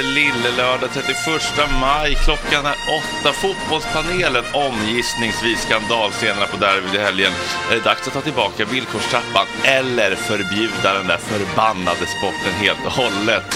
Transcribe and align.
Lillelördag 0.00 0.90
31 0.92 1.16
maj. 1.80 2.14
Klockan 2.24 2.66
är 2.66 2.76
åtta. 2.98 3.32
Fotbollspanelen, 3.32 4.44
omgissningsvis 4.52 5.62
skandalscenerna 5.62 6.46
på 6.46 6.56
derbyt 6.56 6.94
i 6.94 6.98
helgen. 6.98 7.32
Är 7.70 7.74
det 7.74 7.84
dags 7.84 8.06
att 8.06 8.14
ta 8.14 8.20
tillbaka 8.20 8.64
villkorstrappan 8.64 9.46
eller 9.64 10.14
förbjuda 10.14 10.94
den 10.94 11.06
där 11.06 11.18
förbannade 11.18 12.06
sporten 12.06 12.52
helt 12.60 12.86
och 12.86 12.92
hållet? 12.92 13.48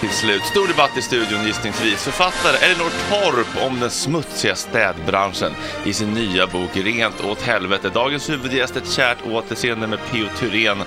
Till 0.00 0.10
slut, 0.10 0.44
stor 0.44 0.68
debatt 0.68 0.96
i 0.96 1.02
studion 1.02 1.46
gissningsvis. 1.46 2.04
Författare 2.04 2.56
Elinor 2.56 2.90
Torp 3.10 3.66
om 3.66 3.80
den 3.80 3.90
smutsiga 3.90 4.54
städbranschen 4.54 5.52
i 5.84 5.92
sin 5.92 6.14
nya 6.14 6.46
bok 6.46 6.70
Rent 6.74 7.20
åt 7.20 7.42
helvete. 7.42 7.88
Dagens 7.88 8.30
huvudgäst 8.30 8.76
ett 8.76 8.90
kärt 8.90 9.18
återseende 9.26 9.86
med 9.86 9.98
P.O. 10.10 10.26
Thyrén 10.38 10.78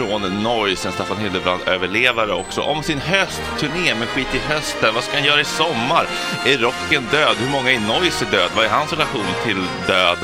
från 0.00 0.42
Noise, 0.42 0.88
en 0.88 0.92
Staffan 0.92 1.18
Hildebrand-överlevare 1.18 2.32
också, 2.32 2.62
om 2.62 2.82
sin 2.82 2.98
höstturné 2.98 3.94
med 3.94 4.08
Skit 4.08 4.34
i 4.34 4.38
hösten. 4.38 4.94
Vad 4.94 5.04
ska 5.04 5.16
han 5.16 5.26
göra 5.26 5.40
i 5.40 5.44
sommar? 5.44 6.06
Är 6.46 6.58
rocken 6.58 7.06
död? 7.10 7.36
Hur 7.36 7.50
många 7.50 7.70
i 7.70 7.78
Noise 7.78 8.24
är 8.24 8.30
död? 8.30 8.50
Vad 8.56 8.64
är 8.64 8.68
hans 8.68 8.92
relation 8.92 9.24
till 9.44 9.66
död? 9.86 10.18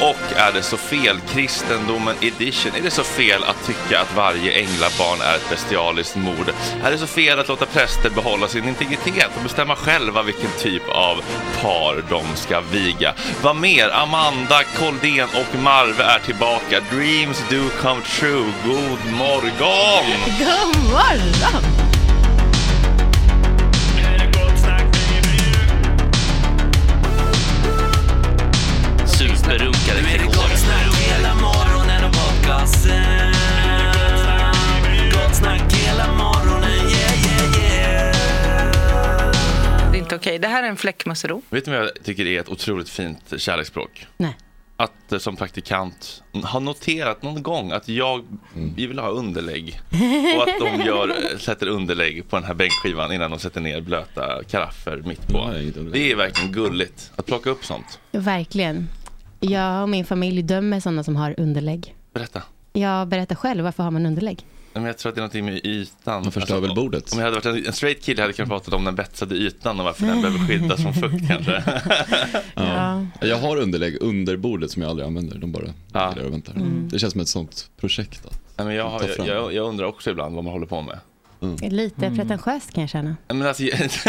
Och 0.00 0.36
är 0.36 0.52
det 0.52 0.62
så 0.62 0.76
fel? 0.76 1.20
Kristendomen 1.32 2.14
edition. 2.20 2.72
Är 2.74 2.82
det 2.82 2.90
så 2.90 3.04
fel 3.04 3.44
att 3.44 3.66
tycka 3.66 4.00
att 4.00 4.16
varje 4.16 4.52
änglabarn 4.52 5.20
är 5.20 5.34
ett 5.34 5.50
bestialiskt 5.50 6.16
mord? 6.16 6.52
Är 6.84 6.90
det 6.90 6.98
så 6.98 7.06
fel 7.06 7.38
att 7.38 7.48
låta 7.48 7.66
präster 7.66 8.10
behålla 8.10 8.48
sin 8.48 8.68
integritet 8.68 9.30
och 9.36 9.42
bestämma 9.42 9.76
själva 9.76 10.22
vilken 10.22 10.50
typ 10.58 10.88
av 10.88 11.22
par 11.62 12.04
de 12.10 12.36
ska 12.36 12.60
viga? 12.60 13.14
Vad 13.42 13.56
mer? 13.56 13.88
Amanda, 13.88 14.62
Koldén 14.78 15.28
och 15.34 15.58
Marve 15.58 16.04
är 16.04 16.18
tillbaka. 16.18 16.80
Dreams 16.90 17.44
do 17.50 17.68
come 17.82 18.00
true. 18.02 18.52
God 18.64 19.17
morgon! 19.18 20.04
God 20.38 20.82
morgon! 20.90 21.62
Superrunkare 29.06 29.98
till 29.98 31.02
hela 31.02 31.34
morgonen 31.34 32.04
och 32.04 32.12
podcasten. 32.12 33.32
Gott 35.12 35.36
snack 35.36 35.72
hela 35.72 36.12
morgonen, 36.12 36.70
yeah, 36.70 36.92
yeah, 37.26 37.58
yeah. 37.62 38.16
Det 39.92 39.98
är 39.98 40.00
inte 40.00 40.16
okej. 40.16 40.38
Det 40.38 40.48
här 40.48 40.62
är 40.62 40.68
en 40.68 40.76
fläckmussero. 40.76 41.42
Vet 41.50 41.64
du 41.64 41.70
vad 41.70 41.80
jag 41.80 41.90
tycker 42.04 42.26
är 42.26 42.40
ett 42.40 42.48
otroligt 42.48 42.88
fint 42.88 43.32
kärleksspråk? 43.36 44.06
Nej. 44.16 44.36
Att 44.80 45.12
eh, 45.12 45.18
som 45.18 45.36
praktikant 45.36 46.22
ha 46.32 46.60
noterat 46.60 47.22
någon 47.22 47.42
gång 47.42 47.70
att 47.72 47.88
jag 47.88 48.24
vi 48.76 48.86
vill 48.86 48.98
ha 48.98 49.08
underlägg 49.08 49.80
och 50.36 50.42
att 50.42 50.58
de 50.60 50.82
gör, 50.86 51.08
eh, 51.08 51.38
sätter 51.38 51.66
underlägg 51.66 52.30
på 52.30 52.36
den 52.36 52.44
här 52.44 52.54
bänkskivan 52.54 53.12
innan 53.12 53.30
de 53.30 53.38
sätter 53.38 53.60
ner 53.60 53.80
blöta 53.80 54.44
karaffer 54.50 55.02
mitt 55.06 55.26
på. 55.28 55.50
Det 55.92 56.10
är 56.10 56.16
verkligen 56.16 56.52
gulligt 56.52 57.12
att 57.16 57.26
plocka 57.26 57.50
upp 57.50 57.64
sånt. 57.64 57.98
Verkligen. 58.12 58.88
Jag 59.40 59.82
och 59.82 59.88
min 59.88 60.04
familj 60.04 60.42
dömer 60.42 60.80
sådana 60.80 61.04
som 61.04 61.16
har 61.16 61.34
underlägg. 61.40 61.94
Berätta. 62.12 62.42
Jag 62.72 63.08
berättar 63.08 63.34
själv, 63.36 63.64
varför 63.64 63.82
har 63.82 63.90
man 63.90 64.06
underlägg? 64.06 64.44
Men 64.72 64.84
jag 64.84 64.98
tror 64.98 65.10
att 65.10 65.14
det 65.14 65.18
är 65.18 65.22
någonting 65.22 65.44
med 65.44 65.60
ytan. 65.66 66.14
Alltså, 66.14 66.26
Man 66.26 66.32
förstör 66.32 66.60
väl 66.60 66.74
bordet. 66.74 67.12
Om 67.12 67.18
jag 67.18 67.24
hade 67.24 67.36
varit 67.36 67.46
en, 67.46 67.66
en 67.66 67.72
straight 67.72 68.02
kille 68.02 68.22
hade 68.22 68.28
jag 68.28 68.36
kunnat 68.36 68.64
prata 68.64 68.76
om 68.76 68.84
den 68.84 68.94
betsade 68.94 69.34
ytan 69.34 69.78
och 69.78 69.84
varför 69.84 70.06
den 70.06 70.22
behöver 70.22 70.46
skyddas 70.46 70.82
från 70.82 70.94
fukt 70.94 71.28
kanske. 71.28 71.62
Ja. 72.54 73.06
Jag 73.20 73.38
har 73.38 73.56
underlägg 73.56 73.96
under 74.00 74.36
bordet 74.36 74.70
som 74.70 74.82
jag 74.82 74.88
aldrig 74.90 75.06
använder. 75.06 75.38
De 75.38 75.52
bara 75.52 75.64
där 75.92 76.24
och 76.26 76.32
väntar. 76.32 76.52
Mm. 76.52 76.88
Det 76.88 76.98
känns 76.98 77.12
som 77.12 77.20
ett 77.20 77.28
sånt 77.28 77.70
projekt. 77.80 78.26
Att 78.26 78.40
Nej, 78.56 78.66
men 78.66 78.76
jag, 78.76 78.90
har, 78.90 79.02
jag, 79.18 79.26
jag, 79.26 79.54
jag 79.54 79.66
undrar 79.68 79.86
också 79.86 80.10
ibland 80.10 80.34
vad 80.34 80.44
man 80.44 80.52
håller 80.52 80.66
på 80.66 80.82
med. 80.82 80.98
Lite 81.70 82.10
pretentiöst 82.16 82.72
kan 82.72 82.80
jag 82.80 82.90
känna. 82.90 83.16
Men 83.28 83.42
alltså, 83.42 83.62
alltså, 83.74 84.08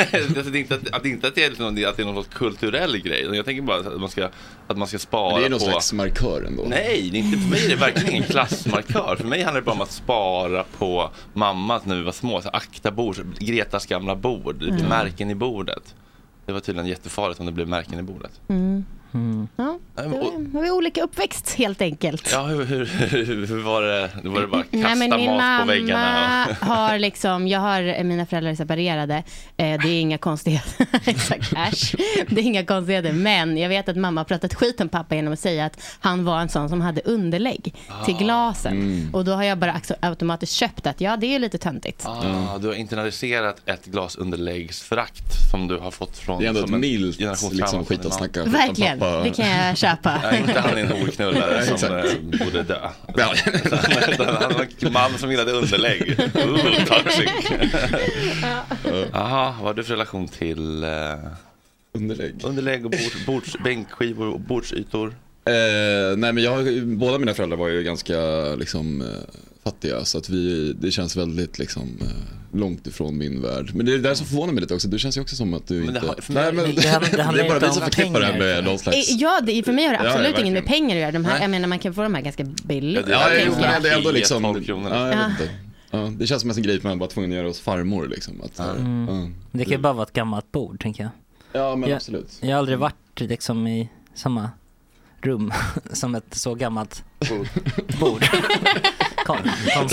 det 0.52 0.58
är 0.58 0.62
inte 0.62 0.76
att, 0.76 0.92
att, 0.92 1.06
inte 1.06 1.28
att, 1.28 1.36
det 1.36 1.44
är 1.44 1.50
liksom, 1.50 1.68
att 1.68 1.76
det 1.76 2.00
är 2.00 2.06
någon 2.06 2.16
sorts 2.24 2.36
kulturell 2.36 2.98
grej. 2.98 3.30
Jag 3.34 3.46
tänker 3.46 3.62
bara 3.62 3.78
att 3.78 4.00
man 4.00 4.10
ska, 4.10 4.30
att 4.68 4.78
man 4.78 4.88
ska 4.88 5.00
spara 5.00 5.32
Men 5.34 5.42
det 5.42 5.48
är 5.48 5.50
någon 5.50 5.60
på... 5.60 5.66
slags 5.66 5.94
markör 5.94 6.44
ändå. 6.48 6.64
Nej, 6.68 7.10
det 7.12 7.18
är 7.18 7.20
inte, 7.20 7.38
för 7.38 7.50
mig 7.50 7.66
är 7.66 7.70
det 7.70 7.76
verkligen 7.76 8.10
ingen 8.16 8.24
klassmarkör. 8.24 9.16
För 9.16 9.28
mig 9.28 9.44
handlar 9.44 9.62
det 9.62 9.66
bara 9.66 9.76
om 9.76 9.82
att 9.82 9.92
spara 9.92 10.64
på 10.78 11.10
mamma 11.34 11.82
när 11.84 11.96
vi 11.96 12.02
var 12.04 12.12
små. 12.12 12.42
Så 12.42 12.50
akta 12.50 12.92
bord, 12.92 13.16
Gretas 13.40 13.86
gamla 13.86 14.16
bord, 14.16 14.64
Mm. 14.64 14.86
märken 14.86 15.30
i 15.30 15.36
bordet. 15.36 15.96
Det 16.46 16.52
var 16.52 16.60
tydligen 16.60 16.88
jättefarligt 16.88 17.40
om 17.40 17.46
det 17.46 17.52
blev 17.52 17.68
märken 17.68 18.00
i 18.00 18.04
bordet. 18.04 18.32
Mm. 18.48 18.86
Ja, 19.12 19.80
då 19.96 20.10
men, 20.10 20.14
och, 20.14 20.34
har 20.54 20.62
vi 20.62 20.72
olika 20.72 21.04
uppväxt 21.04 21.54
helt 21.54 21.82
enkelt. 21.82 22.30
ja, 22.32 22.44
hur, 22.44 22.66
hur, 22.66 22.86
hur, 23.26 23.48
hur 23.48 23.62
var 23.62 23.82
det? 23.82 24.10
Var 24.24 24.42
det 24.42 24.48
bara 24.48 24.62
kasta 24.64 24.78
Nej, 24.78 24.96
men 24.96 25.10
min 25.10 25.10
mat 25.10 25.38
på 25.40 25.42
mamma 25.42 25.66
väggarna? 25.66 26.48
har 26.62 27.00
liksom, 27.00 27.48
jag 27.48 27.60
har, 27.60 28.04
mina 28.04 28.26
föräldrar 28.26 28.52
är 28.52 28.56
separerade. 28.56 29.16
Eh, 29.58 29.82
det 29.82 29.90
är 29.90 30.00
inga 30.02 30.18
konstigheter. 30.18 30.86
Exakt, 31.06 31.54
äsch. 31.54 31.96
Det 32.30 32.42
är 32.42 32.46
inga 32.46 32.66
konstigheter. 32.66 33.12
Men 33.14 33.58
jag 33.58 33.70
vet 33.70 33.90
att 33.90 33.98
mamma 33.98 34.20
har 34.22 34.26
pratat 34.26 34.54
skit 34.54 34.82
om 34.82 34.90
pappa 34.90 35.16
genom 35.16 35.34
att 35.34 35.40
säga 35.40 35.66
att 35.66 35.82
han 36.00 36.26
var 36.26 36.40
en 36.42 36.50
sån 36.50 36.70
som 36.70 36.82
hade 36.82 37.02
underlägg 37.02 37.76
till 38.06 38.16
Ah. 38.16 38.18
glasen. 38.20 38.74
Mm. 38.74 39.16
Och 39.16 39.26
då 39.26 39.32
har 39.32 39.44
jag 39.44 39.58
bara 39.58 39.76
också 39.78 39.96
automatiskt 40.00 40.54
köpt 40.54 40.88
att 40.88 41.02
ja, 41.02 41.18
det 41.18 41.36
är 41.36 41.40
lite 41.40 41.58
töntigt. 41.58 42.06
Ah, 42.08 42.58
du 42.58 42.68
har 42.68 42.74
internaliserat 42.76 43.62
ett 43.66 43.86
glas 43.86 44.16
underläggsförakt 44.16 45.50
som 45.52 45.68
du 45.68 45.78
har 45.78 45.92
fått 45.92 46.18
från 46.18 46.40
Det 46.40 46.46
är 46.46 46.50
ändå 46.50 46.64
ett 46.64 46.70
milt 46.70 47.20
liksom, 47.20 47.86
skit 47.86 48.00
att 48.00 48.04
mamma. 48.04 48.16
snacka 48.16 48.44
Verkligen, 48.44 48.99
pappa. 49.00 49.24
det 49.24 49.30
kan 49.30 49.48
jag 49.50 49.78
köpa. 49.78 50.22
Ja, 50.24 50.38
inte 50.38 50.60
han 50.60 50.78
är 50.78 50.82
en 50.82 50.92
horknullare 50.92 51.78
som 51.78 51.96
eh, 51.98 52.04
borde 52.46 52.64
dö. 52.64 52.90
Utan 53.08 54.36
han 54.36 54.54
var 54.54 54.68
en 54.80 54.94
man 54.94 55.18
som 55.18 55.32
gillade 55.32 55.52
underlägg. 55.52 56.20
Ooh, 56.36 56.86
toxic. 56.86 57.30
Jaha, 59.14 59.46
vad 59.58 59.66
har 59.68 59.74
du 59.74 59.84
för 59.84 59.94
relation 59.94 60.28
till 60.28 60.84
eh, 60.84 60.90
underlägg? 61.94 62.36
Underlägg 62.44 62.86
och 62.86 62.92
bord, 62.92 63.26
bords, 63.26 63.56
bänkskivor 63.64 64.28
och 64.34 64.40
bordsytor? 64.40 65.08
Eh, 65.46 66.18
nej 66.18 66.34
men 66.34 66.38
jag, 66.44 66.52
har- 66.52 66.96
båda 66.96 67.18
mina 67.18 67.34
föräldrar 67.34 67.58
var 67.58 67.68
ju 67.68 67.84
ganska 67.84 68.16
liksom, 68.58 69.02
eh, 69.02 69.08
fattiga 69.64 70.06
så 70.06 70.18
att 70.18 70.30
vi, 70.30 70.74
det 70.80 70.92
känns 70.92 71.16
väldigt 71.16 71.60
liksom, 71.60 71.98
eh, 72.02 72.58
långt 72.60 72.88
ifrån 72.88 73.18
min 73.18 73.42
värld. 73.42 73.72
Men 73.74 73.86
det 73.86 73.92
är 73.94 73.98
det 73.98 74.04
där 74.04 74.14
som 74.14 74.26
förvånar 74.28 74.54
mig 74.54 74.62
lite 74.62 74.74
också. 74.74 74.88
Det 74.88 75.00
känns 75.00 75.18
ju 75.18 75.22
också 75.22 75.36
som 75.36 75.54
att 75.54 75.68
du 75.68 75.80
det 75.82 75.88
inte... 75.88 76.02
nej, 76.28 76.54
men, 76.54 76.76
det 76.76 76.88
handlar- 76.88 77.18
det 77.18 77.24
handlar 77.24 77.44
är 77.44 77.50
bara 77.50 77.60
vi 77.60 77.66
om 77.68 77.74
som 77.74 77.84
förknippar 77.84 78.20
det 78.20 78.26
här 78.26 78.34
pengar. 78.34 78.46
med 78.56 78.64
någon 78.64 78.74
Eh, 78.74 78.80
slags... 78.80 79.12
Ja, 79.12 79.40
det, 79.44 79.64
för 79.64 79.74
mig 79.74 79.86
har 79.86 79.94
det 79.94 80.00
Ja, 80.04 80.10
absolut 80.10 80.34
ja, 80.36 80.42
inget 80.42 80.54
med 80.54 80.66
pengar 80.66 80.96
att 80.96 81.02
göra. 81.02 81.12
De 81.12 81.26
här, 81.26 81.34
Nej. 81.34 81.42
jag 81.42 81.50
menar, 81.52 81.68
man 81.68 81.80
kan 81.80 81.94
få 81.94 82.04
de 82.04 82.14
här 82.16 82.22
ganska 82.22 82.44
billigt. 82.44 83.06
Ja, 83.10 83.28
men 83.30 83.64
jag. 83.64 83.84
det 83.84 83.90
är 83.90 83.98
ändå 83.98 84.12
liksom... 84.12 84.44
12 84.44 84.64
kronor. 84.64 84.90
Ja, 84.94 85.08
jag 85.08 85.16
Ja. 85.18 85.28
vet 85.28 85.30
inte. 85.42 85.54
Ja, 85.92 85.98
det 86.20 86.28
känns 86.28 86.42
som 86.42 86.52
en 86.52 86.62
grej 86.62 86.80
man 86.84 87.00
var 87.00 87.08
tvungen 87.08 87.32
att 87.32 87.38
göra 87.38 87.48
hos 87.48 87.60
farmor 87.60 88.08
liksom. 88.08 88.42
Att, 88.42 88.52
ja. 88.58 88.72
Mm. 88.76 89.36
Det 89.52 89.64
kan 89.66 89.72
ju 89.72 89.78
bara 89.78 89.94
vara 89.94 90.04
ett 90.06 90.14
gammalt 90.14 90.52
bord, 90.52 90.82
tänker 90.82 91.04
jag. 91.04 91.12
Ja, 91.62 91.76
men 91.76 91.90
jag, 91.90 91.96
absolut. 91.98 92.38
Jag 92.42 92.50
har 92.50 92.56
aldrig 92.56 92.78
varit 92.78 93.20
liksom 93.20 93.68
i 93.68 93.90
samma 94.16 94.50
rum 95.22 95.54
som 95.94 96.16
ett 96.16 96.34
så 96.36 96.56
gammalt 96.56 97.04
bord. 98.00 98.24
Kon- 99.26 99.50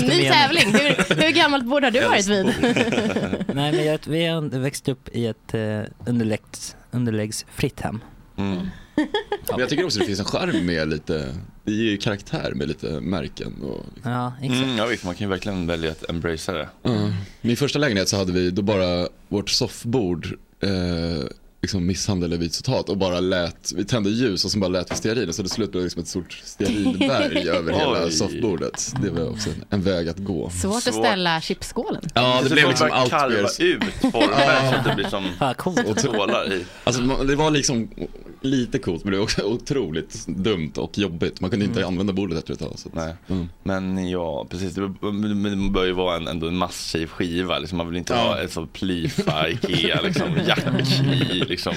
Ny 0.08 0.28
tävling. 0.28 0.72
Hur, 0.74 1.22
hur 1.22 1.30
gammalt 1.30 1.64
bord 1.64 1.84
har 1.84 1.90
du 1.90 2.00
varit 2.00 2.26
vid? 2.26 2.46
Nej, 3.54 3.72
men 3.72 3.84
jag, 3.86 3.98
vi 4.06 4.26
har 4.26 4.58
växt 4.58 4.88
upp 4.88 5.08
i 5.12 5.26
ett 5.26 5.54
eh, 5.54 5.80
underläggs, 6.06 6.76
underläggsfritt 6.90 7.80
hem. 7.80 8.00
Mm. 8.36 8.56
Men 9.50 9.58
jag 9.60 9.68
tycker 9.68 9.84
också 9.84 9.98
det 9.98 10.04
finns 10.06 10.18
en 10.18 10.24
charm 10.24 10.66
med 10.66 10.88
lite, 10.88 11.34
det 11.64 11.72
ger 11.72 11.90
ju 11.90 11.96
karaktär 11.96 12.52
med 12.54 12.68
lite 12.68 12.86
märken 13.00 13.54
och 13.62 13.84
liksom. 13.94 14.12
Ja, 14.12 14.32
Mm, 14.42 14.76
ja, 14.78 14.86
visst, 14.86 15.04
man 15.04 15.14
kan 15.14 15.24
ju 15.26 15.30
verkligen 15.30 15.66
välja 15.66 15.90
att 15.90 16.10
embracea 16.10 16.54
det. 16.54 16.68
Ja. 16.82 16.90
Min 17.40 17.56
första 17.56 17.78
lägenhet 17.78 18.08
så 18.08 18.16
hade 18.16 18.32
vi 18.32 18.50
då 18.50 18.62
bara 18.62 19.08
vårt 19.28 19.50
soffbord 19.50 20.26
eh, 20.60 20.70
liksom 21.62 21.86
misshandel 21.86 22.32
eller 22.32 22.40
vits 22.40 22.60
åt 22.60 22.66
hat 22.66 22.88
och 22.88 22.96
bara 22.96 23.20
lät, 23.20 23.72
vi 23.76 23.84
tände 23.84 24.10
ljus 24.10 24.44
och 24.44 24.50
så 24.50 24.58
bara 24.58 24.68
lät 24.68 24.90
vi 24.90 24.94
stearin 24.96 25.32
så 25.32 25.42
det 25.42 25.48
slutade 25.48 25.84
liksom 25.84 26.02
ett 26.02 26.08
stort 26.08 26.32
stearinberg 26.44 27.48
över 27.48 27.72
hela 27.72 28.10
soffbordet. 28.10 28.92
Det 29.02 29.10
var 29.10 29.30
också 29.30 29.50
en, 29.50 29.64
en 29.70 29.82
väg 29.82 30.08
att 30.08 30.18
gå. 30.18 30.50
Svårt 30.50 30.86
att 30.88 30.94
ställa 30.94 31.40
chipsskålen. 31.40 32.02
Ja, 32.14 32.40
det 32.42 32.50
blev 32.50 32.68
liksom 32.68 32.88
bara 32.88 32.98
allt 32.98 33.32
mer... 33.32 33.64
ut 33.64 33.84
former 34.00 34.70
så 34.70 34.76
att 34.76 34.84
det 34.84 34.94
blir 34.94 35.08
som 35.08 35.90
Och 35.90 35.98
tålar 35.98 36.52
i. 36.52 36.64
Alltså 36.84 37.02
det 37.02 37.36
var 37.36 37.50
liksom 37.50 37.88
lite 38.40 38.78
coolt 38.78 39.04
men 39.04 39.10
det 39.12 39.18
var 39.18 39.24
också 39.24 39.42
otroligt 39.42 40.26
dumt 40.26 40.72
och 40.76 40.98
jobbigt. 40.98 41.40
Man 41.40 41.50
kunde 41.50 41.64
inte 41.64 41.80
Mm. 41.80 41.88
använda 41.92 42.12
bordet 42.12 42.38
efter 42.38 42.52
ett 42.52 42.58
tag. 42.58 42.72
Så. 42.78 42.88
Nej. 42.92 43.14
Mm. 43.28 43.48
Men 43.62 44.08
ja, 44.08 44.46
precis. 44.50 44.74
Det, 44.74 44.80
bör- 44.80 45.84
ju 45.84 45.92
vara 45.92 46.16
en, 46.16 46.26
ändå 46.28 46.48
en 46.48 46.56
massiv 46.56 47.06
skiva. 47.06 47.58
Liksom, 47.58 47.78
man 47.78 47.88
vill 47.88 47.96
inte 47.96 48.12
Ja. 48.14 48.18
ha 48.20 48.38
ett 48.38 48.52
så 48.52 48.66
plyfa 48.66 49.48
Ikea, 49.48 50.00
liksom, 50.02 50.28
jack 50.46 50.64
i, 51.30 51.44
liksom, 51.44 51.74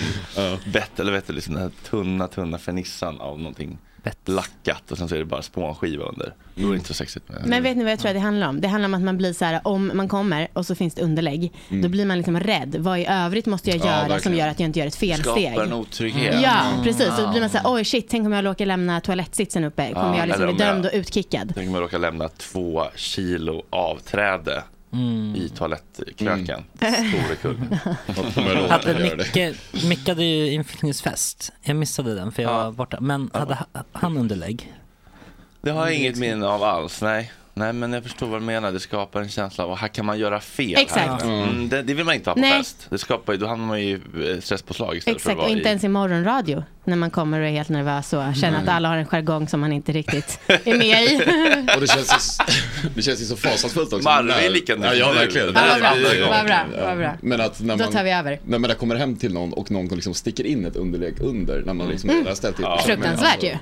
bett, 0.73 0.99
eller 0.99 1.11
vet 1.11 1.27
du, 1.27 1.33
liksom 1.33 1.53
den 1.53 1.63
här 1.63 1.71
tunna, 1.89 2.27
tunna 2.27 2.57
fernissan 2.57 3.19
av 3.21 3.37
någonting 3.39 3.77
lackat 4.25 4.91
och 4.91 4.97
sen 4.97 5.09
så 5.09 5.15
är 5.15 5.19
det 5.19 5.25
bara 5.25 5.41
spånskiva 5.41 6.03
under. 6.05 6.33
Det 6.55 6.65
vore 6.65 6.75
inte 6.75 6.87
så 6.87 6.93
sexigt. 6.93 7.29
Med. 7.29 7.43
Men 7.45 7.63
vet 7.63 7.77
ni 7.77 7.83
vad 7.83 7.91
jag 7.91 7.99
tror 7.99 8.09
att 8.09 8.15
det 8.15 8.19
handlar 8.19 8.47
om? 8.49 8.61
Det 8.61 8.67
handlar 8.67 8.87
om 8.89 8.93
att 8.93 9.01
man 9.01 9.17
blir 9.17 9.33
så 9.33 9.45
här, 9.45 9.61
om 9.63 9.91
man 9.93 10.07
kommer 10.07 10.47
och 10.53 10.65
så 10.65 10.75
finns 10.75 10.93
det 10.93 11.01
underlägg, 11.01 11.53
Mm. 11.69 11.81
då 11.81 11.89
blir 11.89 12.05
man 12.05 12.17
liksom 12.17 12.39
rädd. 12.39 12.75
Vad 12.79 12.99
i 12.99 13.05
övrigt 13.09 13.45
måste 13.45 13.69
jag 13.69 13.79
Ja, 13.79 13.85
göra 13.85 13.99
som 13.99 14.09
verkligen. 14.09 14.37
gör 14.37 14.47
att 14.47 14.59
jag 14.59 14.67
inte 14.67 14.79
gör 14.79 14.87
ett 14.87 14.95
felsteg? 14.95 15.45
Skapar 15.51 15.63
en 15.63 15.73
otrygghet. 15.73 16.41
Ja, 16.43 16.61
precis. 16.83 17.15
Så 17.15 17.21
då 17.21 17.31
blir 17.31 17.41
man 17.41 17.49
så 17.49 17.57
här, 17.57 17.73
oj 17.73 17.85
shit, 17.85 18.07
tänk 18.09 18.25
om 18.25 18.31
jag 18.33 18.45
råkar 18.45 18.65
lämna 18.65 19.01
toalettsitsen 19.01 19.63
uppe. 19.63 19.93
Kommer 19.93 20.13
Ja, 20.13 20.17
jag 20.17 20.27
liksom 20.27 20.43
bli 20.45 20.51
om 20.53 20.57
jag- 20.59 20.67
dömd 20.75 20.85
och 20.85 20.91
utkickad? 20.93 21.51
Tänk 21.55 21.67
om 21.69 21.73
jag 21.75 21.83
råkar 21.83 21.99
lämna 21.99 22.27
två 22.29 22.83
kilo 22.95 23.63
avträde 23.69 24.63
i 25.35 25.49
toalettkröken. 25.55 26.63
Store 26.77 27.35
kul. 27.41 27.57
Hade 28.69 29.15
Micke, 29.17 29.55
Micke 29.89 30.07
hade 30.07 30.23
ju 30.23 30.51
inflyttningsfest. 30.51 31.51
Jag 31.61 31.75
missade 31.75 32.15
den 32.15 32.31
för 32.31 32.43
jag 32.43 32.49
var 32.53 32.71
borta. 32.71 32.97
Men 33.01 33.29
hade 33.33 33.53
ha- 33.55 33.65
han 33.91 34.17
underlägg? 34.17 34.73
Det 35.61 35.71
har 35.71 35.85
jag 35.85 35.95
inget 35.95 36.17
minne 36.17 36.47
av 36.47 36.63
alls, 36.63 37.01
nej. 37.01 37.31
Nej 37.59 37.73
men 37.73 37.93
jag 37.93 38.03
förstår 38.03 38.27
vad 38.27 38.41
du 38.41 38.45
menar, 38.45 38.71
det 38.71 38.79
skapar 38.79 39.21
en 39.21 39.29
känsla 39.29 39.63
av 39.63 39.71
att 39.71 39.79
här 39.79 39.87
kan 39.87 40.05
man 40.05 40.19
göra 40.19 40.39
fel. 40.39 40.75
Exakt. 40.77 41.23
Här. 41.23 41.43
Mm, 41.43 41.69
det, 41.69 41.81
det 41.81 41.93
vill 41.93 42.05
man 42.05 42.15
inte 42.15 42.29
ha 42.29 42.35
på 42.35 42.39
Nej. 42.41 42.57
fest. 42.57 42.87
Det 42.89 42.97
skapar 42.97 43.35
då 43.35 43.47
hamnar 43.47 43.67
man 43.67 43.81
ju 43.81 43.87
i 43.87 43.93
eh, 44.33 44.39
stresspåslag 44.41 44.95
istället 44.97 45.21
för 45.21 45.29
att 45.29 45.33
Exakt, 45.33 45.37
vara 45.37 45.45
och 45.45 45.51
inte 45.51 45.63
i... 45.63 45.67
ens 45.67 45.83
i 45.83 45.87
morgonradio 45.87 46.63
när 46.83 46.95
man 46.95 47.09
kommer 47.11 47.39
och 47.39 47.47
är 47.47 47.51
helt 47.51 47.69
nervös 47.69 48.13
och 48.13 48.35
känner 48.35 48.57
att 48.57 48.65
Nej. 48.65 48.75
alla 48.75 48.89
har 48.89 48.97
en 48.97 49.05
jargong 49.05 49.47
som 49.47 49.59
man 49.59 49.71
inte 49.73 49.91
riktigt 49.91 50.39
är 50.47 50.77
med 50.77 51.03
i. 51.03 51.15
Och 51.75 51.81
det 51.81 51.87
känns, 51.87 52.39
ju, 52.83 52.89
det 52.95 53.01
känns 53.01 53.21
ju 53.21 53.25
så 53.25 53.35
fasansfullt 53.35 53.93
också. 53.93 54.09
Marve 54.09 54.33
är 54.45 54.49
lika 54.49 54.73
ja, 54.75 54.93
ja, 54.93 55.11
nu. 55.11 55.19
verkligen. 55.19 55.47
Ja, 55.53 55.61
vad 55.71 55.79
bra, 55.79 55.93
vad 56.29 56.45
bra, 56.45 56.65
vad 56.87 56.97
bra. 56.97 57.13
Men 57.21 57.41
att 57.41 57.59
när 57.61 57.77
Då 57.77 57.83
man, 57.83 57.93
tar 57.93 58.03
vi 58.03 58.11
över. 58.11 58.39
När 58.45 58.59
man 58.59 58.75
kommer 58.75 58.95
hem 58.95 59.15
till 59.15 59.33
någon 59.33 59.53
och 59.53 59.71
någon 59.71 59.87
liksom 59.87 60.13
sticker 60.13 60.43
in 60.45 60.65
ett 60.65 60.75
underlägg 60.75 61.21
under 61.21 61.61
när 61.65 61.73
man 61.73 61.87
liksom 61.89 62.09
Mm. 62.09 62.25
har 62.25 62.33
ställt 62.35 62.55
till 62.55 62.65
Ja. 62.65 62.81
Fruktansvärt 62.85 63.43
ju. 63.43 63.57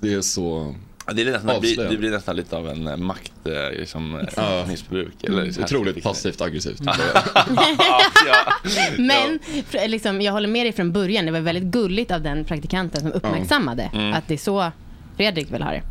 Det 0.00 0.14
är 0.14 0.20
så 0.20 0.74
Ja, 0.74 0.74
det, 1.14 1.22
är 1.22 1.32
nästan, 1.32 1.60
blir, 1.60 1.88
det 1.90 1.96
blir 1.96 2.10
nästan 2.10 2.36
lite 2.36 2.56
av 2.56 2.68
en 2.68 2.86
eh, 2.88 2.96
makt, 2.96 3.32
eh, 3.44 3.78
liksom, 3.80 4.14
eh, 4.20 4.26
Ja. 4.36 4.64
missbruk. 4.68 5.24
Eller 5.24 5.50
så 5.52 5.60
här- 5.60 5.66
Otroligt 5.66 6.02
passivt 6.02 6.40
aggressivt. 6.40 6.80
ja. 6.84 8.52
Men 8.98 9.38
liksom, 9.90 10.20
jag 10.20 10.32
håller 10.32 10.48
med 10.48 10.66
dig 10.66 10.72
från 10.72 10.92
början. 10.92 11.26
Det 11.26 11.32
var 11.32 11.40
väldigt 11.40 11.64
gulligt 11.64 12.10
av 12.10 12.22
den 12.22 12.44
praktikanten 12.44 13.00
som 13.00 13.12
uppmärksammade 13.12 13.90
Mm. 13.94 14.12
att 14.14 14.28
det 14.28 14.34
är 14.34 14.38
så 14.38 14.72
Fredrik 15.16 15.52
vill 15.52 15.62
ha 15.62 15.70
det. 15.70 15.82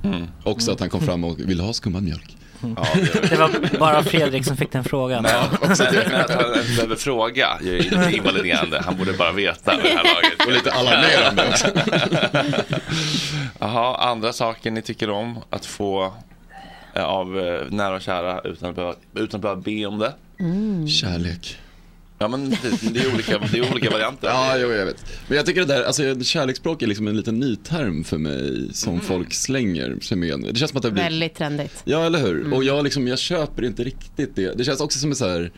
Också 0.44 0.72
att 0.72 0.80
han 0.80 0.90
kom 0.90 1.02
fram 1.02 1.24
och 1.24 1.40
ville 1.40 1.64
ha 1.64 1.74
skummad 1.74 2.04
mjölk. 2.04 2.38
Det 3.30 3.36
var 3.36 3.80
bara 3.80 4.04
Fredrik 4.04 4.46
som 4.46 4.58
fick 4.58 4.72
den 4.72 4.84
frågan. 4.84 5.24
Men, 5.24 5.46
men 5.62 5.72
att 6.22 6.30
han 6.30 6.54
behöver 6.76 6.96
fråga 6.96 7.48
är 7.48 7.78
lite 7.78 8.12
invaliderande. 8.14 8.82
Han 8.86 8.98
borde 8.98 9.14
bara 9.14 9.32
veta 9.32 9.78
det 9.78 9.90
här 9.90 10.04
laget. 10.04 10.46
Och 10.48 10.52
lite 10.52 10.72
alarmerande 10.72 11.48
också. 11.50 11.68
Jaha, 13.60 13.98
andra 13.98 14.34
saker 14.34 14.72
ni 14.72 14.82
tycker 14.82 15.10
om 15.10 15.40
att 15.50 15.66
få 15.66 16.14
eh, 16.96 17.04
av 17.04 17.40
eh, 17.40 17.62
nära 17.70 17.96
och 17.96 18.02
kära 18.02 18.42
utan 18.42 18.70
att 18.70 18.76
behöva, 18.76 18.96
utan 19.16 19.38
att 19.38 19.42
behöva 19.42 19.62
be 19.62 19.86
om 19.86 20.00
det? 20.00 20.14
Kärlek. 20.90 21.58
Ja 22.22 22.28
men 22.28 22.50
det, 22.50 22.94
det, 22.94 23.00
är, 23.00 23.14
olika, 23.14 23.40
det 23.52 23.58
är 23.58 23.72
olika 23.72 23.90
varianter. 23.90 24.28
Ja, 24.28 24.58
jo, 24.58 24.72
jag 24.72 24.86
vet. 24.86 25.06
Men 25.28 25.38
jag 25.38 25.46
tycker 25.46 25.62
det 25.62 25.68
där, 25.74 25.84
alltså 25.84 26.24
kärleksspråk 26.24 26.82
är 26.82 26.88
liksom 26.88 27.08
en 27.08 27.18
liten 27.18 27.40
ny 27.40 27.56
term 27.56 28.04
för 28.04 28.18
mig 28.18 28.70
som 28.74 29.02
folk 29.02 29.34
slänger 29.34 30.00
sig 30.02 30.18
med. 30.18 30.40
Det 30.40 30.60
känns 30.60 30.72
som 30.72 30.78
att 30.78 30.84
det 30.84 30.92
blir 30.92 31.04
Väldigt 31.04 31.36
trendigt. 31.36 31.82
Ja, 31.86 32.06
eller 32.06 32.20
hur? 32.20 32.54
Och 32.54 32.64
jag, 32.64 32.84
liksom, 32.84 33.08
jag 33.08 33.20
köper 33.20 33.66
inte 33.66 33.84
riktigt 33.84 34.36
det. 34.36 34.58
Det 34.58 34.64
känns 34.64 34.82
också 34.82 35.00
som 35.00 35.10
en 35.10 35.16
så 35.16 35.28
här, 35.28 35.52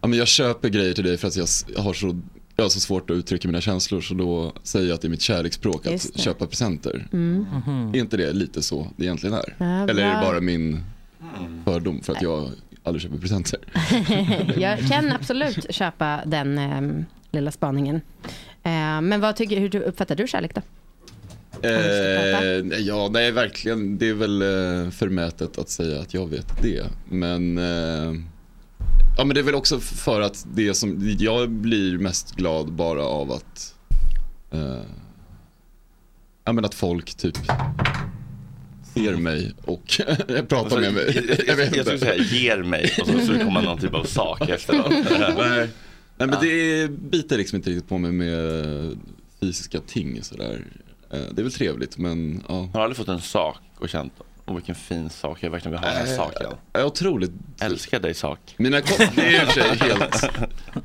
ja, 0.00 0.08
men 0.08 0.18
jag 0.18 0.28
köper 0.28 0.68
grejer 0.68 0.94
till 0.94 1.04
dig 1.04 1.16
för 1.16 1.28
att 1.28 1.36
jag, 1.36 1.46
har 1.76 1.92
så, 1.92 2.20
jag 2.56 2.64
har 2.64 2.68
så 2.70 2.80
svårt 2.80 3.10
att 3.10 3.16
uttrycka 3.16 3.48
mina 3.48 3.60
känslor 3.60 4.00
så 4.00 4.14
då 4.14 4.52
säger 4.62 4.86
jag 4.86 4.94
att 4.94 5.00
det 5.00 5.08
är 5.08 5.10
mitt 5.10 5.22
kärleksspråk 5.22 5.86
att 5.86 6.20
köpa 6.20 6.46
presenter. 6.46 7.08
Mm. 7.12 7.46
Är 7.94 7.98
inte 7.98 8.16
det 8.16 8.32
lite 8.32 8.62
så 8.62 8.88
det 8.96 9.04
egentligen 9.04 9.34
är? 9.34 9.56
Ja, 9.58 9.88
eller 9.88 10.02
är 10.02 10.14
det 10.14 10.26
bara 10.26 10.40
min 10.40 10.84
fördom 11.64 12.00
för 12.02 12.12
att 12.12 12.22
jag 12.22 12.50
aldrig 12.82 13.02
köper 13.02 13.18
presenter? 13.18 13.60
jag 14.60 14.78
kan 14.78 15.12
absolut 15.12 15.74
köpa 15.74 16.20
den 16.26 16.58
ehm, 16.58 17.04
lilla 17.30 17.50
spaningen. 17.50 18.00
Eh, 18.62 19.00
men 19.00 19.20
vad 19.20 19.36
tycker, 19.36 19.60
hur 19.60 19.76
uppfattar 19.76 20.16
du 20.16 20.26
kärlek 20.26 20.54
då? 20.54 20.62
Eh, 21.62 22.78
ja, 22.78 23.08
nej, 23.12 23.30
verkligen. 23.30 23.98
Det 23.98 24.08
är 24.08 24.14
väl 24.14 24.42
eh, 24.42 24.90
förmätet 24.90 25.58
att 25.58 25.68
säga 25.68 26.00
att 26.00 26.14
jag 26.14 26.26
vet 26.26 26.62
det. 26.62 26.84
Men, 27.08 27.58
eh, 27.58 28.14
ja, 29.16 29.24
men 29.24 29.34
det 29.34 29.40
är 29.40 29.44
väl 29.44 29.54
också 29.54 29.80
för 29.80 30.20
att 30.20 30.46
det 30.54 30.74
som, 30.74 31.16
jag 31.18 31.50
blir 31.50 31.98
mest 31.98 32.36
glad 32.36 32.72
bara 32.72 33.04
av 33.04 33.32
att, 33.32 33.74
eh, 34.50 34.82
ja 36.44 36.52
men 36.52 36.64
att 36.64 36.74
folk 36.74 37.14
typ 37.14 37.36
ser 38.94 39.16
mig 39.16 39.52
och 39.64 39.82
pratar 40.48 40.80
med 40.80 40.94
mig. 40.94 41.12
Jag, 41.14 41.48
jag, 41.48 41.58
jag, 41.66 41.76
jag 41.76 41.84
skulle 41.86 41.98
säga 41.98 42.16
ger 42.16 42.62
mig 42.62 42.92
och 43.00 43.06
så 43.06 43.18
skulle 43.20 43.38
det 43.38 43.44
komma 43.44 43.60
någon 43.60 43.78
typ 43.78 43.94
av 43.94 44.04
sak 44.04 44.48
efteråt. 44.48 44.90
Nej. 45.38 45.68
Nej 46.16 46.28
men 46.28 46.40
det 46.40 46.88
biter 46.90 47.38
liksom 47.38 47.56
inte 47.56 47.70
riktigt 47.70 47.88
på 47.88 47.98
mig 47.98 48.12
med 48.12 48.98
fysiska 49.40 49.80
ting 49.80 50.22
sådär. 50.22 50.64
Eh, 51.12 51.18
Det 51.32 51.40
är 51.40 51.42
väl 51.42 51.52
trevligt 51.52 51.98
men 51.98 52.44
ja. 52.48 52.54
Har 52.54 52.68
du 52.72 52.78
aldrig 52.80 52.96
fått 52.96 53.08
en 53.08 53.20
sak 53.20 53.56
och 53.78 53.88
känt, 53.88 54.12
åh 54.46 54.54
vilken 54.54 54.74
fin 54.74 55.10
sak, 55.10 55.38
jag 55.42 55.50
verkligen 55.50 55.72
vill 55.72 55.80
ha 55.88 55.96
den 55.98 56.06
här 56.06 56.16
saken. 56.16 56.46
Ja, 56.72 56.84
otroligt. 56.84 57.30
Älskar 57.60 58.00
dig 58.00 58.14
sak. 58.14 58.38
Mina 58.56 58.80
kompisar, 58.80 59.12
det 59.16 59.22
är 59.22 59.42
i 59.42 59.44
och 59.44 59.48
för 59.52 59.60
sig 59.60 59.88
helt... 59.88 60.30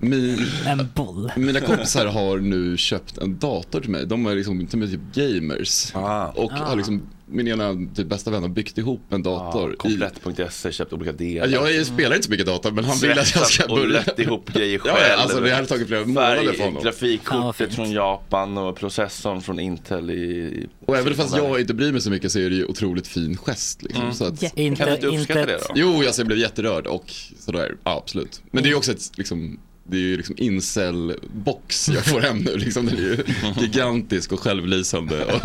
Min, 0.02 0.46
En 0.66 0.90
boll. 0.96 1.32
mina 1.36 1.60
kompisar 1.60 2.06
har 2.06 2.38
nu 2.38 2.78
köpt 2.78 3.18
en 3.18 3.40
dator 3.40 3.82
till 3.82 3.90
mig. 3.90 4.06
De 4.06 4.26
är 4.26 4.36
liksom 4.36 4.68
de 4.72 4.82
är 4.82 4.88
typ 4.88 5.02
gamers. 5.16 5.92
Och 6.36 6.52
Ah. 6.52 6.66
har 6.66 6.76
liksom, 6.76 7.02
min 7.28 7.48
ena 7.48 7.74
typ 7.96 8.08
bästa 8.08 8.32
vän 8.32 8.42
har 8.42 8.50
byggt 8.50 8.78
ihop 8.78 9.02
en 9.14 9.24
dator. 9.24 9.74
i, 9.74 9.76
Komplett.se, 9.76 10.72
köpt 10.72 10.94
olika 10.94 11.12
delar. 11.12 11.48
Ja, 11.48 11.70
jag 11.70 11.86
spelar 11.86 12.16
inte 12.16 12.26
så 12.26 12.32
mycket 12.32 12.46
data 12.46 12.72
men 12.72 12.84
han 12.86 12.98
vill 12.98 13.12
att 13.20 13.36
jag 13.36 13.48
ska 13.48 13.64
och 13.66 13.76
börja. 13.78 13.88
lätt 13.90 14.20
ihop 14.20 14.54
grejer 14.54 14.82
Ja, 14.86 14.94
själv. 14.96 15.06
ja, 15.10 15.16
alltså 15.16 15.40
det 15.40 15.52
har 15.52 15.66
tagit 15.66 15.88
flera 15.88 16.06
månader 16.06 16.54
för 16.54 16.64
honom. 16.64 16.84
Grafikkortet 16.84 17.74
från 17.76 17.92
Japan 17.92 18.58
och 18.58 18.76
processorn 18.78 19.42
från 19.42 19.60
Intel 19.60 20.10
i... 20.12 20.66
Och 20.86 20.98
även 20.98 21.14
fast 21.16 21.38
jag 21.38 21.60
inte 21.60 21.74
bryr 21.74 21.92
mig 21.92 22.02
så 22.02 22.10
mycket 22.10 22.32
så 22.32 22.40
är 22.40 22.50
det 22.50 22.56
ju 22.56 22.66
otroligt 22.66 23.08
fin 23.08 23.38
gest. 23.38 23.84
Liksom. 23.84 24.02
Mm. 24.04 24.14
Så 24.14 24.26
att, 24.26 24.42
Jätte- 24.42 24.62
Inte- 24.62 24.80
Kan 24.84 24.88
du 24.90 24.96
inte 24.96 25.08
uppskatta 25.08 25.40
inte- 25.40 25.52
det 25.52 25.58
då? 25.58 25.74
Jo, 25.76 25.98
alltså, 26.06 26.22
jag 26.22 26.28
blev 26.28 26.40
jätterörd 26.40 26.88
och 26.88 27.14
sådär. 27.40 27.76
Ja, 27.84 27.98
absolut. 28.04 28.42
Men 28.52 28.64
det 28.64 28.68
är 28.68 28.72
ju 28.72 28.76
också 28.78 28.92
ett, 28.92 29.12
liksom, 29.18 29.60
det 29.88 29.98
är 29.98 30.02
ju 30.02 30.18
liksom 30.18 30.36
incel-box 30.38 31.90
jag 31.90 32.06
får 32.06 32.22
hem 32.22 32.38
nu. 32.38 32.58
Liksom, 32.58 32.86
den 32.86 32.96
är 32.98 33.02
ju 33.02 33.24
gigantisk 33.60 34.32
och 34.32 34.40
självlysande. 34.40 35.26
Och 35.26 35.42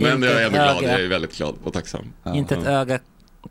Men 0.00 0.22
jag 0.22 0.32
är 0.32 0.46
ändå 0.46 0.58
glad, 0.58 0.82
jag 0.82 1.00
är 1.00 1.08
väldigt 1.08 1.36
glad 1.36 1.54
och 1.64 1.72
tacksam. 1.72 2.12
Inte 2.34 2.54
ett 2.56 2.66
öga 2.66 2.98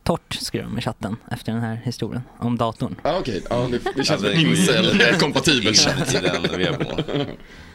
torrt 0.03 0.33
skrev 0.33 0.63
de 0.63 0.77
i 0.77 0.81
chatten 0.81 1.15
efter 1.31 1.51
den 1.51 1.62
här 1.62 1.81
historien 1.83 2.21
om 2.38 2.57
datorn. 2.57 2.95
Ja, 3.03 3.17
okej. 3.19 3.41
Ja, 3.50 3.69
det, 3.71 3.79
det 3.95 4.03
känns 4.03 4.24
Ja, 4.24 4.31
incel-kompatibel 4.31 5.74
I 5.74 5.75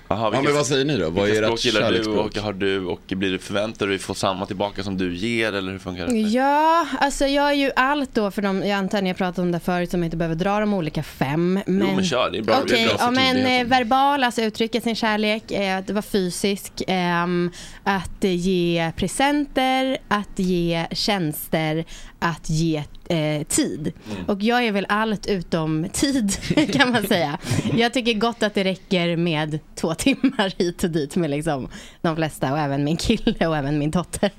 vedboden. 0.09 0.23
Jaha, 0.23 0.27
Ja, 0.27 0.31
vilka- 0.31 0.43
men 0.45 0.55
vad 0.57 0.67
säger 0.67 0.85
ni 0.85 0.97
då? 0.97 1.11
Vad 1.11 1.25
är 1.29 1.33
vilka 1.33 1.39
ert 1.41 1.47
språk 1.47 1.65
gillar 1.65 1.81
du 1.81 1.87
kärleksspråk? 1.87 2.37
och 2.37 2.43
har 2.43 2.53
du 2.53 2.85
och 2.85 3.01
blir 3.07 3.31
du 3.31 3.39
förväntar 3.39 3.87
du 3.87 3.93
dig 3.93 3.99
få 3.99 4.15
samma 4.15 4.47
tillbaka 4.47 4.83
som 4.83 4.97
du 4.97 5.17
ger 5.17 5.53
eller 5.53 5.73
hur 5.73 5.79
funkar 5.79 6.07
det? 6.07 6.19
Ja, 6.19 6.87
alltså 7.01 7.27
jag 7.27 7.49
är 7.49 7.53
ju 7.55 7.71
allt 7.77 8.15
då 8.15 8.31
för 8.31 8.43
dem, 8.43 8.59
jag 8.61 8.71
antar 8.71 9.03
ni 9.03 9.09
har 9.09 9.15
pratat 9.15 9.39
om 9.39 9.53
det 9.53 9.61
förut 9.61 9.91
som 9.91 10.05
inte 10.05 10.17
behöver 10.17 10.35
dra 10.37 10.61
de 10.61 10.75
olika 10.75 11.03
fem. 11.03 11.61
Men... 11.67 11.87
Jo 11.89 11.95
men 11.97 12.05
kör, 12.05 12.31
det 12.31 12.39
är 12.39 12.43
bra. 12.43 12.55
det 12.55 12.63
Okej, 12.63 12.87
bra 12.87 12.97
ja, 12.99 13.11
men 13.11 13.47
eh, 13.61 13.67
verbal, 13.67 14.25
alltså 14.25 14.43
uttrycka 14.43 14.81
sin 14.81 14.95
kärlek, 14.97 15.51
eh, 15.51 15.79
att 15.79 15.91
vara 15.91 16.03
fysisk, 16.03 16.73
ehm, 16.87 17.51
att 17.85 18.25
eh, 18.25 18.35
ge 18.35 18.93
presenter, 18.97 19.99
att 20.09 20.39
ge 20.39 20.87
tjänster, 20.93 21.85
att 22.19 22.51
ge 22.51 22.85
eh, 23.09 23.43
tid. 23.43 23.93
Och 24.27 24.43
jag 24.43 24.65
är 24.65 24.73
väl 24.73 24.87
allt 24.89 25.27
utom 25.27 25.87
tid 25.93 26.37
kan 26.73 26.93
man 26.93 27.07
säga. 27.07 27.39
Jag 27.75 27.93
tycker 27.93 28.15
gott 28.15 28.43
att 28.43 28.55
det 28.55 28.65
räcker 28.65 29.17
med 29.17 29.59
två 29.75 29.95
timmar 29.95 30.55
hit 30.59 30.85
och 30.85 30.91
dit 30.91 31.17
med 31.17 31.31
liksom 31.31 31.69
de 32.03 32.17
flesta 32.17 32.53
och 32.53 32.59
även 32.59 32.85
min 32.85 32.97
kille 32.97 33.49
och 33.49 33.57
även 33.57 33.79
min 33.79 33.91
dotter. 33.91 34.31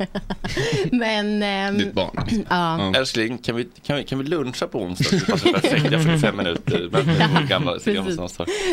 Men... 0.91 1.43
ehm, 1.43 1.77
Ditt 1.77 1.93
barn. 1.93 2.45
Ja. 2.49 2.95
Älskling, 2.95 3.37
kan 3.37 3.55
vi, 3.55 3.67
kan, 3.83 3.97
vi, 3.97 4.03
kan 4.03 4.19
vi 4.19 4.25
luncha 4.25 4.67
på 4.67 4.81
onsdag? 4.81 5.17
Det 5.17 5.25
passar 5.25 5.53
perfekt. 5.53 5.91
Jag 5.91 5.99
har 5.99 6.05
45 6.05 6.37
minuter. 6.37 6.89
Men 6.91 7.05
gamla, 7.19 7.41
gamla. 7.41 7.77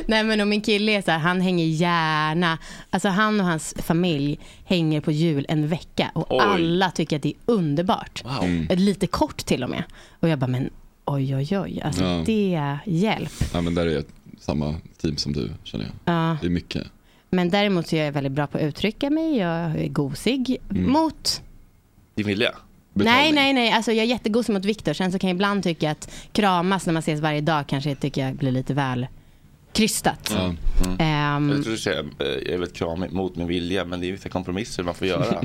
Nej 0.07 0.25
men 0.25 0.41
och 0.41 0.49
min 0.49 0.61
kille 0.61 0.93
är 0.93 1.03
så 1.03 1.11
här, 1.11 1.19
han 1.19 1.41
hänger 1.41 1.65
gärna, 1.65 2.59
alltså 2.91 3.09
han 3.09 3.41
och 3.41 3.47
hans 3.47 3.75
familj 3.79 4.39
hänger 4.65 5.01
på 5.01 5.13
jul 5.13 5.47
en 5.49 5.69
vecka 5.69 6.11
och 6.15 6.27
Oj. 6.31 6.41
alla 6.41 6.91
tycker 6.91 7.17
att 7.17 7.23
det 7.23 7.29
är 7.29 7.35
underbart. 7.53 8.23
Wow. 8.25 8.45
Mm. 8.45 8.79
Lite 8.79 9.07
kort 9.07 9.37
till 9.37 9.65
och 9.65 9.71
med. 9.71 9.84
Och 10.21 10.29
jag 10.29 10.39
bara, 10.39 10.47
men 10.47 10.71
oj 11.05 11.37
oj 11.37 11.59
oj, 11.59 11.81
alltså 11.85 12.05
Ja. 12.05 12.23
det, 12.27 12.79
hjälp. 12.87 13.33
Ja, 13.53 13.61
men 13.61 13.75
där 13.75 13.87
är 13.87 13.91
jag 13.95 14.05
samma 14.41 14.75
team 15.01 15.17
som 15.17 15.33
du 15.33 15.51
känner 15.65 15.85
jag. 15.85 16.15
Ja. 16.15 16.37
Det 16.41 16.47
är 16.47 16.51
mycket. 16.51 16.83
Men 17.31 17.51
däremot 17.51 17.87
så 17.89 17.97
är 17.97 18.05
jag 18.05 18.13
väldigt 18.13 18.33
bra 18.33 18.47
på 18.47 18.59
att 18.59 18.65
uttrycka 18.65 19.11
mig, 19.11 19.37
jag 19.37 19.51
är 19.81 19.89
gosig 19.89 20.57
Mm. 20.71 20.91
mot 20.91 21.43
Din 22.15 22.27
vilja? 22.27 22.51
Nej, 22.93 23.33
nej, 23.33 23.53
nej. 23.53 23.73
Alltså, 23.73 23.93
jag 23.93 24.05
är 24.05 24.09
jättegosig 24.09 24.53
mot 24.53 24.65
Viktor. 24.65 24.93
Sen 24.93 25.13
så 25.13 25.19
kan 25.19 25.29
jag 25.31 25.35
ibland 25.35 25.63
tycka 25.63 25.91
att 25.91 26.11
kramas 26.33 26.87
när 26.87 26.93
man 26.93 27.01
ses 27.01 27.21
varje 27.21 27.41
dag 27.41 27.67
kanske 27.67 27.95
tycker 27.95 28.27
jag 28.27 28.35
blir 28.37 28.51
lite 28.53 28.75
väl 28.75 29.07
krystat. 29.75 30.31
Mm. 30.31 30.57
Ehm, 30.99 31.51
Jag 31.51 31.63
tror 31.63 31.73
du 31.73 31.79
säger, 31.79 31.99
eh, 32.19 32.27
jag 32.53 32.63
är 32.63 32.67
kramig 32.67 33.13
mot 33.13 33.37
min 33.37 33.47
vilja, 33.47 33.85
men 33.85 34.01
det 34.01 34.09
är 34.09 34.13
vissa 34.13 34.29
kompromisser 34.29 34.83
man 34.83 34.95
får 34.95 35.07
göra. 35.07 35.41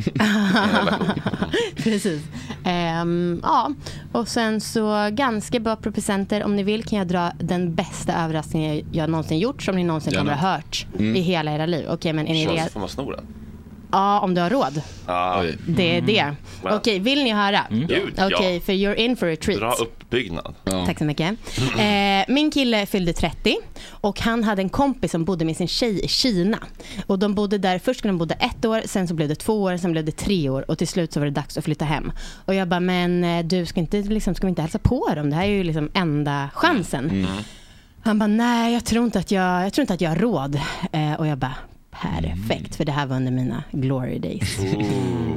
Precis. 1.75 2.21
Ehm, 2.65 3.39
ja, 3.43 3.71
och 4.11 4.27
sen 4.27 4.61
så 4.61 5.09
ganska 5.11 5.59
bra 5.59 5.75
producenter. 5.75 6.43
Om 6.43 6.55
ni 6.55 6.63
vill 6.63 6.83
kan 6.83 6.99
jag 6.99 7.07
dra 7.07 7.31
den 7.39 7.75
bästa 7.75 8.13
överraskningen 8.23 8.85
jag 8.91 9.09
någonsin 9.09 9.39
gjort 9.39 9.63
som 9.63 9.75
ni 9.75 9.83
någonsin 9.83 10.13
kommer 10.13 10.33
ha 10.33 10.51
hört 10.51 10.85
Mm. 10.99 11.15
i 11.15 11.19
hela 11.19 11.51
era 11.55 11.65
liv. 11.65 11.85
Okej, 11.89 12.13
men 12.13 12.27
är 12.27 12.33
ni 12.33 12.47
redo? 12.47 12.69
får 12.69 12.79
man 12.79 12.89
sno 12.89 13.11
den. 13.11 13.25
Ja, 13.91 14.19
om 14.19 14.33
du 14.33 14.41
har 14.41 14.49
råd. 14.49 14.81
Ah. 15.05 15.43
Det 15.67 15.97
är 15.97 16.01
det. 16.01 16.19
Mm. 16.19 16.35
Okej, 16.63 16.99
vill 16.99 17.23
ni 17.23 17.31
höra? 17.31 17.59
Ja. 18.15 18.25
Okej, 18.25 18.59
för 18.59 18.73
you're 18.73 18.95
in 18.95 19.15
for 19.17 19.31
a 19.33 19.35
treat. 19.41 19.59
Bra 19.59 19.73
uppbyggnad. 19.73 20.55
Tack 20.85 20.97
så 20.97 21.03
mycket. 21.03 21.37
Eh, 21.77 22.33
min 22.33 22.51
kille 22.51 22.85
fyllde 22.85 23.13
30 23.13 23.55
och 23.89 24.19
han 24.19 24.43
hade 24.43 24.61
en 24.61 24.69
kompis 24.69 25.11
som 25.11 25.25
bodde 25.25 25.45
med 25.45 25.57
sin 25.57 25.67
tjej 25.67 26.05
i 26.05 26.07
Kina. 26.07 26.59
Och 27.07 27.19
de 27.19 27.35
bodde 27.35 27.57
där, 27.57 27.79
först 27.79 27.99
skulle 27.99 28.11
de 28.11 28.17
bodde 28.17 28.33
ett 28.33 28.65
år, 28.65 28.81
sen 28.85 29.07
så 29.07 29.13
blev 29.13 29.29
det 29.29 29.35
två 29.35 29.61
år, 29.61 29.77
sen 29.77 29.91
blev 29.91 30.05
det 30.05 30.11
tre 30.11 30.49
år 30.49 30.65
och 30.71 30.77
till 30.77 30.87
slut 30.87 31.13
så 31.13 31.19
var 31.19 31.25
det 31.25 31.31
dags 31.31 31.57
att 31.57 31.63
flytta 31.65 31.85
hem. 31.85 32.11
Och 32.45 32.53
jag 32.55 32.67
bara, 32.67 32.79
men 32.79 33.23
eh, 33.23 33.45
du 33.45 33.65
ska 33.65 33.79
inte, 33.79 33.97
liksom, 34.01 34.35
ska 34.35 34.47
vi 34.47 34.49
inte 34.49 34.61
hälsa 34.61 34.79
på 34.79 35.13
dem? 35.15 35.29
Det 35.29 35.35
här 35.35 35.43
är 35.43 35.47
ju 35.51 35.63
liksom 35.63 35.89
enda 35.93 36.49
chansen. 36.53 37.27
Han 38.03 38.19
bara, 38.19 38.27
nej 38.27 38.73
jag 38.73 38.85
tror 38.85 39.05
inte 39.05 39.19
att 39.19 39.31
jag, 39.31 39.65
jag, 39.65 39.73
tror 39.73 39.83
inte 39.83 39.93
att 39.93 40.01
jag 40.01 40.09
har 40.09 40.17
råd. 40.17 40.59
Eh, 40.91 41.13
och 41.13 41.27
jag 41.27 41.37
bara, 41.37 41.55
perfekt, 42.01 42.75
för 42.75 42.85
det 42.85 42.91
här 42.91 43.05
var 43.05 43.15
under 43.15 43.31
mina 43.31 43.63
glory 43.71 44.19
days. 44.19 44.59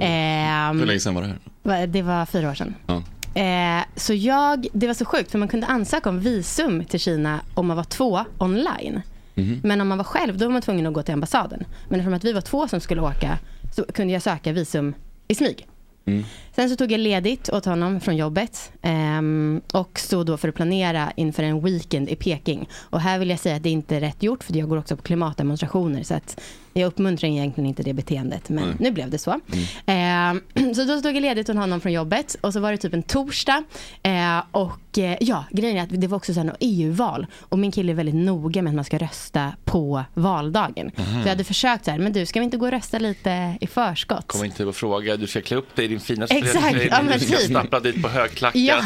Ehm, 0.01 0.79
Hur 0.79 0.87
länge 0.87 1.01
sedan 1.01 1.15
var 1.15 1.23
det 1.23 1.29
här? 1.75 1.87
Det 1.87 2.03
var 2.03 2.27
fyra 2.27 2.51
år 2.51 2.55
sedan. 2.55 2.75
Ja. 2.87 3.03
Eh, 3.41 3.85
så 3.97 4.15
jag, 4.15 4.67
det 4.73 4.87
var 4.87 4.95
så 4.95 5.05
sjukt 5.05 5.31
för 5.31 5.39
man 5.39 5.49
kunde 5.49 5.67
ansöka 5.67 6.09
om 6.09 6.21
visum 6.21 6.85
till 6.85 7.01
Kina 7.01 7.41
om 7.55 7.67
man 7.67 7.77
var 7.77 7.85
två 7.85 8.25
online. 8.39 9.03
Mhm. 9.35 9.61
Men 9.65 9.81
om 9.81 9.89
man 9.89 9.99
var 9.99 10.05
själv 10.05 10.39
då 10.39 10.45
var 10.47 10.53
man 10.53 10.63
tvungen 10.63 10.87
att 10.87 10.93
gå 10.93 11.03
till 11.03 11.15
ambassaden. 11.15 11.65
Men 11.89 12.01
eftersom 12.01 12.15
att 12.15 12.25
vi 12.25 12.33
var 12.33 12.41
två 12.41 12.69
som 12.69 12.81
skulle 12.81 13.01
åka 13.03 13.39
så 13.77 13.85
kunde 13.85 14.13
jag 14.13 14.23
söka 14.23 14.53
visum 14.53 14.95
i 15.29 15.35
smyg. 15.35 15.67
Mm. 16.05 16.25
Sen 16.57 16.71
så 16.71 16.77
tog 16.77 16.93
jag 16.93 17.01
ledigt 17.01 17.49
åt 17.49 17.65
honom 17.65 18.01
från 18.01 18.17
jobbet 18.17 18.73
ehm, 18.83 19.61
och 19.73 19.99
stod 19.99 20.27
då 20.27 20.37
för 20.37 20.49
att 20.49 20.55
planera 20.55 21.13
inför 21.17 21.43
en 21.43 21.61
weekend 21.61 22.09
i 22.09 22.17
Peking. 22.17 22.69
Och 22.81 23.01
här 23.01 23.19
vill 23.19 23.31
jag 23.31 23.39
säga 23.39 23.57
att 23.57 23.63
det 23.63 23.71
inte 23.71 23.97
är 23.97 24.01
rätt 24.01 24.23
gjort 24.23 24.45
för 24.45 24.57
jag 24.57 24.69
går 24.69 24.77
också 24.77 24.97
på 24.97 25.03
klimatdemonstrationer 25.03 26.03
så 26.03 26.15
att 26.15 26.41
jag 26.73 26.87
uppmuntrar 26.87 27.29
egentligen 27.29 27.69
inte 27.69 27.83
det 27.83 27.93
beteendet 27.93 28.49
men 28.49 28.65
Nej. 28.65 28.77
nu 28.79 28.91
blev 28.91 29.11
det 29.11 29.19
så. 29.19 29.41
Ehm, 29.87 30.41
så 30.75 30.85
då 30.85 31.01
tog 31.01 31.17
jag 31.17 31.23
ledigt 31.23 31.51
åt 31.51 31.57
honom 31.57 31.81
från 31.81 31.93
jobbet 31.93 32.37
och 32.41 32.53
så 32.53 32.61
var 32.61 32.73
det 32.73 32.79
typ 32.79 32.95
en 32.95 33.03
torsdag 33.03 33.65
eh, 34.03 34.43
och 34.51 34.99
eh, 34.99 35.17
ja, 35.21 35.45
grejen 35.51 35.77
är 35.77 35.83
att 35.83 36.01
det 36.01 36.07
var 36.07 36.17
också 36.17 36.43
något 36.43 36.57
EU-val 36.61 37.27
och 37.41 37.59
min 37.59 37.73
kille 37.73 37.93
är 37.93 37.95
väldigt 37.95 38.15
noga 38.15 38.63
med 38.63 38.71
att 38.71 38.75
man 38.75 38.85
ska 38.85 38.99
rösta 38.99 39.53
på 39.65 40.05
valdagen. 40.15 40.91
Mhm. 40.97 41.07
Så 41.07 41.19
jag 41.19 41.29
hade 41.29 41.45
försökt 41.45 41.85
så 41.85 41.91
här, 41.91 41.99
men 41.99 42.13
du 42.13 42.27
ska 42.27 42.41
vi 42.41 42.45
inte 42.45 42.57
gå 42.57 42.67
och 42.67 42.73
rösta 42.73 42.99
lite 42.99 43.57
i 43.61 43.67
förskott? 43.67 44.27
Kom 44.27 44.45
inte 44.45 44.65
och 44.65 44.77
fråga, 44.77 45.17
du 45.17 45.27
ska 45.27 45.41
klä 45.41 45.57
upp 45.57 45.77
dig 45.77 45.85
i 45.85 45.89
din 45.89 46.01
finaste 46.01 46.42
Exakt, 46.47 46.77
ja, 46.91 47.03
men 47.03 47.21
typ. 47.21 47.39
stappla 47.39 47.81
dit 47.81 48.03
på 48.03 48.09
högklackat. 48.09 48.61
Ja, 48.61 48.83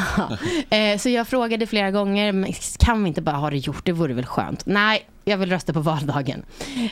eh, 0.77 0.99
så 0.99 1.09
jag 1.09 1.29
frågade 1.29 1.67
flera 1.67 1.91
gånger, 1.91 2.33
men 2.33 2.53
kan 2.79 3.03
vi 3.03 3.09
inte 3.09 3.23
bara 3.23 3.37
ha 3.37 3.51
det 3.51 3.57
gjort? 3.57 3.85
Det 3.87 3.93
vore 3.93 4.15
väl 4.15 4.27
skönt? 4.27 4.67
Nej, 4.67 5.07
jag 5.29 5.39
vill 5.39 5.51
rösta 5.51 5.73
på 5.73 5.81
valdagen. 5.81 6.43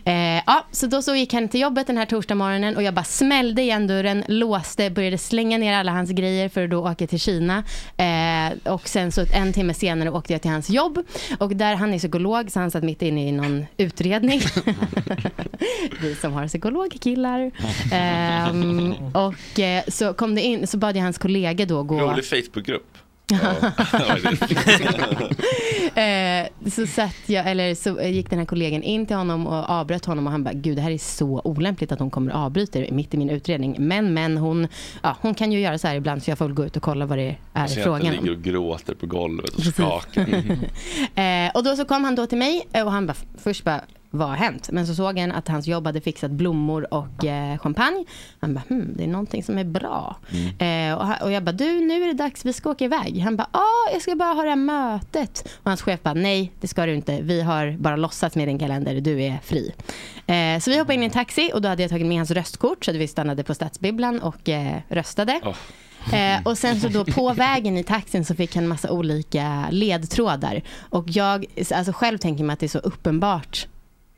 Eh, 0.04 0.14
ja, 0.46 0.66
så 0.70 0.86
då 0.86 1.02
så 1.02 1.14
gick 1.14 1.32
han 1.32 1.48
till 1.48 1.60
jobbet 1.60 1.86
den 1.86 1.98
här 1.98 2.06
torsdagsmorgonen 2.06 2.76
och 2.76 2.82
jag 2.82 2.94
bara 2.94 3.04
smällde 3.04 3.62
igen 3.62 3.86
dörren, 3.86 4.24
låste, 4.28 4.90
började 4.90 5.18
slänga 5.18 5.58
ner 5.58 5.74
alla 5.74 5.92
hans 5.92 6.10
grejer 6.10 6.48
för 6.48 6.64
att 6.64 6.70
då 6.70 6.90
åka 6.90 7.06
till 7.06 7.20
Kina. 7.20 7.64
Eh, 7.96 8.72
och 8.72 8.88
sen 8.88 9.12
så 9.12 9.24
en 9.32 9.52
timme 9.52 9.74
senare 9.74 10.10
åkte 10.10 10.32
jag 10.32 10.42
till 10.42 10.50
hans 10.50 10.70
jobb 10.70 10.98
och 11.38 11.56
där 11.56 11.74
han 11.74 11.94
är 11.94 11.98
psykolog 11.98 12.50
så 12.50 12.60
han 12.60 12.70
satt 12.70 12.84
mitt 12.84 13.02
inne 13.02 13.28
i 13.28 13.32
någon 13.32 13.66
utredning. 13.76 14.40
Vi 16.02 16.14
som 16.14 16.32
har 16.32 16.48
psykologkillar. 16.48 17.50
Eh, 17.92 18.48
och 19.12 19.60
eh, 19.60 19.84
så 19.88 20.14
kom 20.14 20.34
det 20.34 20.42
in, 20.42 20.66
så 20.66 20.76
bad 20.76 20.96
jag 20.96 21.02
hans 21.02 21.18
kollega 21.18 21.66
då 21.66 21.82
gå... 21.82 22.00
Rolig 22.00 22.24
Facebookgrupp. 22.24 23.03
Eh, 25.94 26.46
så 26.70 26.86
satt 26.86 27.16
jag, 27.26 27.50
eller 27.50 27.74
så 27.74 28.02
gick 28.02 28.30
den 28.30 28.38
här 28.38 28.46
kollegan 28.46 28.82
in 28.82 29.06
till 29.06 29.16
honom 29.16 29.46
och 29.46 29.70
avbröt 29.70 30.04
honom 30.04 30.26
och 30.26 30.32
han 30.32 30.44
bara, 30.44 30.54
gud 30.54 30.76
det 30.76 30.82
här 30.82 30.90
är 30.90 30.98
så 30.98 31.40
olämpligt 31.44 31.92
att 31.92 31.98
hon 31.98 32.10
kommer 32.10 32.32
och 32.32 32.38
avbryter 32.38 32.90
mitt 32.92 33.14
i 33.14 33.16
min 33.16 33.30
utredning. 33.30 33.76
Men, 33.78 34.14
men 34.14 34.36
hon, 34.36 34.68
ja, 35.02 35.16
hon 35.20 35.34
kan 35.34 35.52
ju 35.52 35.60
göra 35.60 35.78
så 35.78 35.88
här 35.88 35.94
ibland 35.96 36.22
så 36.22 36.30
jag 36.30 36.38
får 36.38 36.44
väl 36.44 36.54
gå 36.54 36.64
ut 36.64 36.76
och 36.76 36.82
kolla 36.82 37.06
vad 37.06 37.18
det 37.18 37.36
är 37.52 37.68
Jag 37.74 37.84
frågan 37.84 38.18
om. 38.18 38.24
ligger 38.24 38.30
och 38.30 38.42
gråter 38.42 38.94
på 38.94 39.06
golvet 39.06 39.50
och 39.54 39.62
skakar. 39.64 40.24
Eh, 41.14 41.50
och 41.54 41.64
då 41.64 41.76
så 41.76 41.84
kom 41.84 42.04
han 42.04 42.14
då 42.14 42.26
till 42.26 42.38
mig 42.38 42.66
och 42.72 42.92
han 42.92 43.06
bara, 43.06 43.16
först 43.38 43.64
bara, 43.64 43.80
vad 44.14 44.28
har 44.28 44.36
hänt? 44.36 44.70
Men 44.72 44.86
så 44.86 44.94
såg 44.94 45.18
han 45.18 45.32
att 45.32 45.48
hans 45.48 45.66
jobb 45.66 45.86
hade 45.86 46.00
fixat 46.00 46.30
blommor 46.30 46.94
och 46.94 47.24
eh, 47.24 47.58
champagne. 47.58 48.04
Han 48.40 48.54
bara, 48.54 48.62
hmm, 48.68 48.94
det 48.96 49.04
är 49.04 49.08
någonting 49.08 49.42
som 49.42 49.58
är 49.58 49.64
bra. 49.64 50.16
Eh, 50.58 50.94
och, 50.94 51.22
och 51.22 51.32
jag 51.32 51.42
bara, 51.42 51.52
du 51.52 51.80
nu 51.80 52.02
är 52.02 52.06
det 52.06 52.12
dags, 52.12 52.44
vi 52.44 52.52
ska 52.52 52.70
åka 52.70 52.84
iväg. 52.84 53.20
Han 53.20 53.36
bara, 53.36 53.48
ah, 53.52 53.92
jag 53.92 54.02
ska 54.02 54.16
bara 54.16 54.32
ha 54.32 54.42
det 54.42 54.48
här 54.48 54.56
mötet. 54.56 55.48
Och 55.62 55.70
hans 55.70 55.82
chef 55.82 56.02
bara, 56.02 56.14
nej 56.14 56.52
det 56.60 56.68
ska 56.68 56.86
du 56.86 56.94
inte. 56.94 57.22
Vi 57.22 57.42
har 57.42 57.76
bara 57.78 57.96
låtsats 57.96 58.36
med 58.36 58.48
din 58.48 58.58
kalender, 58.58 59.00
du 59.00 59.22
är 59.22 59.38
fri. 59.44 59.72
Eh, 60.26 60.60
så 60.60 60.70
vi 60.70 60.78
hoppade 60.78 60.94
in 60.94 61.02
i 61.02 61.04
en 61.04 61.10
taxi 61.10 61.50
och 61.54 61.62
då 61.62 61.68
hade 61.68 61.82
jag 61.82 61.90
tagit 61.90 62.06
med 62.06 62.16
hans 62.16 62.30
röstkort 62.30 62.84
så 62.84 62.90
att 62.90 62.96
vi 62.96 63.08
stannade 63.08 63.42
på 63.42 63.54
Stadsbibblan 63.54 64.20
och 64.20 64.48
eh, 64.48 64.80
röstade. 64.88 65.40
Eh, 66.12 66.42
och 66.44 66.58
sen 66.58 66.80
så 66.80 66.88
då 66.88 67.04
på 67.04 67.32
vägen 67.32 67.76
i 67.76 67.84
taxin 67.84 68.24
så 68.24 68.34
fick 68.34 68.54
han 68.54 68.68
massa 68.68 68.90
olika 68.90 69.66
ledtrådar. 69.70 70.62
Och 70.78 71.04
jag, 71.06 71.46
alltså 71.74 71.92
själv 71.92 72.18
tänker 72.18 72.44
mig 72.44 72.54
att 72.54 72.60
det 72.60 72.66
är 72.66 72.68
så 72.68 72.78
uppenbart 72.78 73.66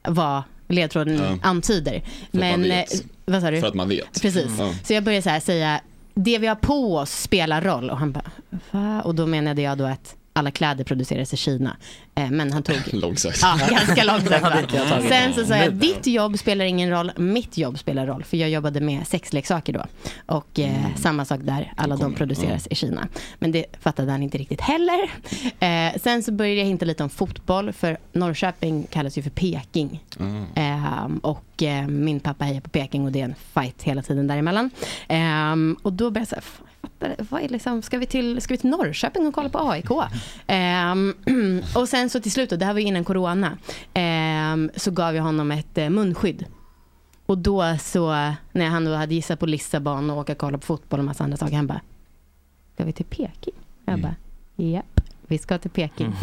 vad 0.08 0.42
ledtråden 0.68 1.16
Ja. 1.16 1.38
antyder. 1.42 2.02
man 2.30 2.40
Men, 2.40 2.62
vet. 2.62 2.94
eh, 2.94 3.00
vad 3.24 3.42
sa 3.42 3.50
du? 3.50 3.60
För 3.60 3.68
att 3.68 3.74
man 3.74 3.88
vet. 3.88 4.22
Precis. 4.22 4.50
Ja. 4.58 4.74
Så 4.84 4.92
jag 4.92 5.04
började 5.04 5.22
så 5.22 5.30
här 5.30 5.40
säga, 5.40 5.80
det 6.14 6.38
vi 6.38 6.46
har 6.46 6.54
på 6.54 6.96
oss 6.96 7.22
spelar 7.22 7.60
roll. 7.62 7.90
Och 7.90 7.98
han 7.98 8.12
bara, 8.12 8.30
va? 8.70 9.02
Och 9.02 9.14
då 9.14 9.26
menade 9.26 9.62
jag 9.62 9.78
då 9.78 9.84
att 9.84 10.14
alla 10.36 10.50
kläder 10.50 10.84
produceras 10.84 11.34
i 11.34 11.36
Kina. 11.36 11.76
Eh, 12.14 12.30
men 12.30 12.52
han 12.52 12.62
tog... 12.62 12.76
Långsökt. 12.92 13.38
Ja, 13.42 13.58
ganska 13.70 14.04
långsamt. 14.04 15.04
Sen 15.08 15.34
så 15.34 15.44
sa 15.44 15.56
jag, 15.56 15.72
ditt 15.74 16.06
jobb 16.06 16.38
spelar 16.38 16.64
ingen 16.64 16.90
roll, 16.90 17.12
mitt 17.16 17.58
jobb 17.58 17.78
spelar 17.78 18.06
roll. 18.06 18.24
För 18.24 18.36
jag 18.36 18.50
jobbade 18.50 18.80
med 18.80 19.06
sexleksaker 19.06 19.72
då. 19.72 19.84
Och 20.26 20.58
eh, 20.58 20.66
Mm. 20.86 20.96
samma 20.96 21.24
sak 21.24 21.40
där, 21.42 21.72
alla 21.76 21.96
de 21.96 22.14
produceras 22.14 22.66
i 22.70 22.74
Kina. 22.74 23.08
Men 23.38 23.52
det 23.52 23.64
fattade 23.80 24.10
han 24.12 24.22
inte 24.22 24.38
riktigt 24.38 24.60
heller. 24.60 25.10
Eh, 25.60 26.00
sen 26.02 26.22
så 26.22 26.32
började 26.32 26.60
jag 26.60 26.66
hinta 26.66 26.84
lite 26.84 27.02
om 27.02 27.10
fotboll, 27.10 27.72
för 27.72 27.98
Norrköping 28.12 28.86
kallas 28.90 29.18
ju 29.18 29.22
för 29.22 29.30
Peking. 29.30 30.04
Och 31.22 31.62
eh, 31.62 31.86
min 31.86 32.20
pappa 32.20 32.44
hejar 32.44 32.60
på 32.60 32.70
Peking 32.70 33.04
och 33.04 33.12
det 33.12 33.20
är 33.20 33.24
en 33.24 33.34
fight 33.54 33.82
hela 33.82 34.02
tiden 34.02 34.26
däremellan. 34.26 34.70
Ehm, 35.08 35.76
och 35.82 35.92
då 35.92 36.10
började 36.10 36.20
jag 36.20 36.28
säga, 36.28 36.42
"Fan, 37.00 37.10
jag 37.10 37.18
fattar 37.18 37.24
det. 37.24 37.30
vad 37.30 37.42
är 37.42 37.48
liksom, 37.48 37.82
ska, 37.82 37.98
vi 37.98 38.06
till, 38.06 38.40
ska 38.40 38.54
vi 38.54 38.58
till 38.58 38.70
Norrköping 38.70 39.26
och 39.26 39.34
kolla 39.34 39.48
på 39.48 39.70
AIK? 39.70 39.90
Ehm, 40.46 41.14
och 41.76 41.88
sen 41.88 42.10
så 42.10 42.20
till 42.20 42.32
slut, 42.32 42.50
då, 42.50 42.56
det 42.56 42.64
här 42.64 42.72
var 42.72 42.80
ju 42.80 42.86
innan 42.86 43.04
corona, 43.04 43.58
ehm, 43.94 44.70
så 44.76 44.90
gav 44.90 45.14
jag 45.14 45.22
honom 45.22 45.50
ett 45.50 45.78
eh, 45.78 45.90
munskydd. 45.90 46.44
Och 47.26 47.38
då 47.38 47.76
så, 47.80 48.32
när 48.52 48.66
han 48.66 48.84
då 48.84 48.94
hade 48.94 49.14
gissat 49.14 49.40
på 49.40 49.46
Lissabon 49.46 50.10
och 50.10 50.18
åka 50.18 50.32
och 50.32 50.38
kolla 50.38 50.58
på 50.58 50.66
fotboll 50.66 50.98
och 50.98 51.04
massa 51.04 51.24
andra 51.24 51.36
saker, 51.36 51.56
han 51.56 51.66
bara, 51.66 51.80
ska 52.74 52.84
vi 52.84 52.92
till 52.92 53.04
Peking? 53.04 53.54
Jag 53.84 54.00
bara, 54.00 54.14
japp, 54.56 55.00
vi 55.26 55.38
ska 55.38 55.58
till 55.58 55.70
Peking. 55.70 56.06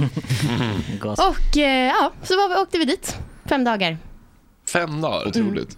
Och 1.02 1.58
eh, 1.58 1.88
ja, 1.88 2.12
så 2.24 2.36
var 2.36 2.50
vi, 2.50 2.56
åkte 2.56 2.78
vi 2.78 2.86
dit. 2.86 3.18
Fem 3.46 3.64
dagar. 3.64 3.98
Fem 4.74 5.02
dagar? 5.02 5.28
Otroligt. 5.28 5.78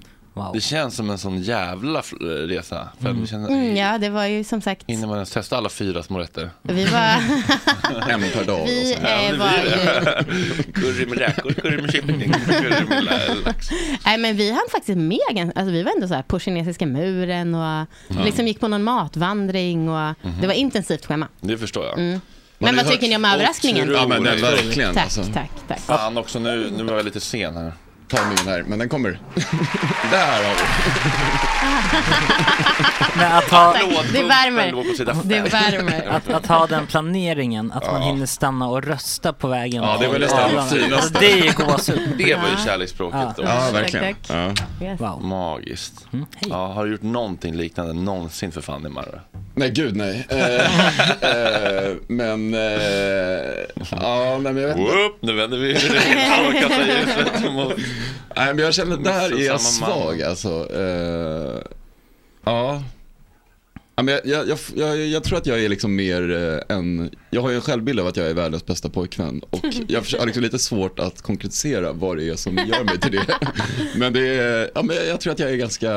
Det 0.54 0.62
känns 0.62 0.96
som 0.96 1.10
en 1.10 1.18
sån 1.18 1.42
jävla 1.42 2.02
resa. 2.48 2.90
För 3.00 3.14
det 3.14 3.28
känns, 3.28 3.50
Mm, 3.50 3.76
ja, 3.76 3.98
det 3.98 4.10
var 4.10 4.26
ju 4.26 4.44
som 4.44 4.62
sagt, 4.62 4.84
Hinner 4.88 5.08
man 5.08 5.16
ens 5.16 5.32
testa 5.32 5.58
alla 5.58 5.70
fyra 5.70 6.04
små 6.04 6.20
rätter? 6.20 6.50
vi 6.62 6.86
var... 6.86 7.00
En 8.10 8.22
per 8.34 8.46
dag. 8.46 8.66
Vi 8.66 8.94
eh, 8.94 9.38
var 9.40 9.52
ju... 9.52 10.72
curry 10.74 11.06
med 11.06 11.18
räkor, 11.18 11.54
curry 11.54 11.82
med 11.82 11.92
kyckling, 11.92 12.34
curry 12.34 12.86
med 12.90 13.04
lax. 13.04 13.70
Nej, 14.06 14.18
men 14.18 14.38
vi 14.38 14.52
hann 14.52 14.68
faktiskt 14.72 14.98
med. 14.98 15.52
Alltså, 15.56 15.72
vi 15.72 15.84
var 15.84 15.92
ändå 15.92 16.08
så 16.08 16.14
här 16.14 16.22
på 16.22 16.40
kinesiska 16.40 16.86
muren 16.86 17.56
och 17.56 17.88
liksom 18.26 18.48
gick 18.48 18.60
på 18.60 18.68
någon 18.68 18.84
matvandring. 18.84 19.90
Och 19.90 20.16
Det 20.42 20.48
var 20.48 20.54
intensivt 20.54 21.06
schema. 21.06 21.28
Det 21.42 21.58
förstår 21.58 21.86
jag. 21.86 22.00
Mm. 22.00 22.22
Men 22.58 22.76
vad 22.76 22.92
tycker 22.92 23.08
ni 23.08 23.16
om 23.16 23.26
överraskningen? 23.26 23.92
Ja, 23.92 24.08
men 24.08 24.24
det 24.24 24.30
är 24.30 24.42
verkligen. 24.42 24.94
Tack, 24.94 25.04
alltså. 25.04 25.24
tack, 25.34 25.52
tack. 25.68 25.80
Fan 25.80 26.18
också, 26.18 26.40
nu, 26.40 26.72
nu 26.78 26.84
var 26.84 26.96
jag 26.96 27.06
lite 27.06 27.20
sen 27.20 27.58
här. 27.58 27.74
Ta 28.08 28.18
min 28.30 28.38
här, 28.38 28.64
men 28.68 28.80
den 28.80 28.90
kommer. 28.90 29.10
Där 30.12 30.44
har 30.44 30.56
vi. 30.56 30.62
Men 33.18 33.32
att 33.32 33.44
ha. 33.50 33.76
Det 34.14 34.24
värmer. 34.24 34.72
låg 34.72 34.90
på 34.90 34.96
sida 34.98 35.16
Det 35.24 35.50
fem. 35.50 35.62
värmer. 35.72 36.08
att, 36.08 36.30
att 36.30 36.46
ha 36.48 36.68
den 36.68 36.88
planeringen, 36.88 37.72
att 37.72 37.86
man 37.92 38.02
hinner 38.02 38.26
stanna 38.26 38.68
och 38.68 38.84
rösta 38.84 39.34
på 39.34 39.48
vägen. 39.48 39.84
Ja, 39.84 39.98
det 40.00 40.06
är 40.06 40.10
väl 40.12 40.22
nästan 40.22 40.52
det 40.54 40.60
Alltså, 40.60 40.76
finaste. 40.76 41.20
Det 41.20 41.32
är 41.32 41.44
ju 41.44 41.52
gåshud. 41.52 42.10
Det 42.18 42.36
var 42.36 42.50
ju 42.50 42.56
kärleksspråket 42.66 43.28
då. 43.38 43.44
Ja, 43.44 43.70
verkligen. 43.74 44.16
Tack, 44.16 44.56
Ja. 44.80 44.96
Wow. 45.00 45.24
Magiskt. 45.24 46.08
Mm. 46.14 46.26
Ja, 46.40 46.68
har 46.74 46.86
du 46.86 46.92
gjort 46.92 47.02
någonting 47.02 47.56
liknande 47.56 47.94
någonsin 47.94 48.52
för 48.52 48.62
fan 48.62 48.86
i 48.86 48.90
Marre? 48.90 49.20
Nej, 49.58 49.72
gud 49.72 49.96
nej. 49.96 50.26
Eh, 50.30 50.56
eh, 51.22 51.96
men, 52.08 52.54
eh, 52.54 52.60
ja, 53.92 54.40
nej, 54.42 54.54
men 54.54 54.58
jag 54.58 54.68
vet 54.68 54.78
inte. 54.78 54.92
Whoop, 54.92 55.18
nu 55.20 55.34
vänder 55.34 55.58
vi. 55.58 55.74
Nej, 58.36 58.54
men 58.54 58.58
jag 58.58 58.74
känner 58.74 58.94
att 58.94 59.04
där 59.04 59.40
är 59.40 59.46
jag 59.46 59.62
svag 59.62 60.22
alltså. 60.22 60.68
Ja. 62.46 62.84
Ja, 63.98 64.04
men 64.04 64.20
jag, 64.24 64.48
jag, 64.48 64.58
jag, 64.76 64.98
jag, 65.08 65.24
tror 65.24 65.38
att 65.38 65.46
jag 65.46 65.64
är 65.64 65.70
liksom 65.70 65.96
mer 65.96 66.22
en, 66.70 67.10
jag 67.30 67.42
har 67.42 67.50
ju 67.50 67.56
en 67.56 67.62
självbild 67.62 68.00
av 68.00 68.08
att 68.08 68.18
jag 68.18 68.30
är 68.30 68.34
världens 68.34 68.66
bästa 68.66 68.90
pojkvän 68.90 69.42
och 69.50 69.66
jag 69.88 70.02
har 70.20 70.26
liksom 70.26 70.44
lite 70.44 70.60
svårt 70.60 71.00
att 71.00 71.22
konkretisera 71.22 71.94
vad 71.94 72.18
det 72.18 72.30
är 72.30 72.36
som 72.36 72.58
gör 72.58 72.84
mig 72.84 73.00
till 73.00 73.12
det. 73.12 73.38
Men 73.96 74.14
det 74.14 74.28
är, 74.28 74.72
ja 74.76 74.82
men 74.84 74.96
jag 75.08 75.22
tror 75.22 75.34
att 75.34 75.40
jag 75.40 75.52
är 75.52 75.56
ganska 75.56 75.92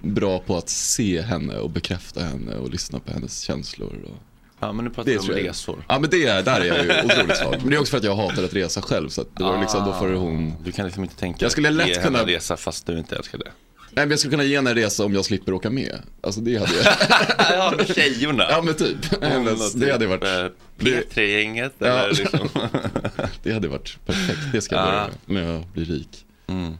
bra 0.00 0.38
på 0.38 0.56
att 0.56 0.68
se 0.68 1.20
henne 1.22 1.56
och 1.56 1.70
bekräfta 1.70 2.20
henne 2.20 2.54
och 2.56 2.70
lyssna 2.70 2.98
på 3.00 3.12
hennes 3.12 3.40
känslor. 3.40 4.04
Och, 4.04 4.16
Ja, 4.62 4.72
men 4.72 4.84
nu 4.84 4.90
pratar 4.90 5.12
det 5.12 5.18
om 5.18 5.28
resor. 5.28 5.84
Ja 5.88 5.98
men 5.98 6.10
det 6.10 6.26
är, 6.26 6.42
där 6.42 6.60
är 6.60 6.64
jag 6.64 6.84
ju 6.84 6.90
otroligt 7.04 7.36
svag. 7.36 7.56
Men 7.60 7.70
det 7.70 7.76
är 7.76 7.80
också 7.80 7.90
för 7.90 7.98
att 7.98 8.04
jag 8.04 8.16
hatar 8.16 8.42
att 8.44 8.54
resa 8.54 8.82
själv 8.82 9.08
så 9.08 9.24
det 9.36 9.42
var 9.42 9.60
liksom, 9.60 9.84
då 9.84 9.92
får 9.92 10.08
hon 10.08 10.54
Du 10.64 10.72
kan 10.72 10.84
liksom 10.86 11.02
inte 11.02 11.16
tänka 11.16 11.44
Jag 11.44 11.52
skulle 11.52 11.70
lätt 11.70 11.88
ge 11.88 11.94
henne 11.94 12.04
kunna- 12.06 12.18
en 12.20 12.26
resa 12.26 12.56
fast 12.56 12.86
du 12.86 12.98
inte 12.98 13.16
älskar 13.16 13.38
det. 13.38 13.44
Nej 13.92 14.04
men 14.06 14.10
jag 14.10 14.18
skulle 14.18 14.30
kunna 14.30 14.44
ge 14.44 14.56
henne 14.56 14.70
en 14.70 14.76
resa 14.76 15.04
om 15.04 15.14
jag 15.14 15.24
slipper 15.24 15.52
åka 15.52 15.70
med. 15.70 15.96
Alltså 16.20 16.40
det 16.40 16.56
hade 16.56 16.74
jag. 16.76 16.94
Ja, 17.50 17.74
med 17.76 17.94
tjejorna. 17.94 18.46
Ja 18.50 18.62
men 18.62 18.74
typ. 18.74 19.22
Hennes, 19.22 19.72
det 19.72 19.92
hade 19.92 20.06
varit, 20.06 20.24
Eh, 20.24 20.46
P3-gänget 20.78 21.72
Ja. 21.78 21.86
eller 21.86 22.14
liksom. 22.14 22.48
det 23.42 23.52
hade 23.52 23.68
varit 23.68 23.98
perfekt. 24.06 24.38
Det 24.52 24.60
ska 24.60 24.74
jag 24.74 24.84
Ja. 24.86 24.90
börja 24.90 25.08
med 25.26 25.44
när 25.46 25.52
jag 25.54 25.62
blir 25.72 25.84
rik. 25.84 26.24
Mm. 26.46 26.74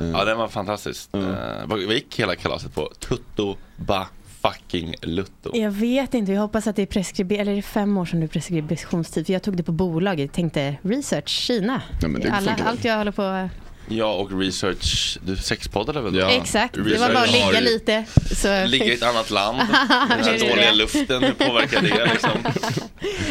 Eh, 0.00 0.10
Ja, 0.10 0.24
den 0.24 0.38
var 0.38 0.48
fantastisk. 0.48 1.08
Eh, 1.12 1.20
vad 1.66 1.68
vad 1.84 1.94
gick 1.94 2.18
hela 2.20 2.36
kalaset 2.36 2.74
på? 2.74 2.90
Tutto 2.98 3.56
ba 3.76 4.06
fucking 4.42 4.94
lutto. 5.02 5.50
Jag 5.56 5.70
vet 5.70 6.14
inte, 6.14 6.32
jag 6.32 6.40
hoppas 6.40 6.66
att 6.66 6.76
det 6.76 6.82
är 6.82 6.86
preskriber 6.86 7.36
eller 7.38 7.52
är 7.52 7.56
det 7.56 7.62
fem 7.62 7.96
år 7.96 8.04
som 8.06 8.22
är 8.22 8.26
preskriptionstid? 8.26 9.26
För 9.26 9.32
jag 9.32 9.42
tog 9.42 9.56
det 9.56 9.62
på 9.62 9.72
bolaget, 9.72 10.32
tänkte 10.32 10.76
research, 10.82 11.28
Kina. 11.28 11.82
Ja, 12.02 12.08
men 12.08 12.20
det 12.20 12.30
Alla, 12.30 12.56
allt 12.66 12.84
jag 12.84 12.98
håller 12.98 13.12
på 13.12 13.48
Ja, 13.88 14.12
och 14.14 14.40
research. 14.40 15.18
Du 15.22 15.36
sexpoddade 15.36 16.00
väl? 16.00 16.14
Ja. 16.14 16.30
Exakt, 16.30 16.74
det 16.74 16.80
var 16.80 16.88
Research 16.88 17.14
bara 17.14 17.22
att 17.24 17.32
ligga 17.32 17.60
lite. 17.60 18.04
Så... 18.34 18.64
Ligga 18.66 18.84
i 18.84 18.92
ett 18.94 19.02
annat 19.02 19.30
land. 19.30 19.58
Den 20.08 20.18
Det 20.18 20.24
här 20.24 20.48
dåliga 20.50 20.72
luften, 20.72 21.22
hur 21.22 21.32
påverkar 21.32 21.82
det 21.82 22.06
liksom? 22.12 22.30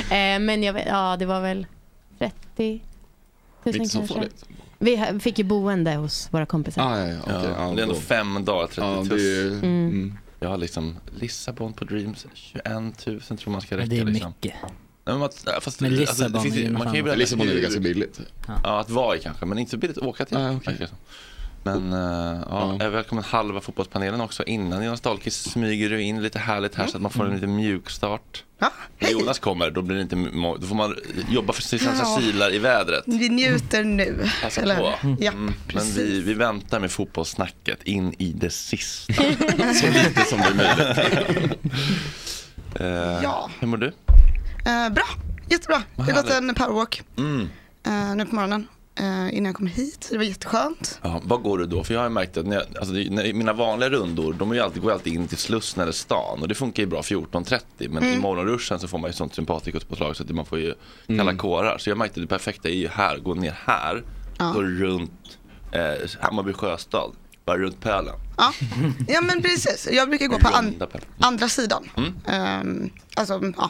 Eh, 0.09 0.39
men 0.39 0.63
jag 0.63 0.73
vet, 0.73 0.87
ja 0.87 1.15
det 1.19 1.25
var 1.25 1.41
väl 1.41 1.65
30 2.19 2.81
000 3.63 3.75
Inte 3.75 3.89
så 3.89 3.97
kanske. 3.97 4.13
farligt. 4.13 4.45
Vi 4.81 5.19
fick 5.19 5.37
ju 5.39 5.43
boende 5.43 5.95
hos 5.95 6.27
våra 6.31 6.45
kompisar. 6.45 6.81
Ah, 6.81 6.99
ja, 6.99 7.07
ja, 7.07 7.19
okej. 7.23 7.33
Ja, 7.35 7.41
ja, 7.43 7.73
det 7.75 7.81
är 7.81 7.83
ändå 7.83 7.93
då- 7.93 7.99
fem 7.99 8.45
dagar, 8.45 8.67
30 8.67 8.81
Ja, 8.81 8.95
000. 8.95 9.07
det 9.07 9.41
är, 9.41 9.47
mm. 9.47 10.17
Jag 10.39 10.49
har 10.49 10.57
liksom 10.57 10.95
Lissabon 11.19 11.73
på 11.73 11.85
Dreams, 11.85 12.25
21 12.33 13.05
000 13.07 13.19
tror 13.21 13.49
man 13.51 13.61
ska 13.61 13.77
räcka. 13.77 13.87
Men 13.87 13.89
det 13.89 13.99
är 13.99 14.05
liksom. 14.05 14.33
mycket. 14.41 14.53
Nej, 15.05 15.15
men 15.15 15.23
att, 15.23 15.47
fast, 15.61 15.81
Men 15.81 15.91
det 15.91 15.97
Lissabon 15.97 16.41
finns, 16.43 16.55
är 16.55 16.59
ju- 16.59 16.65
ju 16.65 16.71
man 16.71 16.81
kan 16.81 16.95
ju 16.95 17.15
Lissabon 17.15 17.47
är 17.49 17.53
ju 17.53 17.61
ganska 17.61 17.79
billigt. 17.79 18.19
Ja, 18.47 18.79
att 18.79 18.89
vara 18.89 19.15
i 19.15 19.19
kanske, 19.19 19.45
men 19.45 19.57
inte 19.57 19.71
så 19.71 19.77
billigt 19.77 19.97
att 19.97 20.03
åka 20.03 20.25
till. 20.25 20.37
Ah, 20.37 20.51
okej. 20.51 20.87
Men 21.63 21.93
uh, 21.93 21.99
ja, 21.99 22.45
Ja. 22.49 22.77
jag 22.79 22.91
välkommen 22.91 23.23
halva 23.23 23.61
fotbollspanelen 23.61 24.21
också. 24.21 24.43
Innan 24.43 24.85
Jonas 24.85 25.01
Dahlqvist 25.01 25.51
smyger 25.51 25.89
du 25.89 26.01
in 26.01 26.21
lite 26.23 26.39
härligt 26.39 26.75
här 26.75 26.87
så 26.87 26.95
att 26.97 27.01
man 27.01 27.11
får 27.11 27.25
en 27.25 27.33
lite 27.35 27.47
mjuk 27.47 27.89
start. 27.89 28.43
Ja, 28.59 28.71
När 28.99 29.09
Jonas 29.09 29.39
kommer, 29.39 29.71
då, 29.71 29.81
blir 29.81 29.95
det 29.95 30.01
inte, 30.01 30.15
då 30.61 30.67
får 30.67 30.75
man 30.75 30.95
jobba 31.29 31.53
för 31.53 31.61
sina 31.61 31.91
Ja. 31.99 32.17
silar 32.21 32.53
i 32.53 32.59
vädret. 32.59 33.03
Vi 33.07 33.29
njuter 33.29 33.83
nu. 33.83 34.29
Passa 34.43 34.61
eller? 34.61 34.75
på. 34.75 34.93
Ja, 35.19 35.31
Mm, 35.31 35.45
men 35.45 35.53
precis. 35.67 35.97
vi, 35.97 36.21
vi 36.21 36.33
väntar 36.33 36.79
med 36.79 36.91
fotbollssnacket 36.91 37.83
in 37.83 38.13
i 38.17 38.31
det 38.33 38.49
sista. 38.49 39.13
så 39.73 39.87
lite 39.87 40.21
som 40.29 40.39
det 40.39 40.45
är 40.47 40.55
möjligt. 40.55 41.57
Eh, 42.75 43.23
Ja. 43.23 43.49
Hur 43.59 43.67
mår 43.67 43.77
du? 43.77 43.87
Eh, 44.65 44.89
bra, 44.89 45.05
jättebra. 45.49 45.83
Jag 45.95 46.03
har 46.03 46.13
gått 46.13 46.31
en 46.31 46.55
powerwalk 46.55 47.01
Mm. 47.17 47.49
eh, 47.85 48.15
nu 48.15 48.25
på 48.25 48.35
morgonen 48.35 48.67
innan 49.31 49.45
jag 49.45 49.55
kom 49.55 49.67
hit. 49.67 50.07
Det 50.11 50.17
var 50.17 50.23
jätteskönt. 50.23 50.99
Ja, 51.03 51.21
vad 51.23 51.41
går 51.43 51.57
du 51.57 51.65
då? 51.65 51.83
För 51.83 51.93
jag 51.93 52.01
har 52.01 52.05
ju 52.07 52.13
märkt 52.13 52.37
att 52.37 52.45
när 52.45 52.55
jag, 52.55 52.63
alltså 52.79 52.93
när, 52.93 53.33
mina 53.33 53.53
vanliga 53.53 53.89
rundor, 53.89 54.33
de 54.33 54.51
är 54.51 54.55
ju 54.55 54.61
alltid, 54.61 54.81
går 54.81 54.91
alltid 54.91 55.13
in 55.13 55.27
till 55.27 55.37
Slussen 55.37 55.81
eller 55.83 55.91
stan 55.91 56.41
och 56.41 56.47
det 56.47 56.55
funkar 56.55 56.83
ju 56.83 56.87
bra 56.89 57.01
14.30 57.01 57.61
men 57.89 58.03
i 58.03 58.17
morgonruschen 58.19 58.79
så 58.79 58.87
får 58.87 58.97
man 58.97 59.09
ju 59.09 59.13
sånt 59.13 59.35
sympatikuspåslag 59.35 60.15
så 60.15 60.23
att 60.23 60.29
man 60.29 60.45
får 60.45 60.59
ju 60.59 60.73
kalla 61.07 61.35
kårar. 61.35 61.77
Så 61.77 61.89
jag 61.89 61.97
märkte 61.97 62.19
att 62.19 62.23
det 62.23 62.35
perfekta 62.35 62.69
är 62.69 62.73
ju 62.73 62.87
här, 62.87 63.17
gå 63.17 63.33
ner 63.33 63.55
här, 63.65 64.03
Ja. 64.37 64.51
gå 64.51 64.61
runt 64.61 65.37
eh, 65.71 66.09
Hammarby 66.19 66.53
sjöstad, 66.53 67.11
bara 67.45 67.57
runt 67.57 67.81
pölen. 67.81 68.13
Ja, 68.37 68.53
ja 69.07 69.21
men 69.21 69.41
precis. 69.41 69.89
Jag 69.91 70.09
brukar 70.09 70.27
gå 70.27 70.39
på 70.39 70.47
an- 70.47 70.73
pölen. 70.79 71.01
andra 71.19 71.49
sidan. 71.49 71.89
Mm. 71.97 72.13
Ehm, 72.27 72.89
alltså, 73.15 73.41
ja. 73.57 73.69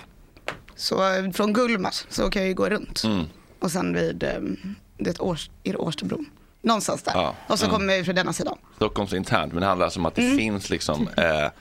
Så 0.75 1.13
eh, 1.15 1.31
från 1.31 1.53
Gullmars 1.53 2.05
så 2.09 2.29
kan 2.29 2.41
jag 2.41 2.49
ju 2.49 2.55
gå 2.55 2.69
runt. 2.69 3.03
Mm. 3.03 3.25
Och 3.59 3.71
sen 3.71 3.93
vid 3.93 4.23
um, 4.37 4.75
det 5.03 5.19
års, 5.19 5.49
är 5.63 5.71
det 5.71 5.77
Årstabron. 5.77 6.25
Någonstans 6.61 7.03
där. 7.03 7.11
Ja, 7.15 7.35
och 7.47 7.59
så 7.59 7.65
ja. 7.65 7.69
kommer 7.69 7.93
jag 7.93 8.05
från 8.05 8.15
denna 8.15 8.33
sidan. 8.33 8.57
Stockholms 8.75 9.13
internt, 9.13 9.53
men 9.53 9.61
det 9.61 9.67
handlar 9.67 9.85
alltså 9.85 9.99
om 9.99 10.05
att 10.05 10.15
det 10.15 10.21
Mm. 10.21 10.37
finns 10.37 10.69
liksom 10.69 11.07
eh, 11.17 11.51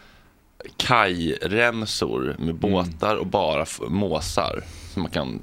kajremsor 0.77 2.37
med 2.39 2.55
båtar 2.55 3.17
och 3.17 3.27
bara 3.27 3.67
måsar 3.89 4.65
som 4.93 5.03
man 5.03 5.11
kan 5.11 5.43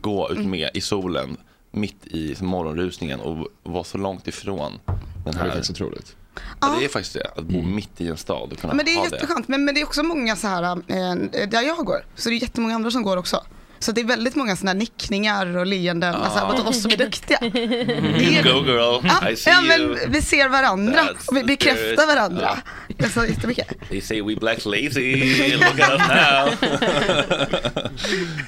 gå 0.00 0.30
ut 0.30 0.38
Mm. 0.38 0.50
med 0.50 0.70
i 0.74 0.80
solen 0.80 1.36
mitt 1.70 2.06
i 2.06 2.36
morgonrusningen 2.40 3.20
och 3.20 3.46
vara 3.62 3.84
så 3.84 3.98
långt 3.98 4.28
ifrån 4.28 4.72
den 4.86 4.98
Det 5.24 5.30
är 5.30 5.34
här. 5.34 5.48
faktiskt 5.50 5.70
otroligt. 5.70 6.16
Ja, 6.60 6.76
det 6.78 6.84
är 6.84 6.88
faktiskt 6.88 7.14
det, 7.14 7.30
att 7.36 7.44
bo 7.44 7.62
mitt 7.62 8.00
i 8.00 8.08
en 8.08 8.16
stad 8.16 8.52
och 8.52 8.58
kunna 8.58 8.74
Men 8.74 8.84
det 8.84 8.92
är 8.92 8.96
ha 8.96 9.04
jätteskönt. 9.04 9.48
Men, 9.48 9.64
men 9.64 9.74
det 9.74 9.80
är 9.80 9.84
också 9.84 10.02
många 10.02 10.36
så 10.36 10.46
här, 10.46 10.62
eh, 10.62 11.48
där 11.48 11.62
jag 11.62 11.84
går, 11.86 12.04
så 12.14 12.28
det 12.28 12.34
är 12.34 12.42
jättemånga 12.42 12.74
andra 12.74 12.90
som 12.90 13.02
går 13.02 13.16
också. 13.16 13.44
Så 13.82 13.92
det 13.92 14.00
är 14.00 14.04
väldigt 14.04 14.36
många 14.36 14.56
sådana 14.56 14.72
nickningar 14.78 15.56
och 15.56 15.66
leenden, 15.66 16.14
alltså 16.14 16.46
mot 16.46 16.66
oss 16.66 16.82
som 16.82 16.90
är 16.90 16.96
duktiga. 16.96 17.38
Är- 17.42 18.42
Go 18.42 18.64
girl, 18.66 19.00
Ja, 19.22 19.28
I 19.30 19.36
see 19.36 19.50
ja, 19.50 19.76
you. 19.78 19.88
men 19.88 20.12
vi 20.12 20.22
ser 20.22 20.48
varandra 20.48 21.00
That's 21.02 21.26
och 21.28 21.36
vi 21.36 21.44
bekräftar 21.44 21.76
spirit. 21.82 21.98
varandra. 22.08 22.58
Det 22.88 23.04
är 23.04 23.08
så 23.08 23.26
jättemycket. 23.26 23.68
They 23.88 24.00
say 24.00 24.22
we 24.22 24.36
black 24.36 24.64
lazy, 24.64 25.52
look 25.56 25.80
at 25.80 25.90
us 25.90 26.08
now. 26.08 26.70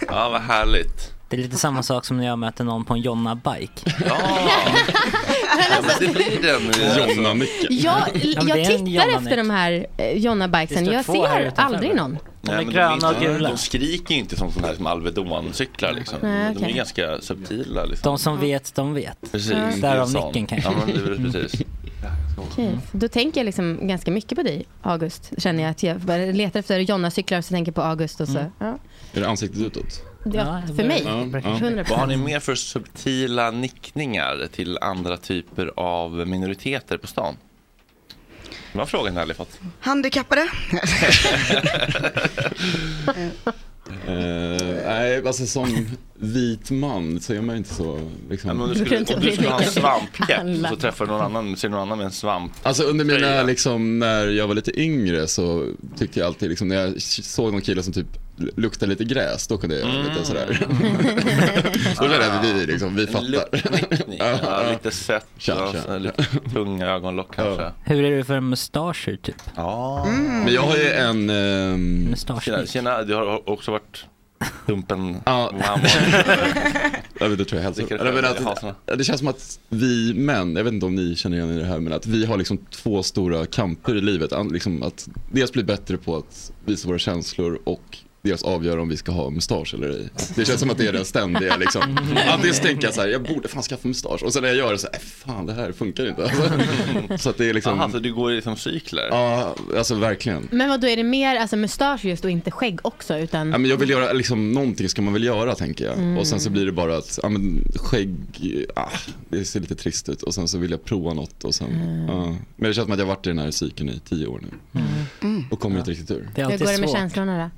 ja, 0.08 0.28
vad 0.28 0.40
härligt. 0.42 1.12
Det 1.32 1.38
är 1.38 1.42
lite 1.42 1.56
samma 1.56 1.82
sak 1.82 2.04
som 2.04 2.16
när 2.16 2.26
jag 2.26 2.38
möter 2.38 2.64
någon 2.64 2.84
på 2.84 2.94
en 2.94 3.00
Jonna-bike. 3.02 3.82
Ja, 4.06 4.18
ja 5.70 5.80
men 5.82 5.90
det 6.00 6.14
blir 6.14 6.42
den. 6.42 6.62
Jag, 6.96 7.26
men 7.26 7.38
det 7.38 8.48
jag 8.48 8.58
en 8.58 8.86
tittar 8.86 9.08
efter 9.08 9.36
de 9.36 9.50
här 9.50 9.86
eh, 9.96 10.16
Jonna-bikesen. 10.18 10.84
Jag 10.92 11.04
ser 11.04 11.52
aldrig 11.56 11.94
någon. 11.94 12.18
De 12.42 12.50
är 12.50 12.62
gröna 12.62 13.08
och 13.08 13.20
gula. 13.20 13.48
De 13.48 13.56
skriker 13.58 14.14
ju 14.14 14.20
inte 14.20 14.36
som 14.36 14.52
sådana 14.52 14.68
här 14.68 14.74
som 14.74 14.86
Alvedon-cyklar 14.86 15.92
liksom. 15.92 16.18
Nej, 16.22 16.54
De 16.54 16.64
är 16.64 16.72
ganska 16.72 17.20
subtila 17.20 17.84
liksom. 17.84 18.10
De 18.12 18.18
som 18.18 18.40
vet, 18.40 18.74
de 18.74 18.94
vet. 18.94 19.32
Precis. 19.32 19.80
Därav 19.80 20.12
nicken 20.12 20.46
kanske. 20.46 20.70
Ja, 20.70 20.74
men 20.86 20.94
det 20.94 21.00
är 21.00 21.16
väl 21.16 21.32
precis. 21.32 21.62
Okej. 22.38 22.78
Då 22.92 23.08
tänker 23.08 23.40
jag 23.40 23.44
liksom 23.44 23.88
ganska 23.88 24.10
mycket 24.10 24.38
på 24.38 24.42
dig, 24.42 24.66
August. 24.82 25.32
Känner 25.38 25.62
jag 25.62 25.70
att 25.70 25.82
jag 25.82 26.00
bara 26.00 26.16
letar 26.16 26.60
efter 26.60 26.78
Jonna-cyklar 26.78 27.38
och 27.38 27.44
så 27.44 27.54
tänker 27.54 27.70
jag 27.70 27.74
på 27.76 27.82
August 27.82 28.20
och 28.20 28.28
så. 28.28 28.38
Mm. 28.38 28.50
Ja. 28.58 28.78
Är 29.14 29.20
det 29.20 29.28
ansiktet 29.28 29.60
utåt? 29.60 30.11
Ja, 30.24 30.62
för 30.76 30.84
mig. 30.84 31.02
Ja, 31.04 31.26
ja. 31.32 31.38
100%. 31.38 31.86
Vad 31.90 31.98
har 31.98 32.06
ni 32.06 32.16
mer 32.16 32.40
för 32.40 32.54
subtila 32.54 33.50
nickningar 33.50 34.48
till 34.52 34.78
andra 34.80 35.16
typer 35.16 35.72
av 35.76 36.28
minoriteter 36.28 36.96
på 36.96 37.06
stan? 37.06 37.36
Det 38.72 38.78
var 38.78 38.86
frågan 38.86 39.14
jag 39.14 39.20
aldrig 39.20 39.36
fått. 39.36 39.60
Handikappade. 39.80 40.48
Eh, 44.06 44.76
nej, 44.86 45.26
alltså 45.26 45.46
som 45.46 45.88
vit 46.14 46.70
man 46.70 47.20
så 47.20 47.34
är 47.34 47.40
man 47.40 47.56
inte 47.56 47.74
så 47.74 48.00
liksom. 48.30 48.48
Ja, 48.48 48.54
men 48.54 48.62
om 48.62 48.68
du 48.68 48.74
skulle, 48.84 49.14
om 49.14 49.20
du 49.20 49.32
skulle 49.32 49.48
ha 49.48 49.62
en 49.62 49.70
svampkeps 49.70 50.68
så 50.70 50.76
träffar 50.76 51.06
du 51.06 51.12
någon 51.12 51.20
annan, 51.20 51.56
ser 51.56 51.68
någon 51.68 51.80
annan 51.80 51.98
med 51.98 52.04
en 52.04 52.12
svamp. 52.12 52.52
Alltså 52.62 52.82
under 52.82 53.04
mina, 53.04 53.42
liksom, 53.42 53.98
när 53.98 54.28
jag 54.28 54.48
var 54.48 54.54
lite 54.54 54.80
yngre 54.80 55.26
så 55.26 55.66
tyckte 55.98 56.18
jag 56.18 56.26
alltid, 56.26 56.48
liksom, 56.48 56.68
när 56.68 56.76
jag 56.76 57.02
såg 57.02 57.52
någon 57.52 57.62
kille 57.62 57.82
som 57.82 57.92
typ 57.92 58.06
luktade 58.36 58.90
lite 58.90 59.04
gräs, 59.04 59.46
då 59.46 59.58
kunde 59.58 59.78
jag 59.78 59.90
göra 59.94 60.02
lite 60.02 60.24
sådär. 60.24 60.66
då 61.98 62.02
kände 62.02 62.16
jag 62.26 62.36
att 62.36 62.44
vi, 62.44 62.66
liksom, 62.66 62.96
vi 62.96 63.06
fattar. 63.06 63.44
Ja, 64.18 64.70
lite 64.70 64.90
sött 64.90 65.26
Tja, 65.38 65.64
och 65.68 65.74
tja. 65.86 65.98
lite 65.98 66.24
tunga 66.52 66.86
ögonlock 66.86 67.34
kanske. 67.34 67.70
Hur 67.84 68.04
är 68.04 68.16
det 68.16 68.24
för 68.24 68.40
mustascher 68.40 69.16
typ? 69.22 69.36
Ja. 69.56 70.04
Men 70.44 70.54
jag 70.54 70.62
har 70.62 70.76
ju 70.76 70.88
en... 70.90 71.30
ehm, 71.30 72.14
Tjena, 72.42 72.66
tjena, 72.66 73.02
du 73.02 73.14
har 73.14 73.48
också 73.50 73.70
varit 73.70 74.04
Dumpen 74.66 75.16
Ja. 75.26 75.50
mamma. 75.52 75.80
Ja, 77.20 77.28
men 77.28 77.38
det 77.38 77.44
tror 77.44 77.60
jag 77.60 77.64
hälsar. 77.64 77.82
Det 77.88 78.04
Nej, 78.04 78.12
men 78.12 78.22
för- 78.22 78.30
att, 78.30 78.44
hasorna? 78.44 78.74
det 78.96 79.04
känns 79.04 79.18
som 79.18 79.28
att 79.28 79.58
vi 79.68 80.14
män, 80.14 80.56
jag 80.56 80.64
vet 80.64 80.72
inte 80.72 80.86
om 80.86 80.94
ni 80.94 81.16
känner 81.16 81.36
igen 81.36 81.56
det 81.58 81.64
här, 81.64 81.80
men 81.80 81.92
att 81.92 82.06
vi 82.06 82.24
har 82.26 82.36
liksom 82.36 82.58
två 82.70 83.02
stora 83.02 83.46
kamper 83.46 83.96
i 83.96 84.00
livet. 84.00 84.30
Liksom 84.52 84.82
att 84.82 85.08
dels 85.32 85.52
bli 85.52 85.62
bättre 85.64 85.96
på 85.96 86.16
att 86.16 86.52
visa 86.64 86.88
våra 86.88 86.98
känslor 86.98 87.60
och 87.64 87.98
dels 88.22 88.42
avgöra 88.42 88.82
om 88.82 88.88
vi 88.88 88.96
ska 88.96 89.12
ha 89.12 89.30
mustasch 89.30 89.74
eller 89.74 89.88
ej. 89.90 90.08
Det 90.36 90.44
känns 90.44 90.60
som 90.60 90.70
att 90.70 90.78
det 90.78 90.86
är 90.86 90.92
den 90.92 91.04
ständiga 91.04 91.56
liksom. 91.56 91.82
Antingen 92.32 92.54
tänker 92.56 92.84
jag 92.86 92.94
så 92.94 93.00
här, 93.00 93.08
jag 93.08 93.22
borde 93.22 93.48
fan 93.48 93.62
skaffa 93.62 93.88
mustasch. 93.88 94.22
Och 94.22 94.32
sen 94.32 94.42
när 94.42 94.48
jag 94.48 94.58
gör 94.58 94.72
det 94.72 94.78
så 94.78 94.86
här, 94.92 94.94
"Äh, 94.94 95.00
fan 95.00 95.46
det 95.46 95.52
här 95.52 95.72
funkar 95.72 96.08
inte. 96.08 96.22
Alltså, 96.24 96.42
så 97.18 97.30
att 97.30 97.38
det 97.38 97.48
är 97.50 97.54
liksom, 97.54 97.76
Jaha, 97.78 97.90
så 97.90 97.98
du 97.98 98.14
går 98.14 98.32
i 98.32 98.34
liksom 98.34 98.56
cykler? 98.56 99.08
ja 99.10 99.54
alltså 99.76 99.94
verkligen. 99.94 100.48
Men 100.50 100.68
vad 100.68 100.80
då 100.80 100.86
är 100.88 100.96
det 100.96 101.02
mer 101.04 101.36
alltså 101.36 101.56
mustasch 101.56 102.04
just 102.04 102.24
och 102.24 102.30
inte 102.30 102.50
skägg 102.50 102.78
också? 102.82 103.18
Utan... 103.18 103.50
Ja, 103.52 103.58
men 103.58 103.70
jag 103.70 103.76
vill 103.76 103.90
göra, 103.90 104.12
liksom, 104.12 104.52
någonting 104.52 104.88
ska 104.88 105.02
man 105.02 105.12
väl 105.12 105.24
göra 105.24 105.54
tänker 105.54 105.84
jag. 105.84 105.94
Mm. 105.98 106.18
Och 106.18 106.26
sen 106.26 106.40
så 106.40 106.50
blir 106.50 106.66
det 106.66 106.72
bara 106.72 106.96
att, 106.96 107.18
ja 107.22 107.28
men 107.28 107.64
skägg, 107.76 108.16
ah, 108.74 108.88
det 109.28 109.44
ser 109.44 109.60
lite 109.60 109.74
trist 109.74 110.08
ut. 110.08 110.22
Och 110.22 110.34
sen 110.34 110.48
så 110.48 110.58
vill 110.58 110.70
jag 110.70 110.84
prova 110.84 111.14
något 111.14 111.44
och 111.44 111.54
sen, 111.54 111.68
Mm. 111.72 112.06
ja. 112.08 112.26
Men 112.56 112.68
det 112.68 112.74
känns 112.74 112.84
som 112.84 112.92
att 112.92 112.98
jag 112.98 113.06
har 113.06 113.14
varit 113.14 113.26
i 113.26 113.30
den 113.30 113.38
här 113.38 113.50
cykeln 113.50 113.88
i 113.88 114.00
tio 114.08 114.26
år 114.26 114.40
nu. 114.42 114.80
Mm. 115.22 115.44
Och 115.50 115.60
kommer 115.60 115.78
inte 115.78 115.90
riktigt 115.90 116.10
ur. 116.10 116.28
Det 116.34 116.40
är 116.40 116.50
Hur 116.50 116.58
går 116.58 116.66
det 116.72 116.78
med 116.78 116.88
svårt. 116.88 116.98
känslorna 116.98 117.38
då? 117.44 117.50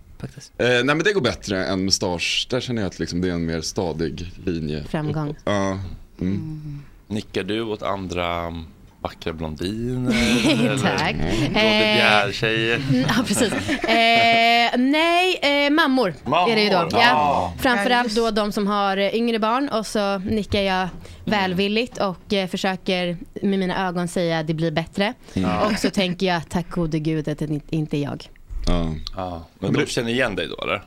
Eh, 0.58 0.66
nej 0.66 0.84
men 0.84 0.98
det 0.98 1.12
går 1.12 1.20
bättre 1.20 1.66
än 1.66 1.84
mustasch. 1.84 2.46
Där 2.50 2.60
känner 2.60 2.82
jag 2.82 2.86
att 2.88 2.98
liksom, 2.98 3.20
det 3.20 3.28
är 3.28 3.32
en 3.32 3.46
mer 3.46 3.60
stadig 3.60 4.30
linje. 4.46 4.84
Framgång. 4.84 5.36
Ja. 5.44 5.78
Mm. 6.20 6.82
Nickar 7.06 7.42
du 7.42 7.60
åt 7.62 7.82
andra 7.82 8.54
vackra 9.00 9.32
blondiner? 9.32 10.78
Tack. 10.82 11.14
Eller 11.54 11.90
Eh, 11.90 11.96
Bjärtjejer? 11.96 12.76
Mm, 12.76 13.00
Ja, 13.08 13.24
precis. 13.26 13.52
Eh, 13.84 14.78
nej, 14.78 15.38
eh, 15.42 15.70
mammor, 15.70 16.14
Mammor, 16.24 16.50
är 16.50 16.56
det 16.56 16.62
ju 16.62 16.70
då. 16.70 16.74
ja. 16.76 16.88
Ja. 16.92 17.54
Framförallt 17.58 18.14
då 18.16 18.30
de 18.30 18.52
som 18.52 18.66
har 18.66 18.96
eh, 18.96 19.14
yngre 19.14 19.38
barn 19.38 19.68
och 19.68 19.86
så 19.86 20.18
nickar 20.18 20.60
jag 20.60 20.88
välvilligt 21.24 21.98
och 21.98 22.32
eh, 22.32 22.48
försöker 22.48 23.16
med 23.42 23.58
mina 23.58 23.88
ögon 23.88 24.08
säga 24.08 24.42
det 24.42 24.54
blir 24.54 24.70
bättre. 24.70 25.14
Ja. 25.32 25.66
Och 25.66 25.78
så 25.78 25.90
tänker 25.90 26.26
jag 26.26 26.48
tack 26.48 26.70
gode 26.70 26.98
gud 26.98 27.28
att 27.28 27.38
det 27.38 27.60
inte 27.70 27.96
är 27.96 28.02
jag. 28.02 28.28
Ja. 28.66 28.94
Ja. 29.16 29.44
Men 29.58 29.72
de 29.72 29.86
känner 29.86 30.10
igen 30.10 30.36
dig 30.36 30.48
då 30.48 30.62
eller? 30.64 30.82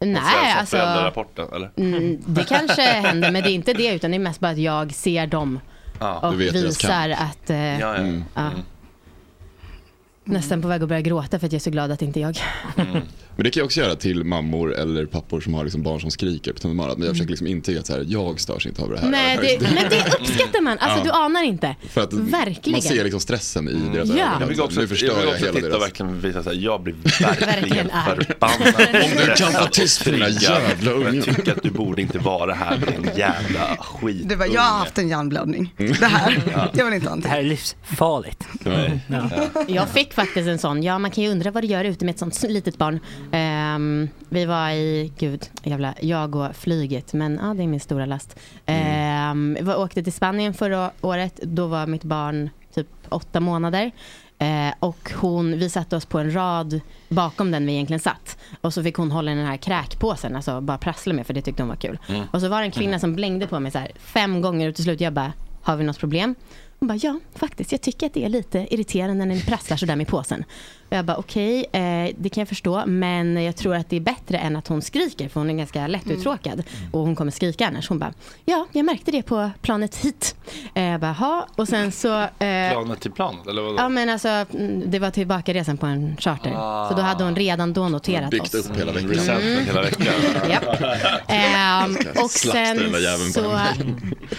Nej, 0.00 0.52
alltså. 0.58 0.76
Föräldrarapporten 0.76 1.48
eller? 1.52 1.70
Mm, 1.76 2.22
det 2.26 2.44
kanske 2.44 2.82
händer 2.82 3.30
men 3.30 3.42
det 3.42 3.50
är 3.50 3.54
inte 3.54 3.72
det 3.74 3.94
utan 3.94 4.10
det 4.10 4.16
är 4.16 4.18
mest 4.18 4.40
bara 4.40 4.50
att 4.50 4.58
jag 4.58 4.94
ser 4.94 5.26
dem 5.26 5.60
Ja. 6.00 6.28
och 6.28 6.40
visar 6.40 7.10
att 7.10 7.50
eh, 7.50 7.56
Ja, 7.56 7.78
ja. 7.80 7.94
Mm. 7.94 8.24
ja. 8.34 8.50
Nästan 10.24 10.62
på 10.62 10.68
väg 10.68 10.82
att 10.82 10.88
börja 10.88 11.00
gråta 11.00 11.38
för 11.38 11.46
att 11.46 11.52
jag 11.52 11.58
är 11.58 11.62
så 11.62 11.70
glad 11.70 11.90
att 11.90 12.02
inte 12.02 12.20
är 12.20 12.22
jag. 12.22 12.36
Men 13.36 13.44
det 13.44 13.50
kan 13.50 13.60
jag 13.60 13.64
också 13.64 13.80
göra 13.80 13.96
till 13.96 14.24
mammor 14.24 14.74
eller 14.74 15.06
pappor 15.06 15.40
som 15.40 15.54
har 15.54 15.64
liksom 15.64 15.82
barn 15.82 16.00
som 16.00 16.10
skriker 16.10 16.52
på 16.52 16.58
tunnelbanan. 16.58 16.94
Men 16.98 17.06
jag 17.06 17.14
försöker 17.14 17.30
liksom 17.30 17.46
intyga 17.46 17.80
att 17.80 17.86
så 17.86 17.92
här, 17.92 18.04
jag 18.08 18.40
störs 18.40 18.66
inte 18.66 18.82
av 18.82 18.90
det 18.90 18.98
här. 19.00 19.08
Nej, 19.08 19.38
det, 19.60 19.70
men 19.74 19.90
det 19.90 20.14
uppskattar 20.20 20.60
man. 20.60 20.78
Alltså 20.78 20.98
Ja. 20.98 21.04
du 21.04 21.10
anar 21.10 21.42
inte. 21.42 21.76
För 21.90 22.00
att 22.00 22.12
Verkligen. 22.12 22.72
man 22.72 22.82
ser 22.82 23.04
liksom 23.04 23.20
stressen 23.20 23.68
i 23.68 23.94
deras 23.94 24.08
Ja. 24.08 24.14
ögon. 24.14 24.26
Jag 24.40 24.46
brukar 24.48 24.62
också, 24.62 24.76
nu 24.76 24.82
jag 24.82 24.88
förstör 24.88 25.06
brukar 25.08 25.22
jag 25.22 25.30
också 25.32 25.44
hela 25.44 25.54
titta 25.54 25.66
och 25.66 25.72
deras... 25.72 25.82
verkligen 25.86 26.20
visa 26.20 26.42
såhär, 26.42 26.56
jag 26.56 26.82
blir 26.82 26.94
verkligen 27.40 27.88
förbannad. 28.06 29.04
Om 29.04 29.10
du 29.26 29.34
kan 29.36 29.52
vara 29.52 29.66
tyst 29.66 30.02
för 30.02 30.12
dina 30.12 30.28
jävla 30.28 30.90
Och 30.94 31.00
ungar. 31.00 31.12
Jag 31.26 31.36
tycker 31.36 31.52
att 31.52 31.62
du 31.62 31.70
borde 31.70 32.02
inte 32.02 32.18
vara 32.18 32.54
här 32.54 32.76
din 32.76 33.10
jävla 33.16 33.76
skit. 33.80 34.28
Det 34.28 34.36
var, 34.36 34.46
jag 34.46 34.60
har 34.60 34.78
haft 34.78 34.98
en 34.98 35.08
hjärnblödning. 35.08 35.74
Det 35.76 36.04
här, 36.06 36.42
jag 36.74 36.84
vill 36.84 36.94
inte 36.94 37.08
ha 37.08 37.16
Det 37.16 37.28
här 37.28 37.38
är 37.38 37.42
livsfarligt. 37.42 38.44
Nej. 38.64 39.00
Ja. 39.06 39.30
Jag 39.68 39.88
fick 39.88 40.14
faktiskt 40.14 40.48
en 40.48 40.58
sån. 40.58 40.82
Ja, 40.82 40.98
man 40.98 41.10
kan 41.10 41.24
ju 41.24 41.30
undra 41.30 41.50
vad 41.50 41.62
det 41.62 41.66
gör 41.66 41.84
ute 41.84 42.04
med 42.04 42.12
ett 42.12 42.18
sånt 42.18 42.42
litet 42.48 42.78
barn. 42.78 43.00
Ehm, 43.32 44.08
vi 44.28 44.44
var 44.44 44.70
i, 44.70 45.12
gud, 45.18 45.50
jävla, 45.62 45.94
jag 46.00 46.34
och 46.34 46.56
flyget, 46.56 47.12
men 47.12 47.40
ja, 47.42 47.54
det 47.54 47.62
är 47.62 47.66
min 47.66 47.80
stora 47.80 48.06
last. 48.06 48.38
Um, 48.66 49.54
vi 49.60 49.74
åkte 49.74 50.02
till 50.02 50.12
Spanien 50.12 50.54
förra 50.54 50.90
året. 51.00 51.40
Då 51.42 51.66
var 51.66 51.86
mitt 51.86 52.04
barn 52.04 52.50
typ 52.74 52.88
åtta 53.08 53.40
månader. 53.40 53.90
Eh, 54.38 54.74
och 54.78 55.12
hon, 55.14 55.58
vi 55.58 55.70
satte 55.70 55.96
oss 55.96 56.06
på 56.06 56.18
en 56.18 56.34
rad 56.34 56.80
bakom 57.08 57.50
den 57.50 57.66
vi 57.66 57.72
egentligen 57.72 58.00
satt. 58.00 58.38
Och 58.60 58.74
så 58.74 58.82
fick 58.82 58.94
hon 58.96 59.10
hålla 59.10 59.32
i 59.32 59.34
den 59.34 59.46
här 59.46 59.56
kräkpåsen, 59.56 60.36
alltså 60.36 60.60
bara 60.60 60.78
prassla 60.78 61.12
med 61.12 61.26
för 61.26 61.34
det 61.34 61.42
tyckte 61.42 61.62
hon 61.62 61.68
var 61.68 61.76
kul. 61.76 61.98
Och 62.30 62.40
så 62.40 62.48
var 62.48 62.58
det 62.58 62.64
en 62.64 62.70
kvinna 62.70 62.98
som 62.98 63.14
blängde 63.14 63.46
på 63.46 63.60
mig 63.60 63.72
så 63.72 63.78
här 63.78 63.90
fem 63.98 64.40
gånger 64.40 64.68
och 64.68 64.74
till 64.74 64.84
slut 64.84 65.00
jag 65.00 65.12
bara, 65.12 65.32
har 65.62 65.76
vi 65.76 65.84
något 65.84 65.98
problem? 65.98 66.34
Hon 66.78 66.88
bara, 66.88 66.98
ja 67.02 67.20
faktiskt, 67.34 67.72
jag 67.72 67.80
tycker 67.80 68.06
att 68.06 68.14
det 68.14 68.24
är 68.24 68.28
lite 68.28 68.74
irriterande 68.74 69.24
när 69.24 69.34
ni 69.34 69.42
prasslar 69.42 69.76
sådär 69.76 69.96
med 69.96 70.08
påsen. 70.08 70.44
Och 70.92 70.98
jag 70.98 71.04
bara, 71.04 71.16
okej, 71.16 71.66
eh, 71.72 72.14
det 72.18 72.28
kan 72.28 72.40
jag 72.40 72.48
förstå, 72.48 72.82
men 72.86 73.42
jag 73.44 73.56
tror 73.56 73.74
att 73.74 73.90
det 73.90 73.96
är 73.96 74.00
bättre 74.00 74.38
än 74.38 74.56
att 74.56 74.68
hon 74.68 74.82
skriker, 74.82 75.28
för 75.28 75.40
hon 75.40 75.50
är 75.50 75.54
ganska 75.54 75.86
lättuttråkad. 75.86 76.62
Och 76.90 77.00
hon 77.00 77.16
kommer 77.16 77.30
skrika 77.32 77.66
annars. 77.66 77.88
Hon 77.88 77.98
bara, 77.98 78.12
ja, 78.44 78.66
jag 78.72 78.84
märkte 78.84 79.10
det 79.10 79.22
på 79.22 79.50
planet 79.62 79.96
hit. 79.96 80.34
Eh, 80.74 80.84
jag 80.84 81.00
bara, 81.00 81.12
ha. 81.12 81.46
Och 81.56 81.68
sen 81.68 81.92
så... 81.92 82.20
Eh, 82.20 82.72
Planet 82.72 83.00
till 83.00 83.10
planet, 83.10 83.46
eller 83.46 83.62
vadå? 83.62 83.76
Ja 83.78 83.88
men 83.88 84.08
alltså 84.08 84.28
mm, 84.28 84.90
det 84.90 84.98
var 84.98 85.10
tillbakaresan 85.10 85.76
på 85.76 85.86
en 85.86 86.16
charter. 86.16 86.52
Ah. 86.56 86.88
Så 86.88 86.94
då 86.94 87.02
hade 87.02 87.24
hon 87.24 87.36
redan 87.36 87.72
då 87.72 87.88
noterat 87.88 88.30
Byggt 88.30 88.54
oss. 88.54 88.70
upp 88.70 88.76
hela 88.76 88.92
veckan. 88.92 89.10
Resentment 89.10 89.68
hela 89.68 89.82
veckan. 89.82 90.06
Ehm, 91.28 91.96
och 92.24 92.30
sen 92.30 92.94
så 93.32 93.60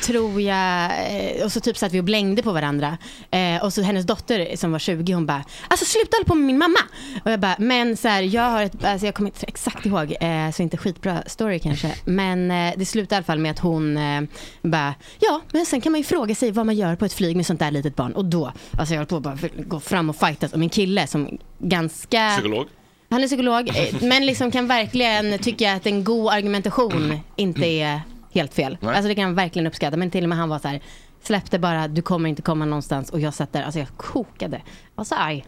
tror 0.01 0.41
jag, 0.41 0.85
eh, 0.85 1.45
och 1.45 1.51
så 1.51 1.59
typ 1.59 1.77
satt 1.77 1.91
vi 1.93 1.99
och 1.99 2.03
blängde 2.03 2.43
på 2.43 2.51
varandra. 2.51 2.97
Eh, 3.31 3.63
och 3.63 3.73
så 3.73 3.81
hennes 3.81 4.05
dotter 4.05 4.55
som 4.55 4.71
var 4.71 4.79
20 4.79 5.13
hon 5.13 5.25
bara, 5.25 5.43
alltså 5.67 5.85
sluta 5.85 6.17
hålla 6.17 6.25
på 6.25 6.35
min 6.43 6.57
mamma. 6.57 6.79
Och 7.25 7.31
jag 7.31 7.39
bara, 7.39 7.55
men 7.59 7.97
så 7.97 8.07
här, 8.07 8.21
jag 8.21 8.49
har 8.49 8.63
ett, 8.63 8.83
alltså 8.83 9.05
jag 9.05 9.15
kommer 9.15 9.29
inte 9.29 9.45
exakt 9.45 9.85
ihåg, 9.85 10.15
eh, 10.21 10.51
så 10.51 10.63
inte 10.63 10.77
skitbra 10.77 11.23
story 11.25 11.59
kanske. 11.59 11.95
Men 12.05 12.51
eh, 12.51 12.73
det 12.77 12.85
slutade 12.85 13.15
i 13.15 13.17
alla 13.17 13.23
fall 13.23 13.39
med 13.39 13.51
att 13.51 13.59
hon 13.59 13.97
eh, 13.97 14.21
bara, 14.61 14.95
ja 15.19 15.41
men 15.51 15.65
sen 15.65 15.81
kan 15.81 15.91
man 15.91 15.99
ju 15.99 16.05
fråga 16.05 16.35
sig 16.35 16.51
vad 16.51 16.65
man 16.65 16.75
gör 16.75 16.95
på 16.95 17.05
ett 17.05 17.13
flyg 17.13 17.35
med 17.35 17.45
sånt 17.45 17.59
där 17.59 17.71
litet 17.71 17.95
barn. 17.95 18.13
Och 18.13 18.25
då, 18.25 18.51
alltså 18.77 18.93
jag 18.93 18.99
höll 18.99 19.07
på 19.07 19.17
att 19.17 19.23
bara 19.23 19.37
gå 19.57 19.79
fram 19.79 20.09
och 20.09 20.15
fightas. 20.15 20.53
Och 20.53 20.59
min 20.59 20.69
kille 20.69 21.07
som 21.07 21.37
ganska 21.59 22.29
Psykolog? 22.29 22.67
han 23.09 23.23
är 23.23 23.27
psykolog, 23.27 23.69
eh, 23.69 23.95
men 24.01 24.25
liksom 24.25 24.51
kan 24.51 24.67
verkligen 24.67 25.39
tycka 25.39 25.73
att 25.73 25.85
en 25.85 26.03
god 26.03 26.33
argumentation 26.33 27.19
inte 27.35 27.65
är 27.65 28.01
helt 28.33 28.53
fel. 28.53 28.77
Nej. 28.81 28.95
Alltså 28.95 29.07
det 29.07 29.15
kan 29.15 29.23
jag 29.23 29.33
verkligen 29.33 29.67
uppskatta. 29.67 29.97
Men 29.97 30.11
till 30.11 30.23
och 30.23 30.29
med 30.29 30.37
han 30.37 30.49
var 30.49 30.59
så 30.59 30.67
här, 30.67 30.81
släppte 31.23 31.59
bara, 31.59 31.87
du 31.87 32.01
kommer 32.01 32.29
inte 32.29 32.41
komma 32.41 32.65
någonstans. 32.65 33.09
Och 33.09 33.19
jag 33.19 33.33
satt 33.33 33.53
där, 33.53 33.63
alltså 33.63 33.79
jag 33.79 33.87
kokade. 33.97 34.61
Jag 34.65 34.95
var 34.95 35.03
så 35.03 35.15
arg. 35.15 35.45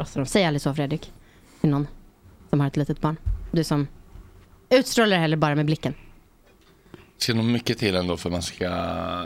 Alltså, 0.00 0.18
de 0.18 0.26
säger 0.26 0.46
aldrig 0.46 0.62
så 0.62 0.74
Fredrik, 0.74 1.12
till 1.60 1.70
någon 1.70 1.86
som 2.50 2.60
har 2.60 2.66
ett 2.66 2.76
litet 2.76 3.00
barn. 3.00 3.16
Du 3.52 3.64
som 3.64 3.86
utstrålar 4.70 5.10
det 5.16 5.16
heller 5.22 5.36
bara 5.36 5.54
med 5.54 5.66
blicken. 5.66 5.94
Det 6.92 7.24
ska 7.24 7.34
nog 7.34 7.44
mycket 7.44 7.78
till 7.78 7.94
ändå 7.96 8.16
för 8.16 8.28
att 8.28 8.32
man 8.32 8.42
ska 8.42 8.68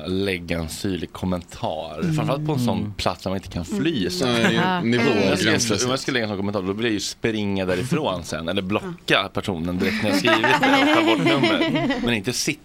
lägga 0.07 0.59
en 0.59 0.69
syrlig 0.69 1.13
kommentar. 1.13 2.03
Framförallt 2.03 2.47
på 2.47 2.53
en 2.53 2.59
sån 2.61 2.95
plats 2.97 3.23
där 3.23 3.31
man 3.31 3.37
inte 3.37 3.49
kan 3.49 3.65
fly. 3.65 4.11
Så. 4.11 4.27
Ja. 4.27 4.81
nivå 4.81 5.11
Om 5.11 5.29
jag, 5.29 5.39
ska, 5.39 5.51
gränsfäst. 5.51 5.85
om 5.85 5.91
jag 5.91 6.01
ska 6.01 6.13
lägga 6.13 6.25
en 6.25 6.29
sån 6.31 6.39
kommentar 6.39 6.63
då 6.63 6.75
blir 6.75 6.89
det 6.89 6.95
ju 6.95 7.01
springa 7.01 7.67
därifrån 7.67 8.25
sen 8.25 8.49
eller 8.49 8.63
blocka 8.63 9.31
personen 9.33 9.79
direkt 9.79 10.03
när 10.03 10.11
jag 10.11 10.19
skrivit 10.19 10.43
det 10.61 10.83
och 10.83 10.97
ta 10.97 11.05
bort 11.07 11.25
numret. 11.25 12.03
Men 12.05 12.15
inte 12.15 12.33
sitta 12.33 12.61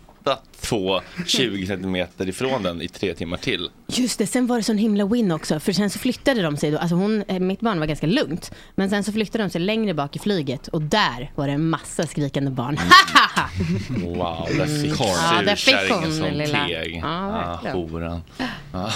två 0.62 1.02
20 1.26 1.68
centimeter 1.68 2.30
ifrån 2.30 2.64
den 2.64 2.82
i 2.82 2.88
tre 2.88 3.14
timmar 3.14 3.38
till. 3.38 3.70
Just 3.88 4.20
det, 4.20 4.28
sen 4.28 4.48
var 4.48 4.58
det 4.58 4.64
sån 4.64 4.78
himla 4.78 5.06
win 5.06 5.32
också. 5.32 5.60
För 5.60 5.74
sen 5.74 5.90
så 5.90 6.00
flyttade 6.00 6.42
de 6.42 6.58
sig 6.58 6.72
då. 6.72 6.78
Alltså 6.78 6.96
hon, 6.96 7.24
eh, 7.28 7.40
mitt 7.40 7.60
barn 7.60 7.80
var 7.80 7.86
ganska 7.88 8.08
lugnt. 8.08 8.52
Men 8.76 8.90
sen 8.90 9.04
så 9.04 9.12
flyttade 9.12 9.44
de 9.44 9.50
sig 9.50 9.62
längre 9.62 9.94
bak 9.94 10.16
i 10.16 10.20
flyget. 10.20 10.68
Och 10.68 10.82
där 10.82 11.32
var 11.36 11.48
det 11.48 11.54
en 11.54 11.70
massa 11.70 12.08
skrikande 12.08 12.52
barn. 12.52 12.80
Wow, 13.90 14.48
där 14.58 14.82
fick 14.82 15.00
Ja, 15.00 15.42
där 15.46 15.56
fick 15.56 15.92
hon, 15.92 16.38
lilla- 16.38 16.68
teg. 16.68 16.96
Ja, 17.04 17.08
ah, 17.08 17.62
verkligen. 17.64 17.90
horan. 17.90 18.22
Ja. 18.74 18.92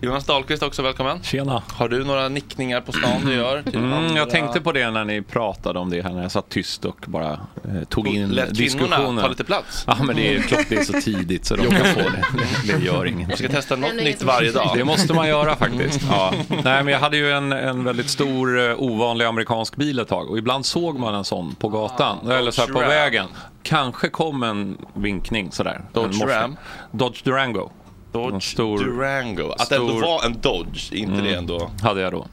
Jonas 0.00 0.24
Dahlqvist 0.24 0.62
också 0.62 0.82
välkommen. 0.82 1.22
Tjena. 1.22 1.62
Har 1.72 1.88
du 1.88 2.04
några 2.04 2.28
nickningar 2.28 2.80
på 2.80 2.92
stan 2.92 3.24
du 3.26 3.34
gör? 3.34 3.62
till 3.62 3.74
Mm, 3.74 3.92
andra? 3.92 4.16
jag 4.18 4.30
tänkte 4.30 4.60
på 4.60 4.72
det 4.72 4.90
när 4.90 5.04
ni 5.04 5.22
pratade 5.22 5.78
om 5.78 5.90
det 5.90 6.02
här 6.02 6.10
när 6.12 6.22
jag 6.22 6.30
satt 6.32 6.48
tyst 6.48 6.84
och 6.84 7.04
bara 7.06 7.32
eh, 7.32 7.84
tog 7.88 8.08
in 8.08 8.28
Lät 8.28 8.54
diskussionen. 8.54 9.16
ta 9.22 9.28
lite 9.28 9.44
plats? 9.44 9.84
Ja, 9.86 9.96
men 10.02 10.16
det 10.16 10.34
är 10.36 10.40
klart 10.40 10.66
det 10.68 10.74
är 10.76 10.84
så 10.84 11.00
tidigt 11.00 11.44
så 11.46 11.56
de 11.56 11.66
kan 11.66 11.86
få 11.86 12.00
det. 12.00 12.24
Det, 12.78 12.84
gör 12.84 13.06
inget. 13.06 13.28
Du 13.30 13.36
ska 13.36 13.48
testa 13.48 13.76
något 13.76 13.94
nytt 13.94 14.22
varje 14.22 14.52
dag. 14.52 14.70
Det 14.74 14.84
måste 14.84 15.14
man 15.14 15.28
göra 15.28 15.56
faktiskt. 15.56 16.00
Ja. 16.10 16.32
Nej, 16.48 16.84
men 16.84 16.88
jag 16.88 17.00
hade 17.00 17.16
ju 17.16 17.30
en, 17.32 17.52
en 17.52 17.84
väldigt 17.84 18.10
stor 18.10 18.68
eh, 18.70 18.74
ovanlig 18.78 19.24
amerikansk 19.24 19.76
bil 19.76 19.98
ett 19.98 20.08
tag 20.08 20.30
och 20.30 20.38
ibland 20.38 20.66
såg 20.66 20.98
man 20.98 21.14
en 21.14 21.24
sån 21.24 21.54
på 21.54 21.68
gatan 21.68 22.30
eller 22.30 22.50
så 22.50 22.60
här 22.60 22.68
på 22.72 22.78
vägen. 22.78 23.26
Kanske 23.62 24.08
kom 24.08 24.42
en 24.42 24.78
vinkning 24.94 25.52
sådär. 25.52 25.80
Dodge. 25.92 26.22
Ram? 26.26 26.56
Dodge 26.90 27.24
Durango. 27.24 27.70
Dodge 28.16 28.42
stor, 28.44 28.78
Durango. 28.78 29.50
Att 29.58 29.68
det 29.68 29.76
ändå 29.76 29.92
var 30.00 30.24
en 30.26 30.40
Dodge, 30.40 30.92
inte 30.92 31.22
det 31.22 31.34
ändå? 31.34 31.70
Hade 31.82 32.00
jag 32.00 32.12
då. 32.12 32.26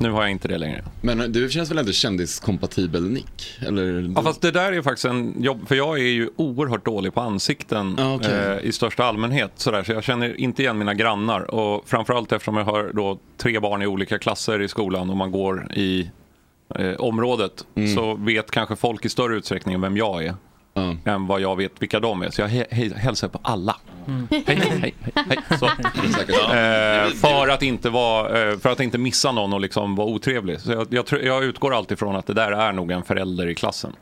Nu 0.00 0.10
har 0.10 0.22
jag 0.22 0.30
inte 0.30 0.48
det 0.48 0.58
längre. 0.58 0.84
Men 1.00 1.32
du 1.32 1.50
känns 1.50 1.70
väl 1.70 1.78
ändå 1.78 1.92
kändiskompatibel 1.92 3.08
Nick? 3.10 3.58
Eller? 3.66 4.12
Ja, 4.16 4.22
fast 4.22 4.40
det 4.40 4.50
där 4.50 4.72
är 4.72 4.82
faktiskt 4.82 5.04
en 5.04 5.42
jobb, 5.42 5.68
för 5.68 5.74
jag 5.74 5.98
är 5.98 6.02
ju 6.02 6.30
oerhört 6.36 6.84
dålig 6.84 7.14
på 7.14 7.20
ansikten 7.20 7.98
Ah, 7.98 8.14
okej. 8.14 8.30
eh, 8.32 8.68
i 8.68 8.72
största 8.72 9.04
allmänhet. 9.04 9.52
Sådär, 9.56 9.82
så 9.82 9.92
jag 9.92 10.04
känner 10.04 10.40
inte 10.40 10.62
igen 10.62 10.78
mina 10.78 10.94
grannar. 10.94 11.54
Och 11.54 11.82
framförallt 11.88 12.32
eftersom 12.32 12.56
jag 12.56 12.64
har 12.64 12.90
då 12.94 13.18
tre 13.38 13.60
barn 13.60 13.82
i 13.82 13.86
olika 13.86 14.18
klasser 14.18 14.62
i 14.62 14.68
skolan 14.68 15.10
och 15.10 15.16
man 15.16 15.30
går 15.32 15.72
i 15.74 16.10
eh, 16.74 16.94
området 16.98 17.52
Mm. 17.76 17.94
så 17.94 18.14
vet 18.14 18.50
kanske 18.50 18.76
folk 18.76 19.04
i 19.04 19.08
större 19.08 19.36
utsträckning 19.36 19.80
vem 19.80 19.96
jag 19.96 20.24
är. 20.24 20.34
Än 21.04 21.26
vad 21.26 21.40
jag 21.40 21.56
vet 21.56 21.72
vilka 21.78 22.00
de 22.00 22.22
är. 22.22 22.30
Så 22.30 22.40
jag 22.40 22.48
he- 22.48 22.68
he- 22.70 22.94
hälsar 22.96 23.28
på 23.28 23.40
alla. 23.42 23.76
Hej, 24.30 24.42
hej, 24.46 24.56
hej, 24.80 24.94
hej, 25.04 25.12
hej. 25.28 25.38
Så. 25.58 25.66
Eh, 25.66 27.08
för, 27.14 27.48
att 27.48 27.62
inte 27.62 27.90
vara, 27.90 28.50
eh, 28.50 28.58
för 28.58 28.70
att 28.70 28.80
inte 28.80 28.98
missa 28.98 29.32
någon 29.32 29.52
och 29.52 29.60
liksom 29.60 29.94
vara 29.96 30.08
otrevlig. 30.08 30.60
Så 30.60 30.72
jag, 30.72 30.86
jag, 30.90 31.24
jag 31.24 31.44
utgår 31.44 31.74
alltid 31.74 31.98
från 31.98 32.16
att 32.16 32.26
det 32.26 32.34
där 32.34 32.52
är 32.52 32.72
nog 32.72 32.90
en 32.90 33.02
förälder 33.02 33.46
i 33.48 33.54
klassen. 33.54 33.92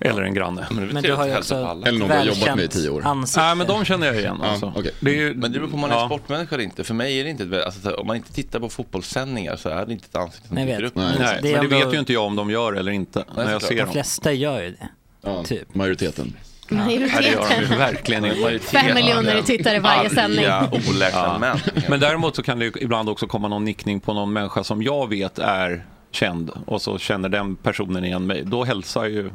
Eller 0.00 0.22
en 0.22 0.34
granne. 0.34 0.66
Men 0.70 1.02
du 1.02 1.12
har 1.14 1.26
ju 1.26 1.36
också 1.36 1.54
Eller 1.54 1.92
någon 1.98 2.08
du 2.08 2.14
har 2.14 2.24
jobbat 2.24 2.56
med 2.56 2.64
i 2.64 2.68
tio 2.68 2.90
år. 2.90 3.02
ansikte. 3.06 3.40
Nej, 3.40 3.54
men 3.56 3.66
de 3.66 3.84
känner 3.84 4.06
jag 4.06 4.16
igen. 4.16 4.38
Ja, 4.42 4.48
Alltså. 4.48 4.72
okej. 4.76 4.92
det 5.00 5.10
är 5.10 5.14
ju, 5.14 5.34
Men 5.34 5.52
det 5.52 5.58
beror 5.58 5.68
på 5.68 5.74
om 5.74 5.80
man 5.80 5.90
är 5.90 5.94
ja. 5.94 6.06
sportmänniska 6.06 6.54
eller 6.54 6.64
inte. 6.64 6.84
För 6.84 6.94
mig 6.94 7.20
är 7.20 7.24
det 7.24 7.30
inte 7.30 7.62
alltså, 7.66 7.94
om 7.94 8.06
man 8.06 8.16
inte 8.16 8.32
tittar 8.32 8.60
på 8.60 8.68
fotbollssändningar 8.68 9.56
så 9.56 9.68
är 9.68 9.86
det 9.86 9.92
inte 9.92 10.06
ett 10.10 10.16
ansikte 10.16 10.48
som 10.48 10.54
Nej, 10.54 10.66
dyker 10.66 10.82
upp. 10.82 10.94
Nej. 10.96 11.06
Nej, 11.18 11.38
Det 11.42 11.42
men 11.42 11.42
det 11.42 11.74
ändå- 11.76 11.86
vet 11.86 11.94
ju 11.94 11.98
inte 11.98 12.12
jag 12.12 12.24
om 12.24 12.36
de 12.36 12.50
gör 12.50 12.72
eller 12.72 12.92
inte. 12.92 13.24
när 13.36 13.52
jag 13.52 13.62
ser 13.62 13.74
De 13.74 13.80
dem. 13.82 13.92
flesta 13.92 14.32
gör 14.32 14.62
ju 14.62 14.70
det. 14.70 14.88
Ja, 15.24 15.44
Typ. 15.44 15.74
Majoriteten. 15.74 16.36
Majoriteten. 16.68 17.78
verkligen. 17.78 18.60
Fem 18.60 18.94
miljoner 18.94 19.42
tittare 19.42 19.80
varje 19.80 20.10
sändning. 20.10 20.44
Oläkta 20.90 21.38
män. 21.38 21.58
Men 21.88 22.00
däremot 22.00 22.36
så 22.36 22.42
kan 22.42 22.58
det 22.58 22.64
ju 22.64 22.72
ibland 22.80 23.08
också 23.08 23.26
komma 23.26 23.48
någon 23.48 23.64
nickning 23.64 24.00
på 24.00 24.14
någon 24.14 24.32
människa 24.32 24.64
som 24.64 24.82
jag 24.82 25.08
vet 25.08 25.38
är 25.38 25.86
känd 26.10 26.50
och 26.66 26.82
så 26.82 26.98
känner 26.98 27.28
den 27.28 27.56
personen 27.56 28.04
igen 28.04 28.26
mig. 28.26 28.42
Då 28.44 28.64
hälsar 28.64 29.04
ju 29.04 29.30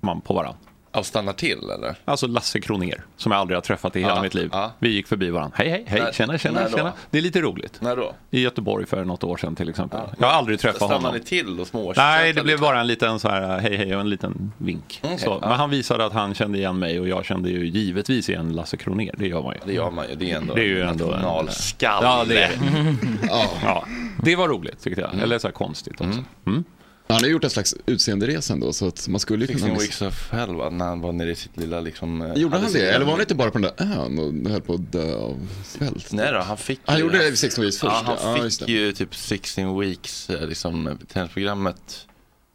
man 0.00 0.20
på 0.20 0.34
varandra. 0.34 0.58
Alltså 0.94 1.08
stannar 1.10 1.32
till 1.32 1.58
eller? 1.70 1.94
Alltså 2.04 2.26
Lasse 2.26 2.60
Kroner 2.60 3.04
som 3.16 3.32
jag 3.32 3.40
aldrig 3.40 3.56
har 3.56 3.62
träffat 3.62 3.96
i 3.96 4.00
hela 4.00 4.16
Ja, 4.16 4.22
mitt 4.22 4.34
liv. 4.34 4.48
ja. 4.52 4.72
Vi 4.78 4.88
gick 4.88 5.06
förbi 5.06 5.30
varandra. 5.30 5.54
Hej, 5.58 5.68
hej, 5.68 5.84
hej, 5.86 6.00
När- 6.00 6.12
tjena, 6.12 6.38
tjena, 6.38 6.60
när 6.60 6.68
tjena. 6.70 6.92
Det 7.10 7.18
är 7.18 7.22
lite 7.22 7.40
roligt. 7.40 7.80
När 7.80 7.96
då? 7.96 8.14
I 8.30 8.40
Göteborg 8.40 8.86
för 8.86 9.04
något 9.04 9.24
år 9.24 9.36
sedan 9.36 9.56
till 9.56 9.68
exempel. 9.68 10.00
Jag 10.18 10.26
har 10.26 10.34
aldrig 10.34 10.60
träffat 10.60 10.76
Stannar 10.76 10.94
honom. 10.94 11.14
ni 11.14 11.20
till 11.20 11.60
och 11.60 11.66
små 11.66 11.92
Nej, 11.96 12.32
det 12.32 12.42
blev 12.42 12.60
bara 12.60 12.80
en 12.80 12.86
liten 12.86 13.18
så 13.20 13.28
här 13.28 13.58
hej 13.58 13.76
hej 13.76 13.94
och 13.94 14.00
en 14.00 14.10
liten 14.10 14.52
vink. 14.58 15.00
Okej, 15.04 15.18
så. 15.18 15.38
Men 15.40 15.50
han 15.52 15.70
visade 15.70 16.04
att 16.04 16.12
han 16.12 16.34
kände 16.34 16.58
igen 16.58 16.78
mig 16.78 17.00
och 17.00 17.08
jag 17.08 17.24
kände 17.24 17.50
ju 17.50 17.66
givetvis 17.66 18.28
igen 18.28 18.52
Lasse 18.52 18.76
Kroner. 18.76 19.14
Det 19.18 19.26
gör 19.28 19.42
man 19.42 19.54
ju. 19.54 19.60
Det 19.66 19.72
gör 19.72 19.90
man 19.90 20.08
ju. 20.08 20.14
Det 20.14 20.30
är 20.32 20.36
ändå 20.36 20.54
Det 20.54 20.60
är 20.60 20.64
ju 20.66 20.82
ändå 20.82 21.04
en- 21.04 21.10
nationalskalle. 21.10 22.06
Ja, 22.06 22.24
det 22.28 22.42
är 22.42 22.48
det. 22.50 22.96
Ja. 23.28 23.46
Ja, 23.64 23.84
det 24.22 24.36
var 24.36 24.48
roligt 24.48 24.82
tyckte 24.82 25.00
jag. 25.00 25.22
Eller 25.22 25.38
så 25.38 25.46
här 25.46 25.52
konstigt 25.52 26.00
också. 26.00 26.22
Mm. 26.46 26.64
Han 27.08 27.16
har 27.22 27.28
gjort 27.28 27.44
en 27.44 27.50
slags 27.50 27.74
utseenderesa 27.86 28.52
ändå 28.52 28.72
så 28.72 28.86
att 28.88 29.08
man 29.08 29.20
skulle 29.20 29.46
ju 29.46 29.46
kunna... 29.46 29.58
Sixteen 29.58 29.78
Weeks 29.78 30.02
of 30.02 30.32
Hell 30.32 30.54
va? 30.54 30.70
När 30.70 30.84
han 30.84 31.00
var 31.00 31.12
nere 31.12 31.30
i 31.30 31.34
sitt 31.34 31.56
lilla 31.56 31.80
liksom... 31.80 32.22
eh, 32.22 32.34
Gjorde 32.34 32.54
hade 32.56 32.66
han 32.66 32.72
det? 32.72 32.90
Eller 32.92 33.04
var 33.04 33.12
han 33.12 33.20
inte 33.20 33.34
bara 33.34 33.50
på 33.50 33.58
den 33.58 33.72
där 33.76 33.84
ön 34.02 34.18
och 34.44 34.50
höll 34.50 34.60
på 34.60 34.74
att 34.74 34.92
dö 34.92 35.14
av 35.16 35.48
svält? 35.64 36.12
Nej 36.12 36.32
då, 36.32 36.38
han 36.38 36.56
fick 36.56 36.80
Han 36.84 36.96
ju- 36.96 37.02
gjorde 37.02 37.18
det 37.18 37.28
i 37.28 37.36
16 37.36 37.64
Weeks 37.64 37.78
först, 37.78 37.92
Ja, 38.06 38.16
han 38.22 38.36
ja. 38.36 38.50
Fick 38.50 38.68
ju 38.68 38.92
typ 38.92 39.14
16 39.16 39.80
Weeks, 39.80 40.30
eh, 40.30 40.46
liksom 40.48 40.98
tv-programmet 41.12 42.06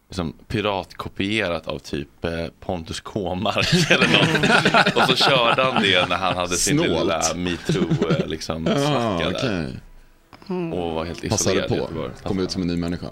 liksom, 0.09 0.33
piratkopierat 0.47 1.67
av 1.67 1.79
typ 1.79 2.25
eh, 2.25 2.31
Pontus 2.59 2.99
Kåmark 2.99 3.73
eller 3.91 4.07
något. 4.07 4.95
Och 4.95 5.17
så 5.17 5.23
körde 5.29 5.63
han 5.63 5.83
det 5.83 6.09
när 6.09 6.15
han 6.17 6.38
hade 6.38 6.55
sin 6.55 6.77
Snålt. 6.77 6.89
lilla 7.01 7.21
metoo 7.35 8.09
eh, 8.09 8.27
liksom, 8.27 8.65
Ja, 8.67 9.21
okej. 9.27 9.73
Och 10.73 10.91
var 10.93 11.05
helt 11.05 11.29
Passade 11.29 11.65
isolerad 11.65 11.89
i 11.89 11.93
på. 11.93 12.27
Kom 12.29 12.39
ut 12.39 12.51
som 12.51 12.62
en 12.62 12.67
ny 12.67 12.75
människa. 12.77 13.07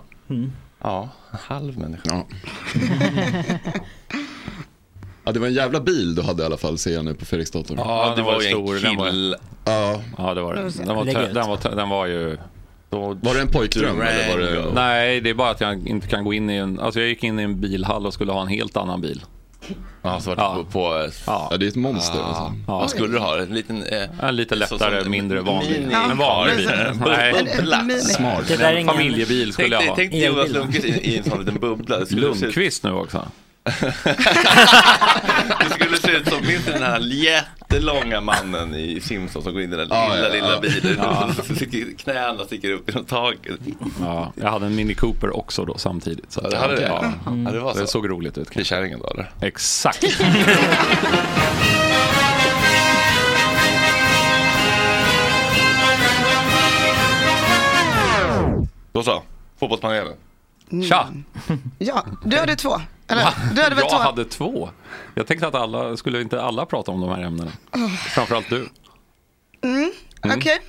Ja, 0.81 1.09
en 1.31 1.37
halv 1.41 1.77
människa. 1.79 2.03
Ja. 2.05 2.27
ja, 5.23 5.31
det 5.31 5.39
var 5.39 5.47
en 5.47 5.53
jävla 5.53 5.79
bil 5.79 6.15
du 6.15 6.21
hade 6.21 6.43
i 6.43 6.45
alla 6.45 6.57
fall 6.57 6.77
ser 6.77 6.93
jag 6.93 7.05
nu 7.05 7.13
på 7.13 7.25
Fredriksdatorn. 7.25 7.77
Ja, 7.77 8.13
det 8.15 8.21
var 8.21 8.33
var 8.33 8.41
ju 8.41 8.47
stor, 8.47 8.75
en 8.77 8.81
den 8.83 8.95
var- 8.95 9.09
kill. 9.09 9.35
Ja. 9.65 10.01
Ja, 10.17 10.33
det 10.33 10.41
var 10.41 10.55
det. 10.55 10.61
Den 10.85 10.95
var, 10.95 11.05
den 11.05 11.47
var, 11.47 11.75
den 11.75 11.89
var 11.89 12.05
ju... 12.05 12.37
Var 12.89 13.33
det 13.33 13.41
en 13.41 13.47
pojkdröm 13.47 14.01
eller 14.01 14.29
var 14.29 14.37
det... 14.37 14.73
Nej, 14.73 15.21
det 15.21 15.29
är 15.29 15.33
bara 15.33 15.49
att 15.49 15.61
jag 15.61 15.87
inte 15.87 16.07
kan 16.07 16.23
gå 16.23 16.33
in 16.33 16.49
i 16.49 16.55
en... 16.55 16.79
Alltså 16.79 16.99
jag 16.99 17.09
gick 17.09 17.23
in 17.23 17.39
i 17.39 17.43
en 17.43 17.61
bilhall 17.61 18.05
och 18.05 18.13
skulle 18.13 18.31
ha 18.31 18.41
en 18.41 18.47
helt 18.47 18.77
annan 18.77 19.01
bil. 19.01 19.23
Ja, 20.01 20.19
så 20.19 20.29
var 20.29 20.35
det 20.35 20.41
Ja. 20.41 20.55
på... 20.55 20.63
på 20.71 21.09
Ja. 21.25 21.47
Ja, 21.51 21.57
det 21.57 21.65
är 21.65 21.69
ett 21.69 21.75
monster. 21.75 22.19
Alltså. 22.19 22.53
Ja. 22.67 22.79
Vad 22.79 22.89
skulle 22.89 23.07
du 23.13 23.19
ha? 23.19 23.39
En 23.39 23.49
liten... 23.55 23.83
Eh, 23.83 24.03
En 24.23 24.35
lite 24.35 24.55
lättare, 24.55 25.01
som- 25.01 25.11
mindre 25.11 25.41
vanlig. 25.41 25.71
mini- 25.71 26.11
En 26.11 26.17
vanlig 26.17 26.55
bil. 26.57 26.69
Bubbla. 27.57 27.85
Smart. 27.99 28.45
Familjebil 28.85 29.53
skulle 29.53 29.75
jag 29.75 29.81
ha. 29.81 29.95
tänk 29.95 30.11
dig 30.11 30.25
Jonas. 30.25 30.49
Lundqvist 30.49 30.85
i, 30.85 31.17
en 31.17 31.23
sån 31.23 31.39
liten 31.39 31.59
bubbla. 31.59 31.99
Lundqvist 32.09 32.83
nu 32.83 32.91
också. 32.91 33.25
Det 35.59 35.69
skulle 35.69 35.97
se 35.97 36.11
ut 36.11 36.29
som, 36.29 36.47
minns 36.47 36.65
den 36.65 36.83
här 36.83 36.99
jättelånga 36.99 38.21
mannen 38.21 38.75
i 38.75 39.01
Simpsons 39.01 39.43
som 39.45 39.53
går 39.53 39.61
in 39.61 39.73
i 39.73 39.75
den 39.77 39.89
där 39.89 39.95
Ja, 39.95 40.13
lilla, 40.15 40.27
ja, 40.27 40.33
lilla 40.33 40.53
ja. 40.53 40.59
bilen. 40.61 40.97
Ja. 40.97 41.29
Knäna 41.97 42.43
sticker 42.45 42.71
upp 42.71 42.89
genom 42.89 43.05
taket. 43.05 43.59
Ja, 44.01 44.33
jag 44.35 44.49
hade 44.51 44.65
en 44.65 44.75
Mini 44.75 44.93
Cooper 44.93 45.37
också 45.37 45.65
då 45.65 45.77
samtidigt. 45.77 46.31
Så 46.31 46.41
Ja, 46.43 46.49
det 46.49 46.57
hade 46.57 46.75
det? 46.75 46.81
ja. 46.81 47.13
Ja, 47.45 47.51
det 47.51 47.59
var 47.59 47.73
Det 47.73 47.79
så. 47.79 47.87
såg 47.87 48.09
roligt 48.09 48.37
ut. 48.37 48.47
Till 48.51 48.65
kärringen 48.65 48.99
då 48.99 49.07
eller? 49.09 49.31
Exakt. 49.41 50.03
Då 58.91 59.03
så, 59.03 59.23
fotbollspanelen. 59.59 60.13
Tja! 60.89 61.07
Ja, 61.77 62.05
du 62.25 62.37
hade 62.37 62.55
två. 62.55 62.81
Eller, 63.07 63.55
du 63.55 63.61
hade 63.61 63.75
väl 63.75 63.83
jag 63.83 63.89
två? 63.89 63.97
hade 63.97 64.25
två. 64.25 64.69
Jag 65.15 65.27
tänkte 65.27 65.47
att 65.47 65.55
alla, 65.55 65.97
skulle 65.97 66.21
inte 66.21 66.41
alla 66.41 66.65
prata 66.65 66.91
om 66.91 67.01
de 67.01 67.09
här 67.09 67.21
ämnena? 67.21 67.51
Framförallt 68.15 68.49
du. 68.49 68.69
Okej. 70.35 70.59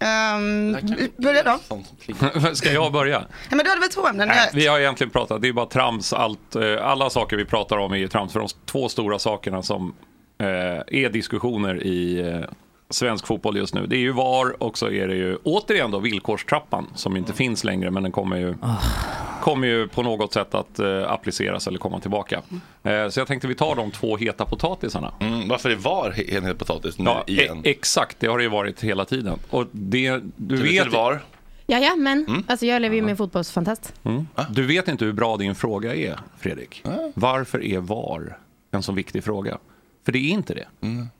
Ehm, 0.00 0.76
börja 1.16 1.42
då. 1.42 1.58
Sånt 1.68 1.86
som 1.86 1.96
klingar. 1.96 2.54
Ska 2.54 2.72
jag 2.72 2.92
börja? 2.92 3.24
Ja, 3.50 3.56
men 3.56 3.64
du 3.64 3.70
hade 3.70 3.80
väl 3.80 3.90
två 3.90 4.06
ämnen? 4.06 4.28
Nej, 4.28 4.50
vi 4.52 4.66
har 4.66 4.78
egentligen 4.78 5.10
pratat, 5.10 5.42
det 5.42 5.48
är 5.48 5.52
bara 5.52 5.66
trams. 5.66 6.12
Allt, 6.12 6.56
eh, 6.56 6.86
alla 6.86 7.10
saker 7.10 7.36
vi 7.36 7.44
pratar 7.44 7.76
om 7.78 7.92
är 7.92 7.96
ju 7.96 8.08
trams. 8.08 8.32
För 8.32 8.40
de 8.40 8.48
två 8.66 8.88
stora 8.88 9.18
sakerna 9.18 9.62
som 9.62 9.94
eh, 10.38 10.46
är 10.46 11.10
diskussioner 11.10 11.82
i 11.86 12.20
eh, 12.20 12.40
svensk 12.90 13.26
fotboll 13.26 13.56
just 13.56 13.74
nu. 13.74 13.86
Det 13.86 13.96
är 13.96 14.00
ju 14.00 14.12
VAR 14.12 14.62
och 14.62 14.78
så 14.78 14.90
är 14.90 15.08
det 15.08 15.14
ju 15.16 15.36
återigen 15.44 15.90
då 15.90 15.98
villkorstrappan 15.98 16.86
som 16.94 17.16
inte 17.16 17.32
finns 17.32 17.64
längre 17.64 17.90
men 17.90 18.02
den 18.02 18.12
kommer 18.12 18.36
ju, 18.36 18.54
kommer 19.42 19.68
ju 19.68 19.88
på 19.88 20.02
något 20.02 20.32
sätt 20.32 20.54
att 20.54 20.78
eh, 20.78 21.12
appliceras 21.12 21.66
eller 21.66 21.78
komma 21.78 22.00
tillbaka. 22.00 22.42
Eh, 22.82 23.08
så 23.08 23.20
jag 23.20 23.26
tänkte 23.26 23.48
vi 23.48 23.54
tar 23.54 23.74
de 23.76 23.90
två 23.90 24.16
heta 24.16 24.44
potatisarna. 24.44 25.12
Mm, 25.20 25.48
varför 25.48 25.68
det 25.68 25.76
var 25.76 26.14
en 26.28 26.44
hel 26.44 26.54
potatis 26.54 26.98
nu 26.98 27.04
Ja, 27.04 27.24
igen? 27.26 27.58
e- 27.64 27.70
exakt, 27.70 28.20
det 28.20 28.26
har 28.26 28.38
det 28.38 28.44
ju 28.44 28.50
varit 28.50 28.84
hela 28.84 29.04
tiden. 29.04 29.38
Och 29.50 29.66
det, 29.72 30.20
du 30.36 30.56
Till- 30.56 30.66
vet, 30.66 30.92
var? 30.92 31.20
Ja, 31.66 31.78
ja, 31.78 31.96
men 31.96 32.44
alltså, 32.48 32.66
jag 32.66 32.82
lever 32.82 32.96
ju 32.96 33.02
med 33.02 33.16
fotbollsfantast. 33.18 33.94
Mm. 34.04 34.26
Du 34.50 34.66
vet 34.66 34.88
inte 34.88 35.04
hur 35.04 35.12
bra 35.12 35.36
din 35.36 35.54
fråga 35.54 35.94
är, 35.94 36.18
Fredrik. 36.38 36.82
Varför 37.14 37.64
är 37.64 37.78
VAR 37.78 38.38
en 38.70 38.82
så 38.82 38.92
viktig 38.92 39.24
fråga? 39.24 39.58
För 40.06 40.12
det 40.12 40.18
är 40.18 40.30
inte 40.30 40.54
det. 40.54 40.66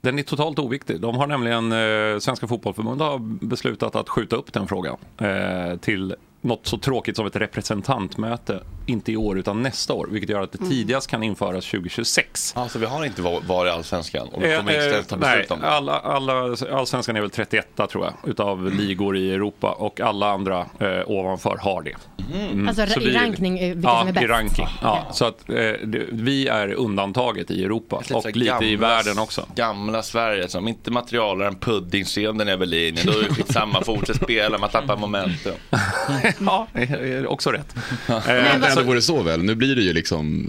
Den 0.01 0.19
är 0.19 0.23
totalt 0.23 0.59
oviktig. 0.59 1.01
De 1.01 1.17
har 1.17 1.27
nämligen, 1.27 1.73
eh, 1.73 2.19
Svenska 2.19 2.47
fotbollförbundet 2.47 3.07
har 3.07 3.19
beslutat 3.47 3.97
att 3.97 4.09
skjuta 4.09 4.37
upp 4.37 4.53
den 4.53 4.69
frågan 4.69 4.97
eh, 5.19 5.77
till 5.77 6.15
något 6.47 6.67
så 6.67 6.79
tråkigt 6.79 7.17
som 7.17 7.27
ett 7.27 7.37
representantmöte, 7.37 8.63
inte 8.87 9.13
i 9.13 9.17
år 9.17 9.39
utan 9.39 9.63
nästa 9.63 9.93
år, 9.93 10.09
vilket 10.11 10.31
gör 10.31 10.43
att 10.43 10.53
det 10.53 10.59
tidigast 10.59 11.11
kan 11.11 11.23
införas 11.23 11.71
2026. 11.71 12.53
Alltså 12.57 12.79
vi 12.79 12.87
har 12.87 13.05
inte 13.05 13.23
var, 13.23 13.41
var 13.41 13.67
i 13.67 13.71
Allsvenskan 13.71 14.29
och 14.29 14.41
då 14.41 14.47
Eh, 14.47 14.59
kommer 14.59 14.73
inte 14.73 14.85
eh, 14.85 14.91
stället 14.91 15.09
ta 15.09 15.17
nej, 15.17 15.37
beslut 15.37 15.51
om 15.51 15.61
det. 15.61 15.69
alla, 15.69 15.93
alla, 15.99 16.57
allsvenskan 16.73 17.17
är 17.17 17.21
väl 17.21 17.31
31 17.31 17.67
tror 17.91 18.05
jag, 18.05 18.31
utav 18.31 18.71
ligor 18.73 19.17
i 19.17 19.31
Europa 19.35 19.71
och 19.73 20.01
alla 20.01 20.31
andra 20.33 20.67
eh, 20.79 21.01
ovanför 21.07 21.57
har 21.61 21.83
det. 21.83 21.95
Mm. 22.35 22.69
Alltså 22.69 22.87
Så 22.87 23.01
i 23.01 23.13
rankning, 23.15 23.59
eh, 23.59 23.75
vilka 23.75 23.89
ja, 23.89 23.99
som 23.99 24.09
är 24.09 24.13
bäst? 24.13 24.25
i 24.25 24.27
ranking. 24.27 24.67
Ja, 24.83 25.07
så 25.13 25.25
att 25.25 25.49
eh, 25.49 25.55
det, 25.85 26.07
vi 26.13 26.49
är 26.49 26.73
undantaget 26.73 27.51
i 27.51 27.65
Europa 27.65 27.97
och 28.15 28.37
lite 28.37 28.39
i 28.39 28.49
gamla- 28.49 28.81
världen 28.81 29.19
också. 29.19 29.47
Gamla 29.55 30.03
Sverige, 30.03 30.49
som 30.49 30.69
inte 30.69 30.91
materialare 30.91 31.49
än 31.49 31.55
puddingsynden 31.57 32.49
över 32.49 32.67
linjen. 32.67 33.07
Då 33.07 33.13
är 33.13 33.23
det 33.23 33.35
skitsamma, 33.35 33.83
fortsätt 33.85 34.17
spela, 34.17 34.59
man 34.59 34.71
tappar 34.71 34.97
momentum. 34.97 35.53
ja, 36.41 36.67
det 36.73 36.83
är 36.83 37.27
också 37.27 37.51
rätt. 37.51 37.75
Men 38.07 38.17
Eh, 38.17 38.61
det 38.61 38.71
så- 38.71 38.81
ändå 38.81 38.83
vore 38.91 39.03
så 39.03 39.23
väl. 39.23 39.43
Nu 39.43 39.55
blir 39.55 39.77
det 39.77 39.83
ju 39.83 39.93
liksom 39.93 40.49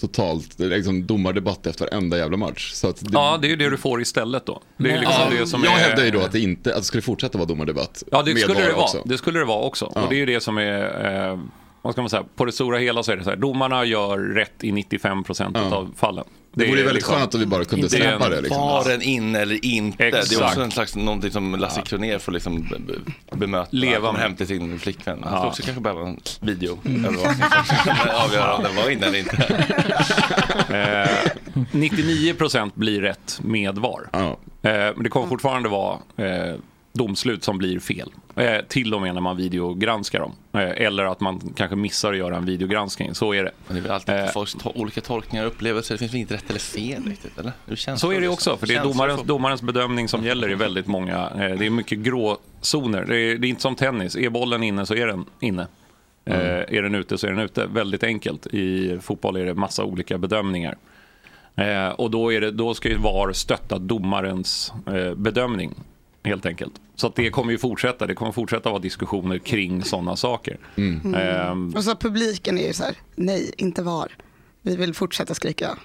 totalt 0.00 0.58
liksom 0.58 1.06
domardebatt 1.06 1.66
efter 1.66 1.84
varenda 1.84 2.18
jävla 2.18 2.36
match. 2.36 2.70
Så 2.72 2.88
att 2.88 3.00
det, 3.00 3.10
Ja, 3.12 3.38
det 3.42 3.46
är 3.46 3.50
ju 3.50 3.56
det 3.56 3.70
du 3.70 3.76
får 3.76 4.00
istället 4.00 4.46
då. 4.46 4.62
Det 4.76 4.90
är 4.90 4.98
liksom 5.00 5.14
Ja, 5.30 5.40
det 5.40 5.46
som 5.46 5.64
jag 5.64 5.72
är... 5.72 5.78
hävdar 5.78 6.04
ju 6.04 6.10
då 6.10 6.20
att 6.20 6.32
det 6.32 6.40
inte 6.40 6.70
att 6.70 6.78
det 6.78 6.84
skulle 6.84 7.02
fortsätta 7.02 7.38
vara 7.38 7.48
domardebatt. 7.48 8.02
Ja, 8.12 8.22
det 8.22 8.36
skulle 8.36 8.60
det 8.60 8.72
vara. 8.72 8.82
också. 8.84 9.02
Det 9.04 9.18
skulle 9.18 9.38
det 9.38 9.44
vara 9.44 9.62
också. 9.64 9.92
Ja. 9.94 10.02
Och 10.02 10.08
det 10.08 10.14
är 10.14 10.18
ju 10.18 10.26
det 10.26 10.40
som 10.40 10.58
är, 10.58 11.30
eh, 11.32 11.38
vad 11.82 11.92
ska 11.92 12.02
man 12.02 12.10
säga, 12.10 12.24
på 12.36 12.44
det 12.44 12.52
stora 12.52 12.78
hela 12.78 13.02
så 13.02 13.12
är 13.12 13.16
det 13.16 13.24
så 13.24 13.30
här, 13.30 13.36
domarna 13.36 13.84
gör 13.84 14.18
rätt 14.18 14.64
i 14.64 14.72
95 14.72 15.24
procent 15.24 15.56
av 15.56 15.94
fallen. 15.96 16.24
Det 16.58 16.66
vore 16.70 16.76
väldigt 16.76 16.94
liksom- 16.94 17.14
skönt 17.14 17.34
om 17.34 17.40
vi 17.40 17.46
bara 17.46 17.64
kunde 17.64 17.88
släppa 17.88 18.28
det. 18.28 18.40
Liksom. 18.40 18.60
Var 18.62 18.88
den 18.88 19.02
in 19.02 19.34
eller 19.34 19.64
inte? 19.64 20.04
Det 20.04 20.16
är 20.16 20.18
Exakt. 20.18 20.42
också 20.42 20.60
en 20.62 20.70
slags, 20.70 20.96
någonting 20.96 21.30
som 21.30 21.54
Lasse 21.54 21.82
Kronér 21.82 22.18
får 22.18 22.32
liksom 22.32 22.62
be- 22.62 22.78
be- 22.78 23.36
bemöta. 23.36 23.68
Leva 23.70 24.12
med. 24.12 24.20
hem 24.22 24.36
till 24.36 24.46
sin 24.46 24.78
flickvän. 24.78 25.18
Han 25.22 25.32
Ja. 25.32 25.38
skulle 25.38 25.48
också 25.50 25.62
kanske 25.62 25.80
behöva 25.80 26.08
en 26.08 26.20
video. 26.40 26.78
kan 26.82 28.10
avgöra 28.24 28.54
om 28.54 28.62
den 28.62 28.76
var 28.76 28.90
inne 28.90 29.06
eller 29.06 29.18
inte. 29.18 29.64
Eh, 30.70 31.30
99 31.72 32.34
procent 32.34 32.74
blir 32.74 33.00
rätt 33.00 33.40
med 33.42 33.78
VAR. 33.78 34.08
Eh, 34.12 34.30
men 34.62 35.02
det 35.02 35.08
kommer 35.08 35.26
fortfarande 35.26 35.68
vara 35.68 35.98
eh, 36.16 36.54
domslut 36.98 37.44
som 37.44 37.58
blir 37.58 37.80
fel. 37.80 38.10
Eh, 38.36 38.60
till 38.68 38.94
och 38.94 39.02
med 39.02 39.14
när 39.14 39.20
man 39.20 39.36
videogranskar 39.36 40.20
dem. 40.20 40.32
Eh, 40.52 40.86
eller 40.86 41.04
att 41.04 41.20
man 41.20 41.52
kanske 41.56 41.76
missar 41.76 42.12
att 42.12 42.18
göra 42.18 42.36
en 42.36 42.44
videogranskning. 42.44 43.14
Så 43.14 43.34
är 43.34 43.44
det. 43.44 43.50
Men 43.66 43.76
det 43.76 43.80
är 43.80 43.82
väl 43.82 43.92
alltid 43.92 44.32
folks 44.32 44.56
to- 44.56 44.72
olika 44.74 45.00
tolkningar 45.00 45.46
och 45.46 45.52
upplevelser. 45.52 45.94
Det 45.94 45.98
finns 45.98 46.12
väl 46.12 46.20
inte 46.20 46.34
rätt 46.34 46.50
eller 46.50 46.60
fel 46.60 47.02
riktigt, 47.04 47.38
eller? 47.38 47.96
Så 47.96 48.12
är 48.12 48.20
det 48.20 48.28
också, 48.28 48.56
för 48.56 48.66
det 48.66 48.74
är 48.74 48.82
domarens, 48.82 49.22
domarens 49.22 49.62
bedömning 49.62 50.08
som 50.08 50.24
gäller 50.24 50.50
i 50.50 50.54
väldigt 50.54 50.86
många. 50.86 51.16
Eh, 51.16 51.58
det 51.58 51.66
är 51.66 51.70
mycket 51.70 51.98
gråzoner. 51.98 53.04
Det 53.08 53.16
är, 53.20 53.38
det 53.38 53.46
är 53.46 53.48
inte 53.48 53.62
som 53.62 53.74
tennis. 53.74 54.16
Är 54.16 54.30
bollen 54.30 54.62
inne 54.62 54.86
så 54.86 54.94
är 54.94 55.06
den 55.06 55.24
inne. 55.40 55.66
Mm. 56.24 56.40
Eh, 56.40 56.46
är 56.78 56.82
den 56.82 56.94
ute 56.94 57.18
så 57.18 57.26
är 57.26 57.30
den 57.30 57.40
ute. 57.40 57.66
Väldigt 57.66 58.04
enkelt. 58.04 58.46
I 58.46 58.98
fotboll 59.02 59.36
är 59.36 59.44
det 59.46 59.54
massa 59.54 59.84
olika 59.84 60.18
bedömningar. 60.18 60.76
Eh, 61.56 61.88
och 61.88 62.10
då, 62.10 62.32
är 62.32 62.40
det, 62.40 62.50
då 62.50 62.74
ska 62.74 62.88
ju 62.88 62.96
VAR 62.98 63.32
stötta 63.32 63.78
domarens 63.78 64.72
eh, 64.86 65.14
bedömning. 65.14 65.74
Helt 66.28 66.46
enkelt. 66.46 66.72
Så 66.94 67.06
att 67.06 67.14
det 67.16 67.30
kommer 67.30 67.52
ju 67.52 67.58
fortsätta. 67.58 68.06
Det 68.06 68.14
kommer 68.14 68.32
fortsätta 68.32 68.70
vara 68.70 68.80
diskussioner 68.80 69.38
kring 69.38 69.82
sådana 69.84 70.16
saker. 70.16 70.58
Mm. 70.76 71.14
Ehm, 71.14 71.72
Och 71.76 71.84
så 71.84 71.96
publiken 71.96 72.58
är 72.58 72.66
ju 72.66 72.72
så 72.72 72.84
här, 72.84 72.94
nej, 73.16 73.52
inte 73.56 73.82
var. 73.82 74.12
Vi 74.62 74.76
vill 74.76 74.94
fortsätta 74.94 75.34
skrika. 75.34 75.78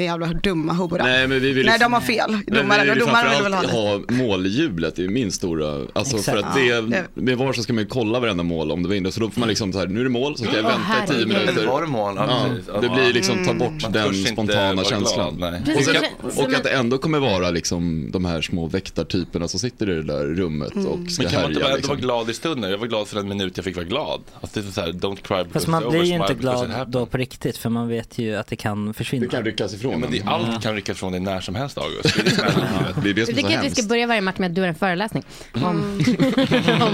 Det 0.00 0.04
är 0.04 0.08
jävla 0.08 0.26
dumma 0.26 0.72
horor. 0.72 0.98
Nej, 0.98 1.28
men 1.28 1.40
vi 1.40 1.52
vill 1.52 1.66
Nej, 1.66 1.78
de 1.78 1.92
har 1.92 2.00
fel. 2.00 2.30
Men 2.46 2.58
Domaren, 2.58 2.84
vi 2.86 2.90
vill 2.90 2.98
domaren 2.98 3.30
vill 3.30 3.42
väl 3.42 3.52
ha 3.54 3.60
framförallt 3.60 4.08
det. 4.08 4.14
ha 4.14 4.22
målhjulet, 4.26 4.96
det 4.96 5.04
är 5.04 5.08
min 5.08 5.32
stora, 5.32 5.86
alltså 5.92 6.16
Exakt. 6.16 6.24
för 6.38 6.46
att 6.46 6.54
det, 6.54 6.64
Ja, 6.66 6.80
det- 6.80 7.04
med 7.14 7.38
VAR 7.38 7.52
så 7.52 7.62
ska 7.62 7.72
man 7.72 7.82
ju 7.82 7.88
kolla 7.88 8.20
varenda 8.20 8.42
mål 8.42 8.70
om 8.72 8.82
det 8.82 8.88
var 8.88 8.96
inne, 8.96 9.12
så 9.12 9.20
då 9.20 9.30
får 9.30 9.40
man 9.40 9.48
liksom 9.48 9.72
så 9.72 9.78
här, 9.78 9.86
nu 9.86 10.00
är 10.00 10.04
det 10.04 10.10
mål, 10.10 10.36
så 10.36 10.44
ska 10.44 10.56
jag 10.56 10.62
vänta 10.62 11.04
i 11.04 11.06
tio 11.16 11.26
minuter. 11.26 11.48
Eller 11.52 11.66
var 11.66 11.80
det 11.80 11.86
mål? 11.86 12.14
Ja, 12.16 12.46
det 12.80 12.88
blir 12.88 13.12
liksom, 13.12 13.34
ta 13.44 13.50
Mm. 13.50 13.58
bort 13.58 13.82
Man 13.82 13.92
den 13.92 14.14
spontana 14.14 14.84
känslan. 14.84 15.36
glad. 15.36 15.54
Och, 15.54 16.28
att, 16.30 16.38
och 16.38 16.54
att 16.54 16.62
det 16.64 16.70
ändå 16.70 16.98
kommer 16.98 17.18
vara 17.18 17.50
liksom 17.50 18.10
de 18.12 18.24
här 18.24 18.40
små 18.42 18.66
väktartyperna 18.66 19.48
som 19.48 19.60
sitter 19.60 19.90
i 19.90 19.94
det 19.94 20.02
där 20.02 20.24
rummet 20.24 20.74
Mm. 20.74 20.86
och 20.86 20.98
Men 20.98 21.10
ska 21.10 21.28
kan 21.28 21.32
man 21.42 21.50
inte 21.50 21.54
härja. 21.60 21.68
bara 21.68 21.76
Liksom. 21.76 21.88
vara 21.96 22.00
glad 22.00 22.30
i 22.30 22.34
stunden? 22.34 22.70
Jag 22.70 22.78
var 22.78 22.86
glad 22.86 23.08
för 23.08 23.16
den 23.16 23.28
minut 23.28 23.56
jag 23.56 23.64
fick 23.64 23.76
vara 23.76 23.86
glad. 23.86 24.20
Alltså 24.40 24.60
det 24.60 24.68
är 24.68 24.72
så 24.72 24.80
här, 24.80 24.88
don't 24.92 25.16
cry 25.22 25.36
because 25.36 25.52
Fast 25.52 25.66
man 25.66 25.90
blir 25.90 26.02
ju 26.04 26.14
inte 26.14 26.34
glad 26.34 26.70
då 26.88 27.06
på 27.06 27.16
riktigt 27.18 27.56
för 27.56 27.70
man 27.70 27.88
vet 27.88 28.18
ju 28.18 28.36
att 28.36 28.46
det 28.46 28.56
kan 28.56 28.94
försvinna. 28.94 29.24
Det 29.24 29.30
kan 29.30 29.44
ryckas 29.44 29.74
ifrån 29.74 29.89
Ja, 29.92 29.98
men 29.98 30.10
det, 30.10 30.22
allt 30.26 30.62
kan 30.62 30.74
ryckas 30.74 30.98
från 30.98 31.12
dig 31.12 31.20
när 31.20 31.40
som 31.40 31.54
helst 31.54 31.78
August. 31.78 32.14
Det 32.14 32.20
är 32.20 32.24
det 32.24 32.30
som 32.34 32.44
är 32.44 33.02
livet. 33.04 33.28
Jag 33.28 33.36
tycker 33.36 33.58
att 33.58 33.64
vi 33.64 33.70
ska 33.70 33.82
börja 33.88 34.06
varje 34.06 34.20
match 34.20 34.38
med 34.38 34.48
att 34.50 34.54
du 34.54 34.60
har 34.60 34.68
en 34.68 34.74
föreläsning. 34.74 35.24
Om, 35.54 35.62
om 35.64 35.98
det 36.06 36.10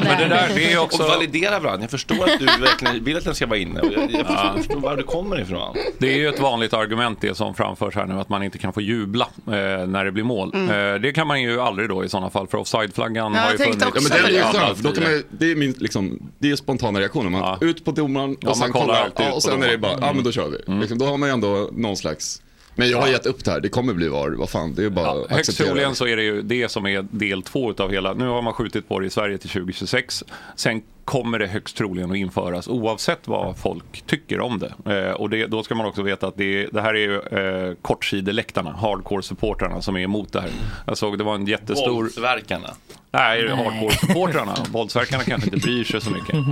Men 0.04 0.18
det 0.18 0.28
där, 0.28 0.50
det 0.54 0.72
är 0.72 0.78
också... 0.82 1.02
Och 1.02 1.08
validera 1.08 1.58
varandra. 1.60 1.82
Jag 1.82 1.90
förstår 1.90 2.24
att 2.24 2.38
du 2.38 2.46
verkligen 2.46 3.04
vill 3.04 3.16
att 3.16 3.24
den 3.24 3.34
ska 3.34 3.46
vara 3.46 3.58
inne. 3.58 3.80
Och 3.80 3.92
Jag, 3.92 4.02
jag, 4.02 4.10
förstår, 4.10 4.36
jag 4.44 4.56
förstår 4.56 4.80
var 4.80 4.96
du 4.96 5.02
kommer 5.02 5.40
ifrån. 5.40 5.76
Det 5.98 6.12
är 6.12 6.16
ju 6.16 6.28
ett 6.28 6.40
vanligt 6.40 6.74
argument 6.74 7.18
det 7.20 7.36
som 7.36 7.54
framförs 7.54 7.94
här 7.94 8.06
nu 8.06 8.14
att 8.20 8.28
man 8.28 8.42
inte 8.42 8.58
kan 8.58 8.72
få 8.72 8.80
jubla 8.80 9.28
eh, 9.46 9.52
när 9.86 10.04
det 10.04 10.12
blir 10.12 10.24
mål. 10.24 10.50
Mm. 10.54 10.94
Eh, 10.94 11.00
det 11.00 11.12
kan 11.12 11.26
man 11.26 11.42
ju 11.42 11.60
aldrig 11.60 11.88
då 11.88 12.04
i 12.04 12.08
sådana 12.08 12.30
fall 12.30 12.46
för 12.48 12.58
offside-flaggan 12.58 13.34
Ja, 13.34 13.40
har 13.40 13.50
jag 13.50 13.52
ju 13.60 13.64
funnits. 13.64 13.84
Ja, 13.94 14.00
men 14.02 14.10
det 14.10 14.18
är 14.18 14.52
ju 14.52 14.58
skönt, 14.58 14.78
då 14.78 14.92
kan 14.92 15.02
man, 15.02 15.22
det 15.30 15.50
är 15.50 15.56
min 15.56 15.74
liksom, 15.78 16.30
det 16.38 16.50
är 16.50 16.56
spontana 16.56 17.00
reaktionen. 17.00 17.32
Man, 17.32 17.40
Ja. 17.40 17.58
Ut 17.60 17.84
på 17.84 17.90
domaren 17.90 18.30
och 18.30 18.38
Ja, 18.40 18.54
sen 18.54 18.72
kollar 18.72 19.10
kollar, 19.10 19.32
och 19.32 19.42
sen 19.42 19.62
är 19.62 19.68
det 19.68 19.78
bara, 19.78 19.92
ja 20.00 20.12
men 20.12 20.24
då 20.24 20.32
kör 20.32 20.48
vi. 20.48 20.80
Liksom, 20.80 20.98
då 20.98 21.06
har 21.06 21.16
man 21.16 21.28
ju 21.28 21.32
ändå 21.32 21.70
någon 21.72 21.96
slags, 21.96 22.42
men 22.76 22.90
jag 22.90 23.00
har 23.00 23.08
gett 23.08 23.26
upp 23.26 23.44
det 23.44 23.50
här, 23.50 23.60
det 23.60 23.68
kommer 23.68 23.94
bli 23.94 24.08
VAR, 24.08 24.30
vad 24.30 24.50
fan, 24.50 24.74
det 24.74 24.84
är 24.84 24.90
bara 24.90 25.10
att 25.10 25.30
Högst 25.30 25.56
troligen 25.56 25.94
så 25.94 26.06
är 26.06 26.16
det 26.16 26.22
ju 26.22 26.42
det 26.42 26.68
som 26.68 26.86
är 26.86 27.06
del 27.10 27.42
två 27.42 27.70
utav 27.70 27.92
hela. 27.92 28.14
Nu 28.14 28.26
har 28.26 28.42
man 28.42 28.52
skjutit 28.52 28.88
på 28.88 29.00
det 29.00 29.06
i 29.06 29.10
Sverige 29.10 29.38
till 29.38 29.50
2026. 29.50 30.24
Sen 30.56 30.82
kommer 31.04 31.38
det 31.38 31.46
högst 31.46 31.76
troligen 31.76 32.10
att 32.10 32.16
införas 32.16 32.68
oavsett 32.68 33.28
vad 33.28 33.58
folk 33.58 34.02
tycker 34.06 34.40
om 34.40 34.58
det. 34.58 34.94
Eh, 34.94 35.12
och 35.12 35.30
det, 35.30 35.46
då 35.46 35.62
ska 35.62 35.74
man 35.74 35.86
också 35.86 36.02
veta 36.02 36.26
att 36.26 36.36
det, 36.36 36.66
det 36.66 36.80
här 36.80 36.94
är 36.94 36.98
ju 36.98 37.20
eh, 37.20 37.74
kortsideläktarna, 37.82 38.72
hardcore-supportrarna 38.72 39.80
som 39.80 39.96
är 39.96 40.00
emot 40.00 40.32
det 40.32 40.40
här. 40.40 40.50
Jag 40.86 40.98
såg 40.98 41.18
det 41.18 41.24
var 41.24 41.34
en 41.34 41.46
jättestor... 41.46 41.92
Våldsverkarna. 41.92 42.68
Nej, 43.10 43.48
hardcore-supportrarna. 43.48 44.54
Våldsverkarna 44.72 45.24
kanske 45.24 45.50
inte 45.50 45.66
bryr 45.66 45.84
sig 45.84 46.00
så 46.00 46.10
mycket. 46.10 46.34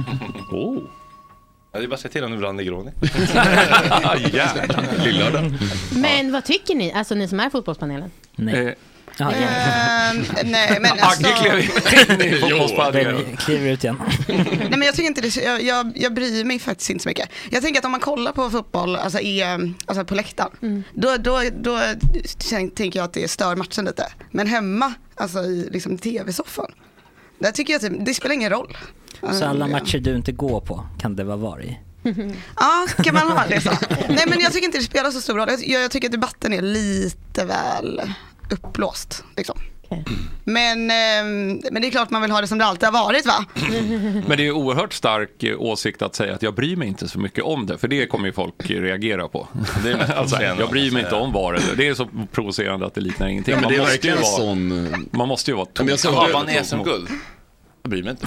Oh. 0.50 0.78
Ja, 1.74 1.80
det 1.80 1.86
är 1.86 1.88
bara 1.88 1.94
att 1.94 2.00
säga 2.00 2.12
till 2.12 2.24
om 2.24 2.30
du 2.30 2.36
vill 2.36 2.44
ha 2.44 2.50
en 2.50 2.56
Negroni. 2.56 2.90
Jävlar. 4.32 5.04
Lillördag. 5.04 5.52
Men 5.96 6.32
vad 6.32 6.44
tycker 6.44 6.74
ni, 6.74 6.92
alltså 6.92 7.14
ni 7.14 7.28
som 7.28 7.40
är 7.40 7.50
fotbollspanelen? 7.50 8.10
Nej. 8.36 8.66
Eh, 8.66 8.72
Ja, 9.18 9.32
ja. 9.40 9.46
Ehm, 9.46 10.24
nej, 10.44 10.78
men 10.80 10.90
alltså, 11.00 11.26
Agge 11.28 11.36
klev 11.36 12.20
in 12.20 12.34
i 12.34 12.38
fotbollspanelen. 12.40 13.14
Den 13.14 13.36
kliver 13.36 13.70
ut 13.70 13.84
igen. 13.84 13.96
nej, 14.28 14.68
men 14.70 14.82
jag 14.82 14.94
tycker 14.94 15.06
inte 15.08 15.20
det, 15.20 15.36
jag, 15.36 15.62
jag, 15.62 15.92
jag 15.96 16.14
bryr 16.14 16.44
mig 16.44 16.58
faktiskt 16.58 16.90
inte 16.90 17.02
så 17.02 17.08
mycket. 17.08 17.28
Jag 17.50 17.62
tänker 17.62 17.78
att 17.80 17.84
om 17.84 17.90
man 17.90 18.00
kollar 18.00 18.32
på 18.32 18.50
fotboll, 18.50 18.96
alltså, 18.96 19.20
i, 19.20 19.42
alltså 19.86 20.04
på 20.04 20.14
läktaren, 20.14 20.84
då, 20.94 21.16
då, 21.16 21.40
då 21.60 21.80
tänker 22.76 22.98
jag 22.98 23.04
att 23.04 23.12
det 23.12 23.28
stör 23.30 23.56
matchen 23.56 23.84
lite. 23.84 24.12
Men 24.30 24.46
hemma, 24.46 24.94
alltså 25.14 25.38
i 25.38 25.68
liksom, 25.72 25.98
tv-soffan, 25.98 26.72
där 27.38 27.50
tycker 27.52 27.72
jag 27.72 28.04
det, 28.04 28.14
spelar 28.14 28.34
ingen 28.34 28.50
roll. 28.50 28.76
Så 29.32 29.44
alla 29.44 29.66
matcher 29.66 29.98
du 29.98 30.16
inte 30.16 30.32
går 30.32 30.60
på 30.60 30.86
kan 30.98 31.16
det 31.16 31.24
vara 31.24 31.36
VAR 31.36 31.62
i? 31.64 31.78
Ja, 32.56 32.86
kan 33.04 33.14
man 33.14 33.28
ha 33.28 33.46
det 33.48 33.60
så? 33.60 33.70
Nej 34.08 34.24
men 34.28 34.40
jag 34.40 34.52
tycker 34.52 34.66
inte 34.66 34.78
det 34.78 34.84
spelar 34.84 35.10
så 35.10 35.20
stor 35.20 35.34
roll. 35.36 35.48
Jag, 35.50 35.82
jag 35.82 35.90
tycker 35.90 36.08
att 36.08 36.12
debatten 36.12 36.52
är 36.52 36.62
lite 36.62 37.44
väl 37.44 38.02
uppblåst. 38.50 39.24
Liksom. 39.36 39.58
Men, 40.44 40.90
ehm, 40.90 41.60
men 41.72 41.82
det 41.82 41.88
är 41.88 41.90
klart 41.90 42.10
man 42.10 42.22
vill 42.22 42.30
ha 42.30 42.40
det 42.40 42.46
som 42.46 42.58
det 42.58 42.64
alltid 42.64 42.88
har 42.88 43.04
varit 43.04 43.26
va? 43.26 43.44
Men 44.28 44.36
det 44.36 44.46
är 44.46 44.50
oerhört 44.50 44.92
stark 44.92 45.42
eh, 45.42 45.60
åsikt 45.60 46.02
att 46.02 46.14
säga 46.14 46.34
att 46.34 46.42
jag 46.42 46.54
bryr 46.54 46.76
mig 46.76 46.88
inte 46.88 47.08
så 47.08 47.18
mycket 47.18 47.44
om 47.44 47.66
det. 47.66 47.78
För 47.78 47.88
det 47.88 48.06
kommer 48.06 48.26
ju 48.26 48.32
folk 48.32 48.70
eh, 48.70 48.80
reagera 48.80 49.28
på. 49.28 49.48
Det 49.84 49.90
är 49.90 50.14
alltså, 50.16 50.42
jag 50.42 50.70
bryr 50.70 50.90
mig 50.92 51.00
inte 51.00 51.10
säga. 51.10 51.22
om 51.22 51.32
VAR. 51.32 51.54
eller- 51.54 51.76
Det 51.76 51.88
är 51.88 51.94
så 51.94 52.08
provocerande 52.32 52.86
att 52.86 52.94
det 52.94 53.00
liknar 53.00 53.26
ingenting. 53.28 53.54
Ja, 53.54 53.60
men 53.60 53.68
det 53.68 53.74
är 53.74 53.78
måste 53.78 53.92
verkligen 53.92 54.16
ju 54.16 54.22
vara, 54.22 54.36
sån, 54.36 55.08
man 55.10 55.28
måste 55.28 55.50
ju 55.50 55.56
vara 55.56 55.66
Jaha, 55.78 56.26
du- 56.26 56.32
vann 56.32 56.46
ni 56.46 56.60
SM-guld? 56.64 57.08
Jag 57.82 57.90
bryr 57.90 58.02
mig 58.02 58.10
inte. 58.10 58.26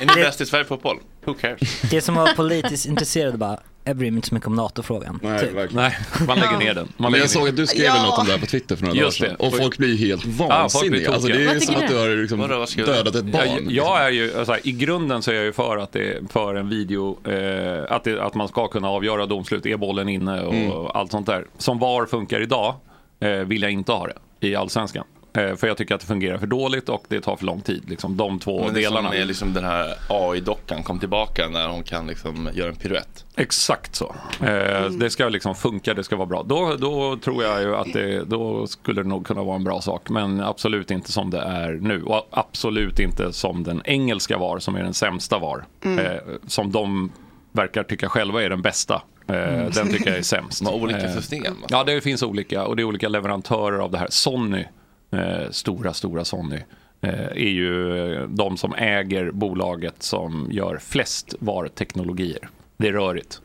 Är 0.00 0.06
ni 0.16 0.22
bäst 0.22 0.40
i 0.40 0.46
Sverige 0.46 0.64
på 0.64 0.74
fotboll? 0.74 0.96
Who 1.24 1.34
cares? 1.34 1.80
Det 1.90 2.00
som 2.00 2.14
var 2.14 2.34
politiskt 2.34 2.86
intresserad 2.86 3.38
bara, 3.38 3.58
jag 3.86 3.96
bryr 3.96 4.10
mig 4.10 4.16
inte 4.18 4.28
så 4.28 4.34
mycket 4.34 4.46
om 4.46 4.54
NATO-frågan. 4.54 5.20
nej 5.22 5.40
Typ. 5.40 5.52
verkligen. 5.52 5.82
Nej, 5.84 5.96
man 6.26 6.38
lägger 6.38 6.56
ner 6.58 6.74
den. 6.74 6.84
Man 6.84 6.94
Men 6.96 7.12
lägger 7.12 7.24
jag 7.24 7.30
såg 7.30 7.48
att 7.48 7.56
du 7.56 7.66
skrev 7.66 7.84
Ja. 7.84 8.02
något 8.06 8.18
om 8.18 8.26
det 8.26 8.32
här 8.32 8.38
på 8.38 8.46
Twitter 8.46 8.76
för 8.76 8.82
några 8.82 8.94
dagar 8.94 9.04
Just 9.06 9.20
det. 9.20 9.26
sedan. 9.26 9.36
Och 9.38 9.56
folk 9.56 9.78
blir 9.78 9.88
ju 9.94 10.06
helt 10.08 10.22
folk 10.22 10.36
blir 10.36 10.46
vansinniga. 10.48 11.12
alltså, 11.12 11.28
det 11.28 11.44
är 11.44 11.60
som 11.60 11.74
att 11.74 11.88
du? 11.88 11.96
har 11.98 12.20
liksom 12.20 12.38
dödat 12.86 13.14
ett 13.14 13.24
barn. 13.24 13.42
Jag, 13.46 13.72
jag 13.72 14.06
är 14.06 14.10
ju, 14.10 14.38
alltså, 14.38 14.56
I 14.62 14.72
grunden 14.72 15.22
så 15.22 15.30
är 15.30 15.34
jag 15.34 15.44
ju 15.44 15.52
för 15.52 15.76
att, 15.78 15.92
det, 15.92 16.18
för 16.32 16.54
en 16.54 16.68
video, 16.68 17.18
eh, 17.30 17.92
att, 17.92 18.04
det, 18.04 18.22
att 18.22 18.34
man 18.34 18.48
ska 18.48 18.68
kunna 18.68 18.88
avgöra 18.88 19.26
domslut, 19.26 19.66
är 19.66 19.76
bollen 19.76 20.08
inne 20.08 20.40
och 20.42 20.54
Mm. 20.54 20.72
allt 20.94 21.10
sånt 21.10 21.26
där. 21.26 21.46
Som 21.58 21.78
VAR 21.78 22.06
funkar 22.06 22.40
idag 22.42 22.74
eh, 23.20 23.30
vill 23.30 23.62
jag 23.62 23.70
inte 23.70 23.92
ha 23.92 24.06
det 24.40 24.46
i 24.48 24.54
allsvenskan. 24.56 25.04
Eh, 25.36 25.56
för 25.56 25.66
jag 25.66 25.76
tycker 25.76 25.94
att 25.94 26.00
det 26.00 26.06
fungerar 26.06 26.38
för 26.38 26.46
dåligt 26.46 26.88
och 26.88 27.04
det 27.08 27.20
tar 27.20 27.36
för 27.36 27.46
lång 27.46 27.60
tid. 27.60 27.90
Liksom, 27.90 28.16
de 28.16 28.38
två 28.38 28.64
Men 28.64 28.74
det 28.74 28.80
delarna. 28.80 29.08
som 29.10 29.18
är 29.20 29.24
liksom 29.24 29.52
den 29.54 29.64
här 29.64 29.94
AI-dockan 30.08 30.82
kom 30.82 30.98
tillbaka 30.98 31.48
när 31.48 31.68
hon 31.68 31.82
kan 31.82 32.06
liksom 32.06 32.50
göra 32.54 32.68
en 32.68 32.76
piruett. 32.76 33.24
Exakt 33.36 33.94
så. 33.94 34.14
Eh, 34.40 34.90
Det 34.90 35.10
ska 35.10 35.28
liksom 35.28 35.54
funka, 35.54 35.94
det 35.94 36.04
ska 36.04 36.16
vara 36.16 36.26
bra. 36.26 36.42
Då, 36.42 36.76
då 36.78 37.16
tror 37.16 37.44
jag 37.44 37.62
ju 37.62 37.76
att 37.76 37.92
det, 37.92 38.24
då 38.24 38.66
skulle 38.66 39.02
det 39.02 39.08
nog 39.08 39.26
kunna 39.26 39.42
vara 39.42 39.56
en 39.56 39.64
bra 39.64 39.80
sak. 39.80 40.08
Men 40.08 40.40
absolut 40.40 40.90
inte 40.90 41.12
som 41.12 41.30
det 41.30 41.40
är 41.40 41.72
nu. 41.72 42.02
Och 42.02 42.28
absolut 42.30 42.98
inte 43.00 43.32
som 43.32 43.62
den 43.64 43.82
engelska 43.84 44.38
VAR 44.38 44.58
som 44.58 44.74
är 44.76 44.82
den 44.82 44.94
sämsta 44.94 45.38
VAR. 45.38 45.64
Eh, 45.84 46.20
som 46.46 46.72
de 46.72 47.12
verkar 47.52 47.82
tycka 47.82 48.08
själva 48.08 48.42
är 48.42 48.50
den 48.50 48.62
bästa. 48.62 49.02
Eh, 49.28 49.34
Den 49.74 49.88
tycker 49.92 50.10
jag 50.10 50.18
är 50.18 50.22
sämst. 50.36 50.64
De 50.64 50.74
olika 50.74 51.08
system. 51.12 51.56
Ja, 51.68 51.84
det 51.84 52.00
finns 52.00 52.22
olika. 52.22 52.64
Och 52.64 52.76
det 52.76 52.82
är 52.82 52.84
olika 52.84 53.08
leverantörer 53.08 53.78
av 53.78 53.90
det 53.90 53.98
här. 53.98 54.08
Sony, 54.10 54.64
eh, 55.10 55.50
stora, 55.50 55.92
stora 55.94 56.24
Sony. 56.24 56.56
eh, 57.00 57.10
är 57.26 57.34
ju 57.48 57.96
eh, 58.14 58.22
de 58.28 58.56
som 58.56 58.74
äger 58.74 59.30
bolaget 59.30 60.02
som 60.02 60.48
gör 60.50 60.78
flest 60.78 61.34
VAR-teknologier. 61.40 62.48
Det 62.76 62.88
är 62.88 62.92
rörigt. 62.92 63.40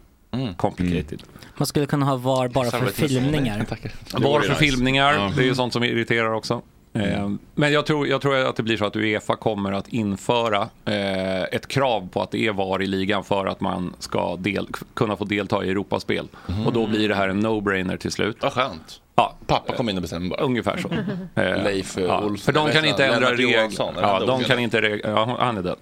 Complicated. 0.58 1.24
Man 1.58 1.66
skulle 1.66 1.86
kunna 1.86 2.06
ha 2.06 2.16
VAR 2.18 2.48
bara 2.48 2.72
för 2.72 2.86
filmningar. 2.88 3.66
VAR 4.20 4.42
för 4.42 4.54
filmningar, 4.54 5.32
det 5.36 5.42
är 5.42 5.46
ju 5.46 5.56
sånt 5.56 5.74
som 5.74 5.84
irriterar 5.84 6.34
också. 6.34 6.62
Eh, 6.94 7.30
Men 7.56 7.72
jag 7.72 7.86
tror, 7.86 8.08
jag 8.08 8.22
tror 8.22 8.36
att 8.36 8.56
det 8.56 8.64
blir 8.64 8.78
så 8.78 8.86
att 8.86 8.96
Uefa 8.96 9.36
kommer 9.36 9.72
att 9.72 9.88
införa 9.88 10.70
eh, 10.86 11.42
ett 11.44 11.68
krav 11.68 12.10
på 12.12 12.22
att 12.22 12.32
det 12.32 12.48
är 12.48 12.54
VAR 12.54 12.82
i 12.82 12.88
ligan 12.88 13.24
för 13.24 13.46
att 13.46 13.62
man 13.62 13.94
ska 14.00 14.36
del, 14.36 14.68
kunna 14.94 15.16
få 15.18 15.26
delta 15.26 15.66
i 15.66 15.70
Europaspel. 15.70 16.28
Och 16.66 16.74
då 16.74 16.88
blir 16.88 17.10
det 17.10 17.16
här 17.16 17.30
en 17.30 17.46
no-brainer 17.46 17.98
till 17.98 18.12
slut. 18.12 18.38
Vad 18.42 18.54
skönt. 18.54 19.02
Ja, 19.22 19.36
Pappa 19.48 19.74
kom 19.76 19.90
in 19.90 19.96
och 19.96 20.02
bestämde 20.02 20.30
bara. 20.30 20.42
ungefär 20.42 20.78
så. 20.78 20.90
Eh, 21.42 21.64
Leif 21.64 21.98
eh, 21.98 22.04
ja, 22.04 22.22
Olsson. 22.22 22.38
För 22.38 22.52
de 22.54 22.72
kan 22.72 22.86
inte 22.86 23.06
ändra 23.06 23.32
reglerna. 23.32 23.64
Är 23.64 24.02
Ja, 24.02 24.20
de 24.26 24.44
kan 24.44 24.60
inte 24.60 24.82
reg- 24.82 25.02
ja, 25.04 25.36
han 25.40 25.58
är 25.58 25.62
död. 25.64 25.78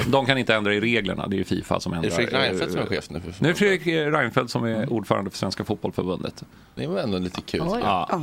Eh, 0.00 0.08
De 0.10 0.26
kan 0.26 0.38
inte 0.38 0.54
ändra 0.54 0.74
i 0.74 0.80
reglerna. 0.80 1.26
Det 1.26 1.36
är 1.36 1.38
ju 1.38 1.44
Fifa 1.44 1.80
som 1.80 1.92
Är 1.92 1.96
ändrar. 1.96 2.10
det 2.10 2.16
Fredrik 2.16 2.34
Reinfeldt 2.34 2.72
som 2.72 2.82
är 2.82 2.86
chef 2.86 3.10
nu? 3.10 3.20
För 3.20 3.42
Nu 3.42 3.50
är 3.50 3.54
Fredrik 3.54 3.86
Reinfeldt 3.86 4.50
som 4.50 4.64
är 4.64 4.92
ordförande 4.92 5.30
för 5.30 5.38
Svenska 5.38 5.64
Fotbollförbundet. 5.64 6.44
Det 6.74 6.86
var 6.86 7.00
ändå 7.00 7.18
lite 7.18 7.40
kul. 7.40 7.62
Ja. 7.82 8.20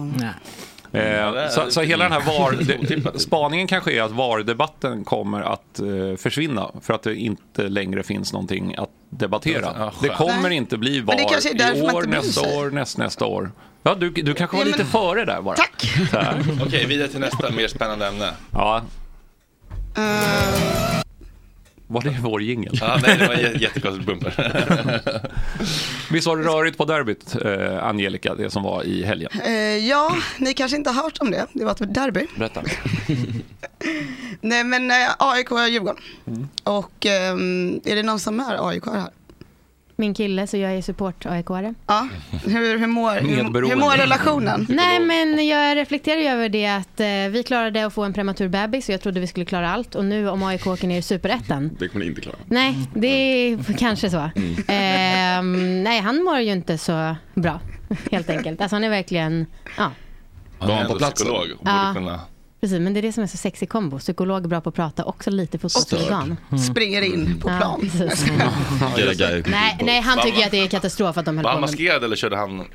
Eh, 0.96 1.50
så, 1.50 1.72
så 1.72 1.82
hela 1.82 2.04
den 2.04 2.14
här 2.14 2.22
VAR, 2.40 3.18
spaningen 3.18 3.68
kanske 3.68 3.92
är 3.92 4.02
att 4.02 4.12
VAR-debatten 4.12 5.04
kommer 5.04 5.42
att 5.42 5.80
eh, 5.80 6.18
försvinna 6.18 6.72
för 6.82 6.94
att 6.94 7.04
det 7.04 7.16
inte 7.16 7.64
längre 7.70 8.04
finns 8.04 8.34
någonting 8.34 8.76
att 8.78 8.90
debattera. 9.10 9.74
Ja, 9.80 9.92
det 10.02 10.10
kommer 10.10 10.50
Nej. 10.50 10.58
inte 10.58 10.78
bli 10.78 11.00
det 11.00 11.06
VAR 11.06 11.30
kanske 11.30 11.50
är 11.50 11.58
därför 11.58 11.78
i 11.78 11.96
år, 11.96 12.04
nästa 12.04 12.42
sig. 12.42 12.58
år, 12.58 12.70
näst, 12.70 12.98
nästa 12.98 13.26
år. 13.26 13.52
Ja, 13.84 13.96
du, 13.96 14.10
du 14.10 14.34
kanske 14.34 14.56
var 14.58 14.64
Ja, 14.64 14.68
lite 14.68 14.78
men- 14.78 14.88
före 14.88 15.26
där 15.26 15.42
bara. 15.42 15.56
Tack! 15.56 15.96
Okej, 16.66 16.86
vidare 16.86 17.08
till 17.08 17.20
nästa 17.20 17.52
mer 17.52 17.68
spännande 17.68 18.08
ämne. 18.08 18.30
Ja, 18.52 18.82
Eh, 19.98 21.02
var 21.88 22.02
det 22.02 22.18
vår 22.22 22.42
jingel? 22.42 22.78
Ja, 22.82 23.00
nej, 23.04 23.18
det 23.18 23.28
var 23.28 23.34
en 23.34 23.40
jä- 23.40 23.58
jättekonstig 23.62 24.06
bumper. 24.06 24.34
Visst 26.12 26.28
var 26.28 26.38
det 26.38 26.44
rörigt 26.44 26.78
på 26.78 26.86
derbyt, 26.86 27.36
eh, 27.46 27.84
Angelica, 27.84 28.36
det 28.36 28.50
som 28.50 28.64
var 28.64 28.84
i 28.84 29.04
helgen? 29.04 29.30
eh, 29.46 29.52
ja, 29.88 30.16
ni 30.38 30.54
kanske 30.54 30.78
inte 30.78 30.90
har 30.90 31.04
hört 31.04 31.18
om 31.22 31.32
det. 31.32 31.46
Det 31.54 31.66
var 31.66 31.72
ett 31.72 31.94
derby. 31.94 32.28
Berätta. 32.38 32.62
Nej 34.42 34.64
men 34.64 34.92
eh, 34.92 34.96
AIK 35.20 35.52
och 35.52 35.70
Djurgården. 35.70 36.02
Mm. 36.28 36.48
Och 36.64 37.06
ehm, 37.06 37.80
är 37.86 37.96
det 37.96 38.04
någon 38.04 38.20
som 38.20 38.40
är 38.40 38.70
AIK 38.70 38.86
här? 38.86 39.10
Min 39.98 40.14
kille, 40.14 40.48
så 40.48 40.58
jag 40.58 40.74
är 40.74 40.82
support 40.82 41.26
AIK-are. 41.26 41.76
Ja, 41.88 42.08
hur, 42.46 42.78
hur, 42.80 42.88
mår, 42.88 43.12
hur, 43.12 43.68
hur 43.70 43.76
mår 43.76 43.98
relationen? 43.98 44.66
Nej, 44.70 45.00
men 45.00 45.48
jag 45.48 45.78
reflekterar 45.78 46.20
ju 46.22 46.28
över 46.28 46.50
det 46.50 46.68
att 46.68 47.00
eh, 47.00 47.08
vi 47.08 47.44
klarade 47.48 47.86
att 47.86 47.94
få 47.94 48.04
en 48.04 48.14
prematur 48.14 48.48
bebis 48.48 48.90
och 48.90 48.94
jag 48.94 49.02
trodde 49.02 49.20
vi 49.20 49.28
skulle 49.28 49.46
klara 49.46 49.72
allt. 49.72 49.96
Och 49.96 50.06
nu 50.06 50.30
om 50.30 50.44
AIK 50.44 50.68
åker 50.68 50.88
ner 50.88 50.98
i 50.98 51.02
superettan. 51.02 51.70
Det 51.80 51.88
kommer 51.88 52.06
ni 52.06 52.10
inte 52.10 52.22
klara. 52.22 52.36
Nej, 52.46 52.76
det 52.94 53.08
är 53.08 53.74
kanske 53.78 54.10
så. 54.10 54.30
Ehm, 54.68 55.84
nej, 55.84 56.00
han 56.02 56.24
mår 56.24 56.40
ju 56.40 56.52
inte 56.52 56.78
så 56.78 57.16
bra, 57.34 57.60
helt 58.12 58.30
enkelt. 58.30 58.62
Alltså 58.62 58.76
han 58.76 58.84
är 58.84 58.90
verkligen, 58.90 59.46
ja, 59.78 59.92
Var 60.60 60.70
är 60.70 60.74
han 60.78 60.88
på 60.88 60.96
platsen? 60.96 61.16
psykolog 61.16 61.48
Ja. 61.64 62.26
Precis. 62.66 62.80
Men 62.80 62.94
det 62.94 63.00
är 63.00 63.02
det 63.02 63.12
som 63.14 63.24
är 63.24 63.28
så 63.28 63.38
sexig 63.38 63.70
kombo. 63.70 64.00
Psykolog, 64.00 64.48
bra 64.50 64.62
på 64.62 64.70
att 64.70 64.76
prata, 64.76 65.04
också 65.06 65.30
lite 65.32 65.58
fotbollshuligan. 65.60 66.38
Springer 66.72 67.02
in 67.02 67.40
på 67.42 67.50
Ja, 67.50 67.58
plan. 67.58 67.80
precis. 67.82 68.26
Get 68.98 69.10
a 69.10 69.14
guy. 69.14 69.44
Nej, 69.48 69.78
nej, 69.84 70.02
han 70.02 70.20
tycker 70.24 70.38
ju 70.38 70.44
att 70.44 70.52
det 70.52 70.58
är 70.64 70.68
katastrof 70.68 71.18
att 71.18 71.26
de 71.26 71.38
höll 71.38 71.44
Var 71.44 71.52
på 71.52 71.56
han 71.56 71.62
med... 71.62 71.70
maskerad 71.70 72.04
eller 72.04 72.16
körde 72.16 72.36
han? 72.38 72.58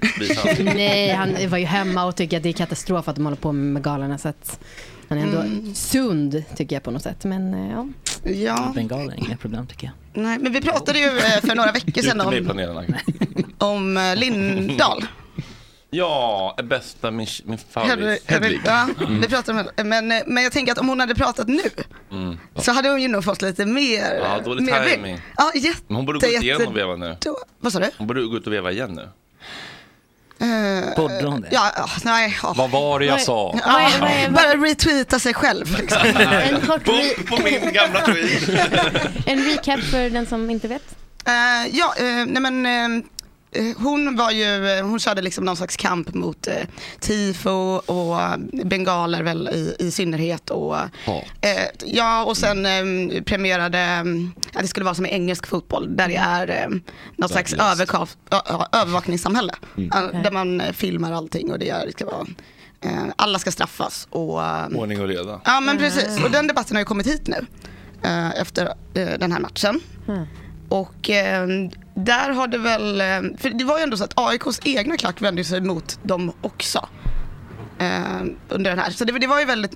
Nej, 0.64 1.11
han 1.12 1.34
var 1.49 1.59
ju 1.59 1.64
hemma 1.64 2.05
och 2.05 2.16
tycker 2.16 2.36
att 2.36 2.43
det 2.43 2.49
är 2.49 2.53
katastrof 2.53 3.09
att 3.09 3.16
de 3.16 3.24
håller 3.24 3.36
på 3.36 3.53
med 3.53 3.82
galorna. 3.82 4.18
Så 4.18 4.28
att 4.28 4.61
han 5.09 5.18
är 5.18 5.22
ändå 5.22 5.74
sund, 5.74 6.43
tycker 6.57 6.76
jag 6.76 6.82
på 6.82 6.91
något 6.91 7.03
sätt. 7.03 7.24
Men 7.24 7.55
eh, 7.55 7.70
ja. 7.70 7.86
Ja, 8.32 8.72
Bengaler, 8.74 9.14
inga 9.26 9.36
problem 9.36 9.66
tycker 9.66 9.86
jag. 9.86 10.22
nej, 10.22 10.38
men 10.38 10.53
vi 10.53 10.61
pratade 10.61 10.99
ju 10.99 11.07
eh, 11.07 11.41
för 11.41 11.55
några 11.55 11.72
veckor 11.72 12.03
sedan 12.03 12.20
om, 12.20 13.07
om 13.59 13.97
eh, 13.97 14.16
Lindahl. 14.16 15.05
Ja, 15.93 16.55
är 16.59 16.62
bästa 16.62 17.11
min, 17.11 17.26
min 17.45 17.59
favorit. 17.70 18.22
Hedvig, 18.30 18.61
Ja, 18.64 18.88
vi 19.20 19.28
pratade 19.28 19.51
om 19.61 19.66
henne. 19.76 19.84
Men, 20.01 20.12
eh, 20.12 20.22
men 20.26 20.43
jag 20.43 20.53
tänker 20.53 20.72
att 20.72 20.78
om 20.78 20.88
hon 20.88 21.01
hade 21.01 21.14
pratat 21.14 21.49
nu 21.49 21.62
så 22.57 22.72
hade 22.72 22.88
hon 22.88 23.03
ju 23.03 23.09
nog 23.09 23.24
fått 23.24 23.43
lite 23.43 23.66
mer. 23.66 24.11
Mm. 24.11 24.22
Ja, 24.22 24.41
dålig 24.45 24.62
mer 24.62 24.84
timing. 24.91 25.20
Ja, 25.36 25.53
jätte, 25.55 25.80
Men 25.86 25.97
hon 25.97 26.07
borde 26.07 26.18
gå 26.18 26.26
ut 26.26 26.43
igen 26.43 26.66
och 26.66 26.76
veva 26.76 26.97
nu. 26.97 27.16
då- 27.20 27.38
Vad 27.61 27.72
sa 27.72 27.78
du? 27.78 27.91
Hon 27.99 28.07
borde 28.07 28.22
gå 28.22 28.36
ut 28.36 28.47
och 28.47 28.53
veva 28.53 28.72
igen 28.72 28.91
nu. 28.95 29.09
Eh, 30.43 30.97
Borde 30.97 31.26
hon 31.26 31.41
det? 31.41 31.49
Ja, 31.51 31.72
ja, 31.76 31.88
nej. 32.05 32.38
ja. 32.43 32.55
Vad 32.57 32.70
var 32.70 32.99
det 33.01 33.07
jag 33.07 33.20
sa? 33.20 33.59
Ja, 33.66 33.72
Vad 33.72 33.82
är- 33.82 34.01
vad 34.01 34.11
är- 34.11 34.30
bara 34.30 34.66
retweeta 34.66 35.18
sig 35.18 35.34
själv. 35.34 35.76
Liksom. 35.78 36.01
En 36.30 36.61
kort 36.61 36.82
re- 36.86 37.26
På 37.28 37.43
min 37.43 37.72
gamla 37.72 38.01
tweet. 38.01 38.49
en 39.26 39.45
recap 39.45 39.80
för 39.80 40.11
den 40.11 40.26
som 40.26 40.51
inte 40.51 40.68
vet. 40.68 40.82
Eh, 41.26 41.66
ja, 41.76 41.95
eh, 41.99 42.05
nej 42.26 42.43
men 42.43 43.05
hon 43.77 44.17
var 44.17 44.31
ju, 44.31 44.69
eh, 44.71 44.87
hon 44.87 44.99
körde 44.99 45.23
liksom 45.23 45.45
någon 45.45 45.57
slags 45.57 45.77
kamp 45.77 46.15
mot 46.15 46.47
eh, 46.47 46.55
tifo 47.01 47.51
och 47.87 48.21
eh, 48.21 48.37
bengaler 48.65 49.23
väl 49.23 49.49
i, 49.49 49.77
i 49.79 49.91
synnerhet. 49.91 50.51
Och, 50.51 50.77
eh, 51.41 51.65
ja, 51.87 52.25
och 52.25 52.37
sen 52.37 52.67
eh, 52.67 53.23
premierade, 53.23 53.79
eh, 53.79 54.01
att 54.55 54.63
det 54.63 54.69
skulle 54.69 54.85
vara 54.85 54.95
som 54.95 55.07
i 55.07 55.09
engelsk 55.13 55.47
fotboll, 55.47 55.97
där 55.97 56.09
det 56.09 56.17
är 56.17 56.49
eh, 56.51 56.69
något 57.17 57.31
slags 57.31 57.53
överkaf, 57.53 58.17
ö, 58.31 58.37
ö, 58.47 58.59
övervakningssamhälle. 58.73 59.53
Eh, 59.77 60.23
där 60.23 60.31
man 60.31 60.61
eh, 60.61 60.73
filmar 60.73 61.13
allting 61.13 61.53
och 61.53 61.59
det, 61.59 61.69
är, 61.71 61.87
det 61.87 61.93
ska 61.93 62.05
vara, 62.07 62.27
eh, 62.81 63.03
alla 63.17 63.39
ska 63.39 63.51
straffas. 63.51 64.07
Och, 64.11 64.43
eh, 64.43 64.67
Ordning 64.67 65.01
och 65.01 65.09
reda. 65.09 65.41
Ja 65.45 65.61
men 65.61 65.79
precis, 65.79 66.25
och 66.25 66.31
den 66.31 66.47
debatten 66.47 66.77
har 66.77 66.81
ju 66.81 66.85
kommit 66.87 67.07
hit 67.07 67.27
nu 67.27 67.47
eh, 68.05 68.41
efter 68.41 68.67
eh, 68.95 69.09
den 69.19 69.33
här 69.33 69.41
matchen. 69.41 69.81
Och 70.71 71.11
eh, 71.11 71.47
där 71.95 72.31
har 72.31 72.49
det 72.49 72.59
väl, 72.59 73.01
eh, 73.01 73.39
för 73.39 73.51
det 73.51 73.64
var 73.64 73.79
ju 73.79 73.83
ändå 73.83 73.97
så 73.97 74.05
att 74.05 74.12
AIKs 74.16 74.61
egna 74.64 74.97
klack 74.97 75.23
vände 75.23 75.45
sig 75.45 75.61
mot 75.61 75.99
dem 76.03 76.33
också. 76.41 76.89
Eh, 77.79 78.21
under 78.49 78.71
den 78.71 78.79
här, 78.79 78.91
så 78.91 79.05
det, 79.05 79.18
det 79.18 79.27
var 79.27 79.41
ju 79.41 79.45
väldigt 79.45 79.75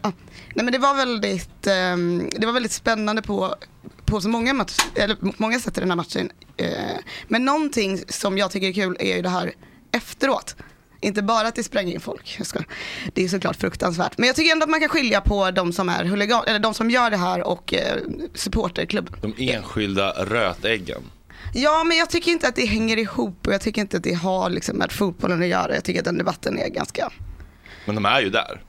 ah, 0.00 0.12
Nej 0.54 0.64
men 0.64 0.72
det 0.72 0.78
var 0.78 0.94
väldigt, 0.94 1.66
eh, 1.66 1.96
det 2.40 2.46
var 2.46 2.52
väldigt 2.52 2.72
spännande 2.72 3.22
på, 3.22 3.54
på 4.04 4.20
så 4.20 4.28
många, 4.28 4.52
match, 4.52 4.78
eller 4.94 5.16
många 5.20 5.60
sätt 5.60 5.78
i 5.78 5.80
den 5.80 5.90
här 5.90 5.96
matchen. 5.96 6.30
Eh, 6.56 6.98
men 7.28 7.44
någonting 7.44 8.00
som 8.08 8.38
jag 8.38 8.50
tycker 8.50 8.68
är 8.68 8.72
kul 8.72 8.96
är 9.00 9.16
ju 9.16 9.22
det 9.22 9.28
här 9.28 9.52
efteråt. 9.92 10.56
Inte 11.04 11.22
bara 11.22 11.48
att 11.48 11.54
det 11.54 11.64
spränger 11.64 11.94
in 11.94 12.00
folk. 12.00 12.34
Jag 12.38 12.46
ska, 12.46 12.60
det 13.14 13.24
är 13.24 13.28
såklart 13.28 13.56
fruktansvärt. 13.56 14.18
Men 14.18 14.26
jag 14.26 14.36
tycker 14.36 14.52
ändå 14.52 14.64
att 14.64 14.70
man 14.70 14.80
kan 14.80 14.88
skilja 14.88 15.20
på 15.20 15.50
de 15.50 15.72
som, 15.72 15.88
är 15.88 16.04
huligan, 16.04 16.44
eller 16.46 16.58
de 16.58 16.74
som 16.74 16.90
gör 16.90 17.10
det 17.10 17.16
här 17.16 17.42
och 17.46 17.74
eh, 17.74 17.96
supporterklubben. 18.34 19.14
De 19.22 19.34
enskilda 19.52 20.10
rötäggen. 20.24 21.02
Ja 21.54 21.84
men 21.84 21.96
jag 21.96 22.10
tycker 22.10 22.30
inte 22.30 22.48
att 22.48 22.56
det 22.56 22.66
hänger 22.66 22.96
ihop 22.96 23.46
och 23.46 23.52
jag 23.52 23.60
tycker 23.60 23.80
inte 23.80 23.96
att 23.96 24.02
det 24.02 24.12
har 24.14 24.50
liksom 24.50 24.76
med 24.76 24.92
fotbollen 24.92 25.42
att 25.42 25.48
göra. 25.48 25.74
Jag 25.74 25.84
tycker 25.84 26.00
att 26.00 26.04
den 26.04 26.18
debatten 26.18 26.58
är 26.58 26.68
ganska 26.68 27.10
Men 27.86 27.94
de 27.94 28.04
är 28.06 28.20
ju 28.20 28.30
där. 28.30 28.62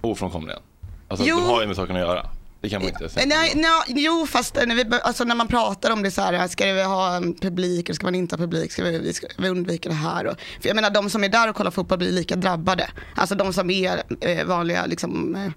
Ofrånkomligen. 0.00 0.60
Alltså 1.08 1.26
Jo. 1.26 1.36
de 1.36 1.44
har 1.46 1.60
ju 1.60 1.66
med 1.66 1.76
saken 1.76 1.96
att 1.96 2.02
göra. 2.02 2.26
Det 2.60 2.68
kan 2.68 2.82
man 2.82 2.90
inte 2.90 3.08
säga. 3.08 3.26
Nej, 3.26 3.52
nej, 3.56 3.70
jo 3.88 4.26
fast 4.26 4.54
när, 4.54 4.74
vi, 4.74 4.98
alltså, 5.02 5.24
när 5.24 5.34
man 5.34 5.48
pratar 5.48 5.90
om 5.90 6.02
det 6.02 6.10
så 6.10 6.22
här, 6.22 6.48
ska 6.48 6.72
vi 6.72 6.82
ha 6.82 7.16
en 7.16 7.34
publik 7.34 7.88
eller 7.88 7.94
ska 7.94 8.06
man 8.06 8.14
inte 8.14 8.34
ha 8.34 8.38
publik, 8.38 8.72
ska 8.72 8.84
vi, 8.84 9.12
ska 9.12 9.26
vi 9.38 9.48
undvika 9.48 9.88
det 9.88 9.94
här? 9.94 10.26
Och, 10.26 10.40
för 10.60 10.68
jag 10.68 10.74
menar 10.74 10.90
de 10.90 11.10
som 11.10 11.24
är 11.24 11.28
där 11.28 11.48
och 11.48 11.56
kollar 11.56 11.70
fotboll 11.70 11.98
blir 11.98 12.12
lika 12.12 12.36
drabbade. 12.36 12.90
Alltså 13.14 13.34
de 13.34 13.52
som 13.52 13.70
är 13.70 14.02
eh, 14.20 14.44
vanliga 14.44 14.86
liksom, 14.86 15.34
eh, 15.34 15.52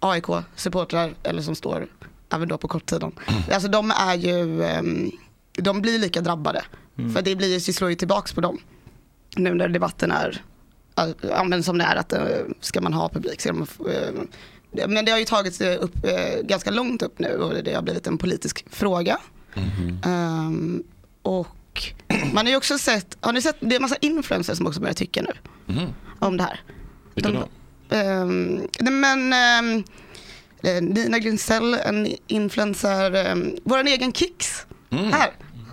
AIK-supportrar 0.00 1.14
eller 1.22 1.42
som 1.42 1.54
står 1.54 1.86
även 2.32 2.48
då 2.48 2.58
på 2.58 2.68
korttiden. 2.68 3.12
Alltså 3.52 3.68
de 3.68 3.90
är 3.90 4.14
ju, 4.14 4.64
ehm, 4.64 5.10
de 5.52 5.82
blir 5.82 5.98
lika 5.98 6.20
drabbade. 6.20 6.64
För 7.14 7.22
det, 7.22 7.36
blir, 7.36 7.54
det 7.54 7.72
slår 7.72 7.90
ju 7.90 7.96
tillbaks 7.96 8.32
på 8.32 8.40
dem. 8.40 8.58
Nu 9.36 9.54
när 9.54 9.68
debatten 9.68 10.10
är 10.10 10.42
ja, 11.20 11.44
men 11.44 11.62
som 11.62 11.78
det 11.78 11.84
är 11.84 11.96
att 11.96 12.12
eh, 12.12 12.22
ska 12.60 12.80
man 12.80 12.92
ha 12.92 13.08
publik. 13.08 13.40
Ska 13.40 13.52
man, 13.52 13.66
eh, 13.92 14.22
men 14.72 15.04
det 15.04 15.10
har 15.12 15.18
ju 15.18 15.24
tagits 15.24 15.60
upp 15.60 16.04
eh, 16.04 16.42
ganska 16.42 16.70
långt 16.70 17.02
upp 17.02 17.18
nu 17.18 17.36
och 17.36 17.64
det 17.64 17.74
har 17.74 17.82
blivit 17.82 18.06
en 18.06 18.18
politisk 18.18 18.64
fråga. 18.70 19.18
Ehm, 20.04 20.82
och 21.22 21.92
man 22.32 22.46
har 22.46 22.50
ju 22.50 22.56
också 22.56 22.78
sett, 22.78 23.16
har 23.20 23.32
ni 23.32 23.42
sett, 23.42 23.56
det 23.60 23.74
är 23.74 23.76
en 23.76 23.82
massa 23.82 23.96
influencers 24.00 24.56
som 24.56 24.66
också 24.66 24.80
börjar 24.80 24.94
tycka 24.94 25.22
nu 25.22 25.32
om 26.18 26.36
det 26.36 26.42
här. 26.42 26.60
Vilka 27.14 27.30
De- 27.30 27.38
då? 27.38 27.48
Nej, 28.80 28.92
men 28.92 29.32
eh, 30.62 30.82
Nina 30.82 31.18
Glindsell, 31.18 31.74
en 31.74 32.08
influencer, 32.26 33.30
um, 33.32 33.56
vår 33.64 33.84
egen 33.86 34.12
Kicks, 34.12 34.66
här. 34.90 35.30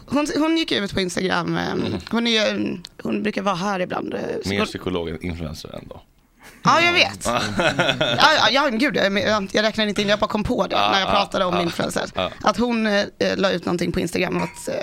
Hon, 0.10 0.28
hon 0.38 0.58
gick 0.58 0.72
ut 0.72 0.94
på 0.94 1.02
Instagram, 1.02 1.58
ehm, 1.58 1.84
hon, 2.12 2.28
är, 2.28 2.80
hon 3.04 3.24
brukar 3.24 3.42
vara 3.42 3.56
här 3.56 3.80
ibland. 3.80 4.14
eh, 4.14 4.20
Mer 4.46 4.66
psykolog 4.66 5.10
än 5.10 5.22
influencer 5.26 5.80
ändå. 5.84 6.02
Ja, 6.68 6.82
jag 6.82 6.94
vet. 6.94 7.26
ja, 7.26 7.42
ja, 8.18 8.50
ja, 8.52 8.70
gud, 8.70 8.96
jag, 9.54 9.64
räknar 9.64 9.88
inte 9.88 10.02
in, 10.02 10.08
jag 10.10 10.20
bara 10.20 10.28
kom 10.30 10.44
på 10.44 10.68
det 10.68 10.76
Ja, 10.76 10.92
när 10.92 11.00
jag 11.00 11.08
ja, 11.10 11.12
pratade 11.12 11.46
om 11.46 11.54
ja, 11.56 11.62
influencers. 11.62 12.10
ja. 12.16 12.32
Att 12.44 12.58
hon 12.58 12.88
eh, 12.88 13.06
la 13.36 13.52
ut 13.52 13.66
någonting 13.66 13.92
på 13.92 14.00
Instagram 14.00 14.38
att, 14.38 14.68
eh, 14.68 14.74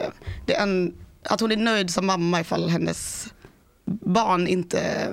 det 0.46 0.54
är 0.54 0.62
en, 0.62 0.94
att 1.28 1.40
hon 1.40 1.52
är 1.52 1.56
nöjd 1.56 1.90
som 1.90 2.06
mamma 2.06 2.40
ifall 2.40 2.68
hennes 2.68 3.26
barn 3.86 4.46
inte, 4.46 5.12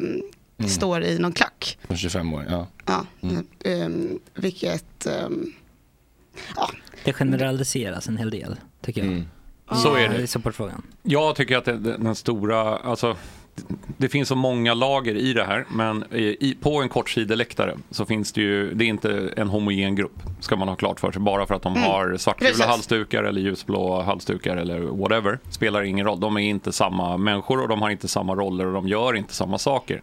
står 0.67 1.03
i 1.03 1.19
någon 1.19 1.31
klack. 1.33 1.77
Som 1.87 1.97
25 1.97 2.33
år, 2.33 2.45
ja. 2.49 2.67
Ja, 2.85 3.05
ehm, 3.65 4.19
vilket, 4.33 5.05
ehm, 5.05 5.53
Det 7.03 7.13
generaliseras 7.13 8.07
en 8.07 8.17
hel 8.17 8.29
del, 8.29 8.55
tycker 8.85 9.03
jag. 9.03 9.23
Så 9.77 9.95
är 9.95 10.09
det. 10.09 10.21
I 10.21 10.27
supportfrågan. 10.27 10.81
Jag 11.03 11.35
tycker 11.35 11.57
att 11.57 11.65
det- 11.65 11.77
den 11.77 12.15
stora, 12.15 12.77
alltså 12.77 13.17
det 13.97 14.09
finns 14.09 14.27
så 14.29 14.35
många 14.35 14.73
lager 14.73 15.15
i 15.15 15.33
det 15.33 15.43
här, 15.43 15.65
men 15.71 16.03
i, 16.13 16.37
i- 16.39 16.57
på 16.61 16.81
en 16.81 16.89
kortsideläktare 16.89 17.77
så 17.91 18.05
finns 18.05 18.31
det 18.31 18.41
ju, 18.41 18.73
det 18.73 18.85
är 18.85 18.87
inte 18.87 19.33
en 19.37 19.49
homogen 19.49 19.95
grupp, 19.95 20.19
ska 20.39 20.55
man 20.55 20.67
ha 20.67 20.75
klart 20.75 20.99
för 20.99 21.11
sig. 21.11 21.21
Bara 21.21 21.45
för 21.45 21.55
att 21.55 21.61
de 21.61 21.71
Mm. 21.75 21.83
har 21.89 22.17
svartgula 22.17 22.65
halsdukar 22.67 23.23
eller 23.23 23.41
ljusblå 23.41 24.01
halsdukar 24.01 24.57
eller 24.57 24.79
whatever, 24.79 25.39
spelar 25.49 25.81
ingen 25.83 26.05
roll. 26.05 26.19
De 26.19 26.37
är 26.37 26.41
inte 26.41 26.71
samma 26.71 27.17
människor 27.17 27.61
och 27.61 27.67
de 27.67 27.81
har 27.81 27.89
inte 27.89 28.07
samma 28.07 28.35
roller 28.35 28.65
och 28.67 28.73
de 28.73 28.87
gör 28.87 29.15
inte 29.15 29.33
samma 29.33 29.57
saker. 29.57 30.01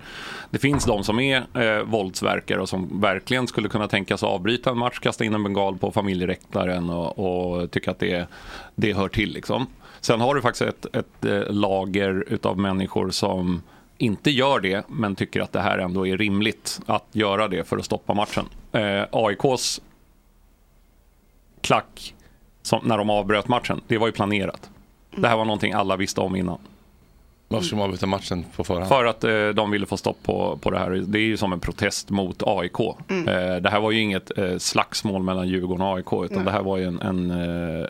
Det 0.50 0.58
finns 0.58 0.84
de 0.84 1.04
som 1.04 1.20
är 1.20 1.36
eh, 1.54 1.82
våldsverkare 1.84 2.60
och 2.60 2.68
som 2.68 3.00
verkligen 3.00 3.46
skulle 3.46 3.68
kunna 3.68 3.88
tänka 3.88 4.16
sig 4.16 4.26
avbryta 4.28 4.70
en 4.70 4.78
match, 4.78 4.98
kasta 4.98 5.24
in 5.24 5.34
en 5.34 5.42
bengal 5.44 5.78
på 5.78 5.90
familjeräktaren 5.90 6.90
och, 6.90 7.18
och 7.62 7.70
tycka 7.70 7.90
att 7.90 7.98
det, 7.98 8.26
det 8.74 8.92
hör 8.92 9.08
till. 9.08 9.32
Liksom. 9.32 9.66
Sen 10.00 10.20
har 10.20 10.34
du 10.34 10.42
faktiskt 10.42 10.62
ett, 10.62 10.96
ett 10.96 11.24
eh, 11.24 11.54
lager 11.54 12.24
utav 12.28 12.58
människor 12.58 13.10
som 13.10 13.62
inte 13.98 14.30
gör 14.30 14.60
det, 14.60 14.84
men 14.88 15.16
tycker 15.16 15.40
att 15.40 15.52
det 15.52 15.60
här 15.60 15.78
ändå 15.78 16.06
är 16.06 16.16
rimligt 16.16 16.80
att 16.86 17.06
göra 17.12 17.48
det 17.48 17.68
för 17.68 17.76
att 17.76 17.84
stoppa 17.84 18.14
matchen. 18.14 18.44
Eh, 18.72 19.04
AIKs 19.12 19.80
klack 21.60 22.14
som, 22.62 22.80
när 22.84 22.98
de 22.98 23.10
avbröt 23.10 23.48
matchen, 23.48 23.80
det 23.86 23.98
var 23.98 24.06
ju 24.06 24.12
planerat. 24.12 24.70
Det 25.16 25.28
här 25.28 25.36
var 25.36 25.44
någonting 25.44 25.72
alla 25.72 25.96
visste 25.96 26.20
om 26.20 26.36
innan. 26.36 26.58
Varför 27.48 27.66
ska 27.66 27.76
de 27.76 27.82
avbryta 27.82 28.06
matchen 28.06 28.44
på 28.56 28.64
förhand? 28.64 28.88
För 28.88 29.04
att 29.04 29.24
eh, 29.24 29.48
de 29.48 29.70
ville 29.70 29.86
få 29.86 29.96
stopp 29.96 30.22
på, 30.22 30.58
på 30.62 30.70
det 30.70 30.78
här. 30.78 30.90
Det 30.90 31.18
är 31.18 31.22
ju 31.22 31.36
som 31.36 31.52
en 31.52 31.60
protest 31.60 32.10
mot 32.10 32.42
AIK. 32.46 32.78
Mm. 33.08 33.28
Eh, 33.28 33.56
det 33.56 33.70
här 33.70 33.80
var 33.80 33.90
ju 33.90 34.00
inget 34.00 34.38
eh, 34.38 34.58
slagsmål 34.58 35.22
mellan 35.22 35.48
Djurgården 35.48 35.86
och 35.86 35.96
AIK, 35.96 36.12
utan 36.12 36.36
Nej. 36.36 36.44
det 36.44 36.50
här 36.50 36.62
var 36.62 36.76
ju 36.76 36.84
en, 36.84 37.00
en 37.00 37.30
eh, 37.30 37.86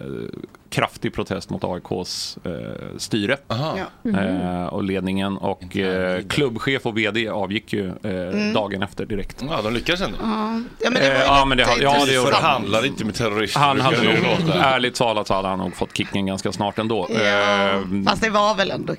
kraftig 0.70 1.14
protest 1.14 1.50
mot 1.50 1.64
AIKs 1.64 2.38
eh, 2.44 2.52
styre 2.98 3.36
Ja. 3.48 3.76
eh, 4.20 4.64
och 4.66 4.84
ledningen. 4.84 5.36
Och 5.36 5.76
eh, 5.76 6.22
klubbchef 6.28 6.86
och 6.86 6.98
vd 6.98 7.28
avgick 7.28 7.72
ju 7.72 7.86
eh, 7.88 8.28
Mm. 8.28 8.52
dagen 8.52 8.82
efter 8.82 9.06
direkt. 9.06 9.44
Ja, 9.48 9.62
de 9.62 9.74
lyckades 9.74 10.00
ändå. 10.00 10.18
ja, 10.22 10.60
ja 10.80 10.90
men 10.90 11.02
det 11.02 11.08
var 11.08 11.14
ju 11.16 11.20
Eh, 11.20 11.24
ja, 11.26 11.44
men 11.44 11.58
det, 11.58 11.66
ja, 11.80 12.04
det. 12.06 12.12
Förhandlar 12.12 12.86
inte 12.86 13.04
med 13.04 13.14
terrorister. 13.14 13.60
Han 13.60 13.80
hade 13.80 14.02
nog, 14.02 14.14
ärligt 14.54 14.94
talat 14.94 15.26
så 15.26 15.34
hade 15.34 15.48
han 15.48 15.58
nog 15.58 15.76
fått 15.76 15.96
kicken 15.96 16.26
ganska 16.26 16.52
snart 16.52 16.78
ändå. 16.78 17.06
Ja, 17.10 17.18
Eh, 17.20 17.80
fast 18.06 18.22
det 18.22 18.30
var 18.30 18.54
väl 18.54 18.70
ändå 18.70 18.94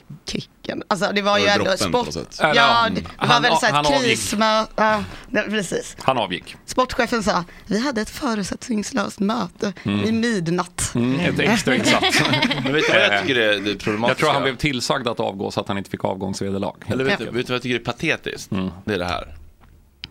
kicken. 0.69 0.83
Alltså 0.87 1.11
det 1.13 1.21
var 1.21 1.37
ju 1.37 1.45
Det 1.45 1.49
var 1.51 1.55
ändå 1.57 1.77
sport. 1.77 2.25
Ja, 2.39 2.53
ja, 2.55 2.87
det 2.95 3.01
var 3.17 3.27
han- 3.27 3.41
väl 3.41 3.57
så 3.57 3.65
han 3.65 3.85
här 3.85 3.95
avgick. 3.95 4.09
krismöte. 4.09 4.71
Ja, 4.75 5.03
precis. 5.49 5.95
han 6.01 6.17
avgick. 6.17 6.55
Sportchefen 6.65 7.23
sa, 7.23 7.43
vi 7.67 7.79
hade 7.79 8.01
ett 8.01 8.09
förutsättningslöst 8.09 9.19
möte 9.19 9.73
Mm. 9.83 10.01
vid 10.01 10.13
midnatt. 10.13 10.91
Mm, 10.95 11.19
ett 11.19 11.39
extra 11.39 11.75
insatt. 11.75 12.03
Men 12.63 12.73
vet 12.73 12.83
du 12.87 12.93
vad 12.93 13.01
jag 13.01 13.21
tycker 13.21 13.35
är 13.35 13.59
det 13.59 13.75
problematiska? 13.75 14.07
Jag 14.09 14.17
tror 14.17 14.29
han 14.33 14.43
blev 14.43 14.55
tillsagd 14.55 15.07
att 15.07 15.19
avgå 15.19 15.51
så 15.51 15.59
att 15.61 15.67
han 15.67 15.77
inte 15.77 15.89
fick 15.89 16.05
avgångsvederlag. 16.05 16.75
Eller 16.87 17.03
vet, 17.03 17.17
du, 17.19 17.25
vet 17.25 17.33
du 17.33 17.41
vad 17.43 17.55
jag 17.55 17.61
tycker 17.61 17.75
är 17.75 17.83
patetiskt? 17.83 18.51
Mm. 18.51 18.69
Det 18.85 18.93
är 18.93 18.99
det 18.99 19.05
här. 19.05 19.35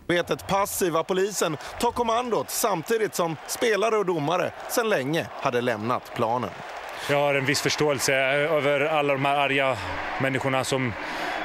Vetet 0.07 0.47
passiva 0.47 1.03
polisen 1.03 1.57
tar 1.81 1.91
kommandot 1.91 2.49
samtidigt 2.49 3.15
som 3.15 3.35
spelare 3.47 3.97
och 3.97 4.05
domare 4.05 4.51
sedan 4.69 4.89
länge 4.89 5.27
hade 5.41 5.61
lämnat 5.61 6.03
planen. 6.15 6.49
Jag 7.09 7.17
har 7.17 7.35
en 7.35 7.45
viss 7.45 7.61
förståelse 7.61 8.13
över 8.13 8.81
alla 8.81 9.13
de 9.13 9.25
här 9.25 9.35
arga 9.35 9.77
människorna 10.21 10.63
som 10.63 10.93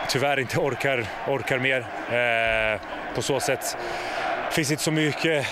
tyvärr 0.09 0.40
inte 0.40 0.59
orkar, 0.59 1.07
orkar 1.28 1.59
mer. 1.59 1.80
Eh, 2.11 2.80
på 3.14 3.22
så 3.22 3.40
sätt 3.40 3.76
finns 4.50 4.70
inte 4.70 4.82
så 4.82 4.90
mycket, 4.90 5.46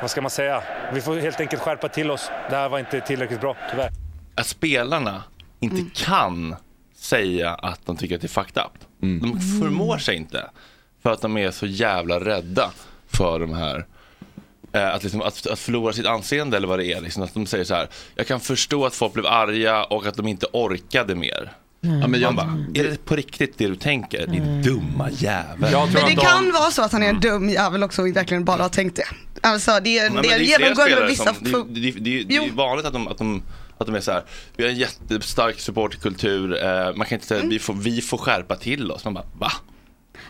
vad 0.00 0.10
ska 0.10 0.20
man 0.20 0.30
säga, 0.30 0.62
vi 0.92 1.00
får 1.00 1.16
helt 1.16 1.40
enkelt 1.40 1.62
skärpa 1.62 1.88
till 1.88 2.10
oss. 2.10 2.30
Det 2.50 2.56
här 2.56 2.68
var 2.68 2.78
inte 2.78 3.00
tillräckligt 3.00 3.40
bra, 3.40 3.56
tyvärr. 3.70 3.90
Att 4.34 4.46
spelarna 4.46 5.22
inte 5.60 6.04
kan 6.04 6.56
säga 6.96 7.54
att 7.54 7.86
de 7.86 7.96
tycker 7.96 8.14
att 8.14 8.20
det 8.20 8.26
är 8.26 8.42
fucked 8.42 8.62
up. 8.62 8.84
De 9.00 9.40
förmår 9.60 9.98
sig 9.98 10.16
inte. 10.16 10.50
För 11.02 11.12
att 11.12 11.20
de 11.22 11.36
är 11.36 11.50
så 11.50 11.66
jävla 11.66 12.20
rädda 12.20 12.70
för 13.16 13.40
de 13.40 13.54
här 13.54 13.86
att, 14.72 15.02
liksom, 15.02 15.22
att, 15.22 15.46
att 15.46 15.58
förlora 15.58 15.92
sitt 15.92 16.06
anseende 16.06 16.56
eller 16.56 16.68
vad 16.68 16.78
det 16.78 16.92
är. 16.92 17.00
Liksom, 17.00 17.22
att 17.22 17.34
de 17.34 17.46
säger 17.46 17.64
så 17.64 17.74
här, 17.74 17.88
jag 18.14 18.26
kan 18.26 18.40
förstå 18.40 18.86
att 18.86 18.94
folk 18.94 19.12
blev 19.12 19.26
arga 19.26 19.84
och 19.84 20.06
att 20.06 20.14
de 20.16 20.28
inte 20.28 20.46
orkade 20.52 21.14
mer. 21.14 21.52
Ja, 21.80 22.06
men 22.08 22.20
jag- 22.20 22.34
bara, 22.34 22.64
är 22.74 22.84
det 22.84 23.04
på 23.04 23.16
riktigt 23.16 23.58
det 23.58 23.66
du 23.66 23.76
tänker? 23.76 24.26
Din 24.26 24.62
dumma 24.62 25.10
jävel. 25.10 25.70
Men 25.92 26.04
det 26.06 26.14
kan 26.22 26.52
vara 26.52 26.70
så 26.70 26.82
att 26.82 26.92
han 26.92 27.02
är 27.02 27.08
en 27.08 27.20
dum 27.20 27.48
jävel 27.48 27.82
också 27.82 28.02
och 28.02 28.16
verkligen 28.16 28.44
bara 28.44 28.62
har 28.62 28.68
tänkt 28.68 28.96
det. 28.96 29.04
Alltså 29.48 29.80
det 29.84 29.98
är, 29.98 30.10
Nej, 30.10 30.22
det 30.22 30.28
är 30.28 30.38
flera 30.38 30.48
genomgående 30.48 30.82
spelare 30.82 31.00
med 31.00 31.08
vissa... 31.10 31.34
som- 31.34 31.74
det, 31.74 31.80
det, 31.80 31.90
det, 31.90 32.22
det 32.22 32.36
är 32.36 32.42
ju 32.44 32.50
vanligt 32.50 32.86
att 32.86 32.92
de, 32.92 33.08
att, 33.08 33.18
de, 33.18 33.42
att 33.78 33.86
de 33.86 33.94
är 33.96 34.00
så 34.00 34.12
här, 34.12 34.22
vi 34.56 34.62
har 34.64 34.70
en 34.70 34.76
jättestark 34.76 35.60
supportkultur, 35.60 36.64
eh, 36.64 36.94
man 36.94 37.06
kan 37.06 37.16
inte 37.16 37.26
säga 37.26 37.40
att 37.44 37.46
vi 37.52 37.58
får, 37.58 37.74
vi 37.74 38.00
får 38.00 38.18
skärpa 38.18 38.56
till 38.56 38.92
oss. 38.92 39.04
Man 39.04 39.14
bara, 39.14 39.24
va? 39.38 39.52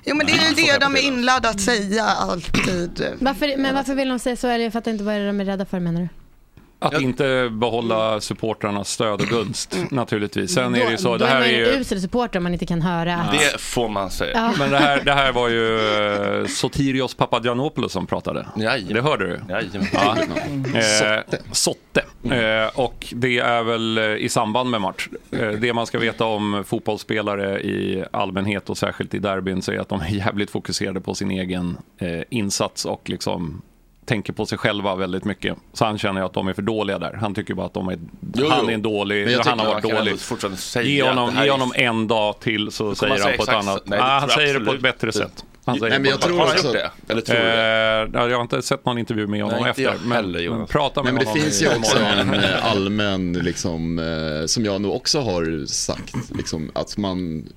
Jo 0.08 0.14
men 0.16 0.26
det 0.26 0.32
är 0.32 0.48
ju 0.48 0.54
det 0.54 0.78
de 0.78 0.96
är 0.96 1.00
inlärda 1.00 1.48
att 1.48 1.60
säga 1.60 2.04
alltid. 2.04 3.06
Varför, 3.20 3.56
men 3.56 3.74
varför 3.74 3.94
vill 3.94 4.08
de 4.08 4.18
säga 4.18 4.36
så? 4.36 4.48
Är 4.48 4.58
det 4.58 4.70
för 4.70 4.78
att 4.78 4.84
det 4.84 4.90
inte 4.90 5.04
vad 5.04 5.14
är 5.14 5.20
det 5.20 5.26
de 5.26 5.40
är 5.40 5.44
rädda 5.44 5.64
för 5.64 5.80
menar 5.80 6.00
du? 6.00 6.08
Att 6.80 7.00
inte 7.00 7.48
behålla 7.52 8.20
supportrarnas 8.20 8.90
stöd 8.90 9.20
och 9.20 9.26
gunst 9.26 9.76
naturligtvis. 9.90 10.54
Sen 10.54 10.74
är 10.74 10.84
det 10.84 10.90
ju 10.90 10.96
så, 10.96 11.08
då 11.08 11.16
det 11.16 11.24
är 11.24 11.28
här 11.28 11.40
man 11.40 11.48
är 11.48 11.52
ju 11.52 11.74
en 11.74 11.80
usel 11.80 12.00
supporter 12.00 12.38
om 12.38 12.42
man 12.42 12.52
inte 12.52 12.66
kan 12.66 12.82
höra. 12.82 13.24
Det 13.32 13.60
får 13.60 13.88
man 13.88 14.10
säga. 14.10 14.32
Ja. 14.34 14.52
Men 14.58 14.70
det 14.70 14.78
här, 14.78 15.00
det 15.04 15.12
här 15.12 15.32
var 15.32 15.48
ju 15.48 15.78
eh, 16.40 16.46
Sotirios 16.46 17.14
Papagiannopoulos 17.14 17.92
som 17.92 18.06
pratade. 18.06 18.46
Det 18.88 19.00
hörde 19.00 19.26
du? 19.26 19.40
Ja. 19.92 20.16
Eh, 20.78 21.38
Sotte. 21.52 22.04
Eh, 22.24 22.78
och 22.78 23.06
det 23.16 23.38
är 23.38 23.62
väl 23.62 23.98
eh, 23.98 24.04
i 24.04 24.28
samband 24.28 24.70
med 24.70 24.80
match. 24.80 25.08
Eh, 25.30 25.48
det 25.50 25.72
man 25.72 25.86
ska 25.86 25.98
veta 25.98 26.24
om 26.24 26.64
fotbollsspelare 26.66 27.60
i 27.60 28.04
allmänhet 28.10 28.70
och 28.70 28.78
särskilt 28.78 29.14
i 29.14 29.18
derbyn 29.18 29.62
så 29.62 29.72
är 29.72 29.78
att 29.78 29.88
de 29.88 30.00
är 30.00 30.08
jävligt 30.08 30.50
fokuserade 30.50 31.00
på 31.00 31.14
sin 31.14 31.30
egen 31.30 31.76
insats 32.30 32.84
och 32.84 33.02
liksom 33.10 33.62
tänker 34.08 34.32
på 34.32 34.46
sig 34.46 34.58
själva 34.58 34.94
väldigt 34.94 35.24
mycket. 35.24 35.56
Så 35.72 35.84
han 35.84 35.98
känner 35.98 36.20
ju 36.20 36.26
att 36.26 36.32
de 36.32 36.48
är 36.48 36.52
för 36.52 36.62
dåliga 36.62 36.98
där. 36.98 37.12
Han 37.12 37.34
tycker 37.34 37.54
bara 37.54 37.66
att 37.66 37.74
de 37.74 37.88
är, 37.88 37.98
Jo, 38.34 38.48
han 38.48 38.68
är 38.68 38.72
en 38.72 38.82
dålig, 38.82 39.36
han 39.36 39.58
har 39.58 39.66
varit 39.66 39.82
dålig. 39.82 40.16
Ge 40.86 41.02
honom, 41.02 41.34
det 41.34 41.40
ge 41.42 41.46
är- 41.46 41.52
honom 41.52 41.72
en 41.74 42.08
dag 42.08 42.40
till 42.40 42.70
så 42.70 42.94
säger 42.94 43.14
man 43.14 43.22
han 43.22 43.36
på 43.36 43.42
ett 43.42 43.48
annat. 43.48 43.82
nej, 43.84 43.98
det 43.98 44.04
ah, 44.04 44.18
han 44.20 44.28
säger 44.28 44.58
det 44.58 44.64
på 44.66 44.72
ett 44.74 44.80
bättre 44.80 45.12
sätt. 45.12 45.44
Han 45.64 45.78
säger 45.78 45.90
Nej, 45.90 45.98
det 45.98 46.02
men 46.02 46.04
på 46.04 46.10
jag 46.10 46.18
ett 46.18 46.24
tror 46.24 46.42
också- 46.42 46.72
sätt. 46.72 46.92
Eller 47.08 47.20
tror 47.20 47.36
det? 47.36 48.22
Eh, 48.22 48.28
jag 48.30 48.36
har 48.36 48.42
inte 48.42 48.62
sett 48.62 48.84
någon 48.84 48.98
intervju 48.98 49.26
med 49.26 49.42
honom 49.42 49.58
Nej, 49.62 49.70
efter. 49.70 49.94
Men, 50.04 50.12
heller, 50.12 50.50
men 50.50 50.66
prata 50.66 51.02
med 51.02 51.14
Nej, 51.14 51.24
men 51.24 51.24
det 51.24 51.30
honom 51.30 51.42
finns 51.44 51.62
ju 51.62 51.68
också 51.78 51.98
en 51.98 52.34
eh, 52.34 52.70
allmän, 52.72 53.32
liksom, 53.32 53.98
eh, 53.98 54.46
som 54.46 54.64
jag 54.64 54.80
nog 54.80 54.96
också 54.96 55.20
har 55.20 55.66
sagt, 55.66 56.14
liksom, 56.36 56.70
att 56.74 56.96
man, 56.96 57.48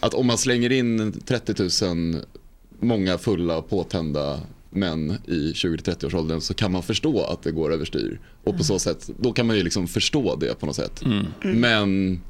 att 0.00 0.14
om 0.14 0.26
man 0.26 0.38
slänger 0.38 0.72
in 0.72 1.22
30 1.26 1.84
000 2.14 2.22
många 2.80 3.18
fulla 3.18 3.62
påtända 3.62 4.40
män 4.74 5.18
i 5.26 5.52
20-30-årsåldern 5.52 6.40
så 6.40 6.54
kan 6.54 6.72
man 6.72 6.82
förstå 6.82 7.24
att 7.24 7.42
det 7.42 7.50
går 7.50 7.72
överstyr. 7.72 8.20
Och 8.44 8.56
på 8.56 8.64
så 8.64 8.78
sätt, 8.78 9.10
då 9.18 9.32
kan 9.32 9.46
man 9.46 9.56
ju 9.56 9.62
liksom 9.62 9.88
förstå 9.88 10.36
det 10.36 10.60
på 10.60 10.66
något 10.66 10.76
sätt. 10.76 11.02
Mm. 11.02 11.26
Men, 11.60 12.20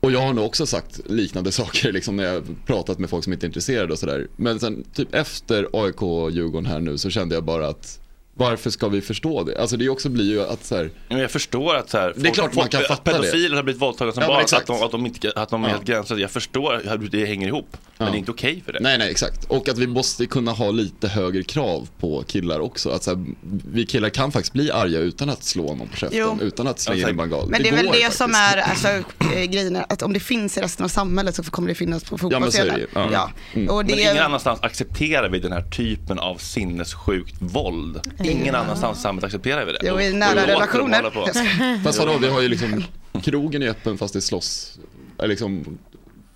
och 0.00 0.12
jag 0.12 0.20
har 0.20 0.32
nog 0.32 0.44
också 0.44 0.66
sagt 0.66 1.00
liknande 1.10 1.52
saker 1.52 1.92
liksom 1.92 2.16
när 2.16 2.24
jag 2.24 2.44
pratat 2.66 2.98
med 2.98 3.10
folk 3.10 3.24
som 3.24 3.32
inte 3.32 3.46
är 3.46 3.48
intresserade 3.48 3.92
och 3.92 3.98
sådär. 3.98 4.28
Men 4.36 4.60
sen 4.60 4.84
typ 4.94 5.14
efter 5.14 5.68
AIK-Djurgården 5.72 6.66
här 6.66 6.80
nu 6.80 6.98
så 6.98 7.10
kände 7.10 7.34
jag 7.34 7.44
bara 7.44 7.68
att 7.68 8.01
varför 8.34 8.70
ska 8.70 8.88
vi 8.88 9.00
förstå 9.00 9.44
det? 9.44 9.60
Alltså 9.60 9.76
det 9.76 9.88
också 9.88 10.08
blir 10.08 10.24
ju 10.24 10.42
att 10.42 10.64
så 10.64 10.76
här, 10.76 10.90
Men 11.08 11.18
jag 11.18 11.30
förstår 11.30 11.76
att 11.76 11.90
så 11.90 11.98
här, 11.98 12.12
Det 12.16 12.28
är 12.28 12.32
klart 12.34 12.54
man 12.54 12.68
kan 12.68 12.80
att 12.80 12.86
fatta 12.86 13.12
det. 13.12 13.18
pedofiler 13.18 13.56
har 13.56 13.62
blivit 13.62 13.82
våldtagna 13.82 14.12
som 14.12 14.22
Ja, 14.22 14.28
barn, 14.28 14.40
att 14.52 14.66
de, 14.66 14.82
att 14.82 14.90
de, 14.90 15.06
inte, 15.06 15.32
att 15.36 15.48
de 15.48 15.64
är 15.64 15.68
Ja. 15.68 15.74
helt 15.74 15.86
gränsade. 15.86 16.20
Jag 16.20 16.30
förstår 16.30 16.82
hur 17.00 17.08
det 17.08 17.24
hänger 17.26 17.48
ihop, 17.48 17.76
men 17.98 18.12
det 18.12 18.16
är 18.16 18.18
inte 18.18 18.30
okej 18.30 18.62
för 18.66 18.72
det. 18.72 18.80
Nej, 18.80 18.98
nej, 18.98 19.10
exakt. 19.10 19.44
Och 19.44 19.68
att 19.68 19.78
vi 19.78 19.86
måste 19.86 20.26
kunna 20.26 20.52
ha 20.52 20.70
lite 20.70 21.08
högre 21.08 21.42
krav 21.42 21.88
på 22.00 22.22
killar 22.26 22.60
också. 22.60 22.90
Att 22.90 23.02
så 23.02 23.10
här, 23.10 23.24
vi 23.72 23.86
killar 23.86 24.08
kan 24.08 24.32
faktiskt 24.32 24.52
bli 24.52 24.70
arga 24.70 24.98
utan 24.98 25.30
att 25.30 25.44
slå 25.44 25.74
någon 25.74 25.88
på 25.88 25.96
käften, 25.96 26.18
Jo. 26.20 26.38
utan 26.40 26.66
att 26.66 26.80
slänga 26.80 27.00
in 27.02 27.08
en 27.08 27.16
bengal. 27.16 27.48
Men 27.48 27.62
det 27.62 27.68
är 27.68 27.72
väl 27.76 27.86
det 27.86 27.92
faktiskt. 27.92 28.16
som 28.18 28.34
är 28.34 28.56
alltså, 28.56 28.88
eh, 28.88 29.44
grejen, 29.44 29.76
är 29.76 29.84
att 29.88 30.02
om 30.02 30.12
det 30.12 30.20
finns 30.20 30.58
i 30.58 30.60
resten 30.60 30.84
av 30.84 30.88
samhället 30.88 31.34
så 31.34 31.42
kommer 31.42 31.68
det 31.68 31.74
finnas 31.74 32.04
på 32.04 32.18
Ja, 32.30 32.40
men 32.40 32.52
så 32.52 32.58
är 32.58 32.64
det 32.64 32.70
fotbollsscenen. 32.70 33.10
ju. 33.10 33.14
Ja. 33.14 33.30
Ja. 33.66 33.72
Och 33.72 33.84
det 33.84 33.94
Men 33.94 34.00
ingen 34.04 34.18
annanstans 34.18 34.60
accepterar 34.62 35.28
vi 35.28 35.38
den 35.38 35.52
här 35.52 35.62
typen 35.62 36.18
av 36.18 36.36
sinnessjukt 36.36 37.34
våld. 37.38 38.00
Ingen 38.24 38.54
annanstans 38.54 38.98
i 38.98 39.00
samhället 39.00 39.24
accepterar 39.24 39.64
vi 39.64 39.72
det. 39.72 39.78
Jo, 39.82 40.00
i 40.00 40.12
nära 40.12 40.46
relationer. 40.46 41.80
Fast 41.84 41.98
vadå, 41.98 42.18
vi 42.18 42.28
har 42.28 42.40
ju 42.40 42.48
liksom, 42.48 42.84
krogen 43.22 43.62
är 43.62 43.68
öppen 43.68 43.98
fast 43.98 44.14
det 44.14 44.20
slåss, 44.20 44.78
liksom, 45.22 45.78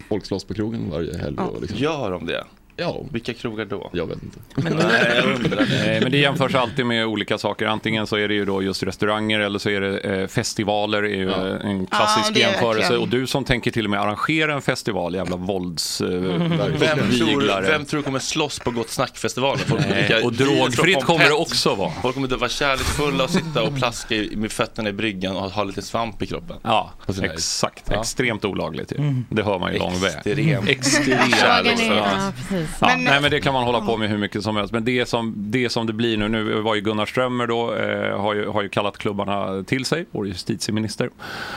folk 0.08 0.26
slåss 0.26 0.44
på 0.44 0.54
krogen 0.54 0.90
varje 0.90 1.18
helg. 1.18 1.38
Och 1.38 1.60
liksom. 1.60 1.78
Gör 1.78 2.10
de 2.10 2.26
det? 2.26 2.44
Ja. 2.76 3.00
Vilka 3.12 3.34
krogar 3.34 3.64
då? 3.64 3.90
Jag 3.92 4.06
vet 4.06 4.18
inte. 4.22 4.38
Nej, 4.56 5.12
jag 5.16 5.24
undrar. 5.34 5.66
Nej, 5.86 6.00
men 6.00 6.10
det 6.12 6.18
jämförs 6.18 6.54
alltid 6.54 6.86
med 6.86 7.06
olika 7.06 7.38
saker. 7.38 7.66
Antingen 7.66 8.06
så 8.06 8.16
är 8.16 8.28
det 8.28 8.34
ju 8.34 8.44
då 8.44 8.62
just 8.62 8.82
restauranger 8.82 9.40
eller 9.40 9.58
så 9.58 9.70
är 9.70 9.80
det 9.80 9.98
eh, 9.98 10.26
festivaler. 10.26 11.02
är 11.02 11.08
ju 11.08 11.30
eh, 11.30 11.66
en 11.70 11.86
klassisk 11.86 12.30
Ja, 12.36 12.46
är 12.46 12.50
jämförelse. 12.50 12.96
Och 12.96 13.08
du 13.08 13.26
som 13.26 13.44
tänker 13.44 13.70
till 13.70 13.84
och 13.84 13.90
med 13.90 14.00
arrangera 14.00 14.54
en 14.54 14.62
festival, 14.62 15.14
jävla 15.14 15.36
vålds... 15.36 16.00
Eh, 16.00 16.08
Vem 16.08 16.78
tror, 16.98 17.26
viglare. 17.26 17.66
vem 17.66 17.84
tror 17.84 18.02
kommer 18.02 18.18
slåss 18.18 18.58
på 18.58 18.70
Gott 18.70 18.90
Snack-festivalen? 18.90 19.64
Nej, 19.90 20.22
och 20.24 20.32
drogfritt 20.32 21.04
kommer 21.04 21.24
det 21.24 21.32
också 21.32 21.74
vara. 21.74 21.92
Folk 22.02 22.14
kommer 22.14 22.34
att 22.34 22.40
vara 22.40 22.50
kärleksfulla 22.50 23.24
och 23.24 23.30
sitta 23.30 23.62
och 23.62 23.76
plaska 23.76 24.14
i- 24.14 24.36
med 24.36 24.52
fötterna 24.52 24.88
i 24.88 24.92
bryggan 24.92 25.36
och 25.36 25.50
ha 25.50 25.64
lite 25.64 25.82
svamp 25.82 26.22
i 26.22 26.26
kroppen. 26.26 26.56
Ja, 26.62 26.92
exakt. 27.22 27.84
Ja. 27.90 28.00
Extremt 28.00 28.44
olagligt 28.44 28.92
ju. 28.92 29.22
Det 29.28 29.42
hör 29.42 29.58
man 29.58 29.72
ju 29.72 29.78
lång 29.78 30.00
väg. 30.00 30.12
Extrem. 30.26 30.68
Extrem 30.68 31.04
Frågan 31.18 31.32
är, 31.32 31.36
Kärleksfull. 31.36 32.65
Ja, 32.80 32.86
Men- 32.86 33.04
nej, 33.04 33.20
men 33.20 33.30
det 33.30 33.40
kan 33.40 33.52
man 33.54 33.64
hålla 33.64 33.80
på 33.80 33.96
med 33.96 34.08
hur 34.08 34.18
mycket 34.18 34.42
som 34.42 34.56
helst. 34.56 34.72
Men 34.72 34.84
det 34.84 35.06
som 35.08 35.34
det, 35.36 35.68
som 35.68 35.86
det 35.86 35.92
blir 35.92 36.16
nu, 36.16 36.28
nu 36.28 36.60
var 36.60 36.74
ju 36.74 36.80
Gunnar 36.80 37.06
Strömmer 37.06 37.46
då, 37.46 37.74
eh, 37.74 38.20
har, 38.20 38.34
ju, 38.34 38.48
har 38.48 38.62
ju 38.62 38.68
kallat 38.68 38.98
klubbarna 38.98 39.62
till 39.64 39.84
sig, 39.84 40.06
vår 40.10 40.26
justitieminister, 40.26 41.10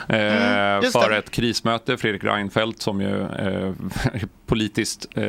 eh, 0.09 0.15
Mm, 0.19 0.91
för 0.91 1.09
det. 1.09 1.17
ett 1.17 1.29
krismöte. 1.31 1.97
Fredrik 1.97 2.23
Reinfeldt 2.23 2.81
som 2.81 3.01
ju 3.01 3.21
eh, 3.21 3.73
politiskt 4.45 5.07
eh, 5.15 5.23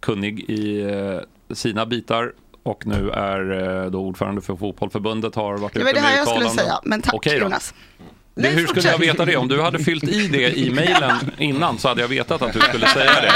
kunnig 0.00 0.40
i 0.50 0.80
eh, 0.82 1.54
sina 1.54 1.86
bitar 1.86 2.32
och 2.62 2.86
nu 2.86 3.10
är 3.10 3.50
eh, 3.84 3.90
då 3.90 4.00
ordförande 4.00 4.40
för 4.40 4.56
Fotbollförbundet 4.56 5.34
har 5.34 5.58
varit 5.58 5.72
Det 5.74 5.78
ute 5.80 5.84
var 5.84 5.92
det 5.92 6.00
med 6.00 6.10
här 6.10 6.16
jag 6.18 6.28
skulle 6.28 6.48
säga, 6.48 6.80
men 6.84 7.02
tack 7.02 7.14
Okej. 7.14 7.38
Jonas. 7.38 7.74
Nej, 8.38 8.54
hur 8.54 8.66
skulle 8.66 8.88
jag 8.90 8.98
veta 8.98 9.24
det? 9.24 9.36
Om 9.36 9.48
du 9.48 9.60
hade 9.62 9.78
fyllt 9.78 10.04
i 10.04 10.28
det 10.28 10.58
i 10.58 10.70
mejlen 10.70 11.30
innan 11.38 11.78
så 11.78 11.88
hade 11.88 12.00
jag 12.00 12.08
vetat 12.08 12.42
att 12.42 12.52
du 12.52 12.60
skulle 12.60 12.86
säga 12.86 13.20
det. 13.20 13.32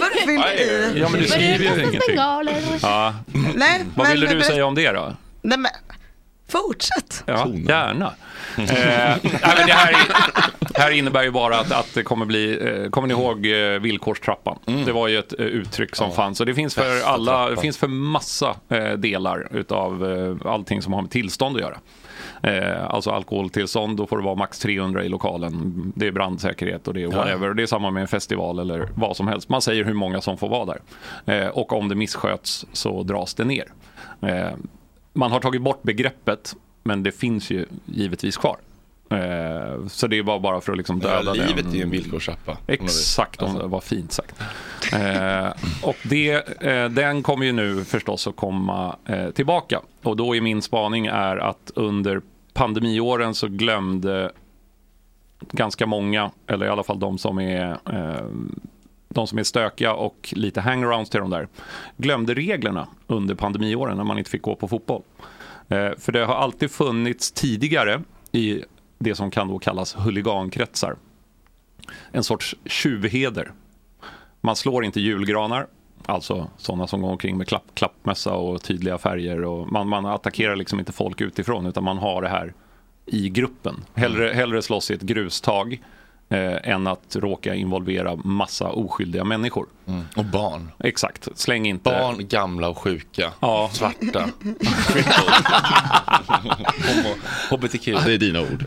Vadå 0.00 0.14
fyll 0.26 0.42
i? 0.66 0.98
Ja, 1.00 1.08
men 1.08 1.20
du 1.20 1.26
skriver 1.26 1.58
ju 1.76 1.80
ingenting. 1.80 2.16
Ja. 2.82 3.14
Nej, 3.54 3.84
Vad 3.94 4.08
ville 4.10 4.26
du 4.26 4.40
säga 4.42 4.66
om 4.66 4.74
det 4.74 4.92
då? 4.92 5.16
Nej, 5.42 5.58
men, 5.58 5.70
fortsätt. 6.48 7.22
Ja, 7.26 7.48
gärna. 7.54 8.06
Eh, 8.58 8.64
nej, 8.66 9.20
men 9.42 9.66
det, 9.66 9.72
här, 9.72 9.96
här 10.74 10.90
innebär 10.90 11.22
ju 11.22 11.30
bara 11.30 11.58
att, 11.58 11.72
att 11.72 11.94
det 11.94 12.02
kommer 12.02 12.26
bli, 12.26 12.58
eh, 12.84 12.90
kommer 12.90 13.08
ni 13.08 13.14
ihåg 13.14 13.46
eh, 13.46 13.80
villkorstrappan? 13.80 14.58
Det 14.86 14.92
var 14.92 15.08
ju 15.08 15.18
ett 15.18 15.32
eh, 15.38 15.46
uttryck 15.46 15.96
som 15.96 16.12
fanns 16.12 16.40
och 16.40 16.46
det 16.46 16.54
finns 16.54 16.74
för 16.74 17.02
alla, 17.02 17.50
det 17.50 17.56
finns 17.56 17.78
för 17.78 17.88
massa 17.88 18.56
eh, 18.68 18.92
delar 18.92 19.48
utav 19.56 20.12
eh, 20.44 20.52
allting 20.52 20.82
som 20.82 20.92
har 20.92 21.02
med 21.02 21.10
tillstånd 21.10 21.56
att 21.56 21.62
göra. 21.62 21.78
Eh, 22.42 22.84
alltså 22.94 23.10
alkoholtillstånd, 23.10 23.96
då 23.96 24.06
får 24.06 24.18
det 24.18 24.24
vara 24.24 24.34
max 24.34 24.58
300 24.58 25.04
i 25.04 25.08
lokalen. 25.08 25.92
Det 25.96 26.06
är 26.06 26.12
brandsäkerhet 26.12 26.88
och 26.88 26.94
det 26.94 27.02
är 27.02 27.06
whatever. 27.06 27.48
Och 27.48 27.56
det 27.56 27.62
är 27.62 27.66
samma 27.66 27.90
med 27.90 28.00
en 28.00 28.08
festival 28.08 28.58
eller 28.58 28.88
vad 28.94 29.16
som 29.16 29.28
helst. 29.28 29.48
Man 29.48 29.62
säger 29.62 29.84
hur 29.84 29.94
många 29.94 30.20
som 30.20 30.38
får 30.38 30.48
vara 30.48 30.64
där. 30.64 30.80
Eh, 31.26 31.48
och 31.48 31.72
om 31.72 31.88
det 31.88 31.94
missköts 31.94 32.66
så 32.72 33.02
dras 33.02 33.34
det 33.34 33.44
ner. 33.44 33.72
Eh, 34.22 34.50
man 35.12 35.32
har 35.32 35.40
tagit 35.40 35.62
bort 35.62 35.82
begreppet, 35.82 36.56
men 36.82 37.02
det 37.02 37.12
finns 37.12 37.50
ju 37.50 37.66
givetvis 37.86 38.36
kvar. 38.36 38.56
Eh, 39.10 39.86
så 39.86 40.06
det 40.06 40.22
var 40.22 40.40
bara 40.40 40.60
för 40.60 40.72
att 40.72 40.78
liksom 40.78 41.00
Ja, 41.04 41.08
döda 41.08 41.32
livet 41.32 41.56
den. 41.64 41.72
är 41.72 41.76
ju 41.76 41.82
en 41.82 41.90
villkorstrappa. 41.90 42.52
vis. 42.52 42.80
Exakt, 42.80 43.42
om 43.42 43.48
Alltså. 43.48 43.62
det 43.62 43.68
var 43.68 43.80
fint 43.80 44.12
sagt. 44.12 44.34
Eh, 44.92 45.48
och 45.82 45.96
det, 46.04 46.30
eh, 46.66 46.88
den 46.88 47.22
kommer 47.22 47.46
ju 47.46 47.52
nu 47.52 47.84
förstås 47.84 48.26
att 48.26 48.36
komma 48.36 48.96
eh, 49.06 49.30
tillbaka. 49.30 49.80
Och 50.02 50.16
då 50.16 50.36
är 50.36 50.40
min 50.40 50.62
spaning 50.62 51.06
är 51.06 51.36
att 51.36 51.70
under 51.74 52.20
pandemiåren 52.52 53.34
så 53.34 53.48
glömde 53.48 54.32
ganska 55.52 55.86
många, 55.86 56.30
eller 56.46 56.66
i 56.66 56.68
alla 56.68 56.82
fall 56.82 57.00
de 57.00 57.18
som 57.18 57.38
är 57.38 57.78
de 59.08 59.26
som 59.26 59.38
är 59.38 59.42
stökiga 59.42 59.92
och 59.94 60.28
lite 60.36 60.60
hangarounds 60.60 61.10
till 61.10 61.20
de 61.20 61.30
där, 61.30 61.48
glömde 61.96 62.34
reglerna 62.34 62.88
under 63.06 63.34
pandemiåren 63.34 63.96
när 63.96 64.04
man 64.04 64.18
inte 64.18 64.30
fick 64.30 64.42
gå 64.42 64.54
på 64.56 64.68
fotboll. 64.68 65.02
För 65.98 66.12
det 66.12 66.24
har 66.24 66.34
alltid 66.34 66.70
funnits 66.70 67.32
tidigare 67.32 68.02
i 68.32 68.62
det 68.98 69.14
som 69.14 69.30
kan 69.30 69.48
då 69.48 69.58
kallas 69.58 69.96
huligankretsar 69.96 70.96
en 72.12 72.24
sorts 72.24 72.54
tjuvheder. 72.64 73.52
Man 74.40 74.56
slår 74.56 74.84
inte 74.84 75.00
julgranar, 75.00 75.66
alltså 76.06 76.50
sådana 76.56 76.86
som 76.86 77.02
går 77.02 77.10
omkring 77.10 77.38
med 77.38 77.48
klapp, 77.48 77.64
klappmössa 77.74 78.34
och 78.34 78.62
tydliga 78.62 78.98
färger. 78.98 79.44
Och 79.44 79.72
man, 79.72 79.88
man 79.88 80.06
attackerar 80.06 80.56
liksom 80.56 80.78
inte 80.78 80.92
folk 80.92 81.20
utifrån 81.20 81.66
utan 81.66 81.84
man 81.84 81.98
har 81.98 82.22
det 82.22 82.28
här 82.28 82.54
i 83.06 83.28
gruppen. 83.28 83.84
Hellre, 83.94 84.32
hellre 84.32 84.62
slåss 84.62 84.90
i 84.90 84.94
ett 84.94 85.02
grustag 85.02 85.82
eh, 86.28 86.70
än 86.70 86.86
att 86.86 87.16
råka 87.16 87.54
involvera 87.54 88.16
massa 88.16 88.70
oskyldiga 88.70 89.24
människor. 89.24 89.66
Och 90.16 90.24
barn. 90.24 90.70
Exakt, 90.84 91.28
släng 91.34 91.66
inte... 91.66 91.90
Barn, 91.90 92.28
gamla 92.28 92.68
och 92.68 92.78
sjuka. 92.78 93.32
Ja. 93.40 93.70
Svarta. 93.72 94.24
HBTQ. 97.50 97.84
Det 97.84 98.12
är 98.14 98.18
dina 98.18 98.40
ord. 98.40 98.64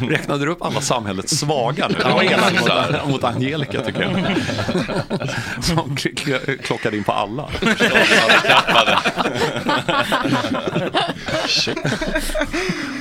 Räknade 0.10 0.44
du 0.44 0.50
upp 0.50 0.62
alla 0.62 0.80
samhällets 0.80 1.36
svaga 1.38 1.88
nu? 1.88 1.94
Det 1.98 2.04
var 2.04 2.22
elakt 2.22 2.60
mot, 2.60 3.08
mot 3.08 3.24
Angelica 3.24 3.80
tycker 3.80 4.02
jag. 4.02 4.10
Som 5.64 5.78
kl- 5.96 6.14
kl- 6.14 6.62
klockade 6.62 6.96
in 6.96 7.04
på 7.04 7.12
alla. 7.12 7.48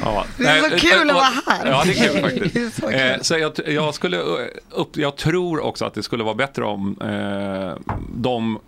Ja. 0.03 0.25
Det 0.37 0.47
är 0.47 0.69
så 0.69 0.77
kul 0.77 1.09
att 1.09 1.15
och- 1.15 1.21
vara 1.21 1.57
här. 1.57 1.65
Ja, 1.71 1.83
det 1.85 1.91
är 1.91 2.07
kul 2.07 2.21
Det 2.21 2.59
är 2.59 2.69
faktiskt. 2.69 2.75
så 2.75 2.87
kul. 2.87 2.99
Eh, 2.99 3.21
Så 3.21 3.37
jag, 3.37 3.53
jag, 3.67 3.93
skulle, 3.93 4.17
eh, 4.17 4.23
upp, 4.71 4.97
jag 4.97 5.15
tror 5.17 5.59
också 5.59 5.85
att 5.85 5.93
det 5.93 6.03
skulle 6.03 6.23
vara 6.23 6.35
bättre 6.35 6.65
om 6.65 6.94
eh, 7.01 7.73
de 8.15 8.59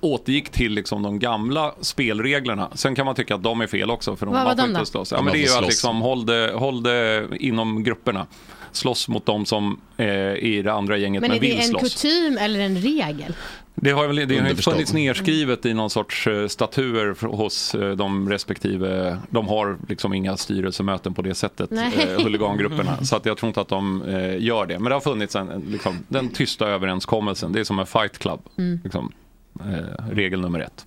återgick 0.00 0.48
till 0.48 0.72
liksom 0.72 1.02
de 1.02 1.18
gamla 1.18 1.74
spelreglerna. 1.80 2.68
Sen 2.74 2.94
kan 2.94 3.06
man 3.06 3.14
tycka 3.14 3.34
att 3.34 3.42
de 3.42 3.60
är 3.60 3.66
fel 3.66 3.90
också. 3.90 4.16
För 4.16 4.26
de, 4.26 4.32
Vad 4.34 4.44
man 4.44 4.56
var 4.56 4.62
de 4.62 4.68
inte 4.68 4.80
då? 4.80 4.84
slåss. 4.86 5.12
Ja, 5.12 5.22
men 5.22 5.32
det 5.32 5.38
är 5.38 5.40
ju 5.40 5.44
att 5.46 5.50
slåss. 5.52 5.68
liksom, 5.68 6.00
håll, 6.00 6.26
det, 6.26 6.52
håll 6.54 6.82
det 6.82 7.26
inom 7.40 7.84
grupperna. 7.84 8.26
Slåss 8.72 9.08
mot 9.08 9.26
de 9.26 9.46
som 9.46 9.80
eh, 9.96 10.06
är 10.06 10.36
i 10.36 10.62
det 10.62 10.72
andra 10.72 10.96
gänget 10.96 11.20
men, 11.20 11.28
Men 11.30 11.36
är 11.36 11.40
vill 11.40 11.56
det 11.56 11.62
en 11.62 11.68
slåss. 11.68 11.82
kutym 12.02 12.38
eller 12.38 12.60
en 12.60 12.76
regel? 12.78 13.34
Det 13.74 13.90
har, 13.90 14.06
väl, 14.06 14.28
det 14.28 14.38
har 14.38 14.54
funnits 14.54 14.92
nedskrivet 14.92 15.66
i 15.66 15.74
någon 15.74 15.90
sorts 15.90 16.26
eh, 16.26 16.46
statuer 16.48 17.26
hos 17.26 17.74
eh, 17.74 17.90
de 17.90 18.30
respektive, 18.30 19.18
de 19.30 19.48
har 19.48 19.78
liksom 19.88 20.12
inga 20.12 20.36
styrelsemöten 20.36 21.14
på 21.14 21.22
det 21.22 21.34
sättet, 21.34 21.70
Nej. 21.70 21.92
eh, 21.98 22.22
huligangrupperna. 22.22 23.04
Så 23.04 23.16
att 23.16 23.26
jag 23.26 23.36
tror 23.36 23.48
inte 23.48 23.60
att 23.60 23.68
de 23.68 24.02
eh, 24.02 24.42
gör 24.42 24.66
det. 24.66 24.78
Men 24.78 24.84
det 24.90 24.94
har 24.94 25.00
funnits 25.00 25.36
en, 25.36 25.48
en, 25.48 25.60
liksom, 25.60 25.98
den 26.08 26.28
tysta 26.28 26.68
överenskommelsen, 26.68 27.52
det 27.52 27.60
är 27.60 27.64
som 27.64 27.78
en 27.78 27.86
fight 27.86 28.18
club. 28.18 28.40
Mm. 28.58 28.80
Liksom, 28.84 29.12
eh, 29.60 30.06
regel 30.10 30.40
nummer 30.40 30.60
ett. 30.60 30.86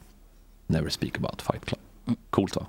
Never 0.67 0.89
speak 0.89 1.17
about 1.17 1.41
fight 1.41 1.65
club. 1.65 1.79
Coolt 2.29 2.55
va? 2.55 2.65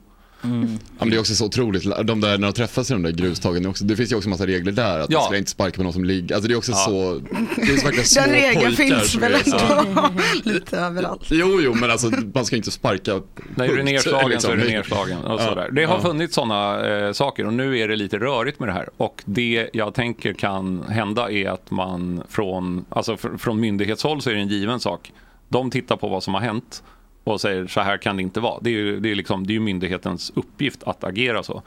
Ja, 0.46 0.78
men 0.98 1.10
det 1.10 1.16
är 1.16 1.20
också 1.20 1.34
så 1.34 1.46
otroligt, 1.46 1.82
de 2.04 2.20
där, 2.20 2.38
när 2.38 2.46
de 2.46 2.52
träffas 2.52 2.90
i 2.90 2.92
de 2.92 3.02
där 3.02 3.10
grustagen, 3.10 3.66
också, 3.66 3.84
det 3.84 3.96
finns 3.96 4.12
ju 4.12 4.16
också 4.16 4.28
massa 4.28 4.46
regler 4.46 4.72
där. 4.72 4.98
Att 5.00 5.10
Ja. 5.10 5.18
man 5.18 5.26
ska 5.28 5.36
inte 5.36 5.50
sparka 5.50 5.76
på 5.76 5.82
någon 5.82 5.92
som 5.92 6.04
ligger, 6.04 6.34
alltså 6.34 6.48
det 6.48 6.54
är 6.54 6.58
också 6.58 6.72
Ja. 6.72 6.76
så, 6.76 7.20
det 7.56 7.62
är 7.62 7.76
så 7.76 7.84
verkligen 7.84 8.04
små 8.04 8.22
Den 8.22 8.30
regeln 8.32 8.72
finns 8.76 9.14
väl 9.14 9.34
ändå 9.34 10.10
lite 10.44 10.76
överallt. 10.78 11.22
Jo, 11.30 11.60
jo, 11.62 11.74
men 11.74 11.90
alltså 11.90 12.10
man 12.34 12.44
ska 12.44 12.56
inte 12.56 12.70
sparka 12.70 13.20
Nej, 13.54 13.68
är 13.70 13.76
du 13.76 13.82
nedslagen 13.82 14.40
så 14.40 14.48
är 14.50 14.52
du 14.52 14.56
liksom. 14.56 14.74
nedslagen. 14.76 15.18
Och 15.18 15.40
Ja, 15.40 15.44
sådär. 15.48 15.70
Det 15.72 15.84
har 15.84 15.94
ja. 15.94 16.00
funnits 16.02 16.34
sådana 16.34 16.86
eh, 16.88 17.12
saker 17.12 17.46
och 17.46 17.54
nu 17.54 17.78
är 17.78 17.88
det 17.88 17.96
lite 17.96 18.18
rörigt 18.18 18.60
med 18.60 18.68
det 18.68 18.72
här. 18.72 18.88
Och 18.96 19.22
det 19.24 19.68
jag 19.72 19.94
tänker 19.94 20.32
kan 20.32 20.82
hända 20.88 21.30
är 21.30 21.48
att 21.50 21.70
man 21.70 22.22
från, 22.28 22.84
alltså 22.88 23.14
fr- 23.14 23.38
från 23.38 23.60
myndighetshåll 23.60 24.22
så 24.22 24.30
är 24.30 24.34
det 24.34 24.40
en 24.40 24.48
given 24.48 24.80
sak. 24.80 25.12
De 25.48 25.70
tittar 25.70 25.96
på 25.96 26.08
vad 26.08 26.22
som 26.22 26.34
har 26.34 26.40
hänt 26.40 26.82
och 27.26 27.40
säger 27.40 27.66
så 27.66 27.80
här 27.80 27.96
kan 27.96 28.16
det 28.16 28.22
inte 28.22 28.40
vara. 28.40 28.58
Det 28.60 28.70
är 28.70 28.72
ju, 28.72 29.00
det 29.00 29.10
är 29.10 29.14
liksom, 29.14 29.46
det 29.46 29.56
är 29.56 29.60
myndighetens 29.60 30.32
uppgift 30.34 30.82
att 30.82 31.04
agera 31.04 31.42
så. 31.42 31.62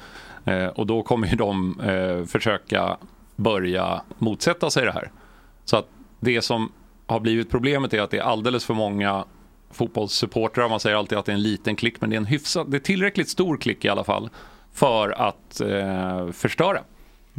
Eh, 0.45 0.68
och 0.68 0.88
då 0.88 1.03
kommer 1.03 1.28
ju 1.28 1.36
de 1.36 1.80
eh, 1.80 2.26
försöka 2.26 2.97
börja 3.36 4.01
motsätta 4.18 4.70
sig 4.70 4.86
det 4.86 4.91
här. 4.91 5.12
Så 5.66 5.78
att 5.78 5.88
det 6.20 6.41
som 6.41 6.72
har 7.07 7.20
blivit 7.20 7.49
problemet 7.49 7.93
är 7.93 8.01
att 8.01 8.12
det 8.12 8.18
är 8.18 8.24
alldeles 8.24 8.66
för 8.66 8.74
många 8.74 9.26
fotbollssupportrar. 9.72 10.70
Man 10.70 10.80
säger 10.80 10.95
alltid 10.97 11.18
att 11.18 11.26
det 11.26 11.32
är 11.32 11.36
en 11.36 11.41
liten 11.41 11.76
klick, 11.76 12.01
men 12.01 12.10
det 12.10 12.16
är 12.16 12.18
en 12.18 12.26
hyfsad, 12.26 12.72
det 12.72 12.78
är 12.78 12.82
tillräckligt 12.82 13.30
stor 13.30 13.57
klick 13.57 13.86
i 13.86 13.89
alla 13.89 14.03
fall 14.03 14.30
för 14.74 15.10
att 15.10 15.62
eh, 15.62 16.32
förstöra 16.32 16.84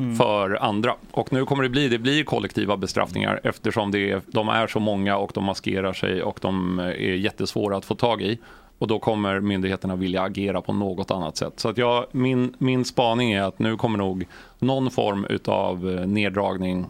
Mm. 0.00 0.16
för 0.16 0.62
andra. 0.62 0.94
Och 1.10 1.32
nu 1.32 1.44
kommer 1.44 1.62
det 1.62 1.68
bli, 1.68 1.88
det 1.88 1.98
blir 1.98 2.24
kollektiva 2.24 2.76
bestraffningar 2.76 3.40
eftersom 3.44 3.90
det 3.90 4.10
är, 4.10 4.22
de 4.26 4.48
är 4.48 4.66
så 4.66 4.80
många 4.80 5.16
och 5.16 5.30
de 5.34 5.44
maskerar 5.44 5.92
sig 5.92 6.22
och 6.22 6.38
de 6.42 6.78
är 6.78 6.92
jättesvåra 6.94 7.76
att 7.76 7.84
få 7.84 7.94
tag 7.94 8.22
i. 8.22 8.38
Och 8.78 8.86
då 8.86 8.98
kommer 8.98 9.40
myndigheterna 9.40 9.96
vilja 9.96 10.22
agera 10.22 10.60
på 10.60 10.72
något 10.72 11.10
annat 11.10 11.36
sätt. 11.36 11.52
Så 11.56 11.68
att 11.68 11.78
jag, 11.78 12.06
min, 12.12 12.54
min 12.58 12.84
spaning 12.84 13.32
är 13.32 13.42
att 13.42 13.58
nu 13.58 13.76
kommer 13.76 13.98
nog 13.98 14.26
någon 14.58 14.90
form 14.90 15.26
utav 15.30 15.90
eh, 15.90 16.06
neddragning 16.06 16.86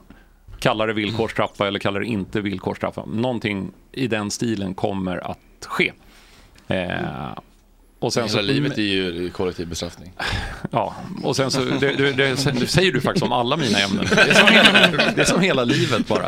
Kalla 0.60 0.86
det 0.86 0.92
villkorstrappa 0.92 1.66
eller 1.66 1.78
kalla 1.78 1.98
det 1.98 2.06
inte 2.06 2.40
villkorstrappa. 2.40 3.04
Någonting 3.06 3.70
i 3.92 4.06
den 4.06 4.30
stilen 4.30 4.74
kommer 4.74 5.30
att 5.30 5.66
ske. 5.66 5.92
Eh, 6.68 7.38
och 8.00 8.12
sen 8.12 8.22
Hela 8.22 8.32
så, 8.32 8.40
livet 8.42 8.78
är 8.78 8.82
ju 8.82 9.30
kollektiv 9.30 9.68
bestraffning. 9.68 10.12
Ja, 10.70 10.94
och 11.22 11.36
sen 11.36 11.50
så, 11.50 11.60
det, 11.64 11.78
det, 11.78 12.12
det, 12.12 12.34
det 12.60 12.66
säger 12.66 12.92
du 12.92 13.00
faktiskt 13.00 13.24
om 13.26 13.32
alla 13.32 13.56
mina 13.56 13.78
ämnen. 13.78 14.06
Det 14.10 14.20
är 14.20 14.34
som, 14.34 14.48
hela- 14.48 15.12
det 15.14 15.20
är 15.20 15.24
som 15.24 15.40
hela 15.40 15.64
livet 15.64 16.08
bara. 16.08 16.26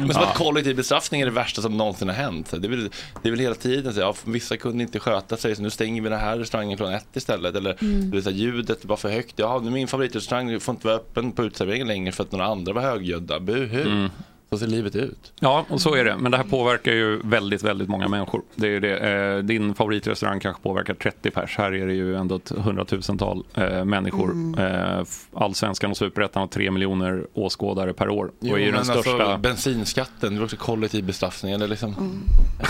Men 0.00 0.12
som 0.14 0.22
att 0.22 0.34
kollektiv 0.34 0.76
bestraffning 0.76 1.20
är 1.20 1.24
det 1.24 1.30
värsta 1.32 1.62
som 1.62 1.76
någonsin 1.76 2.08
har 2.08 2.14
hänt. 2.14 2.50
Det 2.50 2.66
är 2.66 2.70
väl, 2.70 2.90
det 3.22 3.28
är 3.28 3.30
väl 3.30 3.40
hela 3.40 3.54
tiden 3.54 3.94
så, 3.94 4.00
ja, 4.00 4.14
vissa 4.24 4.56
kunde 4.56 4.82
inte 4.84 4.98
sköta 4.98 5.36
sig 5.36 5.56
så 5.56 5.62
nu 5.62 5.70
stänger 5.70 6.02
vi 6.02 6.08
den 6.08 6.20
här 6.20 6.38
restaurangen 6.38 6.78
från 6.78 6.94
ett 6.94 7.06
istället. 7.16 7.54
Eller 7.54 7.76
Mm. 7.80 8.10
det 8.10 8.16
är 8.16 8.20
så 8.22 8.30
här, 8.30 8.36
ljudet 8.36 8.84
var 8.84 8.96
för 8.96 9.08
högt. 9.08 9.34
Ja, 9.36 9.58
min 9.60 9.88
favoritrestaurang 9.88 10.60
får 10.60 10.74
inte 10.74 10.86
vara 10.86 10.96
öppen 10.96 11.32
på 11.32 11.44
uteserveringen 11.44 11.86
längre 11.88 12.12
för 12.12 12.22
att 12.24 12.32
några 12.32 12.46
andra 12.46 12.72
var 12.72 12.82
högljudda. 12.82 13.40
Buhu. 13.40 13.80
Mm. 13.82 14.08
Så 14.50 14.58
ser 14.58 14.66
livet 14.66 14.96
ut. 14.96 15.32
Ja, 15.40 15.64
och 15.68 15.80
så 15.80 15.94
är 15.94 16.04
det. 16.04 16.16
Men 16.16 16.30
det 16.32 16.36
här 16.36 16.44
påverkar 16.44 16.92
ju 16.92 17.20
väldigt, 17.24 17.62
väldigt 17.62 17.88
många 17.88 18.08
människor. 18.08 18.42
Det 18.54 18.66
är 18.66 18.70
ju 18.70 18.80
det. 18.80 18.98
Eh, 18.98 19.38
din 19.38 19.74
favoritrestaurang 19.74 20.40
kanske 20.40 20.62
påverkar 20.62 20.94
30 20.94 21.30
pers. 21.30 21.54
Här 21.58 21.72
är 21.72 21.86
det 21.86 21.92
ju 21.94 22.16
ändå 22.16 22.36
ett 22.36 22.52
hundratusental 22.56 23.44
eh, 23.54 23.84
människor. 23.84 24.30
Mm. 24.30 24.58
Eh, 24.98 25.04
Allsvenskan 25.34 25.90
och 25.90 25.96
Superettan 25.96 26.40
har 26.40 26.46
3 26.46 26.70
miljoner 26.70 27.26
åskådare 27.34 27.92
per 27.92 28.08
år. 28.08 28.30
Jo, 28.40 28.52
och 28.52 28.58
är 28.58 28.62
ju 28.62 28.66
men 28.72 28.74
den 28.74 28.84
största... 28.84 29.10
alltså, 29.10 29.38
bensinskatten, 29.38 30.34
det 30.34 30.40
är 30.40 30.44
också 30.44 30.56
kollektiv 30.56 31.04
bestraffning. 31.04 31.52
Eller 31.52 31.68
liksom, 31.68 31.94
Mm. 31.94 32.20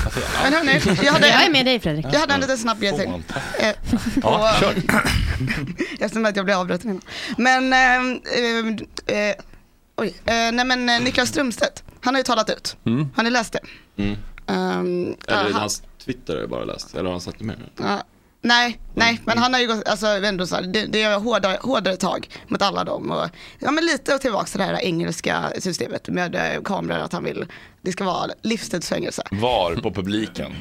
alltså. 0.05 0.21
Men 0.45 0.53
hörni, 0.53 0.81
jag 1.05 1.13
hade, 1.13 1.29
Jag 1.29 1.47
är 1.47 1.51
med 1.51 1.67
dig 1.67 1.81
Fredrik. 1.81 2.07
Jag 2.13 2.21
hade 2.21 2.35
en 2.35 2.41
liten 2.41 2.59
snabb 2.59 2.81
grej 2.81 2.93
till. 2.99 3.23
Ja, 4.23 4.53
kör. 4.61 4.75
Eftersom 6.01 6.25
att 6.25 6.37
jag 6.37 6.45
blev 6.45 6.59
avbruten 6.59 6.91
innan. 6.91 7.03
Men, 7.37 7.73
eh, 7.73 9.19
eh, 9.19 9.29
eh, 9.29 9.35
oj, 9.97 10.09
eh, 10.25 10.53
nej 10.53 10.65
men 10.65 10.89
eh, 10.89 11.01
Niklas 11.01 11.29
Strömstedt, 11.29 11.85
han 12.01 12.15
har 12.15 12.21
ju 12.21 12.25
talat 12.25 12.51
ut. 12.51 12.77
Mm. 12.85 13.09
Har 13.17 13.23
ni 13.25 13.31
läst 13.31 13.53
det? 13.53 13.61
Mm. 14.03 14.17
Ehm, 14.47 15.17
Eller 15.27 15.43
han- 15.43 15.53
hans 15.53 15.83
Twitter 16.05 16.35
har 16.35 16.41
jag 16.41 16.51
bara 16.51 16.65
läst, 16.65 16.95
eller 16.95 17.05
har 17.05 17.11
han 17.11 17.21
sagt 17.21 17.39
det 17.39 17.45
mer? 17.45 17.57
Ja, 17.79 18.03
nej, 18.43 18.81
nej, 18.95 19.21
men 19.25 19.39
han 19.39 19.53
har 19.53 19.61
ju 19.61 19.67
gått, 19.67 19.89
alltså 19.89 20.07
ändå 20.07 20.47
så 20.47 20.55
här, 20.57 20.63
det, 20.63 20.87
det 20.87 21.03
är 21.03 21.19
hårdare, 21.19 21.59
hårdare 21.63 21.97
tag 21.97 22.29
mot 22.49 22.63
alla 22.63 22.85
dem. 22.85 23.11
Och, 23.11 23.29
ja 23.59 23.71
men 23.71 23.85
lite 23.87 24.19
tillbaka 24.19 24.45
till 24.47 24.59
det 24.59 24.65
här 24.65 24.81
engelska 24.85 25.53
systemet 25.59 26.09
med 26.09 26.35
eh, 26.35 26.63
kameror, 26.63 26.99
att 27.01 27.13
han 27.13 27.25
vill, 27.25 27.47
det 27.83 27.93
ska 27.93 28.05
vara 28.05 28.31
livstidsfängelse. 28.43 29.23
Var 29.31 29.75
på 29.75 29.91
publiken. 29.91 30.55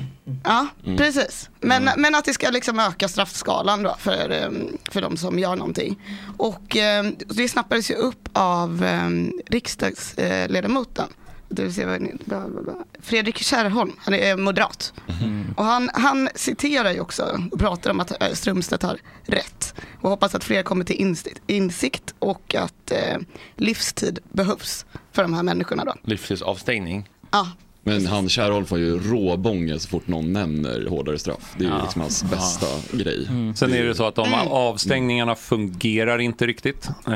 Ja, 0.43 0.67
Mm. 0.86 0.97
precis. 0.97 1.49
Men, 1.59 1.89
men 1.97 2.15
att 2.15 2.26
det 2.26 2.34
ska 2.34 2.49
liksom 2.49 2.80
öka 2.80 3.07
straffskalan 3.07 3.84
då 3.84 3.95
för, 3.99 4.30
eh, 4.32 4.49
för 4.91 5.01
de 5.01 5.17
som 5.17 5.39
gör 5.39 5.55
någonting. 5.55 6.01
Och 6.38 6.78
eh, 6.78 7.05
det 7.28 7.49
snappades 7.49 7.91
ju 7.91 7.95
upp 7.95 8.30
av 8.34 8.84
eh, 8.84 9.09
riksdagsledamoten. 9.47 11.07
Vad? 11.49 12.07
Bla, 12.25 12.47
bla, 12.49 12.61
bla. 12.61 12.73
Fredrik 13.01 13.37
Kärrholm, 13.37 13.91
han 13.97 14.13
är 14.13 14.37
moderat. 14.37 14.93
Och 15.55 15.65
han, 15.65 15.89
han 15.93 16.29
citerar 16.35 16.91
ju 16.91 16.99
också 16.99 17.39
och 17.51 17.59
pratar 17.59 17.91
om 17.91 17.99
att 17.99 18.21
eh, 18.23 18.33
Strömstedt 18.33 18.83
har 18.83 18.97
rätt. 19.23 19.73
Och 20.01 20.09
hoppas 20.09 20.35
att 20.35 20.43
fler 20.43 20.63
kommer 20.63 20.85
till 20.85 20.95
insikt, 20.95 21.41
insikt 21.47 22.13
och 22.19 22.55
att 22.55 22.91
eh, 22.91 23.17
livstid 23.55 24.19
behövs 24.31 24.85
för 25.11 25.21
de 25.21 25.33
här 25.33 25.43
människorna 25.43 25.85
då. 25.85 25.93
Livstidsavstängning. 26.03 27.09
Ja, 27.31 27.47
Men 27.83 28.05
han 28.07 28.29
Kärrholm 28.29 28.65
får 28.65 28.79
ju 28.79 28.99
råbånger 28.99 29.77
så 29.77 29.87
fort 29.89 30.07
någon 30.07 30.33
nämner 30.33 30.85
hårdare 30.89 31.19
straff. 31.19 31.53
Det 31.57 31.63
är 31.63 31.67
ju 31.69 31.73
Ja. 31.75 31.81
liksom 31.83 32.01
hans 32.01 32.23
bästa 32.23 32.65
grej. 32.97 33.27
Sen 33.55 33.73
är 33.73 33.83
det 33.83 33.95
så 33.95 34.07
att 34.07 34.15
de 34.15 34.27
Mm. 34.27 34.47
avstängningarna 34.47 35.35
fungerar 35.35 36.19
inte 36.19 36.47
riktigt. 36.47 36.87
Eh, 36.87 37.11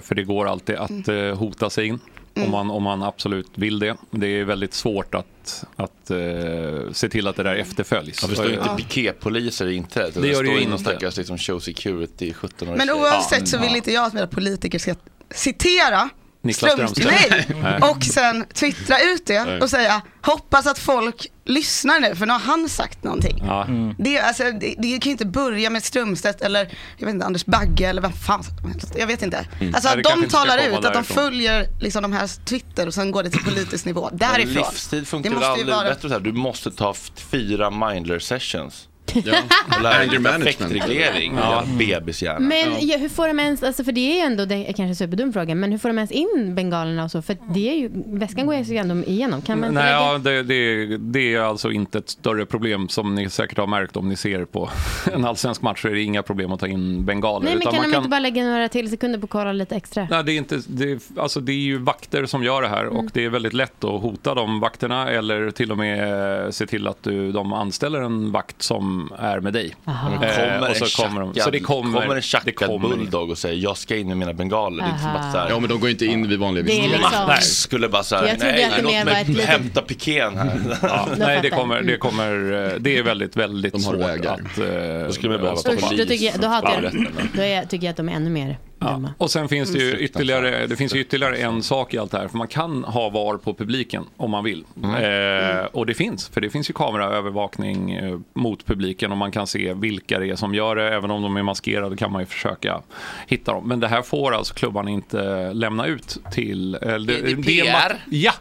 för 0.00 0.14
det 0.14 0.24
går 0.24 0.48
alltid 0.48 0.76
att 0.76 1.08
eh, 1.08 1.16
hota 1.38 1.70
sig 1.70 1.86
in. 1.86 1.98
Mm. 2.40 2.54
Om, 2.54 2.66
man, 2.66 2.76
om 2.76 2.82
man 2.82 3.02
absolut 3.02 3.50
vill 3.54 3.78
det. 3.78 3.96
Det 4.10 4.26
är 4.26 4.44
väldigt 4.44 4.74
svårt 4.74 5.14
att, 5.14 5.64
att 5.76 6.10
eh, 6.10 6.92
se 6.92 7.08
till 7.08 7.26
att 7.26 7.36
det 7.36 7.42
där 7.42 7.54
efterföljs. 7.54 8.22
Jag 8.22 8.30
förstår 8.30 8.50
inte 8.52 8.64
Eh, 8.64 8.76
piketpoliser 8.76 9.66
i 9.66 9.74
inträdet. 9.74 10.22
Det 10.22 10.28
gör 10.28 10.42
det 10.42 10.48
ju 10.50 10.60
står 10.60 10.72
inte. 10.72 10.84
stackars 10.84 11.16
liksom, 11.16 11.38
show 11.38 11.58
security 11.58 12.32
17 12.32 12.68
år 12.68 12.76
Men 12.76 12.90
oavsett 12.90 13.48
så 13.48 13.58
vill 13.58 13.76
inte 13.76 13.92
jag 13.92 14.06
att 14.06 14.12
mina 14.12 14.26
politiker 14.26 14.78
ska 14.78 14.94
citera 15.30 16.08
Niklas 16.42 16.72
Strömstedt. 16.72 17.48
Nej. 17.62 17.78
Och 17.82 18.04
sen 18.04 18.44
twittra 18.54 19.00
ut 19.00 19.26
det 19.26 19.62
och 19.62 19.70
säga 19.70 20.02
hoppas 20.22 20.66
att 20.66 20.78
folk 20.78 21.26
lyssnar 21.44 22.00
nu 22.00 22.14
för 22.14 22.26
nu 22.26 22.32
har 22.32 22.40
han 22.40 22.68
sagt 22.68 23.04
någonting. 23.04 23.42
Ja. 23.46 23.66
Det, 23.98 24.16
är- 24.16 24.22
alltså, 24.22 24.42
det, 24.44 24.74
det 24.78 24.98
kan 24.98 25.00
ju 25.04 25.10
inte 25.10 25.26
börja 25.26 25.70
med 25.70 25.82
Strömstedt 25.84 26.40
eller 26.40 26.60
jag 26.98 27.06
vet 27.06 27.14
inte, 27.14 27.26
Anders 27.26 27.44
Bagge 27.46 27.86
eller 27.88 28.02
vem 28.02 28.12
fan 28.12 28.44
som 28.44 28.70
helst. 28.70 28.92
Jag 28.98 29.06
vet 29.06 29.22
inte. 29.22 29.46
Mm. 29.60 29.74
Alltså 29.74 29.88
det 29.96 29.98
att 30.10 30.20
de 30.20 30.28
talar 30.28 30.58
ut, 30.58 30.74
att 30.74 30.82
de 30.82 30.92
därifrån. 30.92 31.04
följer 31.04 31.66
liksom 31.80 32.02
de 32.02 32.12
här 32.12 32.44
Twitter 32.44 32.86
och 32.86 32.94
sen 32.94 33.10
går 33.10 33.22
det 33.22 33.30
till 33.30 33.44
politisk 33.44 33.84
nivå. 33.84 34.08
Men 34.10 34.18
Därifrån. 34.18 34.54
livstid 34.54 35.08
funkar 35.08 35.30
Det 35.30 35.36
måste 35.36 35.46
ju 35.46 35.52
aldrig 35.52 35.74
vara- 35.76 35.88
bättre 35.88 36.08
så 36.08 36.14
här. 36.14 36.20
Du 36.20 36.32
måste 36.32 36.70
ta 36.70 36.94
fyra 37.30 37.70
mindler 37.70 38.18
sessions. 38.18 38.86
Ja. 39.14 39.34
Och 39.76 39.82
lära 39.82 39.94
Anger 39.94 40.18
management. 40.18 40.42
affektreglering. 40.42 41.34
Ja. 41.36 41.64
Bebishjärna. 41.78 42.40
Men 42.40 42.88
ja, 42.88 42.96
hur 42.98 43.08
får 43.08 43.28
de 43.28 43.40
ens, 43.40 43.62
alltså 43.62 43.84
för 43.84 43.92
det 43.92 44.00
är 44.00 44.14
ju 44.14 44.20
ändå, 44.20 44.44
det 44.44 44.54
är 44.54 44.64
kanske 44.64 44.82
en 44.84 44.96
superdum 44.96 45.32
fråga, 45.32 45.54
men 45.54 45.70
hur 45.72 45.78
får 45.78 45.88
de 45.88 45.98
ens 45.98 46.10
in 46.10 46.54
bengalerna 46.54 47.04
och 47.04 47.10
så? 47.10 47.22
För 47.22 47.36
det 47.54 47.70
är 47.70 47.74
ju, 47.74 47.90
väskan 48.06 48.46
går 48.46 48.54
ju 48.54 48.76
ändå 48.76 49.04
igenom. 49.10 49.42
Kan 49.42 49.60
man 49.60 49.68
inte 49.68 49.82
Nej, 49.82 49.92
ja, 49.92 50.18
det, 50.18 50.42
det, 50.42 50.96
det 50.98 51.34
är 51.34 51.40
alltså 51.40 51.70
inte 51.70 51.98
ett 51.98 52.10
större 52.10 52.46
problem 52.46 52.88
som 52.88 53.14
ni 53.14 53.30
säkert 53.30 53.58
har 53.58 53.66
märkt 53.66 53.96
om 53.96 54.08
ni 54.08 54.16
ser 54.16 54.44
på 54.44 54.70
en 55.12 55.24
allsvensk 55.24 55.62
match 55.62 55.82
så 55.82 55.88
är 55.88 55.92
det 55.92 56.02
inga 56.02 56.22
problem 56.22 56.52
att 56.52 56.60
ta 56.60 56.66
in 56.66 57.04
bengaler. 57.04 57.44
Nej, 57.44 57.52
men 57.54 57.60
utan 57.62 57.72
kan 57.72 57.82
man 57.82 57.90
de 57.90 57.96
inte 57.96 58.08
bara 58.08 58.20
lägga 58.20 58.44
några 58.44 58.68
till 58.68 58.90
sekunder 58.90 59.18
på 59.18 59.24
att 59.24 59.30
kolla 59.30 59.52
lite 59.52 59.76
extra? 59.76 60.06
Nej, 60.10 60.24
det 60.24 60.32
är, 60.32 60.36
inte, 60.36 60.60
det, 60.66 60.90
är, 60.92 60.98
alltså 61.16 61.40
det 61.40 61.52
är 61.52 61.56
ju 61.56 61.78
vakter 61.78 62.26
som 62.26 62.44
gör 62.44 62.62
det 62.62 62.68
här 62.68 62.86
och 62.86 63.00
Mm. 63.00 63.10
det 63.14 63.24
är 63.24 63.28
väldigt 63.28 63.52
lätt 63.52 63.84
att 63.84 64.02
hota 64.02 64.34
de 64.34 64.60
vakterna 64.60 65.10
eller 65.10 65.50
till 65.50 65.72
och 65.72 65.78
med 65.78 66.54
se 66.54 66.66
till 66.66 66.86
att 66.86 67.02
du, 67.02 67.32
de 67.32 67.52
anställer 67.52 68.00
en 68.00 68.32
vakt 68.32 68.62
som 68.62 68.99
är 69.18 69.40
med 69.40 69.52
dig. 69.52 69.74
Eh, 69.86 69.92
kommer 70.02 70.70
och 70.70 70.76
så 70.76 70.84
en 70.84 70.90
kommer 71.08 71.20
de. 71.20 71.28
tjackad- 71.34 71.44
Så 71.44 71.50
det 71.50 71.60
kommer, 71.60 71.92
kommer 72.00 72.08
en 72.10 72.14
det 72.16 72.22
tjackad 72.22 72.54
kommer 72.68 72.88
bulldog 72.88 73.30
och 73.30 73.38
säger 73.38 73.62
jag 73.62 73.76
ska 73.76 73.96
in 73.96 74.08
med 74.08 74.16
mina 74.16 74.32
bengaler. 74.32 74.82
Det 74.82 74.88
är 74.88 74.90
inte 74.90 75.02
som 75.02 75.10
att 75.16 75.32
så 75.32 75.38
här, 75.38 75.50
Ja 75.50 75.58
men 75.60 75.68
de 75.68 75.80
går 75.80 75.90
inte 75.90 76.06
in 76.06 76.28
vid 76.28 76.38
vanliga 76.38 76.64
Det 76.64 76.72
är 76.72 76.80
visningar. 76.82 76.98
liksom- 76.98 77.36
skulle 77.40 77.88
bara 77.88 78.02
säga 78.02 78.28
Jag 78.28 78.38
trodde 78.38 78.52
nej, 78.54 78.70
låt 78.82 79.04
mig 79.14 79.24
litet- 79.24 79.44
hämta 79.46 79.82
pikén 79.82 80.36
här. 80.36 80.60
Ja, 80.82 81.06
Då 81.10 81.14
nej, 81.24 81.38
det 81.42 81.50
kommer, 81.50 81.82
det 81.82 81.96
kommer, 81.96 82.32
eh, 82.72 82.72
det 82.78 82.98
är 82.98 83.02
väldigt, 83.02 83.36
väldigt 83.36 83.72
De 83.72 83.84
har 83.84 83.92
svårt 83.92 84.02
vägar. 84.08 84.32
att... 84.32 84.58
eh, 84.58 85.06
Då 85.06 85.12
skulle 85.12 85.30
man 85.32 85.40
behöva 85.40 85.56
stoppa. 85.56 85.76
Usch, 85.76 85.90
då, 85.98 86.04
tycker 86.04 86.24
jag, 86.24 86.34
då, 86.40 86.90
då 87.34 87.42
är, 87.42 87.64
tycker 87.64 87.86
jag 87.86 87.90
att 87.90 87.96
de 87.96 88.08
är 88.08 88.12
ännu 88.12 88.30
mer 88.30 88.58
Ja. 88.82 89.00
Och 89.18 89.30
sen 89.30 89.48
finns 89.48 89.72
det 89.72 89.78
ju 89.78 89.98
ytterligare, 89.98 90.66
det 90.66 90.76
finns 90.76 90.94
ju 90.94 91.00
ytterligare 91.00 91.36
en 91.36 91.62
sak 91.62 91.94
i 91.94 91.98
allt 91.98 92.10
det 92.10 92.18
här. 92.18 92.28
För 92.28 92.38
man 92.38 92.48
kan 92.48 92.84
ha 92.84 93.10
VAR 93.10 93.36
på 93.36 93.54
publiken 93.54 94.04
om 94.16 94.30
man 94.30 94.44
vill. 94.44 94.64
Eh, 94.82 95.64
och 95.72 95.86
det 95.86 95.94
finns, 95.94 96.28
för 96.28 96.40
det 96.40 96.50
finns 96.50 96.70
ju 96.70 96.74
kameraövervakning 96.74 97.92
eh, 97.92 98.18
mot 98.34 98.66
publiken 98.66 99.10
och 99.12 99.18
man 99.18 99.32
kan 99.32 99.46
se 99.46 99.74
vilka 99.74 100.18
det 100.18 100.30
är 100.30 100.36
som 100.36 100.54
gör 100.54 100.76
det. 100.76 100.94
Även 100.94 101.10
om 101.10 101.22
de 101.22 101.36
är 101.36 101.42
maskerade 101.42 101.96
kan 101.96 102.12
man 102.12 102.22
ju 102.22 102.26
försöka 102.26 102.80
hitta 103.26 103.52
dem. 103.52 103.68
Men 103.68 103.80
det 103.80 103.88
här 103.88 104.02
får 104.02 104.34
alltså 104.34 104.54
klubban 104.54 104.88
inte 104.88 105.52
lämna 105.52 105.86
ut 105.86 106.18
till... 106.32 106.74
eh, 106.74 106.80
det- 106.80 106.96
GDPR? 107.32 107.48
ma- 107.64 107.96
ja! 108.10 108.32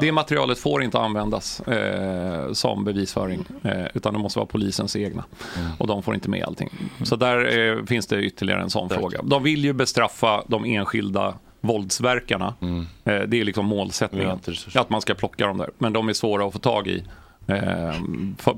Det 0.00 0.12
materialet 0.12 0.58
får 0.58 0.82
inte 0.82 0.98
användas 0.98 1.60
eh, 1.60 2.52
som 2.52 2.84
bevisföring, 2.84 3.44
eh, 3.62 3.86
utan 3.94 4.12
det 4.12 4.18
måste 4.18 4.38
vara 4.38 4.46
polisens 4.46 4.96
egna. 4.96 5.24
Och 5.78 5.86
de 5.86 6.02
får 6.02 6.14
inte 6.14 6.30
med 6.30 6.44
allting. 6.44 6.70
Så 7.02 7.16
där 7.16 7.58
eh, 7.78 7.84
finns 7.84 8.06
det 8.06 8.22
ytterligare 8.22 8.62
en 8.62 8.70
sån 8.70 8.88
fråga. 8.88 9.20
De 9.22 9.42
vill 9.42 9.64
ju 9.64 9.72
bestraffa 9.72 10.44
de 10.46 10.64
enskilda 10.64 11.34
våldsverkarna. 11.60 12.54
Eh, 13.04 13.20
det 13.28 13.40
är 13.40 13.44
liksom 13.44 13.66
målsättningen. 13.66 14.38
Att 14.74 14.90
man 14.90 15.00
ska 15.00 15.14
plocka 15.14 15.46
dem 15.46 15.58
där. 15.58 15.70
Men 15.78 15.92
de 15.92 16.08
är 16.08 16.12
svåra 16.12 16.46
att 16.46 16.52
få 16.52 16.58
tag 16.58 16.88
i. 16.88 17.04
Eh, 17.50 17.94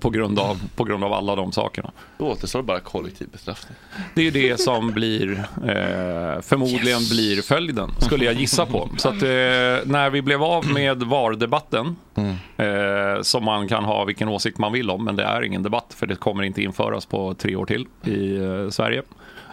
på, 0.01 0.11
grund 0.11 0.39
av, 0.39 0.61
på 0.77 0.85
grund 0.85 1.05
av 1.05 1.13
alla 1.13 1.37
de 1.37 1.53
sakerna. 1.53 1.91
Då 2.19 2.27
återstår 2.27 2.63
bara 2.63 2.81
kollektiv 2.81 3.29
bestraffning. 3.29 3.77
Det 4.15 4.21
är 4.21 4.25
ju 4.25 4.31
det 4.31 4.61
som 4.61 4.91
blir, 4.91 5.31
eh, 5.57 6.41
förmodligen 6.43 7.01
blir 7.11 7.43
följden, 7.43 7.91
skulle 7.99 8.25
jag 8.25 8.35
gissa 8.35 8.67
på. 8.67 8.89
Så 8.97 9.09
att 9.09 9.23
eh, 9.23 9.29
när 9.85 10.11
vi 10.11 10.23
blev 10.23 10.43
av 10.43 10.67
med 10.67 11.03
VAR-debatten, 11.03 11.97
eh, 12.57 13.23
som 13.23 13.45
man 13.45 13.69
kan 13.69 13.85
ha 13.85 14.05
vilken 14.05 14.29
åsikt 14.29 14.59
man 14.59 14.73
vill 14.73 14.91
om, 14.91 15.05
men 15.05 15.17
det 15.17 15.25
är 15.25 15.43
ingen 15.43 15.63
debatt, 15.63 15.95
för 15.99 16.07
det 16.07 16.17
kommer 16.17 16.43
inte 16.43 16.63
införas 16.63 17.07
på 17.07 17.35
tre 17.35 17.57
år 17.57 17.67
till 17.67 17.87
i 18.05 18.37
eh, 18.37 18.69
Sverige. 18.71 19.03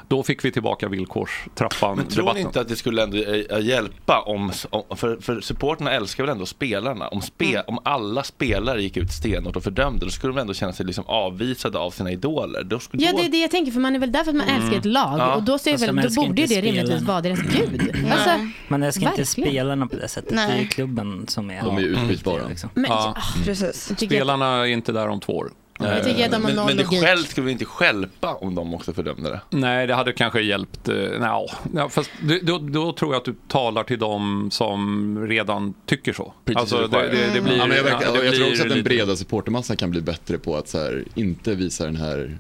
Då 0.10 0.24
fick 0.24 0.46
vi 0.46 0.52
tillbaka 0.52 0.86
Men 0.90 0.90
tror 0.90 0.96
ni 0.96 0.98
villkorstrappan-debatten. 0.98 2.42
inte 2.42 2.62
att 2.62 2.68
det 2.68 2.76
skulle 2.76 3.04
ändå 3.04 3.18
eh, 3.18 3.60
hjälpa 3.62 4.22
om, 4.22 4.52
om 4.70 4.98
för, 4.98 5.18
för 5.22 5.42
supporterna 5.42 5.92
älskar 5.92 6.24
väl 6.24 6.32
ändå 6.32 6.46
spelarna. 6.46 7.08
Om, 7.08 7.22
spe, 7.22 7.62
om 7.68 7.80
alla 7.84 8.24
spelare 8.24 8.82
gick 8.82 8.98
ut 8.98 9.12
stenhårt 9.12 9.56
och 9.56 9.64
fördömde, 9.64 10.06
då 10.06 10.10
skulle 10.12 10.34
de 10.34 10.40
ändå 10.42 10.54
känna 10.54 10.74
sig 10.74 10.86
liksom 10.86 11.04
avvisade 11.08 11.78
av 11.80 11.92
sina 11.92 12.12
idoler. 12.12 12.64
Då 12.64 12.80
skulle, 12.80 13.04
Ja, 13.04 13.12
då, 13.12 13.18
det 13.18 13.26
är 13.26 13.30
det 13.30 13.38
jag 13.42 13.52
tänker, 13.52 13.72
för 13.72 13.80
man 13.80 13.96
är 13.96 14.00
väl 14.00 14.12
där 14.12 14.24
för 14.24 14.30
att 14.32 14.36
man 14.36 14.48
älskar 14.48 14.78
ett 14.78 14.86
lag. 14.86 15.20
Ja. 15.20 15.36
Och 15.36 15.44
då, 15.44 15.58
ser 15.58 15.78
väl, 15.78 15.96
då 15.96 16.22
borde 16.22 16.42
inte 16.42 16.56
det 16.56 16.62
rimligtvis 16.62 17.02
vara 17.02 17.22
deras 17.22 17.40
gud. 17.40 18.06
Alltså, 18.12 18.30
Man 18.68 18.84
älskar 18.84 19.08
inte 19.08 19.22
verkligen. 19.22 19.50
spelarna 19.52 19.88
på 19.88 19.96
det 19.96 20.08
sättet. 20.08 20.30
Det 20.30 20.36
är 20.42 20.48
Nej. 20.48 20.68
klubben 20.72 21.26
som 21.28 21.52
är... 21.52 21.64
De 21.64 21.78
är 21.78 21.82
ju 21.82 21.88
utbytbara. 21.88 22.48
Liksom. 22.48 22.70
Men, 22.74 22.86
Ja. 22.90 23.14
ah, 23.18 23.44
Precis. 23.46 23.88
tycker 23.88 24.04
jag- 24.16 24.22
Spelarna 24.22 24.46
är 24.48 24.66
inte 24.66 24.92
där 24.92 25.08
om 25.08 25.20
två 25.20 25.34
år. 25.38 25.52
Jag 25.80 26.04
tycker 26.04 26.26
att 26.26 26.32
de 26.32 26.36
har 26.36 26.42
men, 26.50 26.56
noll 26.56 26.66
men 26.66 26.78
det 26.78 26.84
logik. 26.84 27.02
själv 27.02 27.24
skulle 27.24 27.46
vi 27.46 27.52
inte 27.52 27.66
skälpa 27.66 28.34
om 28.34 28.56
de 28.56 28.74
också 28.74 28.94
fördömde 28.94 29.30
det? 29.30 29.42
Nej, 29.50 29.88
det 29.88 29.94
hade 29.94 30.14
kanske 30.14 30.42
hjälpt. 30.42 30.90
eh, 30.90 30.96
nja, 30.96 31.46
ja, 31.76 31.90
fast 31.90 32.12
du- 32.22 32.40
då, 32.40 32.58
då 32.58 32.94
tror 32.94 33.14
jag 33.14 33.20
att 33.20 33.26
du 33.26 33.36
talar 33.48 33.84
till 33.84 34.00
dem 34.00 34.50
som 34.52 35.28
redan 35.28 35.74
tycker 35.86 36.14
så. 36.14 36.34
Alltså, 36.56 36.88
det, 36.88 37.02
det, 37.02 37.34
det 37.34 37.42
blir, 37.42 37.58
ja, 37.58 37.68
men 37.68 37.78
jag, 37.78 37.84
verkar, 37.84 38.02
ja, 38.06 38.12
det 38.12 38.26
jag 38.26 38.36
tror 38.36 38.48
också 38.50 38.64
att 38.64 38.70
den 38.70 38.84
breda 38.84 39.16
supportermassan 39.16 39.78
kan 39.78 39.92
bli 39.92 40.02
bättre 40.02 40.38
på 40.38 40.56
att 40.56 40.68
så 40.68 40.78
här, 40.78 41.04
inte 41.16 41.56
visa 41.56 41.86
den 41.86 41.96
här 41.96 42.38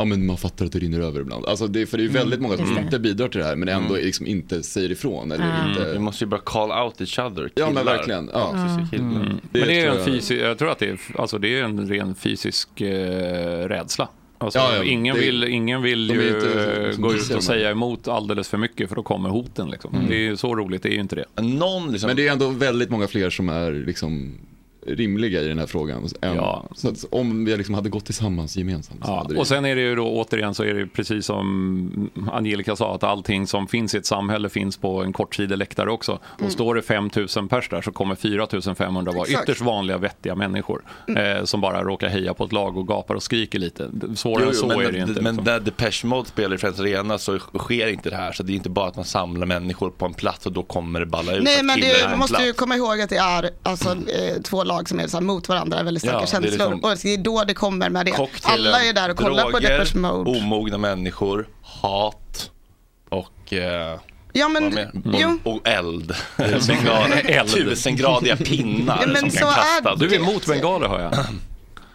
Ja 0.00 0.04
men 0.04 0.26
man 0.26 0.36
fattar 0.36 0.66
att 0.66 0.72
det 0.72 0.78
rinner 0.78 1.00
över 1.00 1.20
ibland. 1.20 1.46
Alltså 1.46 1.66
det, 1.66 1.86
för 1.86 1.96
det 1.96 2.02
är 2.02 2.06
ju 2.06 2.12
väldigt 2.12 2.40
många 2.40 2.56
som 2.56 2.74
det. 2.74 2.80
inte 2.80 2.98
bidrar 2.98 3.28
till 3.28 3.40
det 3.40 3.46
här 3.46 3.56
men 3.56 3.68
ändå 3.68 3.94
Mm. 3.94 4.06
liksom 4.06 4.26
inte 4.26 4.62
säger 4.62 4.90
ifrån. 4.92 5.32
Eller 5.32 5.44
Mm. 5.44 5.70
inte... 5.70 5.92
Vi 5.92 5.98
måste 5.98 6.24
ju 6.24 6.28
bara 6.28 6.40
call 6.40 6.84
out 6.86 7.00
each 7.00 7.18
other. 7.18 7.50
Ja, 7.54 7.66
men 7.66 7.76
killar. 7.76 7.84
verkligen, 7.96 8.30
ja. 8.32 8.52
Mm. 8.54 8.88
Killar. 8.88 9.04
Mm. 9.04 9.40
Det 9.52 9.58
Men 9.58 9.68
det 9.68 9.80
är 9.80 9.90
en 9.90 10.04
fysisk, 10.04 10.42
jag 10.42 10.58
tror 10.58 10.70
att 10.70 10.78
det 10.78 10.86
är, 10.90 10.98
alltså 11.18 11.38
det 11.38 11.58
är 11.60 11.64
en 11.64 11.88
ren 11.88 12.14
fysisk 12.14 12.80
eh, 12.80 13.68
rädsla. 13.68 14.08
Alltså, 14.38 14.58
Ja, 14.58 14.76
ja, 14.76 14.84
ingen, 14.84 15.14
det- 15.16 15.20
vill, 15.22 15.44
ingen 15.44 15.82
vill 15.82 16.10
ju 16.10 16.28
inte 16.28 16.94
gå 17.02 17.14
ut 17.14 17.30
och 17.30 17.42
säga 17.44 17.70
emot 17.70 18.08
alldeles 18.08 18.48
för 18.48 18.58
mycket 18.58 18.88
för 18.88 18.96
då 18.96 19.02
kommer 19.02 19.28
hoten. 19.28 19.70
Liksom. 19.70 19.94
Mm. 19.94 20.06
Det 20.08 20.14
är 20.14 20.20
ju 20.20 20.36
så 20.36 20.56
roligt, 20.56 20.82
det 20.82 20.88
är 20.88 20.92
ju 20.92 21.00
inte 21.00 21.16
det. 21.16 21.42
Någon 21.42 21.92
liksom... 21.92 22.06
Men 22.06 22.16
det 22.16 22.28
är 22.28 22.32
ändå 22.32 22.48
väldigt 22.48 22.90
många 22.90 23.06
fler 23.08 23.30
som 23.30 23.48
är 23.48 23.72
liksom 23.72 24.32
rimliga 24.86 25.40
i 25.40 25.48
den 25.48 25.58
här 25.58 25.66
frågan. 25.66 26.08
Än, 26.20 26.34
Ja. 26.36 26.66
Så 26.74 26.88
att 26.88 27.04
om 27.10 27.44
vi 27.44 27.56
liksom 27.56 27.74
hade 27.74 27.88
gått 27.88 28.04
tillsammans 28.04 28.56
gemensamt 28.56 29.00
Ja, 29.06 29.26
och 29.36 29.46
sen 29.46 29.64
är 29.64 29.76
det 29.76 29.82
ju 29.82 29.94
då 29.94 30.06
återigen 30.08 30.54
så 30.54 30.62
är 30.64 30.74
det 30.74 30.86
precis 30.86 31.26
som 31.26 32.10
Angelica 32.32 32.76
sa 32.76 32.94
att 32.94 33.02
allting 33.04 33.46
som 33.46 33.68
finns 33.68 33.94
i 33.94 33.98
ett 33.98 34.06
samhälle 34.06 34.48
finns 34.48 34.76
på 34.76 35.02
en 35.02 35.12
kortsidig 35.12 35.58
läktare 35.58 35.90
också. 35.90 36.12
Och 36.22 36.40
Mm. 36.40 36.50
står 36.50 36.74
det 36.74 36.82
5000 36.82 37.48
pers 37.48 37.68
där 37.68 37.82
så 37.82 37.92
kommer 37.92 38.14
4500 38.14 39.12
vara 39.12 39.24
Exakt. 39.24 39.44
ytterst 39.48 39.60
vanliga 39.60 39.98
vettiga 39.98 40.34
människor 40.34 40.82
eh, 41.16 41.44
som 41.44 41.60
bara 41.60 41.82
råkar 41.82 42.08
heja 42.08 42.34
på 42.34 42.44
ett 42.44 42.52
lag 42.52 42.76
och 42.76 42.88
gapar 42.88 43.14
och 43.14 43.22
skriker 43.22 43.58
lite. 43.58 43.90
Svårare 44.14 44.48
än 44.48 44.54
så 44.54 44.66
men, 44.66 44.80
är 44.80 44.92
det 44.92 44.98
inte. 44.98 45.22
Men 45.22 45.34
liksom. 45.34 45.44
när 45.52 45.60
Depeche 45.60 46.06
Mode 46.06 46.28
spelar 46.28 46.54
i 46.54 46.58
Friends 46.58 46.80
Arena 46.80 47.18
så 47.18 47.38
sker 47.38 47.86
inte 47.88 48.10
det 48.10 48.16
här. 48.16 48.32
Så 48.32 48.42
det 48.42 48.52
är 48.52 48.54
inte 48.54 48.70
bara 48.70 48.88
att 48.88 48.96
man 48.96 49.04
samlar 49.04 49.46
människor 49.46 49.90
på 49.90 50.06
en 50.06 50.14
plats 50.14 50.46
och 50.46 50.52
då 50.52 50.62
kommer 50.62 51.00
det 51.00 51.06
balla 51.06 51.32
ut 51.36 51.42
Nej 51.42 51.62
men 51.62 51.80
det, 51.80 52.08
man 52.10 52.18
måste 52.18 52.34
plats. 52.34 52.46
ju 52.48 52.52
komma 52.52 52.76
ihåg 52.76 53.00
att 53.00 53.10
det 53.10 53.16
är 53.16 53.50
alltså, 53.62 53.88
eh, 53.90 54.42
två 54.42 54.64
lag 54.72 54.88
som 54.88 55.00
är 55.00 55.06
så 55.06 55.16
här, 55.16 55.24
mot 55.24 55.48
varandra, 55.48 55.82
väldigt 55.82 56.02
starka 56.02 56.14
Ja, 56.16 56.20
det 56.20 56.24
är 56.24 56.26
känslor. 56.26 56.50
liksom- 56.50 56.90
och 56.90 56.96
det 57.02 57.14
är 57.14 57.18
då 57.18 57.44
det 57.44 57.54
kommer 57.54 57.90
med 57.90 58.06
det. 58.06 58.28
Alla 58.42 58.84
är 58.84 58.92
där 58.92 59.10
och 59.10 59.16
kollar 59.16 59.44
på 59.44 59.50
droger, 59.50 59.68
Depeche 59.78 59.96
Mode. 59.98 60.30
omogna 60.38 60.78
människor, 60.78 61.48
hat 61.62 62.50
och 63.08 63.52
eh, 63.52 63.98
Ja, 64.32 64.48
men- 64.48 64.78
jo. 65.04 65.38
och, 65.44 65.54
och 65.56 65.60
eld. 65.68 66.14
Tusengradiga 67.54 68.36
pinnar 68.36 68.98
Ja, 69.00 69.06
men 69.06 69.16
som 69.20 69.30
så 69.30 69.38
kan 69.38 69.48
är 69.48 69.54
kastas. 69.54 69.98
Du 70.00 70.14
är 70.14 70.18
emot 70.18 70.46
bengaler 70.46 70.88
hör 70.88 71.00
jag. 71.00 71.12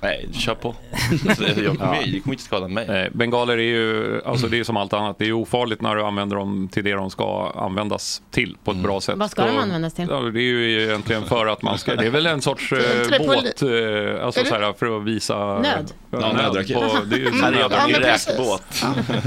Nej, 0.01 0.27
kör 0.33 0.55
på. 0.55 0.75
Jag 1.11 1.19
kommer, 1.77 1.95
Ja. 1.95 2.01
Det 2.05 2.19
kommer 2.19 2.33
inte 2.33 2.43
skada 2.43 2.67
mig. 2.67 2.85
Nej, 2.87 3.09
bengaler 3.13 3.57
är 3.57 3.61
ju, 3.61 4.21
alltså 4.25 4.47
det 4.47 4.59
är 4.59 4.63
som 4.63 4.77
allt 4.77 4.93
annat, 4.93 5.19
det 5.19 5.25
är 5.25 5.31
ofarligt 5.31 5.81
när 5.81 5.95
du 5.95 6.03
använder 6.03 6.35
dem 6.37 6.69
till 6.71 6.83
det 6.83 6.91
de 6.93 7.09
ska 7.09 7.51
användas 7.55 8.21
till 8.31 8.57
på 8.63 8.71
ett 8.71 8.77
bra 8.77 9.01
sätt. 9.01 9.17
Vad 9.17 9.31
ska 9.31 9.45
de 9.45 9.57
användas 9.57 9.93
till? 9.93 10.07
Ja, 10.09 10.19
det 10.19 10.39
är 10.39 10.43
ju 10.43 10.83
egentligen 10.83 11.23
för 11.23 11.47
att 11.47 11.61
man 11.61 11.77
ska, 11.77 11.95
det 11.95 12.05
är 12.05 12.09
väl 12.11 12.25
en 12.25 12.41
sorts 12.41 12.71
eh, 12.71 13.27
båt, 13.27 13.61
eh, 13.61 14.25
alltså 14.25 14.45
så 14.45 14.55
här, 14.55 14.73
för 14.73 14.97
att 14.97 15.03
visa 15.03 15.59
Nöd? 15.59 15.91
Ja, 16.21 16.27
Ja, 16.27 16.33
nöd 16.33 16.43
nödraket. 16.43 17.09
det 17.09 17.15
är 17.15 17.19
ju 17.19 17.27
Mm, 17.27 17.39
nöd- 17.53 17.71
ja, 17.71 17.87
men 17.91 18.01
precis. 18.01 18.27
Räkbåt. 18.29 18.63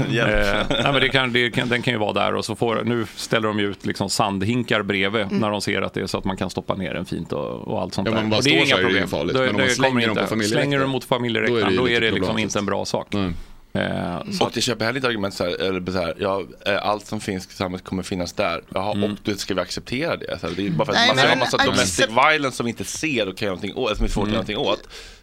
Eh, 0.09 0.13
Hjälp. 0.15 0.69
nej, 0.69 0.83
men 0.83 0.93
det 1.01 1.09
kan, 1.09 1.33
det 1.33 1.51
kan, 1.51 1.69
den 1.69 1.81
kan 1.81 1.93
ju 1.93 1.99
vara 1.99 2.13
där 2.13 2.35
och 2.35 2.45
så 2.45 2.55
får, 2.55 2.83
nu 2.83 3.05
ställer 3.15 3.47
de 3.47 3.59
ju 3.59 3.65
ut 3.71 3.85
liksom 3.85 4.09
sandhinkar 4.09 4.81
bredvid 4.81 5.21
Mm. 5.21 5.37
när 5.37 5.49
de 5.51 5.61
ser 5.61 5.81
att 5.81 5.93
det 5.93 6.01
är 6.01 6.07
så 6.07 6.17
att 6.17 6.25
man 6.25 6.37
kan 6.37 6.49
stoppa 6.49 6.75
ner 6.75 6.93
den 6.93 7.05
fint 7.05 7.33
och, 7.33 7.67
och 7.67 7.81
allt 7.81 7.93
sånt 7.93 8.07
Ja, 8.07 8.13
där. 8.13 8.21
men 8.21 8.29
bara 8.29 8.37
och 8.37 8.43
det 8.43 8.49
är 8.49 8.65
inga 8.65 8.75
är 8.77 8.81
problem. 8.81 9.01
ju 9.03 9.07
farligt, 9.07 9.35
Då- 9.35 9.41
men 9.41 9.49
om 9.55 9.61
man 9.61 9.69
slänger 9.69 10.07
dem 10.07 10.15
på 10.29 10.43
Slänger 10.43 10.79
du 10.79 10.85
mot 10.87 11.03
familjeläktaren, 11.03 11.75
då 11.75 11.89
är 11.89 12.01
det 12.01 12.07
är 12.07 12.11
liksom 12.11 12.37
inte 12.37 12.59
en 12.59 12.65
bra 12.65 12.85
sak. 12.85 13.07
Nej. 13.11 13.31
Eh, 13.73 14.31
så 14.31 14.45
Och 14.45 14.51
det 14.53 14.61
köper 14.61 14.85
heller 14.85 14.97
inte 14.97 15.07
argument 15.07 15.33
så 15.33 15.43
här, 15.43 15.61
eller 15.61 15.91
så 15.91 15.97
här, 15.97 16.13
ja, 16.19 16.43
eh, 16.65 16.87
allt 16.87 17.05
som 17.05 17.19
finns 17.19 17.47
i 17.47 17.53
samhället 17.53 17.83
kommer 17.85 18.03
finnas 18.03 18.33
där. 18.33 18.61
Jaha, 18.73 18.91
Mm. 18.91 19.11
och 19.11 19.17
då 19.23 19.33
ska 19.35 19.53
vi 19.53 19.61
acceptera 19.61 20.15
det. 20.17 20.39
Så 20.39 20.47
här, 20.47 20.53
det 20.55 20.65
är 20.67 20.69
bara 20.69 20.85
för 20.85 20.91
att 20.93 20.97
Nej, 20.99 21.07
man 21.07 21.17
har 21.17 21.27
men 21.29 21.39
massa 21.39 21.57
domestic 21.57 22.07
violence 22.09 22.57
som 22.57 22.65
vi 22.65 22.69
inte 22.69 22.83
ser 22.83 23.27
och 23.27 23.37
kan 23.37 23.45
göra 23.45 23.55
någonting 23.55 23.75
åt, 23.75 23.97
som 23.97 24.05
är 24.05 24.09
att 24.09 24.15
göra 24.15 24.23
Mm. 24.23 24.31
någonting 24.33 24.57
åt. 24.57 24.79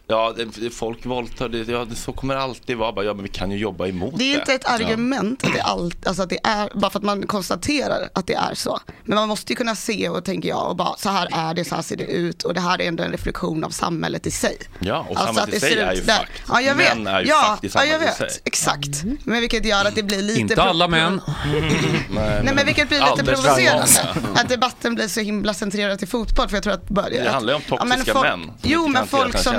Ja, 0.09 0.33
det, 0.55 0.69
folk 0.69 1.05
våldtar, 1.05 1.49
det, 1.49 1.67
ja, 1.71 1.85
det, 1.89 1.95
så 1.95 2.11
kommer 2.11 2.35
det 2.35 2.41
alltid 2.41 2.77
vara. 2.77 2.91
Bara, 2.91 3.05
ja, 3.05 3.13
men 3.13 3.23
vi 3.23 3.29
kan 3.29 3.51
ju 3.51 3.57
jobba 3.57 3.87
emot 3.87 4.11
det. 4.11 4.17
Det 4.17 4.33
är 4.33 4.39
inte 4.39 4.53
ett 4.53 4.65
argument 4.65 5.43
att 5.43 5.53
det, 5.53 5.59
är 5.59 5.63
allt, 5.63 6.07
alltså 6.07 6.23
att 6.23 6.29
det 6.29 6.39
är, 6.43 6.69
bara 6.79 6.91
för 6.91 6.99
att 6.99 7.05
man 7.05 7.27
konstaterar 7.27 8.09
att 8.13 8.27
det 8.27 8.33
är 8.33 8.53
så. 8.55 8.79
Men 9.03 9.15
man 9.15 9.27
måste 9.27 9.51
ju 9.51 9.55
kunna 9.57 9.75
se 9.75 10.09
och 10.09 10.23
tänker 10.25 10.49
jag, 10.49 10.69
och 10.69 10.75
bara 10.75 10.95
så 10.97 11.09
här 11.09 11.27
är 11.31 11.53
det, 11.53 11.65
så 11.65 11.75
här 11.75 11.81
ser 11.81 11.95
det 11.95 12.03
ut 12.03 12.43
och 12.43 12.53
det 12.53 12.59
här 12.61 12.81
är 12.81 12.87
ändå 12.87 13.03
en 13.03 13.11
reflektion 13.11 13.63
av 13.63 13.69
samhället 13.69 14.27
i 14.27 14.31
sig. 14.31 14.57
Ja, 14.79 14.99
och 15.09 15.17
Alltså 15.17 15.25
samhället 15.25 15.49
att 15.49 15.53
i 15.55 15.59
sig 15.59 15.79
är 15.79 15.93
ju 15.93 16.01
där. 16.01 16.15
fakt. 16.17 16.31
Ja, 16.47 16.61
jag 16.61 16.75
vet. 16.75 16.97
Män 16.97 17.07
är 17.07 17.21
ju 17.21 17.27
ja, 17.27 17.41
fakt 17.47 17.63
i 17.63 17.67
ja, 17.73 17.85
jag 17.85 17.91
samhället 17.91 18.19
i 18.19 18.23
vet. 18.23 18.31
sig. 18.33 18.41
Exakt. 18.45 19.03
Men 19.23 19.39
vilket 19.39 19.65
gör 19.65 19.85
att 19.85 19.95
det 19.95 20.03
blir 20.03 20.21
lite... 20.21 20.39
Inte 20.41 20.61
alla 20.63 20.87
män. 20.87 21.21
Nej 22.09 22.53
men 22.53 22.65
vilket 22.65 22.89
blir 22.89 22.99
lite 23.11 23.31
provocerande. 23.31 23.85
Att 24.35 24.49
debatten 24.49 24.95
blir 24.95 25.07
så 25.07 25.19
himla 25.19 25.53
centrerad 25.53 25.99
till 25.99 26.07
fotboll. 26.07 26.47
För 26.49 26.55
jag 26.55 26.63
tror 26.63 26.73
att... 26.73 26.89
bara- 26.89 27.09
Det 27.09 27.29
handlar 27.29 27.53
ju 27.53 27.57
om 27.57 27.61
Ja, 27.69 27.85
men 27.85 27.89
toxiska 27.97 28.13
folk- 28.13 28.25
män 28.29 28.51
Jo 28.61 28.87
men 28.87 29.07
folk 29.07 29.37
som... 29.37 29.53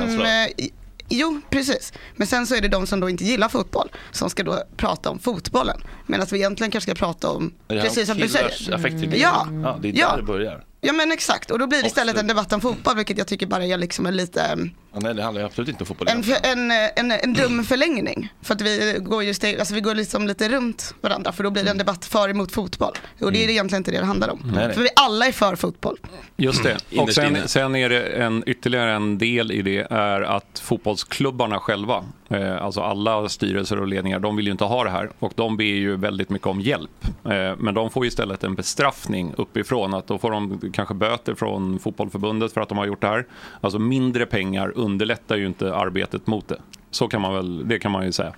eh, 0.45 0.69
Jo, 1.09 1.41
precis. 1.51 1.93
Men 2.17 2.27
sen 2.27 2.47
så 2.47 2.55
är 2.55 2.61
det 2.61 2.69
de 2.69 2.87
som 2.87 3.01
då 3.01 3.09
inte 3.11 3.25
gillar 3.25 3.49
fotboll 3.49 3.89
som 4.11 4.31
ska 4.31 4.43
då 4.45 4.63
prata 4.77 5.11
om 5.11 5.19
fotbollen. 5.19 5.81
Medan 6.07 6.27
vi 6.31 6.37
egentligen 6.37 6.71
kanske 6.71 6.91
ska 6.91 7.07
prata 7.07 7.31
om, 7.31 7.55
precis 7.69 8.09
som 8.09 8.19
du 8.19 8.29
säger. 8.29 8.75
affektreglering. 8.75 9.23
Ja, 9.23 9.49
ja, 9.63 9.79
det 9.83 9.89
är 9.89 9.93
där 9.93 10.01
ja. 10.01 10.17
det 10.17 10.23
börjar. 10.23 10.65
ja 10.81 10.93
men 10.93 11.13
exakt. 11.13 11.51
Och 11.51 11.59
då 11.59 11.67
blir 11.67 11.83
det 11.83 11.87
istället 11.87 12.19
en 12.19 12.27
debatt 12.27 12.53
om 12.53 12.61
fotboll, 12.61 12.97
vilket 12.97 13.19
jag 13.19 13.27
tycker 13.27 13.47
bara 13.47 13.65
är 13.65 13.77
liksom 13.77 14.07
en 14.07 14.17
lite... 14.17 14.59
mm, 14.93 14.99
Ja, 14.99 15.01
nej, 15.01 15.15
det 15.15 15.23
handlar 15.23 15.43
ju 15.43 15.47
absolut 15.47 15.69
inte 15.69 15.83
om 15.83 15.87
fotboll. 15.87 16.09
En, 16.09 16.23
för, 16.23 16.37
en, 16.43 16.71
en, 16.71 17.11
en 17.11 17.33
dum 17.33 17.65
förlängning. 17.65 18.33
För 18.43 18.55
att 18.55 18.61
vi 18.61 18.97
går 19.01 19.25
ju 19.25 19.35
steg, 19.35 19.59
alltså 19.59 19.75
vi 19.75 19.81
går 19.81 19.95
liksom 19.95 20.27
lite 20.27 20.49
runt 20.49 20.95
varandra 21.01 21.33
för 21.33 21.45
då 21.45 21.51
blir 21.51 21.65
det 21.65 21.71
en 21.71 21.79
debatt 21.79 22.05
för 22.05 22.29
emot 22.29 22.53
fotboll. 22.53 22.95
Och 23.21 23.33
det 23.33 23.45
är 23.45 23.49
egentligen 23.49 23.81
inte 23.81 23.91
det 23.91 23.99
det 23.99 24.05
handlar 24.07 24.29
om. 24.29 24.41
Nej, 24.45 24.67
nej. 24.67 24.75
För 24.75 24.83
vi 24.83 24.89
alla 24.97 25.27
är 25.27 25.33
för 25.33 25.57
fotboll. 25.57 25.99
Just 26.37 26.63
det. 26.63 26.75
Och 26.75 26.93
Innerst 26.95 27.15
sen, 27.15 27.49
sen 27.49 27.77
är 27.77 27.89
det 27.89 28.03
en, 28.03 28.43
ytterligare 28.47 28.93
en 28.93 29.19
del 29.19 29.53
i 29.53 29.63
det 29.63 29.87
är 29.91 30.21
att 30.21 30.59
fotbollsklubbarna 30.65 31.59
själva, 31.59 32.05
eh, 32.29 32.63
alltså 32.63 32.81
alla 32.81 33.29
styrelser 33.29 33.81
och 33.81 33.89
ledningar, 33.89 34.19
de 34.19 34.37
vill 34.37 34.47
ju 34.47 34.53
inte 34.53 34.65
ha 34.65 34.85
det 34.85 34.91
här 34.91 35.11
och 35.19 35.33
de 35.37 35.57
ber 35.57 35.65
ju 35.65 35.97
väldigt 35.97 36.31
mycket 36.31 36.47
om 36.47 36.61
hjälp. 36.61 37.05
Eh, 37.25 37.57
men 37.59 37.75
de 37.75 37.91
får 37.91 38.05
ju 38.05 38.09
istället 38.09 38.45
en 38.45 38.55
bestraffning 38.55 39.35
uppifrån, 39.37 39.95
att 39.95 40.07
då 40.07 40.19
får 40.19 40.31
de 40.31 40.61
kanske 40.73 40.95
böter 40.95 41.35
från 41.35 41.79
fotbollförbundet 41.79 42.53
för 42.53 42.61
att 42.61 42.69
de 42.69 42.79
har 42.79 42.87
gjort 42.87 43.01
det 43.01 43.09
här. 43.09 43.27
Alltså 43.61 43.79
mindre 43.79 44.27
pengar 44.27 44.78
underlättar 44.79 45.37
ju 45.37 45.47
inte 45.47 45.75
arbetet 45.75 46.27
mot 46.27 46.49
det. 46.49 46.59
Så 46.91 47.09
kan 47.09 47.21
man 47.21 47.35
väl, 47.35 47.69
det 47.69 47.79
kan 47.79 47.93
man 47.93 48.05
ju 48.05 48.13
säga. 48.13 48.33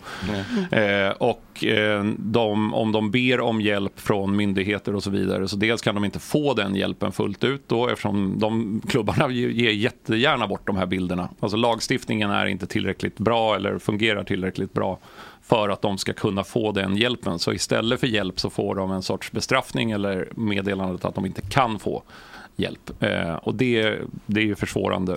Eh, 0.71 1.11
och 1.11 1.65
eh, 1.65 2.05
de, 2.19 2.75
om 2.75 2.93
de 2.93 3.11
ber 3.11 3.41
om 3.41 3.61
hjälp 3.61 4.01
från 4.01 4.37
myndigheter 4.37 4.95
och 4.95 5.03
så 5.03 5.11
vidare, 5.11 5.49
så 5.49 5.57
dels 5.57 5.83
kan 5.83 5.95
de 5.95 6.05
inte 6.05 6.19
få 6.19 6.55
den 6.55 6.75
hjälpen 6.75 7.13
fullt 7.13 7.45
ut 7.45 7.63
då, 7.67 7.89
eftersom 7.89 8.39
de 8.39 8.81
klubbarna 8.89 9.31
ge- 9.31 9.51
ger 9.53 9.71
jättegärna 9.71 10.47
bort 10.47 10.67
de 10.67 10.77
här 10.77 10.87
bilderna. 10.87 11.29
Alltså 11.41 11.57
lagstiftningen 11.57 12.31
är 12.31 12.47
inte 12.47 12.67
tillräckligt 12.67 13.19
bra 13.19 13.57
eller 13.57 13.79
fungerar 13.79 14.25
tillräckligt 14.25 14.73
bra 14.73 14.99
för 15.43 15.69
att 15.69 15.83
de 15.83 15.99
ska 15.99 16.13
kunna 16.13 16.45
få 16.45 16.73
den 16.73 16.97
hjälpen. 16.97 17.39
Så 17.39 17.53
istället 17.53 18.01
för 18.01 18.07
hjälp 18.07 18.41
så 18.41 18.51
får 18.51 18.75
de 18.75 18.91
en 18.91 19.03
sorts 19.03 19.33
bestraffning 19.33 19.91
eller 19.91 20.29
meddelandet 20.37 21.05
att 21.05 21.15
de 21.15 21.27
inte 21.27 21.43
kan 21.43 21.79
få 21.79 22.03
hjälp. 22.61 23.03
Eh, 23.03 23.35
och 23.35 23.55
det, 23.55 23.99
det 24.27 24.41
är 24.41 24.45
ju 24.45 24.55
försvårande 24.55 25.17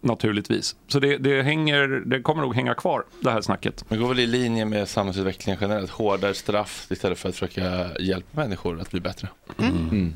naturligtvis. 0.00 0.76
Så 0.86 1.00
det, 1.00 1.16
det, 1.18 1.42
hänger, 1.42 1.88
det 2.06 2.20
kommer 2.22 2.42
nog 2.42 2.54
hänga 2.54 2.74
kvar 2.74 3.04
det 3.20 3.30
här 3.30 3.40
snacket. 3.40 3.84
Det 3.88 3.96
går 3.96 4.08
väl 4.08 4.20
i 4.20 4.26
linje 4.26 4.64
med 4.64 4.88
samhällsutvecklingen 4.88 5.58
generellt. 5.60 5.90
Hårdare 5.90 6.34
straff 6.34 6.86
istället 6.90 7.18
för 7.18 7.28
att 7.28 7.34
försöka 7.34 7.88
hjälpa 8.00 8.40
människor 8.40 8.80
att 8.80 8.90
bli 8.90 9.00
bättre. 9.00 9.28
Mm. 9.58 10.14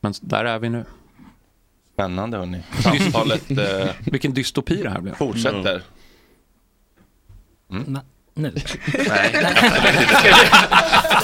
Men 0.00 0.14
där 0.20 0.44
är 0.44 0.58
vi 0.58 0.68
nu. 0.68 0.84
Spännande 1.92 2.36
hörni. 2.38 2.62
Samtalet 2.82 3.50
eh, 3.58 3.90
Vilken 4.12 4.34
dystopi 4.34 4.82
det 4.82 4.90
här 4.90 5.00
blev. 5.00 5.14
fortsätter. 5.14 5.82
Men, 7.68 8.00
nu. 8.34 8.52
Nej. 9.08 9.32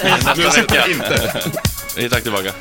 Nästa 0.05 0.61
vecka. 0.61 0.87
inte. 0.87 1.41
Vi 1.97 2.05
är 2.05 2.09
tillbaka. 2.09 2.51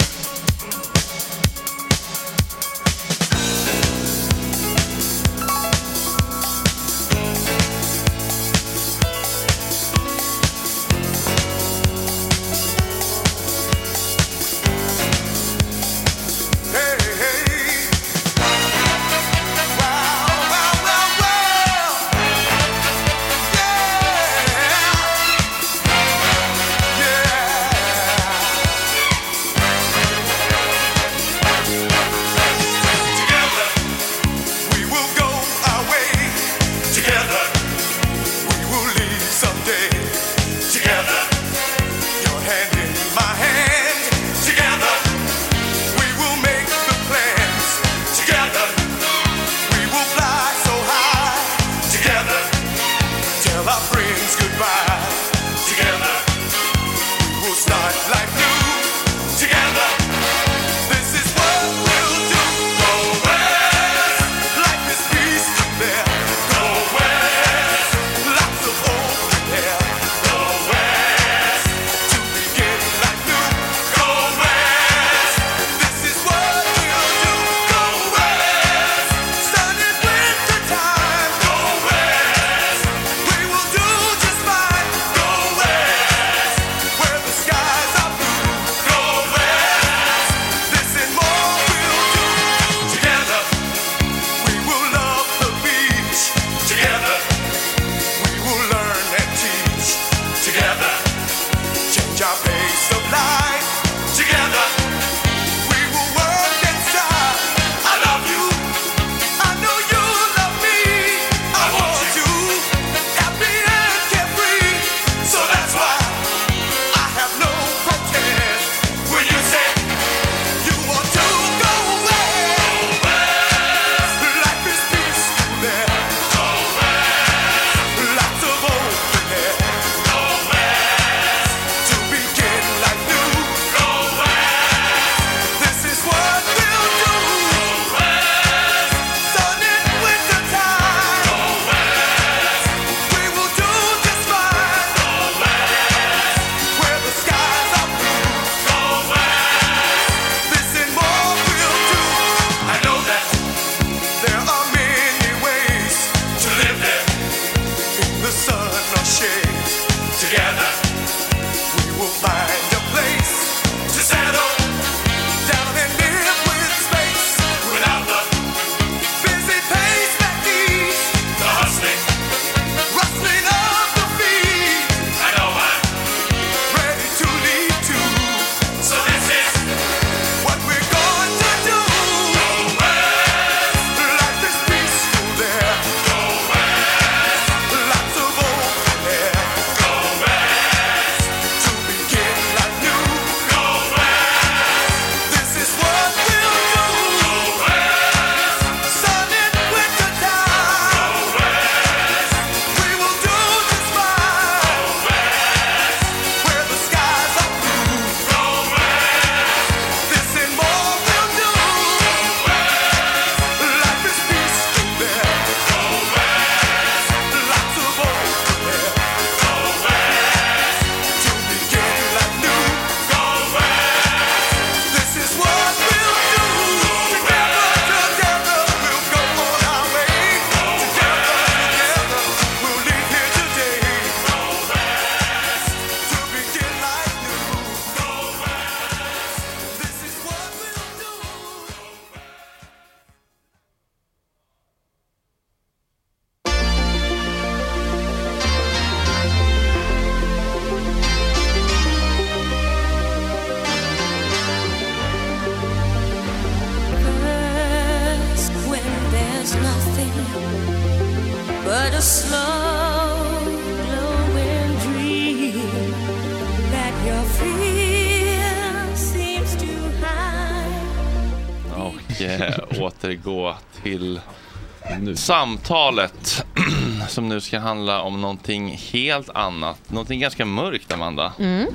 Samtalet 275.17 276.47
som 277.09 277.29
nu 277.29 277.41
ska 277.41 277.59
handla 277.59 278.03
om 278.03 278.21
någonting 278.21 278.81
helt 278.93 279.29
annat. 279.35 279.91
Någonting 279.91 280.21
ganska 280.21 280.45
mörkt, 280.45 280.93
Amanda. 280.93 281.33
Mm. 281.39 281.67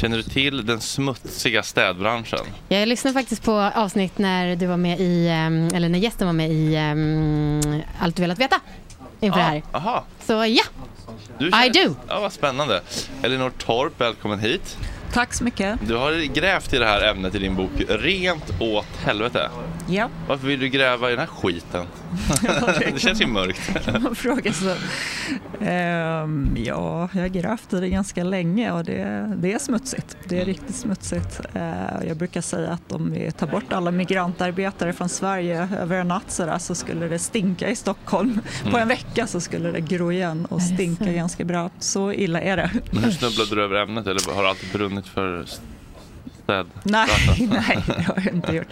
Känner 0.00 0.16
du 0.16 0.22
till 0.22 0.66
den 0.66 0.80
smutsiga 0.80 1.62
städbranschen? 1.62 2.38
Jag 2.68 2.88
lyssnade 2.88 3.14
faktiskt 3.14 3.42
på 3.42 3.52
avsnitt 3.52 4.18
när 4.18 4.56
du 4.56 4.66
var 4.66 4.76
med 4.76 5.00
i, 5.00 5.28
ehm, 5.28 5.68
eller 5.74 5.88
när 5.88 5.98
gästen 5.98 6.26
var 6.26 6.32
med 6.32 6.50
i 6.50 6.74
ehm, 6.74 7.82
Allt 8.00 8.16
du 8.16 8.22
velat 8.22 8.38
veta 8.38 8.60
inför 9.20 9.38
det 9.38 9.44
här. 9.44 9.62
Aha. 9.72 10.04
Så 10.20 10.32
ja, 10.32 10.64
Du 11.38 11.46
I 11.46 11.68
do. 11.68 11.94
Ja, 12.08 12.20
vad 12.20 12.32
spännande. 12.32 12.80
Elinor 13.22 13.50
Torp, 13.50 14.00
välkommen 14.00 14.38
hit. 14.38 14.76
Tack 15.12 15.34
så 15.34 15.44
mycket. 15.44 15.78
Du 15.88 15.94
har 15.96 16.34
grävt 16.34 16.72
i 16.72 16.78
det 16.78 16.86
här 16.86 17.10
ämnet 17.10 17.34
i 17.34 17.38
din 17.38 17.56
bok 17.56 17.70
Rent 17.88 18.60
åt 18.60 18.96
helvete. 19.04 19.50
Ja. 19.88 20.08
Varför 20.28 20.46
vill 20.46 20.60
du 20.60 20.68
gräva 20.68 21.08
i 21.08 21.10
den 21.10 21.20
här 21.20 21.26
skiten? 21.26 21.86
det 22.92 23.00
känns 23.00 23.20
ju 23.20 23.26
mörkt. 23.26 23.88
Man 24.02 24.14
frågar 24.14 24.52
så. 24.52 24.74
Ehm, 25.64 26.56
ja, 26.56 27.08
jag 27.12 27.20
har 27.20 27.28
grävt 27.28 27.72
i 27.72 27.80
det 27.80 27.88
ganska 27.88 28.24
länge 28.24 28.72
och 28.72 28.84
det, 28.84 29.32
det 29.36 29.52
är 29.52 29.58
smutsigt. 29.58 30.16
Det 30.28 30.40
är 30.40 30.44
riktigt 30.44 30.76
smutsigt. 30.76 31.40
Eh, 31.54 32.06
jag 32.08 32.16
brukar 32.16 32.40
säga 32.40 32.70
att 32.70 32.92
om 32.92 33.10
vi 33.12 33.32
tar 33.32 33.46
bort 33.46 33.72
alla 33.72 33.90
migrantarbetare 33.90 34.92
från 34.92 35.08
Sverige 35.08 35.68
över 35.80 35.96
en 36.00 36.08
natt 36.08 36.24
så, 36.30 36.46
där, 36.46 36.58
så 36.58 36.74
skulle 36.74 37.08
det 37.08 37.18
stinka 37.18 37.70
i 37.70 37.76
Stockholm. 37.76 38.40
På 38.62 38.68
Mm. 38.68 38.80
en 38.82 38.88
vecka 38.88 39.26
så 39.26 39.40
skulle 39.40 39.70
det 39.70 39.80
gro 39.80 40.12
igen 40.12 40.46
och 40.46 40.62
stinka 40.62 41.12
ganska 41.12 41.44
bra. 41.44 41.70
Så 41.78 42.12
illa 42.12 42.40
är 42.40 42.56
det. 42.56 42.70
Men 42.90 43.04
hur 43.04 43.10
snubblade 43.10 43.54
du 43.54 43.62
över 43.64 43.76
ämnet 43.82 44.06
eller 44.06 44.34
har 44.34 44.42
du 44.42 44.48
alltid 44.48 44.72
brunnit 44.72 45.06
för 45.06 45.46
städ? 46.46 46.66
Nej, 46.82 47.08
nej, 47.50 47.78
det 47.86 48.02
har 48.02 48.22
jag 48.24 48.34
inte 48.34 48.52
gjort. 48.52 48.66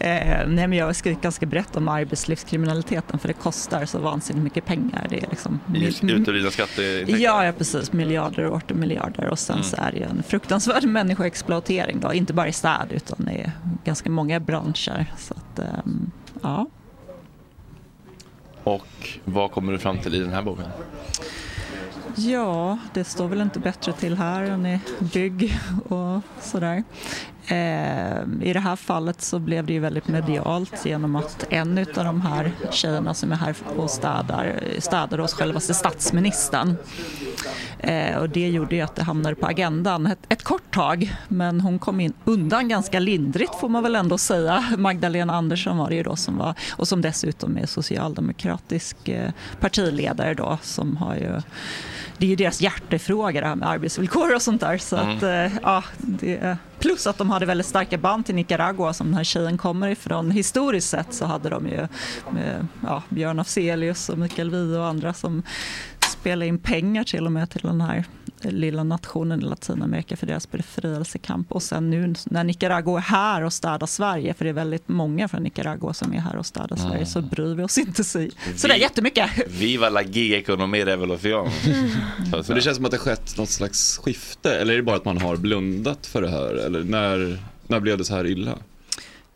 Eh, 0.00 0.46
nej, 0.46 0.68
men 0.68 0.72
jag 0.72 0.86
har 0.86 0.92
skrivit 0.92 1.20
ganska 1.22 1.46
brett 1.46 1.76
om 1.76 1.88
arbetslivskriminaliteten 1.88 3.18
för 3.18 3.28
det 3.28 3.34
kostar 3.34 3.84
så 3.86 3.98
vansinnigt 3.98 4.44
mycket 4.44 4.64
pengar. 4.64 5.06
Det 5.10 5.16
är 5.22 5.26
liksom 5.30 5.60
Uteblivna 6.02 6.50
skatteintäkter? 6.50 7.22
Ja, 7.24 7.44
ja, 7.44 7.52
precis. 7.52 7.92
Miljarder 7.92 8.44
och 8.44 8.56
åter 8.56 8.74
miljarder. 8.74 9.26
Och 9.28 9.38
sen 9.38 9.54
Mm. 9.60 9.64
så 9.64 9.76
är 9.76 9.92
det 9.92 9.98
ju 9.98 10.04
en 10.04 10.22
fruktansvärd 10.22 10.84
människoexploatering. 10.88 12.00
Då. 12.00 12.12
Inte 12.12 12.32
bara 12.32 12.48
i 12.48 12.52
städ 12.52 12.86
utan 12.90 13.28
i 13.28 13.46
ganska 13.84 14.10
många 14.10 14.40
branscher. 14.40 15.06
Så 15.18 15.34
att, 15.34 15.58
ehm, 15.58 16.10
ja. 16.42 16.66
Och 18.64 19.08
vad 19.24 19.50
kommer 19.52 19.72
du 19.72 19.78
fram 19.78 19.98
till 19.98 20.14
i 20.14 20.18
den 20.18 20.32
här 20.32 20.42
boken? 20.42 20.64
Ja, 22.20 22.78
det 22.94 23.04
står 23.04 23.28
väl 23.28 23.40
inte 23.40 23.60
bättre 23.60 23.92
till 23.92 24.16
här 24.16 24.42
än 24.42 24.66
i 24.66 24.80
bygg 24.98 25.58
och 25.88 26.20
sådär. 26.40 26.84
Eh, 27.46 28.22
I 28.42 28.52
det 28.52 28.60
här 28.60 28.76
fallet 28.76 29.22
så 29.22 29.38
blev 29.38 29.66
det 29.66 29.72
ju 29.72 29.78
väldigt 29.78 30.08
medialt 30.08 30.86
genom 30.86 31.16
att 31.16 31.46
en 31.50 31.78
av 31.78 32.04
de 32.04 32.20
här 32.20 32.52
tjejerna 32.70 33.14
som 33.14 33.32
är 33.32 33.36
här 33.36 33.54
och 33.76 33.90
städar, 33.90 34.60
städar 34.78 35.18
hos 35.18 35.34
självaste 35.34 35.74
statsministern. 35.74 36.76
Eh, 37.78 38.16
och 38.16 38.28
det 38.28 38.48
gjorde 38.48 38.76
ju 38.76 38.80
att 38.82 38.96
det 38.96 39.02
hamnade 39.02 39.34
på 39.34 39.46
agendan 39.46 40.06
ett, 40.06 40.18
ett 40.28 40.42
kort 40.42 40.74
tag. 40.74 41.16
Men 41.28 41.60
hon 41.60 41.78
kom 41.78 42.00
in 42.00 42.12
undan 42.24 42.68
ganska 42.68 42.98
lindrigt 42.98 43.54
får 43.54 43.68
man 43.68 43.82
väl 43.82 43.96
ändå 43.96 44.18
säga. 44.18 44.64
Magdalena 44.78 45.34
Andersson 45.34 45.78
var 45.78 45.88
det 45.88 45.94
ju 45.94 46.02
då 46.02 46.16
som 46.16 46.36
var, 46.36 46.54
och 46.70 46.88
som 46.88 47.00
dessutom 47.00 47.56
är 47.56 47.66
socialdemokratisk 47.66 49.08
eh, 49.08 49.30
partiledare 49.60 50.34
då 50.34 50.58
som 50.62 50.96
har 50.96 51.14
ju 51.14 51.40
det 52.20 52.26
är 52.26 52.30
ju 52.30 52.36
deras 52.36 52.60
hjärtefråga 52.60 53.40
det 53.40 53.46
här 53.46 53.56
med 53.56 53.68
arbetsvillkor 53.68 54.34
och 54.34 54.42
sånt 54.42 54.60
där. 54.60 54.78
Så 54.78 54.96
Mm. 54.96 55.16
att, 55.16 55.22
eh, 55.22 55.58
ja, 55.62 55.84
det, 55.98 56.56
plus 56.78 57.06
att 57.06 57.18
de 57.18 57.30
hade 57.30 57.46
väldigt 57.46 57.66
starka 57.66 57.98
band 57.98 58.26
till 58.26 58.34
Nicaragua 58.34 58.92
som 58.92 59.06
den 59.06 59.14
här 59.16 59.24
tjejen 59.24 59.58
kommer 59.58 59.88
ifrån. 59.88 60.30
Historiskt 60.30 60.88
sett 60.88 61.14
så 61.14 61.24
hade 61.26 61.48
de 61.48 61.66
ju 61.68 61.86
med, 62.30 62.66
ja, 62.82 63.02
Björn 63.08 63.40
Afzelius 63.40 64.08
och 64.08 64.18
Mikael 64.18 64.50
Wiehe 64.50 64.78
och 64.78 64.86
andra 64.86 65.12
som 65.14 65.42
spelade 66.10 66.46
in 66.46 66.58
pengar 66.58 67.04
till 67.04 67.26
och 67.26 67.32
med 67.32 67.50
till 67.50 67.60
den 67.62 67.80
här 67.80 68.04
lilla 68.42 68.84
nationen 68.84 69.40
i 69.40 69.44
Latinamerika 69.44 70.16
för 70.16 70.26
deras 70.26 70.50
befrielsekamp. 70.50 71.52
Och 71.52 71.62
sen 71.62 71.90
nu 71.90 72.14
när 72.24 72.44
Nicaragua 72.44 72.96
är 72.98 73.02
här 73.02 73.42
och 73.42 73.52
städar 73.52 73.86
Sverige, 73.86 74.34
för 74.34 74.44
det 74.44 74.48
är 74.48 74.54
väldigt 74.54 74.88
många 74.88 75.28
från 75.28 75.42
Nicaragua 75.42 75.92
som 75.94 76.12
är 76.14 76.18
här 76.20 76.36
och 76.36 76.46
städar 76.46 76.76
Sverige, 76.76 76.94
Mm. 76.94 77.06
så 77.06 77.22
bryr 77.22 77.54
vi 77.54 77.62
oss 77.62 77.78
inte 77.78 78.04
sig 78.04 78.30
sådär 78.56 78.74
Vi- 78.74 78.80
jättemycket. 78.80 79.30
Viva 79.48 79.88
la 79.88 80.02
gig-ekonomi 80.02 80.84
revolution. 80.84 81.50
Så 82.30 82.36
att 82.36 82.48
Men 82.48 82.56
det 82.56 82.62
känns 82.62 82.76
som 82.76 82.84
att 82.84 82.90
det 82.90 82.98
skett 82.98 83.36
något 83.38 83.48
slags 83.50 83.98
skifte, 83.98 84.54
eller 84.60 84.72
är 84.72 84.76
det 84.76 84.82
bara 84.82 84.96
att 84.96 85.04
man 85.04 85.18
har 85.18 85.36
blundat 85.36 86.06
för 86.06 86.22
det 86.22 86.30
här? 86.30 86.54
Eller 86.54 86.84
när, 86.84 87.38
när 87.66 87.80
blev 87.80 87.98
det 87.98 88.04
så 88.04 88.14
här 88.14 88.26
illa? 88.26 88.58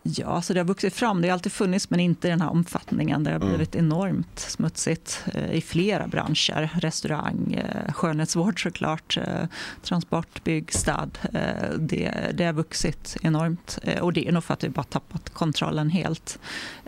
Ja, 0.07 0.43
så 0.43 0.53
det 0.53 0.61
har 0.61 0.65
vuxit 0.65 0.95
fram. 0.95 1.23
Det 1.23 1.29
har 1.29 1.33
alltid 1.33 1.53
funnits, 1.53 1.91
men 1.91 2.01
inte 2.01 2.29
i 2.29 2.31
den 2.31 2.41
här 2.41 2.51
omfattningen. 2.51 3.25
Det 3.25 3.31
har 3.31 3.37
Mm. 3.37 3.49
blivit 3.49 3.75
enormt 3.75 4.39
smutsigt 4.39 5.25
eh, 5.35 5.53
i 5.53 5.61
flera 5.61 6.07
branscher. 6.07 6.71
Restaurang, 6.81 7.53
eh, 7.55 7.93
skönhetsvård 7.93 8.63
såklart, 8.63 9.17
eh, 9.17 9.45
transport, 9.83 10.45
bygg, 10.45 10.73
städ. 10.73 11.19
Eh, 11.33 11.71
det, 11.79 12.15
det 12.35 12.45
har 12.45 12.53
vuxit 12.53 13.17
enormt. 13.23 13.79
Och 14.01 14.13
det 14.13 14.29
är 14.29 14.33
nog 14.33 14.45
för 14.45 14.55
att 14.55 14.65
vi 14.65 14.69
bara 14.69 14.83
tappat 14.85 15.31
kontrollen 15.31 15.91
helt. 15.91 16.39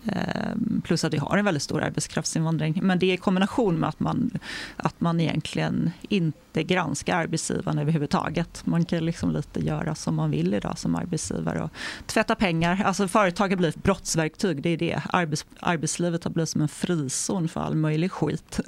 Ehm, 0.09 0.83
plus 0.85 1.05
att 1.05 1.15
vi 1.15 1.19
har 1.19 1.39
en 1.39 1.45
väldigt 1.45 1.63
stor 1.63 1.83
arbetskraftsinvandring. 1.83 2.79
Men 2.83 2.99
det 2.99 3.07
är 3.07 3.15
i 3.15 3.17
kombination 3.17 3.79
med 3.79 3.89
att 3.89 4.01
man, 4.01 4.39
att 4.77 5.01
man 5.01 5.21
egentligen 5.21 5.91
inte 6.09 6.63
granskar 6.63 7.17
arbetsgivaren 7.17 7.79
överhuvudtaget. 7.79 8.67
Man 8.67 8.85
kan 8.85 9.05
liksom 9.05 9.31
lite 9.31 9.61
göra 9.61 9.95
som 9.95 10.15
man 10.15 10.31
vill 10.31 10.55
idag 10.55 10.79
som 10.79 10.95
arbetsgivare 10.95 11.63
och 11.63 11.71
tvätta 12.07 12.35
pengar. 12.35 12.83
Alltså 12.85 13.09
företag 13.09 13.49
har 13.49 13.57
blivit 13.57 13.83
brottsverktyg, 13.83 14.63
det 14.63 14.71
är 14.71 14.77
det. 14.77 15.03
Arbets, 15.13 15.47
arbetslivet 15.61 16.25
har 16.25 16.31
blivit 16.31 16.49
som 16.49 16.63
en 16.63 16.69
frizon 16.69 17.49
för 17.49 17.61
all 17.61 17.75
möjlig 17.75 18.13
skit. 18.13 18.61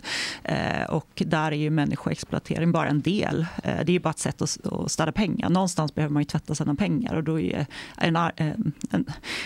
Ehm, 0.43 0.87
och 0.89 1.23
där 1.27 1.53
är 1.53 1.57
ju 1.57 1.71
människoexploatering 1.71 2.73
bara 2.73 2.89
en 2.89 3.01
del. 3.01 3.47
Ehm, 3.65 3.77
det 3.87 3.93
är 3.93 3.95
ju 3.95 4.01
bara 4.01 4.11
ett 4.11 4.19
sätt 4.19 4.43
att, 4.43 4.67
att 4.67 4.91
städa 4.91 5.13
pengar. 5.13 5.49
Någonstans 5.49 5.95
behöver 5.95 6.13
man 6.13 6.23
ju 6.23 6.27
tvätta 6.27 6.55
sina 6.55 6.75
pengar 6.75 7.15
och 7.15 7.25
då 7.25 7.41
är 7.41 7.67
en, 7.97 8.17
en, 8.17 8.73
en, 8.91 9.05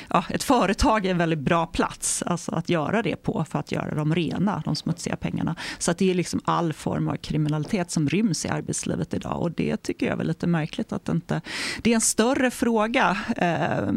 ja, 0.08 0.24
ett 0.28 0.42
företag 0.42 1.06
en 1.06 1.18
väldigt 1.18 1.38
bra 1.38 1.66
plats 1.66 1.81
alltså 1.82 2.54
att 2.54 2.68
göra 2.68 3.02
det 3.02 3.16
på 3.16 3.44
för 3.50 3.58
att 3.58 3.72
göra 3.72 3.94
dem 3.94 4.14
rena, 4.14 4.62
de 4.64 4.76
smutsiga 4.76 5.16
pengarna. 5.16 5.56
Så 5.78 5.90
att 5.90 5.98
det 5.98 6.10
är 6.10 6.14
liksom 6.14 6.40
all 6.44 6.72
form 6.72 7.08
av 7.08 7.16
kriminalitet 7.16 7.90
som 7.90 8.08
ryms 8.08 8.44
i 8.44 8.48
arbetslivet 8.48 9.14
idag 9.14 9.42
och 9.42 9.50
det 9.50 9.76
tycker 9.76 10.06
jag 10.06 10.12
är 10.12 10.16
väl 10.16 10.26
lite 10.26 10.46
märkligt 10.46 10.92
att 10.92 11.04
det 11.04 11.12
inte 11.12 11.40
det 11.82 11.90
är 11.90 11.94
en 11.94 12.00
större 12.00 12.50
fråga 12.50 13.18
eh, 13.36 13.92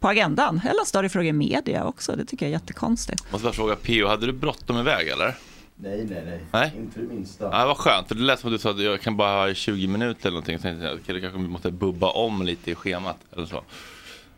på 0.00 0.08
agendan, 0.08 0.60
eller 0.64 0.80
en 0.80 0.86
större 0.86 1.08
fråga 1.08 1.28
i 1.28 1.32
media 1.32 1.84
också. 1.84 2.16
Det 2.16 2.24
tycker 2.24 2.46
jag 2.46 2.50
är 2.50 2.52
jättekonstigt. 2.52 3.32
Måste 3.32 3.44
bara 3.44 3.52
fråga 3.52 3.76
Pio, 3.76 4.08
hade 4.08 4.26
du 4.26 4.32
bråttom 4.32 4.78
iväg 4.78 5.08
eller? 5.08 5.34
Nej, 5.78 6.06
nej, 6.10 6.22
nej. 6.26 6.40
Nej? 6.52 6.72
Inte 6.76 7.00
det 7.00 7.06
minsta. 7.06 7.44
Ja, 7.44 7.66
vad 7.66 7.76
skönt, 7.76 8.08
för 8.08 8.14
det 8.14 8.20
lät 8.20 8.40
som 8.40 8.48
att 8.48 8.54
du 8.54 8.58
sa 8.58 8.70
att 8.70 8.80
jag 8.80 9.00
kan 9.00 9.16
bara 9.16 9.46
ha 9.46 9.54
20 9.54 9.86
minuter 9.86 10.20
eller 10.20 10.30
någonting. 10.30 10.58
Så 10.58 10.62
tänkte 10.62 10.86
jag, 10.86 11.16
det 11.16 11.20
kanske 11.20 11.38
vi 11.38 11.48
måste 11.48 11.70
bubba 11.70 12.10
om 12.10 12.42
lite 12.42 12.70
i 12.70 12.74
schemat 12.74 13.18
eller 13.32 13.46
så. 13.46 13.62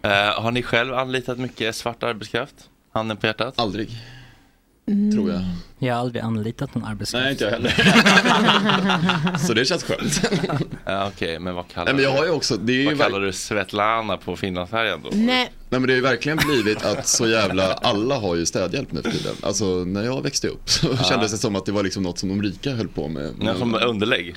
Eh, 0.02 0.43
har 0.43 0.51
ni 0.51 0.62
själv 0.62 0.94
anlitat 0.94 1.39
mycket 1.39 1.77
svart 1.77 2.02
arbetskraft? 2.02 2.70
Handen 2.99 3.16
på 3.16 3.27
hjärtat? 3.27 3.55
Aldrig. 3.57 3.91
Mm. 4.89 5.12
Tror 5.12 5.31
jag. 5.31 5.45
Jag 5.79 5.95
har 5.95 6.01
aldrig 6.01 6.23
anlitat 6.23 6.75
någon 6.75 6.85
arbetskraft. 6.85 7.23
Nej, 7.23 7.33
inte 7.33 7.45
jag 7.45 7.51
heller. 7.51 9.39
Så 9.47 9.55
det 9.55 9.65
känns 9.65 9.85
skönt. 9.85 10.31
Ja, 10.85 11.07
Okej, 11.15 11.39
men 11.39 11.55
vad 11.55 11.69
kallar 11.69 11.85
Nej, 11.85 11.95
men 11.95 12.05
jag 12.05 12.12
du 12.12 12.19
har 12.19 12.25
ju 12.25 12.31
också, 12.31 12.57
det 12.57 12.73
är 12.73 12.77
ju 12.77 12.85
Vad 12.85 12.99
kallar 12.99 13.20
du 13.20 13.33
Svetlana 13.33 14.16
på 14.16 14.37
Finlandsfärjan 14.37 15.01
då? 15.05 15.11
Nej. 15.12 15.51
Nej 15.70 15.81
men 15.81 15.86
det 15.86 15.93
har 15.93 15.97
ju 15.97 16.03
verkligen 16.03 16.39
blivit 16.47 16.85
att 16.85 17.07
så 17.09 17.27
jävla, 17.28 17.73
alla 17.73 18.15
har 18.19 18.35
ju 18.36 18.47
städhjälp 18.47 18.93
nu 18.93 19.03
för 19.03 19.11
tiden. 19.11 19.35
Alltså 19.43 19.65
när 19.65 20.03
jag 20.05 20.23
växte 20.23 20.49
upp 20.49 20.70
så 20.70 20.86
Ja. 20.90 21.05
kändes 21.05 21.32
det 21.32 21.39
som 21.39 21.57
att 21.57 21.66
det 21.66 21.73
var 21.73 21.82
liksom 21.82 22.03
något 22.03 22.19
som 22.19 22.28
de 22.28 22.43
rika 22.43 22.70
höll 22.74 22.89
på 22.89 23.09
med. 23.09 23.31
Ja, 23.40 23.55
som 23.55 23.74
underlägg? 23.74 24.36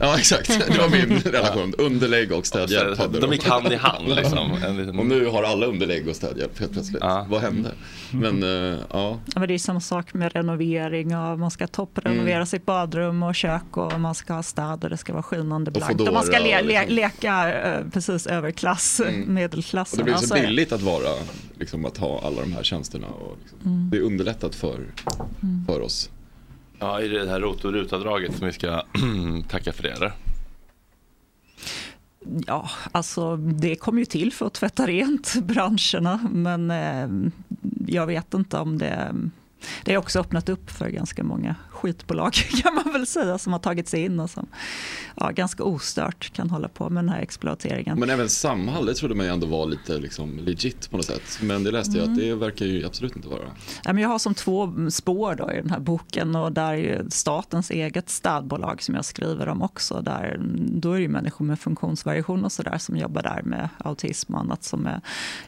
Ja 0.00 0.18
exakt, 0.18 0.48
det 0.72 0.78
var 0.78 0.88
min 0.88 1.18
relation. 1.18 1.74
Underlägg 1.78 2.32
och 2.32 2.46
städhjälp 2.46 2.96
Så 2.96 3.02
hade 3.02 3.20
de 3.20 3.32
gick 3.32 3.46
hand 3.46 3.72
i 3.72 3.76
hand, 3.76 4.08
liksom. 4.08 4.52
En 4.66 4.76
liten- 4.76 4.98
Och 4.98 5.06
nu 5.06 5.26
har 5.26 5.42
alla 5.42 5.66
underlägg 5.66 6.08
och 6.08 6.16
städhjälp 6.16 6.58
helt 6.58 6.72
plötsligt. 6.72 7.02
Vad 7.28 7.40
hände? 7.40 7.70
Men 8.10 8.42
eh, 8.42 8.48
ja. 8.90 9.18
Ja, 9.34 9.40
men 9.40 9.48
det 9.48 9.54
är 9.54 9.58
samma 9.58 9.80
sak 9.80 10.14
med 10.14 10.32
renovering. 10.32 11.16
Och 11.16 11.38
man 11.38 11.50
ska 11.50 11.66
topprenovera 11.66 12.34
Mm. 12.34 12.46
sitt 12.46 12.66
badrum 12.66 13.22
och 13.22 13.34
kök 13.34 13.76
och 13.76 14.00
man 14.00 14.14
ska 14.14 14.32
ha 14.34 14.42
städ 14.42 14.84
och 14.84 14.90
det 14.90 14.96
ska 14.96 15.12
vara 15.12 15.22
skinande 15.22 15.70
Och 15.70 15.76
blankt. 15.76 16.00
Och 16.00 16.12
man 16.14 16.24
ska 16.24 16.38
le, 16.38 16.58
och 16.60 16.64
le, 16.66 16.78
liksom. 16.80 16.94
leka 16.96 17.52
eh, 17.62 17.80
precis 17.92 18.26
överklass, 18.26 19.00
Mm. 19.00 19.34
medelklassen. 19.34 20.00
Och 20.00 20.06
det 20.06 20.12
blir 20.12 20.14
så 20.14 20.34
Alltså, 20.34 20.34
billigt 20.48 20.71
att 20.72 20.82
vara, 20.82 21.14
liksom, 21.58 21.84
att 21.84 21.96
ha 21.96 22.20
alla 22.22 22.40
de 22.40 22.52
här 22.52 22.62
tjänsterna. 22.62 23.06
Och 23.06 23.36
liksom, 23.42 23.58
Mm. 23.64 23.90
Det 23.90 23.96
är 23.96 24.00
underlättat 24.00 24.54
för, 24.54 24.86
för 25.66 25.80
oss. 25.80 26.10
Ja, 26.78 27.00
i 27.00 27.08
det 27.08 27.28
här 27.28 27.40
ROT 27.40 27.64
och 27.64 27.72
RUT-avdraget 27.72 28.36
som 28.36 28.46
vi 28.46 28.52
ska 28.52 28.82
tacka 29.48 29.72
för 29.72 29.82
det 29.82 29.92
eller? 29.92 30.12
Ja, 32.46 32.70
alltså 32.92 33.36
det 33.36 33.76
kom 33.76 33.98
ju 33.98 34.04
till 34.04 34.32
för 34.32 34.46
att 34.46 34.52
tvätta 34.52 34.86
rent 34.86 35.34
branscherna, 35.42 36.28
men 36.32 36.70
eh, 36.70 37.32
jag 37.86 38.06
vet 38.06 38.34
inte 38.34 38.58
om 38.58 38.78
det... 38.78 39.14
Det 39.84 39.92
har 39.92 39.98
också 39.98 40.20
öppnat 40.20 40.48
upp 40.48 40.70
för 40.70 40.88
ganska 40.88 41.24
många 41.24 41.56
skitbolag 41.82 42.32
kan 42.62 42.74
man 42.74 42.92
väl 42.92 43.06
säga 43.06 43.38
som 43.38 43.52
har 43.52 43.60
tagit 43.60 43.88
sig 43.88 44.04
in 44.04 44.20
och 44.20 44.30
som 44.30 44.46
ja, 45.16 45.30
ganska 45.30 45.64
ostört 45.64 46.32
kan 46.32 46.50
hålla 46.50 46.68
på 46.68 46.90
med 46.90 47.04
den 47.04 47.08
här 47.08 47.20
exploateringen. 47.20 48.00
Men 48.00 48.10
även 48.10 48.28
Samhall, 48.28 48.86
det 48.86 48.94
trodde 48.94 49.14
man 49.14 49.26
ju 49.26 49.32
ändå 49.32 49.46
var 49.46 49.66
lite 49.66 49.98
liksom 49.98 50.38
legit 50.38 50.90
på 50.90 50.96
något 50.96 51.06
sätt. 51.06 51.38
Men 51.42 51.64
det 51.64 51.70
läste 51.70 51.98
jag 51.98 52.10
att 52.10 52.16
det 52.16 52.34
verkar 52.34 52.66
ju 52.66 52.86
absolut 52.86 53.16
inte 53.16 53.28
vara. 53.28 53.40
Ja, 53.84 53.92
men 53.92 54.02
jag 54.02 54.08
har 54.08 54.18
som 54.18 54.34
två 54.34 54.72
spår 54.90 55.34
då 55.34 55.52
i 55.52 55.56
den 55.56 55.70
här 55.70 55.80
boken 55.80 56.36
och 56.36 56.52
där 56.52 56.72
är 56.72 56.76
ju 56.76 57.10
statens 57.10 57.70
eget 57.70 58.10
städbolag 58.10 58.82
som 58.82 58.94
jag 58.94 59.04
skriver 59.04 59.48
om 59.48 59.62
också. 59.62 60.00
Där, 60.00 60.40
då 60.56 60.92
är 60.92 60.96
det 60.96 61.02
ju 61.02 61.08
människor 61.08 61.44
med 61.44 61.60
funktionsvariation 61.60 62.44
och 62.44 62.52
sådär 62.52 62.78
som 62.78 62.96
jobbar 62.96 63.22
där 63.22 63.42
med 63.42 63.68
autism 63.78 64.34
och 64.34 64.40
annat 64.40 64.64
som 64.64 64.86
är, 64.86 65.00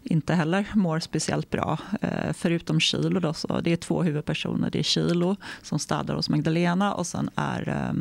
inte 0.02 0.34
heller 0.34 0.66
mår 0.74 1.00
speciellt 1.00 1.50
bra. 1.50 1.78
Eh, 2.00 2.32
förutom 2.34 2.80
Kilo 2.80 3.20
då, 3.20 3.34
så 3.34 3.60
det 3.60 3.72
är 3.72 3.76
två 3.76 4.02
huvudpersoner. 4.02 4.70
Det 4.70 4.78
är 4.78 4.82
Kilo 4.82 5.36
som 5.62 5.78
städar 5.78 6.14
hos 6.24 6.28
Magdalena 6.28 6.94
och 6.94 7.06
sen 7.06 7.30
är 7.34 7.68
eh, 7.68 7.92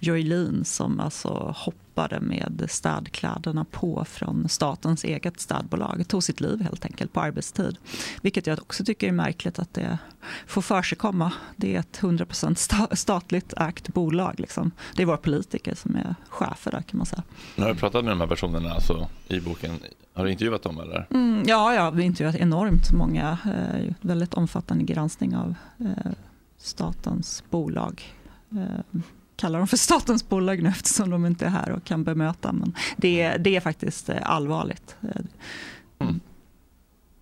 Joylin 0.00 0.64
som 0.64 1.00
alltså 1.00 1.54
hoppade 1.56 2.20
med 2.20 2.66
städkläderna 2.68 3.64
på 3.64 4.04
från 4.04 4.48
statens 4.48 5.04
eget 5.04 5.40
städbolag. 5.40 6.08
Tog 6.08 6.22
sitt 6.22 6.40
liv 6.40 6.60
helt 6.60 6.84
enkelt 6.84 7.12
på 7.12 7.20
arbetstid. 7.20 7.76
Vilket 8.22 8.46
jag 8.46 8.58
också 8.58 8.84
tycker 8.84 9.08
är 9.08 9.12
märkligt 9.12 9.58
att 9.58 9.74
det 9.74 9.98
får 10.46 10.62
för 10.62 10.82
sig 10.82 10.98
komma. 10.98 11.32
Det 11.56 11.76
är 11.76 11.80
ett 11.80 12.00
100% 12.00 12.54
sta- 12.54 12.94
statligt 12.94 13.54
ägt 13.56 13.88
bolag. 13.88 14.34
Liksom. 14.40 14.70
Det 14.96 15.02
är 15.02 15.06
våra 15.06 15.16
politiker 15.16 15.74
som 15.74 15.96
är 15.96 16.14
chefer 16.28 16.70
där 16.70 16.82
kan 16.82 16.98
man 16.98 17.06
säga. 17.06 17.22
Har 17.58 17.68
du 17.68 17.74
pratat 17.74 18.04
med 18.04 18.12
de 18.12 18.20
här 18.20 18.28
personerna 18.28 18.70
alltså, 18.70 19.08
i 19.28 19.40
boken? 19.40 19.78
Har 20.14 20.24
du 20.24 20.32
intervjuat 20.32 20.62
dem 20.62 20.80
eller? 20.80 21.06
Mm, 21.10 21.42
ja, 21.46 21.74
ja, 21.74 21.90
vi 21.90 22.02
har 22.02 22.06
intervjuat 22.06 22.34
enormt 22.34 22.92
många. 22.92 23.38
Eh, 23.44 23.94
väldigt 24.00 24.34
omfattande 24.34 24.84
granskning 24.84 25.36
av 25.36 25.54
eh, 25.80 26.12
statens 26.58 27.44
bolag. 27.50 28.14
Eh, 28.52 29.00
kallar 29.36 29.58
dem 29.58 29.68
för 29.68 29.76
statens 29.76 30.28
bolag 30.28 30.62
nu 30.62 30.68
eftersom 30.76 31.10
de 31.10 31.26
inte 31.26 31.46
är 31.46 31.50
här 31.50 31.70
och 31.70 31.84
kan 31.84 32.04
bemöta. 32.04 32.52
Men 32.52 32.74
det, 32.96 33.36
det 33.36 33.56
är 33.56 33.60
faktiskt 33.60 34.08
eh, 34.08 34.16
allvarligt. 34.22 34.96
Eh, 35.02 36.06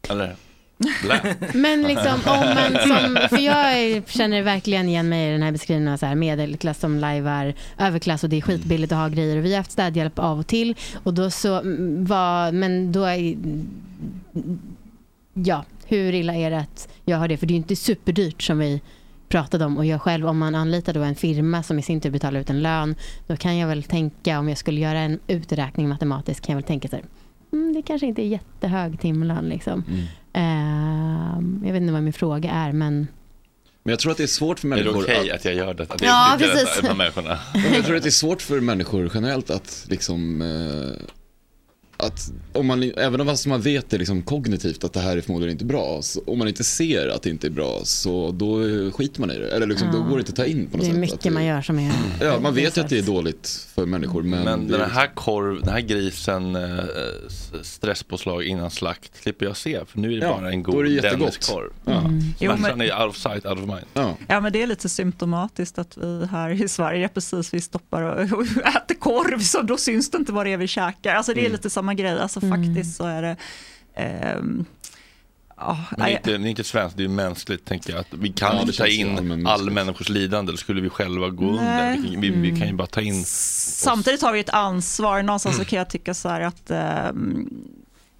Eller? 0.08 0.36
Men 1.54 1.82
liksom 1.82 2.14
om 2.26 2.54
man 2.54 2.72
som, 2.72 3.28
för 3.28 3.38
jag 3.38 4.02
känner 4.08 4.42
verkligen 4.42 4.88
igen 4.88 5.08
mig 5.08 5.28
i 5.28 5.32
den 5.32 5.42
här 5.42 5.52
beskrivningen 5.52 5.92
av 5.92 5.96
så 5.96 6.06
här 6.06 6.14
medelklass 6.14 6.80
som 6.80 6.98
lajvar 6.98 7.54
överklass 7.78 8.24
och 8.24 8.30
det 8.30 8.36
är 8.36 8.40
skitbilligt 8.40 8.92
att 8.92 8.98
ha 8.98 9.08
grejer 9.08 9.36
och 9.36 9.44
vi 9.44 9.50
har 9.50 9.56
haft 9.56 9.72
städhjälp 9.72 10.18
av 10.18 10.38
och 10.38 10.46
till 10.46 10.76
och 11.02 11.14
då 11.14 11.30
så 11.30 11.60
mm, 11.60 12.04
var, 12.04 12.52
men 12.52 12.92
då 12.92 13.04
är, 13.04 13.36
ja, 15.34 15.64
hur 15.86 16.14
illa 16.14 16.34
är 16.34 16.50
det 16.50 16.58
att 16.58 16.88
jag 17.04 17.18
har 17.18 17.28
det? 17.28 17.36
För 17.36 17.46
det 17.46 17.50
är 17.50 17.54
ju 17.54 17.58
inte 17.58 17.76
superdyrt 17.76 18.42
som 18.42 18.58
vi 18.58 18.80
pratade 19.28 19.64
om 19.64 19.76
och 19.78 19.86
jag 19.86 20.02
själv 20.02 20.26
om 20.26 20.38
man 20.38 20.54
anlitar 20.54 20.92
då 20.92 21.00
en 21.02 21.14
firma 21.14 21.62
som 21.62 21.78
i 21.78 21.82
sin 21.82 22.00
tur 22.00 22.10
betalar 22.10 22.40
ut 22.40 22.50
en 22.50 22.62
lön 22.62 22.94
då 23.26 23.36
kan 23.36 23.58
jag 23.58 23.68
väl 23.68 23.82
tänka 23.82 24.38
om 24.38 24.48
jag 24.48 24.58
skulle 24.58 24.80
göra 24.80 24.98
en 24.98 25.18
uträkning 25.26 25.88
matematiskt 25.88 26.46
kan 26.46 26.52
jag 26.52 26.56
väl 26.56 26.66
tänka 26.66 26.88
så 26.88 26.96
här, 26.96 27.04
mm, 27.52 27.74
det 27.74 27.82
kanske 27.82 28.06
inte 28.06 28.22
är 28.22 28.26
jättehög 28.26 29.00
timlön 29.00 29.48
liksom. 29.48 29.84
Ehm, 30.32 31.62
jag 31.66 31.72
vet 31.72 31.80
inte 31.82 31.92
vad 31.92 32.02
min 32.02 32.12
fråga 32.12 32.50
är 32.50 32.72
men 32.72 33.06
Men 33.82 33.90
jag 33.90 33.98
tror 33.98 34.12
att 34.12 34.18
det 34.18 34.22
är 34.22 34.26
svårt 34.26 34.58
för 34.58 34.68
Är 34.68 34.76
det 34.76 34.84
människor 34.84 35.02
okej 35.02 35.30
att 35.30 35.44
jag 35.44 35.54
gör 35.54 35.74
det? 35.74 35.82
Att 35.82 36.02
jag 36.02 36.10
Ja, 36.10 36.36
precis. 36.38 36.74
detta, 36.74 36.80
de 36.80 36.88
här 36.88 36.94
människorna? 36.94 37.38
Men 37.54 37.72
jag 37.74 37.84
tror 37.84 37.96
att 37.96 38.02
det 38.02 38.08
är 38.08 38.10
svårt 38.10 38.42
för 38.42 38.60
människor 38.60 39.10
generellt 39.14 39.50
att 39.50 39.86
liksom 39.90 40.42
eh, 40.42 41.06
att 42.04 42.32
om 42.52 42.66
man, 42.66 42.82
även 42.96 43.20
om 43.20 43.36
man 43.46 43.60
vet 43.60 43.90
det 43.90 43.98
liksom 43.98 44.22
kognitivt 44.22 44.84
att 44.84 44.92
det 44.92 45.00
här 45.00 45.16
är 45.16 45.20
förmodligen 45.20 45.52
inte 45.52 45.64
bra, 45.64 45.98
så 46.02 46.20
om 46.26 46.38
man 46.38 46.48
inte 46.48 46.64
ser 46.64 47.08
att 47.08 47.22
det 47.22 47.30
inte 47.30 47.46
är 47.46 47.50
bra 47.50 47.80
så 47.84 48.30
då 48.30 48.56
skiter 48.90 49.20
man 49.20 49.30
i 49.30 49.38
det. 49.38 49.50
Eller 49.50 49.66
liksom, 49.66 49.88
då 49.92 49.98
Ja. 49.98 50.02
går 50.02 50.16
det 50.16 50.20
inte 50.20 50.30
att 50.30 50.36
ta 50.36 50.44
in 50.44 50.66
på 50.66 50.76
något 50.76 50.86
det 50.86 50.90
är 50.90 50.92
sätt. 50.92 51.00
mycket 51.00 51.26
att 51.26 51.32
man 51.32 51.44
gör 51.44 51.62
som 51.62 51.78
är 51.78 51.92
Ja, 52.20 52.40
man 52.40 52.54
vet 52.54 52.76
ju 52.76 52.80
att 52.80 52.88
det 52.88 52.98
är 52.98 53.02
dåligt 53.02 53.66
för 53.74 53.86
människor 53.86 54.22
men, 54.22 54.44
Men 54.44 54.68
den 54.68 54.90
här 54.90 55.06
korv, 55.14 55.60
den 55.62 55.72
här 55.72 55.80
grisen, 55.80 56.56
eh, 56.56 56.84
stresspåslag 57.62 58.42
innan 58.44 58.70
slakt 58.70 59.22
slipper 59.22 59.46
jag 59.46 59.56
se 59.56 59.80
för 59.86 59.98
nu 59.98 60.08
är 60.16 60.20
det 60.20 60.26
Ja, 60.26 60.36
bara 60.40 60.50
en 60.50 60.62
god. 60.62 60.84
Denniskorv. 61.02 61.70
Ja. 61.84 62.00
Mm. 62.00 62.20
Jo, 62.40 62.52
men- 62.58 62.80
är 62.80 63.00
out 63.02 63.10
of 63.10 63.16
sight, 63.16 63.46
out 63.46 63.58
of 63.58 63.66
mind. 63.66 63.84
Ja. 63.94 64.16
Ja, 64.28 64.40
men 64.40 64.52
det 64.52 64.62
är 64.62 64.66
lite 64.66 64.88
symptomatiskt 64.88 65.78
att 65.78 65.96
vi 65.96 66.26
här 66.30 66.50
i 66.64 66.68
Sverige 66.68 67.08
precis 67.08 67.54
vi 67.54 67.60
stoppar 67.60 68.02
och, 68.02 68.38
och 68.38 68.42
äter 68.76 68.94
korv, 68.98 69.38
så 69.38 69.62
då 69.62 69.76
syns 69.76 70.10
det 70.10 70.18
inte 70.18 70.32
vad 70.32 70.46
det 70.46 70.52
är 70.52 70.56
vi 70.56 70.66
käkar. 70.66 71.14
Alltså 71.14 71.34
det 71.34 71.40
är 71.40 71.44
Mm. 71.46 71.52
lite 71.52 71.70
samma 71.70 71.94
grej, 71.94 72.18
alltså 72.20 72.40
faktiskt 72.40 72.96
så 72.96 73.04
är 73.06 73.22
det 73.22 73.36
ehm, 73.96 74.64
ja, 75.66 75.78
Men 75.90 75.98
det 75.98 76.02
är 76.02 76.06
nej, 76.06 76.12
inte, 76.16 76.38
det 76.38 76.46
är 76.48 76.50
inte 76.50 76.64
svenskt, 76.64 76.96
det 76.96 77.04
är 77.04 77.08
mänskligt 77.08 77.64
tänker 77.64 77.90
jag. 77.92 78.00
Att 78.00 78.06
vi 78.10 78.32
kan 78.32 78.58
inte 78.60 78.72
ta 78.72 78.86
in 78.86 79.18
allmän 79.18 79.46
all 79.46 79.70
människors 79.70 80.08
lidande, 80.08 80.52
då 80.52 80.56
skulle 80.56 80.80
vi 80.80 80.88
själva 80.88 81.28
gå 81.28 81.44
under. 81.50 81.96
Vi, 81.96 82.02
kan- 82.12 82.20
vi, 82.20 82.30
vi 82.30 82.56
kan 82.58 82.68
ju 82.68 82.74
bara 82.74 82.86
ta 82.86 83.00
in 83.00 83.24
Samtidigt 83.24 84.22
har 84.22 84.32
vi 84.32 84.40
ett 84.40 84.50
ansvar, 84.50 85.22
någonstans 85.22 85.56
så 85.56 85.64
kan 85.64 85.78
jag 85.78 85.90
tycka 85.90 86.14
så 86.14 86.28
här 86.28 86.40
att 86.40 86.70
ehm, 86.70 87.48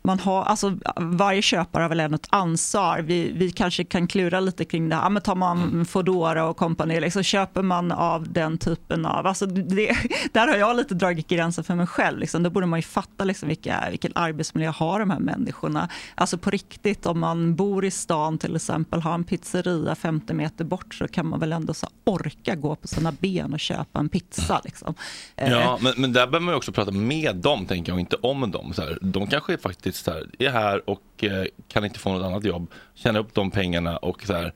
man 0.07 0.19
har, 0.19 0.43
alltså, 0.43 0.79
varje 0.97 1.43
köpare 1.43 1.83
har 1.83 1.89
väl 1.89 2.01
ändå 2.01 2.15
ett 2.15 2.27
ansvar. 2.31 2.99
Vi, 2.99 3.33
vi 3.33 3.51
kanske 3.51 3.85
kan 3.85 4.07
klura 4.07 4.41
lite 4.41 4.65
kring 4.65 4.89
det 4.89 4.97
här, 4.97 5.11
men 5.11 5.23
tar 5.23 5.35
man 5.35 5.85
Foodora 5.85 6.45
och 6.45 6.57
kompani, 6.57 7.01
liksom, 7.01 7.23
köper 7.23 7.63
man 7.63 7.93
av 7.93 8.33
den 8.33 8.59
typen 8.59 9.07
av, 9.07 9.27
alltså 9.27 9.47
det, 9.47 9.97
där 10.33 10.49
har 10.49 10.57
jag 10.57 10.77
lite 10.77 10.95
dragit 10.95 11.29
gränsen 11.29 11.65
för 11.65 11.75
mig 11.75 11.87
själv. 11.87 12.19
Liksom. 12.19 12.43
Då 12.43 12.51
borde 12.51 12.67
man 12.67 12.79
ju 12.79 12.83
fatta 12.83 13.25
liksom, 13.25 13.49
vilka, 13.49 13.85
vilken 13.91 14.13
arbetsmiljö 14.15 14.71
har 14.71 15.01
de 15.01 15.11
här 15.11 15.19
människorna. 15.19 15.89
Alltså 16.15 16.39
på 16.39 16.51
riktigt, 16.51 17.07
om 17.07 17.21
man 17.21 17.55
bor 17.57 17.85
i 17.85 17.91
stan 17.91 18.39
till 18.39 18.57
exempel, 18.57 19.01
har 19.01 19.15
en 19.15 19.25
pizzeria 19.25 19.95
50 19.95 20.33
meter 20.35 20.65
bort 20.65 20.95
så 20.95 21.09
kan 21.09 21.27
man 21.27 21.41
väl 21.41 21.53
ändå 21.53 21.75
så 21.75 21.87
orka 22.05 22.55
gå 22.55 22.77
på 22.77 22.89
sina 22.89 23.13
ben 23.13 23.53
och 23.53 23.61
köpa 23.61 23.99
en 23.99 24.09
pizza. 24.09 24.61
Liksom. 24.65 24.95
Eh, 25.37 25.51
Ja, 25.51 25.79
men, 25.81 25.93
men 25.97 26.13
där 26.13 26.27
behöver 26.27 26.47
man 26.47 26.55
också 26.55 26.73
prata 26.73 26.91
med 26.91 27.37
dem, 27.37 27.67
tänker 27.67 27.93
jag, 27.93 27.97
och 27.97 28.01
inte 28.01 28.17
om 28.17 28.51
dem. 28.51 28.73
Så 28.75 28.83
här, 28.83 28.99
de 29.03 29.27
kanske 29.27 29.59
faktiskt 29.59 29.94
Typ 29.95 30.05
så 30.05 30.11
här, 30.11 30.31
är 30.39 30.51
här 30.51 30.91
och 30.91 31.25
eh, 31.25 31.45
kan 31.69 31.85
inte 31.85 31.99
få 31.99 32.13
något 32.13 32.27
annat 32.27 32.45
jobb, 32.45 32.71
tjäna 32.95 33.19
upp 33.19 33.35
de 33.35 33.51
pengarna 33.51 33.97
och 33.97 34.27
så 34.27 34.33
här, 34.33 34.53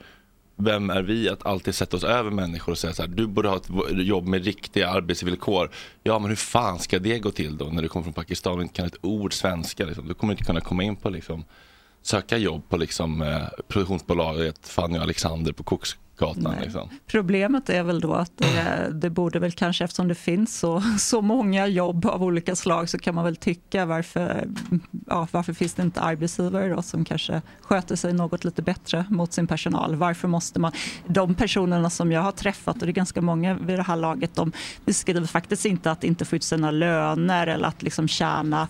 vem 0.56 0.90
är 0.90 1.02
vi 1.02 1.28
att 1.28 1.46
alltid 1.46 1.74
sätta 1.74 1.96
oss 1.96 2.04
över 2.04 2.30
människor 2.30 2.72
och 2.72 2.78
säga 2.78 2.92
så 2.92 3.02
här, 3.02 3.08
du 3.08 3.26
borde 3.26 3.48
ha 3.48 3.56
ett 3.56 3.68
jobb 3.90 4.26
med 4.26 4.44
riktiga 4.44 4.88
arbetsvillkor. 4.88 5.70
Ja, 6.02 6.18
men 6.18 6.28
hur 6.28 6.36
fan 6.36 6.78
ska 6.78 6.98
det 6.98 7.18
gå 7.18 7.30
till 7.30 7.56
då 7.56 7.64
när 7.64 7.82
du 7.82 7.88
kommer 7.88 8.04
från 8.04 8.12
Pakistan 8.12 8.56
och 8.56 8.62
inte 8.62 8.74
kan 8.74 8.86
ett 8.86 9.04
ord 9.04 9.32
svenska? 9.32 9.86
Liksom. 9.86 10.08
Du 10.08 10.14
kommer 10.14 10.32
inte 10.32 10.44
kunna 10.44 10.60
komma 10.60 10.82
in 10.82 10.96
på 10.96 11.10
liksom, 11.10 11.44
söka 12.08 12.36
jobb 12.36 12.68
på 12.68 12.76
liksom, 12.76 13.22
eh, 13.22 13.42
produktionsbolaget 13.68 14.68
Fanny 14.68 14.98
och 14.98 15.02
Alexander 15.02 15.52
på 15.52 15.62
Koksgatan. 15.62 16.54
Liksom. 16.62 16.88
Problemet 17.06 17.70
är 17.70 17.82
väl 17.82 18.00
då 18.00 18.14
att 18.14 18.32
det, 18.36 18.90
det 18.92 19.10
borde 19.10 19.38
väl 19.38 19.52
kanske, 19.52 19.84
eftersom 19.84 20.08
det 20.08 20.14
finns 20.14 20.58
så, 20.58 20.82
så 20.98 21.22
många 21.22 21.66
jobb 21.66 22.06
av 22.06 22.22
olika 22.22 22.56
slag, 22.56 22.88
så 22.88 22.98
kan 22.98 23.14
man 23.14 23.24
väl 23.24 23.36
tycka 23.36 23.86
varför, 23.86 24.48
ja, 25.06 25.28
varför 25.30 25.52
finns 25.52 25.74
det 25.74 25.82
inte 25.82 26.00
arbetsgivare 26.00 26.68
då 26.68 26.82
som 26.82 27.04
kanske 27.04 27.42
sköter 27.60 27.96
sig 27.96 28.12
något 28.12 28.44
lite 28.44 28.62
bättre 28.62 29.04
mot 29.10 29.32
sin 29.32 29.46
personal? 29.46 29.96
Varför 29.96 30.28
måste 30.28 30.60
man, 30.60 30.72
de 31.06 31.34
personerna 31.34 31.90
som 31.90 32.12
jag 32.12 32.20
har 32.20 32.32
träffat, 32.32 32.76
och 32.76 32.86
det 32.86 32.90
är 32.90 32.92
ganska 32.92 33.20
många 33.20 33.54
vid 33.54 33.78
det 33.78 33.82
här 33.82 33.96
laget, 33.96 34.34
de 34.34 34.52
beskriver 34.84 35.26
faktiskt 35.26 35.64
inte 35.64 35.90
att 35.90 36.04
inte 36.04 36.24
få 36.24 36.36
ut 36.36 36.44
sina 36.44 36.70
löner 36.70 37.46
eller 37.46 37.68
att 37.68 37.82
liksom 37.82 38.08
tjäna 38.08 38.68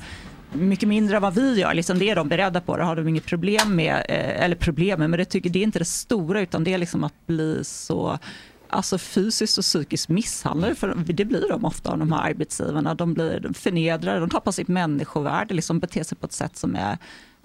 mycket 0.53 0.89
mindre 0.89 1.16
än 1.16 1.23
vad 1.23 1.35
vi 1.35 1.61
gör. 1.61 1.75
Liksom 1.75 1.99
det 1.99 2.11
är 2.11 2.16
de 2.16 2.29
beredda 2.29 2.61
på. 2.61 2.77
Det 2.77 2.85
har 2.85 2.97
de 2.97 3.09
inget 3.09 3.27
problem 3.27 3.77
med. 3.77 3.97
Eh, 4.09 4.45
eller 4.45 4.57
problem 4.57 5.01
med, 5.01 5.11
men 5.11 5.19
det, 5.19 5.25
tycker, 5.25 5.51
det 5.51 5.59
är 5.59 5.62
inte 5.62 5.79
det 5.79 5.85
stora 5.85 6.41
utan 6.41 6.65
det 6.65 6.75
är 6.75 6.79
liksom 6.79 7.05
att 7.05 7.27
bli 7.27 7.65
så 7.65 8.19
alltså 8.70 8.99
fysiskt 8.99 9.59
och 9.59 9.65
psykiskt 9.65 10.09
misshandlade. 10.09 10.75
För 10.75 10.95
det 11.07 11.25
blir 11.25 11.49
de 11.49 11.65
ofta 11.65 11.91
av 11.91 11.99
de 11.99 12.12
här 12.12 12.31
arbetsgivarna. 12.31 12.95
De 12.95 13.15
blir 13.15 13.51
förnedrade, 13.55 14.20
de 14.20 14.31
tappar 14.31 14.53
sitt 14.53 14.69
människovärde, 14.69 15.55
liksom 15.55 15.79
beter 15.79 16.03
sig 16.03 16.19
på 16.19 16.27
ett 16.27 16.33
sätt 16.33 16.57
som 16.57 16.77
är 16.77 16.99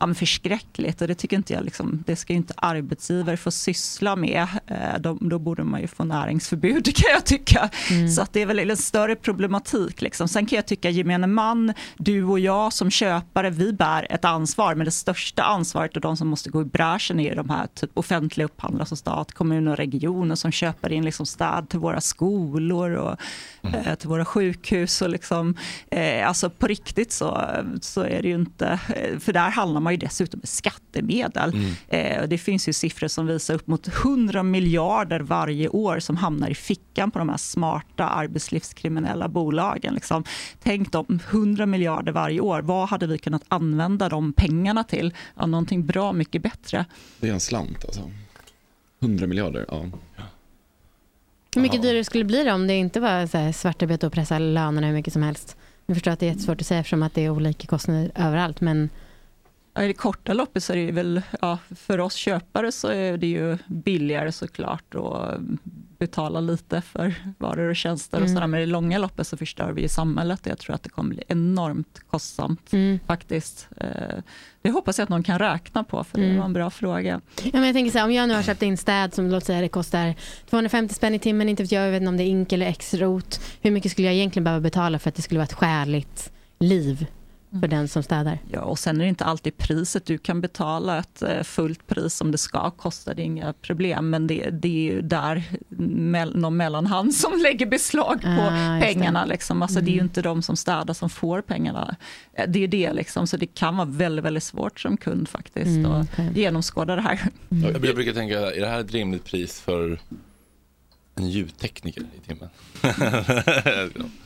ja, 0.07 0.13
förskräckligt. 0.13 1.01
Och 1.01 1.07
det 1.07 1.15
tycker 1.15 1.37
inte 1.37 1.53
jag, 1.53 1.65
liksom, 1.65 2.03
det 2.07 2.15
ska 2.15 2.33
ju 2.33 2.37
inte 2.37 2.53
arbetsgivare 2.57 3.37
få 3.37 3.51
syssla 3.51 4.15
med. 4.15 4.47
Eh, 4.67 4.99
de, 4.99 5.29
då 5.29 5.39
borde 5.39 5.63
man 5.63 5.81
ju 5.81 5.87
få 5.87 6.03
näringsförbud 6.03 6.85
kan 6.95 7.11
jag 7.11 7.25
tycka. 7.25 7.69
Så 8.15 8.21
att 8.21 8.33
det 8.33 8.41
är 8.41 8.45
väl 8.45 8.59
en 8.59 8.77
större 8.77 9.15
problematik. 9.15 10.01
Liksom. 10.01 10.27
Sen 10.27 10.45
kan 10.45 10.55
jag 10.55 10.65
tycka 10.65 10.89
gemene 10.89 11.27
man, 11.27 11.73
du 11.97 12.23
och 12.23 12.39
jag 12.39 12.73
som 12.73 12.91
köpare, 12.91 13.49
vi 13.49 13.73
bär 13.73 14.07
ett 14.09 14.25
ansvar. 14.25 14.75
Men 14.75 14.85
det 14.85 14.91
största 14.91 15.43
ansvaret 15.43 15.95
och 15.95 16.01
de 16.01 16.17
som 16.17 16.27
måste 16.27 16.49
gå 16.49 16.61
i 16.61 16.65
bräschen 16.65 17.19
är 17.19 17.35
de 17.35 17.49
här 17.49 17.67
typ 17.67 17.91
offentliga 17.93 18.45
upphandlare 18.45 18.85
som 18.85 18.97
stat, 18.97 19.31
kommuner 19.31 19.71
och 19.71 19.77
regioner 19.77 20.35
som 20.35 20.51
köper 20.51 20.91
in 20.91 21.05
liksom 21.05 21.25
städ 21.25 21.69
till 21.69 21.79
våra 21.79 22.01
skolor 22.01 22.91
och 22.91 23.17
eh, 23.63 23.95
till 23.95 24.09
våra 24.09 24.25
sjukhus. 24.25 25.01
Och 25.01 25.09
liksom, 25.09 25.55
eh, 25.91 26.27
alltså 26.27 26.49
på 26.49 26.67
riktigt 26.67 27.11
så, 27.11 27.41
så 27.81 28.01
är 28.01 28.21
det 28.21 28.27
ju 28.27 28.35
inte, 28.35 28.79
eh, 28.95 29.19
för 29.19 29.33
där 29.33 29.49
handlar 29.49 29.81
man 29.81 29.92
ju 29.93 29.97
dessutom 29.97 30.39
med 30.39 30.49
skattemedel. 30.49 31.53
Eh, 31.87 32.21
och 32.21 32.29
det 32.29 32.37
finns 32.37 32.69
ju 32.69 32.73
siffror 32.73 33.07
som 33.07 33.27
visar 33.27 33.53
upp 33.53 33.67
mot 33.67 33.87
100 33.87 34.43
miljarder 34.43 35.19
varje 35.19 35.69
år 35.69 35.99
som 35.99 36.17
hamnar 36.17 36.49
i 36.49 36.55
fickan 36.55 37.11
på 37.11 37.19
de 37.19 37.29
här 37.29 37.37
smarta 37.37 38.07
arbetslivskriminella 38.07 39.27
bolagen. 39.27 39.93
Liksom. 39.93 40.23
Tänk 40.63 40.91
dem, 40.91 41.19
100 41.29 41.65
miljarder 41.65 42.11
varje 42.11 42.39
år. 42.39 42.61
Vad 42.61 42.89
hade 42.89 43.07
vi 43.07 43.17
kunnat 43.17 43.43
använda 43.47 44.09
de 44.09 44.33
pengarna 44.33 44.83
till? 44.83 45.13
Ja, 45.35 45.45
någonting 45.45 45.85
bra 45.85 46.13
mycket 46.13 46.41
bättre. 46.41 46.85
det 47.19 47.29
är 47.29 47.33
en 47.33 47.39
slant 47.39 47.85
alltså. 47.85 48.11
100 48.99 49.27
miljarder, 49.27 49.65
ja. 49.67 49.85
Hur 51.55 51.61
mycket 51.61 51.81
dyrare 51.81 52.03
skulle 52.03 52.23
det 52.23 52.27
bli 52.27 52.51
om 52.51 52.67
det 52.67 52.73
inte 52.73 52.99
var 52.99 53.27
så 53.27 53.53
svartarbete 53.53 54.07
och 54.07 54.13
pressa 54.13 54.39
lönerna 54.39 54.87
hur 54.87 54.93
mycket 54.93 55.13
som 55.13 55.23
helst? 55.23 55.57
Jag 55.85 55.95
förstår 55.95 56.11
att 56.11 56.19
det 56.19 56.25
är 56.25 56.27
jättesvårt 56.27 56.61
att 56.61 56.67
säga 56.67 56.79
eftersom 56.79 57.03
att 57.03 57.13
det 57.13 57.25
är 57.25 57.29
olika 57.29 57.67
kostnader 57.67 58.11
överallt. 58.15 58.61
Men 58.61 58.89
I 59.79 59.87
det 59.87 59.93
korta 59.93 60.33
loppet 60.33 60.63
så 60.63 60.73
är 60.73 60.77
det 60.85 60.91
väl, 60.91 61.21
ja, 61.41 61.57
för 61.75 61.99
oss 61.99 62.13
köpare 62.15 62.71
så 62.71 62.87
är 62.87 63.17
det 63.17 63.27
ju 63.27 63.57
billigare 63.67 64.31
såklart 64.31 64.95
att 64.95 65.39
betala 65.97 66.39
lite 66.39 66.81
för 66.81 67.13
varor 67.37 67.69
och 67.69 67.75
tjänster 67.75 68.17
och 68.17 68.23
Mm. 68.23 68.35
sådär. 68.35 68.47
Men 68.47 68.59
i 68.59 68.65
det 68.65 68.71
långa 68.71 68.97
loppet 68.97 69.27
så 69.27 69.37
förstör 69.37 69.71
vi 69.71 69.83
i 69.83 69.89
samhället. 69.89 70.39
Jag 70.43 70.57
tror 70.59 70.75
att 70.75 70.83
det 70.83 70.89
kommer 70.89 71.09
bli 71.15 71.23
enormt 71.27 72.01
kostsamt 72.09 72.71
faktiskt. 73.07 73.67
Eh, 73.77 73.87
Det 74.61 74.69
hoppas 74.71 74.97
jag 74.97 75.03
att 75.03 75.09
någon 75.09 75.23
kan 75.23 75.39
räkna 75.39 75.83
på 75.83 76.03
för 76.03 76.17
det 76.17 76.23
Mm. 76.25 76.37
var 76.37 76.45
en 76.45 76.53
bra 76.53 76.69
fråga. 76.69 77.21
Ja, 77.43 77.49
men 77.53 77.63
jag 77.63 77.73
tänker 77.73 77.91
så 77.91 77.97
här, 77.97 78.05
om 78.05 78.11
jag 78.13 78.27
nu 78.27 78.35
har 78.35 78.43
köpt 78.43 78.61
in 78.61 78.77
städ 78.77 79.13
som 79.13 79.29
låt 79.31 79.43
säga 79.45 79.61
det 79.61 79.67
kostar 79.69 80.15
250 80.49 80.93
spänn 80.95 81.13
i 81.13 81.19
timmen, 81.19 81.49
inte 81.49 81.63
vet 81.63 81.71
jag, 81.71 81.85
jag 81.87 81.91
vet 81.91 82.01
inte 82.01 82.09
om 82.09 82.17
det 82.17 82.23
är 82.23 82.27
ink 82.27 82.51
eller 82.53 82.65
exrot. 82.65 83.39
Hur 83.61 83.71
mycket 83.71 83.91
skulle 83.91 84.07
jag 84.07 84.15
egentligen 84.15 84.43
behöva 84.43 84.61
betala 84.61 84.99
för 84.99 85.09
att 85.09 85.15
det 85.15 85.21
skulle 85.21 85.37
vara 85.39 85.45
ett 85.45 85.53
skäligt 85.53 86.31
liv 86.59 87.05
för 87.61 87.67
den 87.67 87.87
som 87.87 88.03
städar? 88.03 88.39
Ja, 88.51 88.61
och 88.61 88.79
sen 88.79 88.95
är 88.97 89.03
det 89.03 89.09
inte 89.09 89.25
alltid 89.25 89.57
priset. 89.57 90.05
Du 90.05 90.17
kan 90.17 90.41
betala 90.41 90.97
ett 90.99 91.21
eh, 91.21 91.43
fullt 91.43 91.87
pris 91.87 92.13
som 92.15 92.31
det 92.31 92.37
ska 92.37 92.71
kosta, 92.71 93.13
det 93.13 93.21
är 93.21 93.23
inga 93.25 93.53
problem. 93.53 94.09
Men 94.09 94.27
det, 94.27 94.49
det 94.49 94.67
är 94.67 94.93
ju 94.93 95.01
där 95.01 95.43
mell, 95.87 96.37
någon 96.37 96.57
mellanhand 96.57 97.13
som 97.15 97.39
lägger 97.43 97.65
beslag 97.65 98.21
på 98.21 98.27
Ah, 98.27 98.75
just 98.75 98.87
det. 98.87 98.93
pengarna. 98.93 99.25
Liksom. 99.25 99.61
Alltså, 99.61 99.79
Det 99.81 99.89
är 99.91 99.93
ju 99.93 99.99
Mm. 99.99 100.05
inte 100.05 100.21
de 100.21 100.41
som 100.41 100.55
städar 100.57 100.93
som 100.93 101.09
får 101.09 101.41
pengarna. 101.41 101.95
Eh, 102.33 102.45
Det 102.49 102.63
är 102.63 102.67
det 102.67 102.93
liksom, 102.93 103.27
så 103.27 103.37
det 103.37 103.45
kan 103.47 103.77
vara 103.77 103.87
väldigt, 103.87 104.25
väldigt 104.25 104.43
svårt 104.43 104.79
som 104.79 104.97
kund 104.97 105.29
faktiskt 105.29 105.67
Mm, 105.67 105.91
att 105.91 106.09
genomskåda 106.35 106.95
det 106.95 107.01
här. 107.01 107.19
Jag, 107.49 107.71
jag 107.85 107.95
brukar 107.95 108.13
tänka, 108.13 108.39
är 108.51 108.59
det 108.61 108.67
här 108.67 108.79
ett 108.79 108.91
rimligt 108.91 109.23
pris 109.25 109.59
för 109.61 109.99
en 111.15 111.29
ljudtekniker 111.29 112.01
i 112.01 112.27
timmen? 112.27 112.49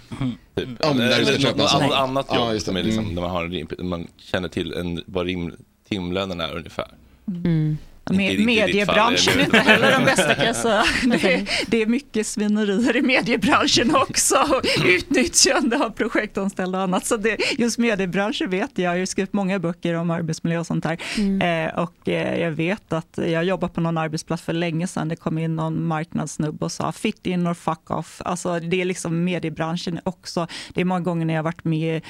typ. 0.55 0.69
Ja, 0.83 0.91
Eller 0.91 1.47
något 1.53 1.73
annat, 1.73 1.91
annat 1.91 2.25
Ja, 2.29 2.35
jobb 2.45 2.53
just 2.53 2.65
det. 2.65 2.69
som 2.69 2.77
är 2.77 2.83
liksom, 2.83 3.03
Mm. 3.03 3.15
där 3.15 3.21
man, 3.21 3.31
har 3.31 3.43
en, 3.45 3.51
rim- 3.51 3.83
man 3.83 4.07
känner 4.17 4.47
till 4.49 4.73
en, 4.73 5.03
vad 5.05 5.25
rim, 5.25 5.53
timlönen 5.89 6.39
är 6.41 6.55
ungefär. 6.55 6.87
Mm. 7.27 7.77
Med, 8.09 8.39
mediebranschen 8.39 9.39
är 9.39 9.43
inte 9.43 9.57
heller 9.57 9.91
de 9.91 10.05
bästa 10.05 10.35
kan 10.35 10.45
jag 10.45 10.55
säga. 10.55 10.83
Det 11.03 11.33
är, 11.33 11.49
det 11.67 11.81
är 11.81 11.85
mycket 11.85 12.27
svinerier 12.27 12.95
i 12.95 13.01
mediebranschen 13.01 13.95
också. 13.95 14.35
Och 14.35 14.85
utnyttjande 14.85 15.85
av 15.85 15.89
projektanställda 15.89 16.77
och 16.77 16.83
annat. 16.83 17.05
Så 17.05 17.17
det, 17.17 17.37
just 17.57 17.77
mediebranschen 17.77 18.49
vet 18.49 18.71
jag. 18.73 18.95
Jag 18.95 19.01
har 19.01 19.05
skrivit 19.05 19.33
många 19.33 19.59
böcker 19.59 19.93
om 19.93 20.11
arbetsmiljö 20.11 20.59
och 20.59 20.67
sånt 20.67 20.83
där. 20.83 20.97
Eh, 21.43 21.79
och 21.79 22.09
eh, 22.09 22.39
jag 22.39 22.51
vet 22.51 22.93
att 22.93 23.19
jag 23.27 23.43
jobbade 23.43 23.73
på 23.73 23.81
någon 23.81 23.97
arbetsplats 23.97 24.43
för 24.43 24.53
länge 24.53 24.87
sedan. 24.87 25.07
Det 25.07 25.15
kom 25.15 25.37
in 25.37 25.55
någon 25.55 25.87
marknadssnubbe 25.87 26.65
och 26.65 26.71
sa 26.71 26.91
fit 26.91 27.25
in 27.27 27.47
or 27.47 27.53
fuck 27.53 27.91
off. 27.91 28.21
Alltså 28.25 28.59
det 28.59 28.81
är 28.81 28.85
liksom 28.85 29.23
mediebranschen 29.23 29.99
också. 30.03 30.47
Det 30.73 30.81
är 30.81 30.85
många 30.85 31.01
gånger 31.01 31.25
när 31.25 31.33
jag 31.33 31.39
har 31.39 31.43
varit 31.43 31.63
med 31.63 32.01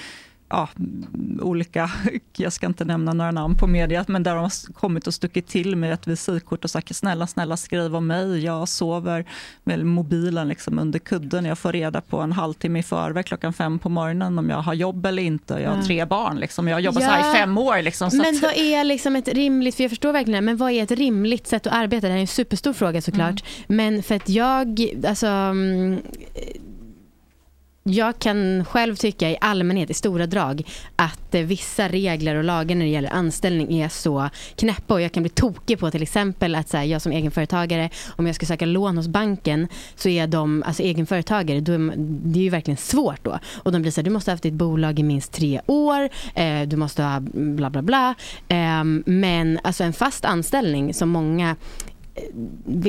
ja, 0.50 0.70
olika, 1.42 1.92
jag 2.38 2.54
ska 2.54 2.66
inte 2.66 2.86
nämna 2.86 3.14
några 3.14 3.32
namn 3.32 3.56
på 3.56 3.68
media, 3.68 4.06
men 4.08 4.24
där 4.24 4.36
de 4.36 4.40
har 4.42 4.74
kommit 4.74 5.08
och 5.08 5.14
stuckit 5.14 5.48
till 5.48 5.76
med 5.76 5.94
ett 5.94 6.08
visitkort 6.08 6.64
och 6.64 6.70
sagt 6.70 6.96
snälla, 6.96 7.28
snälla 7.28 7.58
skriv 7.58 7.96
om 7.96 8.08
mig. 8.08 8.44
Jag 8.46 8.70
sover 8.70 9.26
med 9.64 9.86
mobilen 9.86 10.48
liksom 10.48 10.80
under 10.80 11.00
kudden. 11.00 11.46
Jag 11.46 11.58
får 11.58 11.72
reda 11.72 12.02
på 12.02 12.20
en 12.20 12.32
halvtimme 12.32 12.80
i 12.80 12.84
förväg 12.84 13.26
klockan 13.26 13.54
fem 13.54 13.80
på 13.80 13.90
morgonen 13.90 14.40
om 14.40 14.50
jag 14.50 14.58
har 14.62 14.74
jobb 14.74 15.06
eller 15.06 15.24
inte. 15.24 15.54
Jag 15.54 15.70
har 15.70 15.78
Ja. 15.78 15.84
tre 15.84 16.06
barn. 16.06 16.38
Liksom. 16.40 16.68
Jag 16.68 16.76
har 16.76 16.80
jobbat 16.82 17.04
så 17.04 17.10
här 17.10 17.20
Ja. 17.24 17.32
i 17.32 17.38
fem 17.38 17.58
år. 17.58 17.82
Liksom, 17.82 18.10
Men 18.14 18.36
att, 18.36 18.42
vad 18.42 18.58
är 18.58 18.84
liksom 18.84 19.16
ett 19.16 19.28
rimligt, 19.28 19.76
för 19.76 19.84
jag 19.84 19.92
förstår 19.92 20.12
verkligen 20.14 20.46
men 20.46 20.58
vad 20.58 20.72
är 20.72 20.84
ett 20.84 20.92
rimligt 20.92 21.48
sätt 21.48 21.68
att 21.68 21.74
arbeta? 21.74 22.08
Det 22.08 22.12
här 22.12 22.18
är 22.18 22.22
en 22.22 22.28
superstor 22.28 22.74
fråga 22.74 23.02
såklart. 23.02 23.44
Men 23.68 24.04
för 24.04 24.16
att 24.16 24.30
jag, 24.30 24.90
alltså 25.08 25.28
mm, 25.28 26.00
jag 27.90 28.20
kan 28.20 28.66
själv 28.66 28.96
tycka 28.96 29.30
i 29.30 29.38
allmänhet, 29.42 29.90
i 29.90 29.94
stora 29.94 30.28
drag, 30.28 30.64
att 30.96 31.36
eh, 31.36 31.42
vissa 31.42 31.88
regler 31.88 32.36
och 32.36 32.44
lagar 32.44 32.76
när 32.76 32.86
det 32.86 32.92
gäller 32.92 33.14
anställning 33.14 33.80
är 33.80 33.90
så 33.90 34.30
knäppa 34.56 34.94
och 34.94 35.02
jag 35.02 35.12
kan 35.12 35.24
bli 35.24 35.30
tokig 35.30 35.80
på 35.80 35.92
till 35.92 36.04
exempel 36.04 36.56
att 36.56 36.70
så 36.70 36.78
här, 36.78 36.84
jag 36.84 37.02
som 37.02 37.12
egenföretagare, 37.12 37.90
om 38.16 38.26
jag 38.26 38.36
ska 38.36 38.46
söka 38.46 38.66
lån 38.66 38.98
hos 38.98 39.08
banken 39.08 39.68
så 39.96 40.10
är 40.10 40.28
de, 40.28 40.64
alltså 40.64 40.84
egenföretagare, 40.84 41.60
då 41.60 41.72
är, 41.72 41.94
det 41.98 42.40
är 42.40 42.44
ju 42.44 42.50
verkligen 42.50 42.78
svårt 42.78 43.24
då. 43.24 43.40
Och 43.64 43.72
de 43.72 43.82
blir 43.82 43.92
så 43.92 44.02
här, 44.02 44.06
du 44.06 44.12
måste 44.12 44.32
ha 44.32 44.34
haft 44.34 44.44
ditt 44.44 44.54
bolag 44.54 45.00
i 45.00 45.04
minst 45.04 45.32
tre 45.32 45.62
år, 45.66 46.10
eh, 46.36 46.62
du 46.62 46.76
måste 46.76 47.04
ha 47.04 47.20
bla 47.34 47.70
bla 47.70 47.82
bla. 47.82 48.16
Eh, 48.48 48.84
men 49.06 49.60
alltså 49.64 49.84
en 49.84 49.94
fast 49.94 50.26
anställning 50.26 50.94
som 50.94 51.10
många 51.10 51.56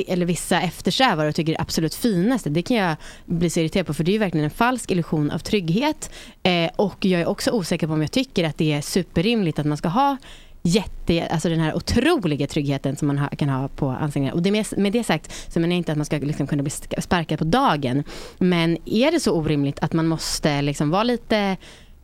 eller 0.06 0.26
vissa 0.26 0.60
eftersträvar 0.60 1.26
och 1.26 1.34
tycker 1.34 1.52
är 1.52 1.60
absolut 1.60 1.94
finaste. 1.94 2.50
Det 2.50 2.62
kan 2.62 2.76
jag 2.76 2.96
bli 3.26 3.50
så 3.50 3.60
irriterad 3.60 3.86
på 3.86 3.94
för 3.94 4.04
det 4.04 4.10
är 4.10 4.12
ju 4.12 4.18
verkligen 4.18 4.44
en 4.44 4.50
falsk 4.50 4.90
illusion 4.90 5.30
av 5.30 5.38
trygghet. 5.38 6.10
Eh, 6.42 6.70
och 6.76 7.04
jag 7.04 7.20
är 7.20 7.26
också 7.26 7.50
osäker 7.50 7.86
på 7.86 7.92
om 7.92 8.00
jag 8.00 8.12
tycker 8.12 8.44
att 8.44 8.58
det 8.58 8.72
är 8.72 8.80
superrimligt 8.80 9.58
att 9.58 9.66
man 9.66 9.76
ska 9.76 9.88
ha 9.88 10.16
jätte, 10.62 11.26
alltså 11.26 11.48
den 11.48 11.60
här 11.60 11.76
otroliga 11.76 12.46
tryggheten 12.46 12.96
som 12.96 13.08
man 13.08 13.18
ha, 13.18 13.28
kan 13.28 13.48
ha 13.48 13.68
på 13.68 13.88
anställningar. 13.88 14.34
Och 14.34 14.42
det 14.42 14.50
med, 14.50 14.66
med 14.76 14.92
det 14.92 15.04
sagt 15.04 15.52
så 15.52 15.60
menar 15.60 15.72
jag 15.72 15.78
inte 15.78 15.92
att 15.92 15.98
man 15.98 16.04
ska 16.04 16.16
liksom 16.16 16.46
kunna 16.46 16.62
bli 16.62 16.70
sparkad 16.98 17.38
på 17.38 17.44
dagen. 17.44 18.04
Men 18.38 18.78
är 18.84 19.12
det 19.12 19.20
så 19.20 19.32
orimligt 19.32 19.78
att 19.78 19.92
man 19.92 20.06
måste 20.06 20.62
liksom 20.62 20.90
vara 20.90 21.02
lite 21.02 21.56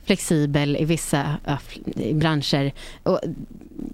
flexibel 0.07 0.77
i 0.77 0.85
vissa 0.85 1.37
i 1.97 2.15
branscher. 2.15 2.73
Och, 3.03 3.21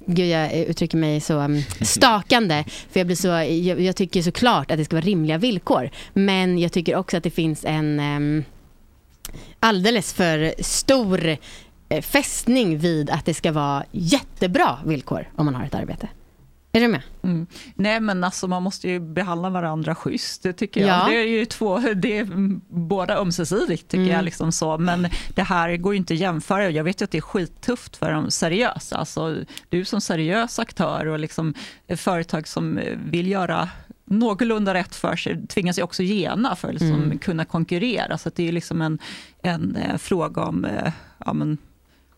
gud, 0.06 0.28
jag 0.28 0.54
uttrycker 0.54 0.98
mig 0.98 1.20
så 1.20 1.38
um, 1.40 1.62
stakande. 1.80 2.64
För 2.90 3.00
jag, 3.00 3.06
blir 3.06 3.16
så, 3.16 3.28
jag, 3.28 3.80
jag 3.80 3.96
tycker 3.96 4.22
såklart 4.22 4.70
att 4.70 4.78
det 4.78 4.84
ska 4.84 4.96
vara 4.96 5.04
rimliga 5.04 5.38
villkor. 5.38 5.90
Men 6.12 6.58
jag 6.58 6.72
tycker 6.72 6.96
också 6.96 7.16
att 7.16 7.22
det 7.22 7.30
finns 7.30 7.64
en 7.64 8.00
um, 8.00 8.44
alldeles 9.60 10.12
för 10.12 10.54
stor 10.62 11.36
eh, 11.88 12.02
fästning 12.02 12.78
vid 12.78 13.10
att 13.10 13.24
det 13.24 13.34
ska 13.34 13.52
vara 13.52 13.84
jättebra 13.90 14.78
villkor 14.86 15.28
om 15.36 15.44
man 15.44 15.54
har 15.54 15.64
ett 15.64 15.74
arbete. 15.74 16.08
Är 16.72 16.80
du 16.80 16.88
med? 16.88 17.02
Mm. 17.22 17.46
Nej 17.74 18.00
men 18.00 18.24
alltså 18.24 18.48
man 18.48 18.62
måste 18.62 18.88
ju 18.88 19.00
behandla 19.00 19.50
varandra 19.50 19.94
schysst, 19.94 20.42
det 20.42 20.52
tycker 20.52 20.80
jag. 20.80 20.88
Ja. 20.88 21.06
Det 21.08 21.16
är 21.16 21.26
ju 21.26 21.44
två, 21.44 21.78
det 21.78 22.18
är 22.18 22.26
båda 22.68 23.16
ömsesidigt 23.18 23.88
tycker 23.88 24.02
Mm. 24.02 24.12
jag. 24.14 24.24
Liksom 24.24 24.52
så. 24.52 24.78
Men 24.78 25.08
det 25.34 25.42
här 25.42 25.76
går 25.76 25.92
ju 25.94 25.98
inte 25.98 26.14
att 26.14 26.20
jämföra. 26.20 26.70
Jag 26.70 26.84
vet 26.84 27.00
ju 27.00 27.04
att 27.04 27.10
det 27.10 27.18
är 27.18 27.22
skittufft 27.22 27.96
för 27.96 28.12
de 28.12 28.30
seriösa. 28.30 28.96
Alltså, 28.96 29.36
du 29.68 29.84
som 29.84 30.00
seriös 30.00 30.58
aktör 30.58 31.06
och 31.06 31.18
liksom 31.18 31.54
företag 31.96 32.48
som 32.48 32.80
vill 33.10 33.26
göra 33.26 33.68
någorlunda 34.04 34.74
rätt 34.74 34.94
för 34.94 35.16
sig 35.16 35.46
tvingas 35.46 35.78
ju 35.78 35.82
också 35.82 36.02
gena 36.02 36.56
för 36.56 36.68
att 36.68 36.74
liksom 36.74 36.94
Mm. 37.02 37.18
kunna 37.18 37.44
konkurrera. 37.44 38.18
Så 38.18 38.30
det 38.34 38.48
är 38.48 38.52
liksom 38.52 38.82
en, 38.82 38.98
en 39.42 39.76
eh, 39.76 39.96
fråga 39.96 40.42
om 40.42 40.64
eh, 40.64 40.92
ja, 41.24 41.32
men, 41.32 41.58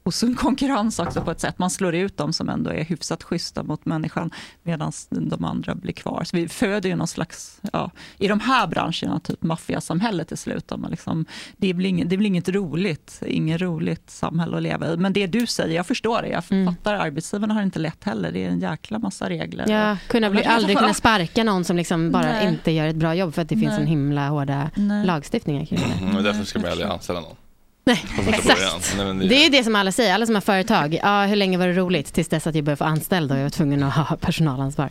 osund 0.03 0.39
konkurrens 0.39 0.99
också 0.99 1.21
på 1.21 1.31
ett 1.31 1.41
sätt. 1.41 1.59
Man 1.59 1.71
slår 1.71 1.95
ut 1.95 2.17
dem 2.17 2.33
som 2.33 2.49
ändå 2.49 2.71
är 2.71 2.85
hyfsat 2.85 3.23
schyssta 3.23 3.63
mot 3.63 3.85
människan 3.85 4.31
medan 4.63 4.93
de 5.11 5.45
andra 5.45 5.75
blir 5.75 5.93
kvar. 5.93 6.25
Så 6.25 6.37
vi 6.37 6.49
föder 6.49 6.89
ju 6.89 6.97
någon 6.97 7.09
slags, 7.09 7.61
ja, 7.73 7.91
i 8.19 8.29
de 8.29 8.41
här 8.41 8.67
branscherna, 8.67 9.21
typ 9.21 9.43
maffiasamhället 9.43 10.29
till 10.29 10.37
slut. 10.37 10.73
Man 10.77 10.91
liksom, 10.91 11.25
det, 11.57 11.75
blir 11.75 11.89
inget, 11.89 12.11
det 12.11 12.17
blir 12.17 12.29
inget 12.29 12.49
roligt, 12.49 13.23
inget 13.27 13.61
roligt 13.61 14.11
samhälle 14.11 14.57
att 14.57 14.63
leva 14.63 14.93
i. 14.93 14.97
Men 14.97 15.13
det 15.13 15.27
du 15.27 15.47
säger, 15.47 15.77
jag 15.77 15.87
förstår 15.87 16.23
det. 16.23 16.29
Jag 16.29 16.45
fattar, 16.45 16.95
arbetsgivarna 16.95 17.55
har 17.55 17.63
inte 17.63 17.79
lätt 17.79 18.05
heller. 18.05 18.33
Det 18.33 18.45
är 18.45 18.49
en 18.49 18.61
jäkla 18.61 18.99
massa 18.99 19.29
regler. 19.29 19.69
Ja, 19.69 19.97
kunna 20.09 20.31
bli, 20.31 20.45
aldrig 20.45 20.79
kunna 20.79 20.95
sparka 20.95 21.45
någon 21.45 21.65
som 21.65 21.77
liksom 21.77 22.11
bara 22.11 22.23
Nej. 22.23 22.49
inte 22.49 22.71
gör 22.71 22.87
ett 22.87 22.97
bra 22.97 23.15
jobb 23.15 23.35
för 23.35 23.43
att 23.43 23.49
det 23.49 23.57
finns 23.57 23.71
Nej. 23.71 23.81
en 23.81 23.87
himla 23.87 24.29
hårda 24.29 24.71
Nej. 24.75 25.07
lagstiftningar 25.07 25.65
kring 25.65 25.79
det. 25.79 26.05
Mm, 26.05 26.25
därför 26.25 26.45
ska 26.45 26.59
man 26.59 26.71
aldrig 26.71 26.89
anställa 26.89 27.21
någon. 27.21 27.37
Nej, 27.85 28.05
exakt. 28.29 28.95
Nej, 28.97 29.07
men 29.07 29.19
Det 29.29 29.47
är 29.47 29.51
det 29.51 29.65
som 29.65 29.77
alla 29.77 29.93
säger, 29.93 30.15
alla 30.15 30.27
som 30.27 30.35
har 30.35 30.43
företag. 30.43 30.99
Ja, 31.03 31.25
hur 31.25 31.37
länge 31.37 31.59
var 31.59 31.67
det 31.67 31.73
roligt? 31.73 32.13
Tills 32.13 32.29
dess 32.29 32.47
att 32.47 32.55
jag 32.55 32.65
började 32.65 32.77
få 32.77 32.85
anställda 32.85 33.35
och 33.35 33.39
jag 33.41 33.45
var 33.45 33.51
tvungen 33.51 33.83
att 33.83 33.95
ha 34.09 34.17
personalansvar. 34.17 34.91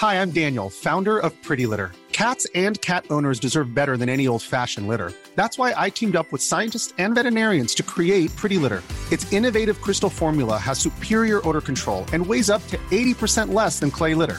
Hi, 0.00 0.14
I'm 0.20 0.32
Daniel, 0.32 0.70
founder 0.70 1.18
of 1.26 1.32
Pretty 1.48 1.66
Litter. 1.70 1.90
Cats 2.10 2.46
and 2.54 2.80
cat 2.80 3.04
owners 3.10 3.40
deserve 3.40 3.74
better 3.74 3.96
than 3.96 4.08
any 4.08 4.28
old 4.28 4.42
fashioned 4.42 4.88
litter. 4.88 5.12
That's 5.36 5.58
why 5.58 5.86
I 5.86 5.90
teamed 5.90 6.16
up 6.16 6.26
with 6.32 6.42
scientists 6.42 6.92
and 6.98 7.14
veterinarians 7.14 7.74
to 7.76 7.82
create 7.82 8.34
Pretty 8.36 8.58
Litter. 8.58 8.82
Its 9.12 9.32
innovative 9.32 9.80
crystal 9.80 10.10
formula 10.10 10.58
has 10.58 10.78
superior 10.78 11.40
odor 11.48 11.60
control 11.60 12.04
and 12.12 12.26
weighs 12.26 12.50
up 12.50 12.66
to 12.68 12.78
80% 12.90 13.52
less 13.54 13.78
than 13.80 13.90
clay 13.90 14.14
litter. 14.14 14.38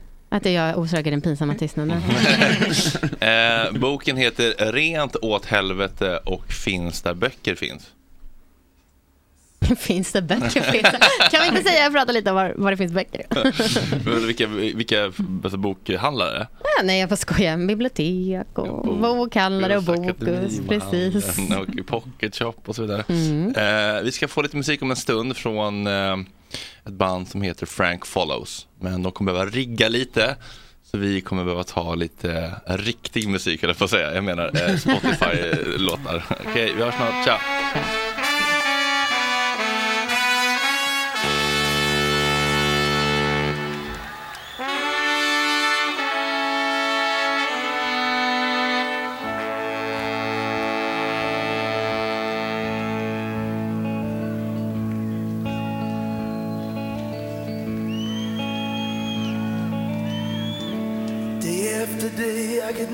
Att 0.33 0.45
jag 0.45 0.77
orsakar 0.77 1.11
den 1.11 1.21
pinsamma 1.21 1.55
tystnaden. 1.55 2.01
Eh, 3.19 3.71
boken 3.71 4.17
heter 4.17 4.71
Rent 4.71 5.15
åt 5.15 5.45
helvete 5.45 6.19
och 6.25 6.51
finns 6.51 7.01
där 7.01 7.13
böcker 7.13 7.55
finns. 7.55 7.91
finns 9.77 10.11
det 10.11 10.21
böcker? 10.21 10.61
Finns 10.61 10.91
det? 10.91 10.99
Kan 11.31 11.41
vi 11.41 11.47
inte 11.47 11.69
säga, 11.69 11.91
prata 11.91 12.11
lite 12.11 12.29
om 12.29 12.35
var, 12.35 12.53
var 12.57 12.71
det 12.71 12.77
finns 12.77 12.91
böcker? 12.91 13.25
vilka 14.25 14.47
vilka 14.47 15.05
alltså, 15.43 15.57
bokhandlare? 15.57 16.47
Ja, 16.63 16.83
nej, 16.83 16.99
jag 16.99 17.09
får 17.09 17.15
skoja. 17.15 17.57
Bibliotek 17.57 18.47
och 18.57 18.97
bokhandlare 18.97 19.77
och 19.77 19.83
Bokus. 19.83 20.61
Precis. 20.67 21.39
Och 21.51 21.87
Pocket 21.87 22.35
Shop 22.35 22.55
och 22.65 22.75
så 22.75 22.81
vidare. 22.81 23.03
Mm. 23.09 23.55
Eh, 23.55 24.01
vi 24.03 24.11
ska 24.11 24.27
få 24.27 24.41
lite 24.41 24.57
musik 24.57 24.81
om 24.81 24.91
en 24.91 24.97
stund 24.97 25.37
från 25.37 25.87
eh, 25.87 26.17
ett 26.85 26.93
band 26.93 27.27
som 27.27 27.41
heter 27.41 27.65
Frank 27.65 28.05
Follows. 28.05 28.67
Men 28.79 29.03
de 29.03 29.11
kommer 29.11 29.33
behöva 29.33 29.51
rigga 29.51 29.89
lite. 29.89 30.35
Så 30.83 30.97
vi 30.97 31.21
kommer 31.21 31.43
behöva 31.43 31.63
ta 31.63 31.95
lite 31.95 32.55
riktig 32.65 33.29
musik, 33.29 33.63
eller 33.63 33.73
på 33.73 33.83
att 33.83 33.89
säga. 33.89 34.15
Jag 34.15 34.23
menar 34.23 34.51
eh, 34.55 34.75
Spotify-låtar. 34.75 36.23
Okej, 36.49 36.73
vi 36.77 36.83
hörs 36.83 36.95
snart. 36.95 37.25
Ciao! 37.25 38.00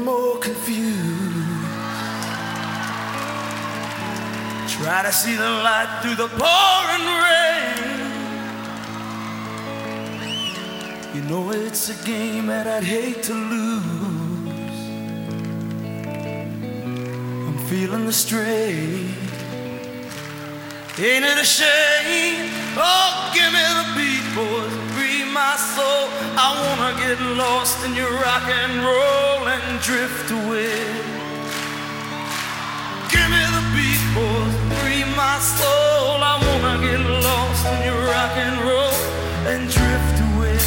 More 0.07 0.37
confused. 0.37 0.95
Try 4.77 5.03
to 5.03 5.11
see 5.11 5.35
the 5.35 5.49
light 5.67 5.89
through 6.01 6.15
the 6.15 6.29
pouring 6.39 7.07
rain. 7.25 7.77
You 11.13 11.21
know 11.29 11.51
it's 11.51 11.89
a 11.89 12.05
game 12.05 12.47
that 12.47 12.67
I'd 12.67 12.85
hate 12.85 13.21
to 13.23 13.33
lose. 13.33 14.79
I'm 17.47 17.57
feeling 17.67 18.05
the 18.05 18.13
strain. 18.13 19.13
Ain't 20.99 21.25
it 21.31 21.37
a 21.37 21.49
shame? 21.59 22.49
Oh, 22.77 23.31
give 23.35 23.51
me 23.57 23.65
the 23.79 23.85
beat, 23.97 24.25
boys, 24.37 24.86
my 25.37 25.55
soul. 25.75 26.03
I 26.45 26.49
wanna 26.61 26.91
get 27.03 27.19
lost 27.43 27.77
in 27.85 27.91
your 28.01 28.13
rock 28.25 28.45
and 28.61 28.73
roll 28.89 29.41
and 29.53 29.65
drift 29.87 30.27
away. 30.39 30.81
Give 33.13 33.27
me 33.35 33.43
the 33.55 33.63
beat, 33.73 34.03
boys, 34.17 34.53
free 34.79 35.03
my 35.21 35.37
soul. 35.57 36.17
I 36.31 36.35
wanna 36.47 36.75
get 36.87 37.01
lost 37.27 37.63
in 37.73 37.79
your 37.87 38.01
rock 38.13 38.33
and 38.45 38.55
roll 38.69 38.97
and 39.51 39.61
drift 39.77 40.17
away. 40.27 40.57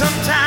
Sometimes 0.00 0.41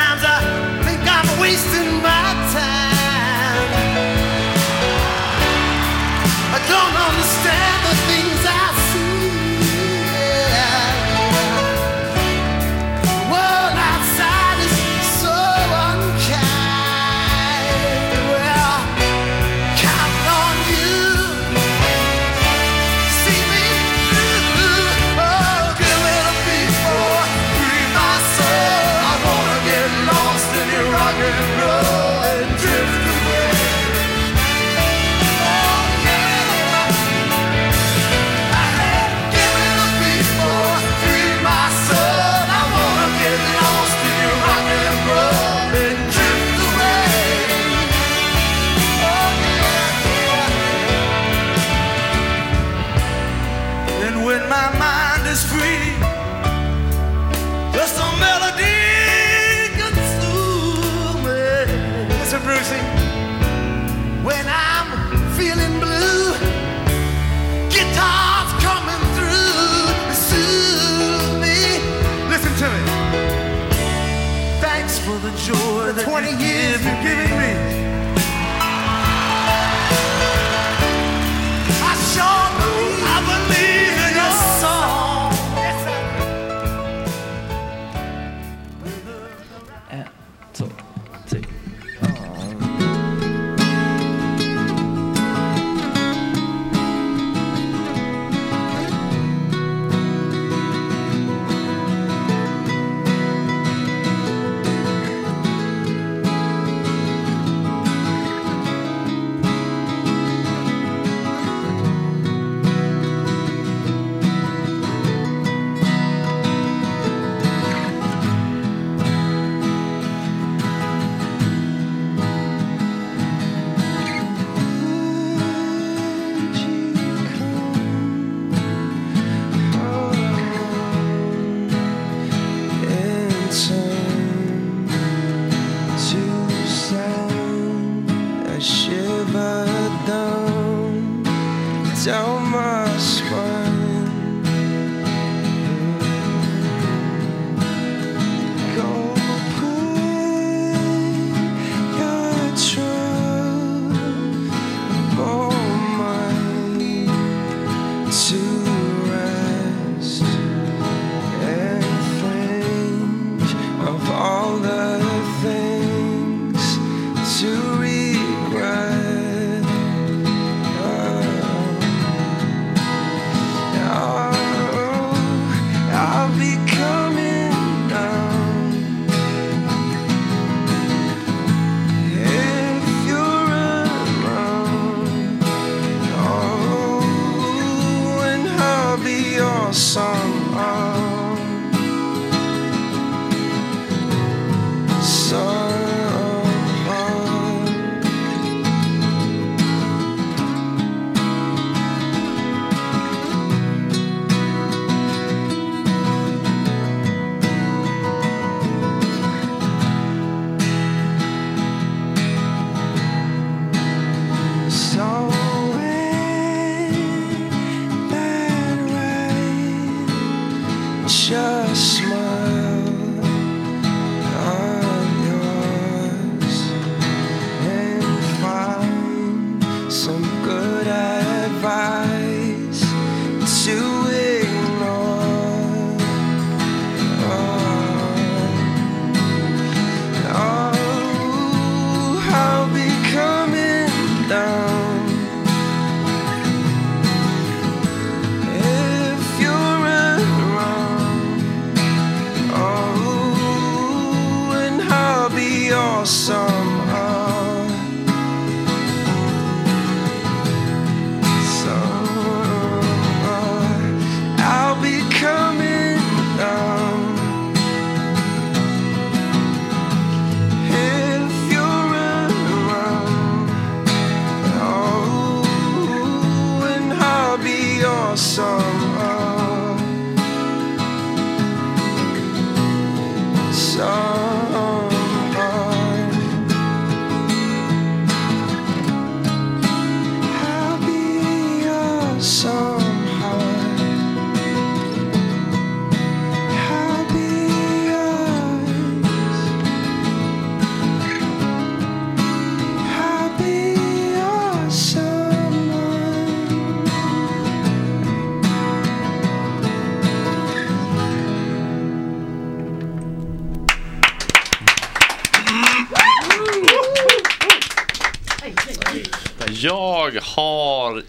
down 142.06 142.48
my 142.52 142.96
spine. 142.98 143.65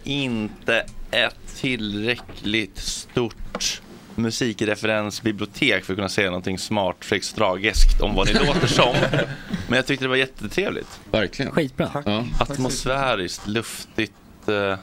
Inte 0.08 0.86
ett 1.12 1.56
tillräckligt 1.56 2.78
stort 2.78 3.82
musikreferensbibliotek 4.16 5.84
för 5.84 5.94
att 5.94 5.98
kunna 5.98 6.10
säga 6.10 6.30
någonting 6.30 6.58
smart, 6.58 6.96
fräckt, 7.00 7.36
tragiskt 7.36 8.02
om 8.02 8.16
vad 8.16 8.28
ni 8.28 8.34
låter 8.34 8.68
som. 8.68 8.96
Men 9.68 9.76
jag 9.76 9.86
tyckte 9.86 10.06
det 10.06 10.10
var 10.10 10.16
jättetrevligt. 10.16 11.00
Verkligen. 11.12 11.52
Skitbra. 11.52 12.24
Atmosfäriskt, 12.40 13.48
luftigt. 13.48 14.14
Eh... 14.48 14.76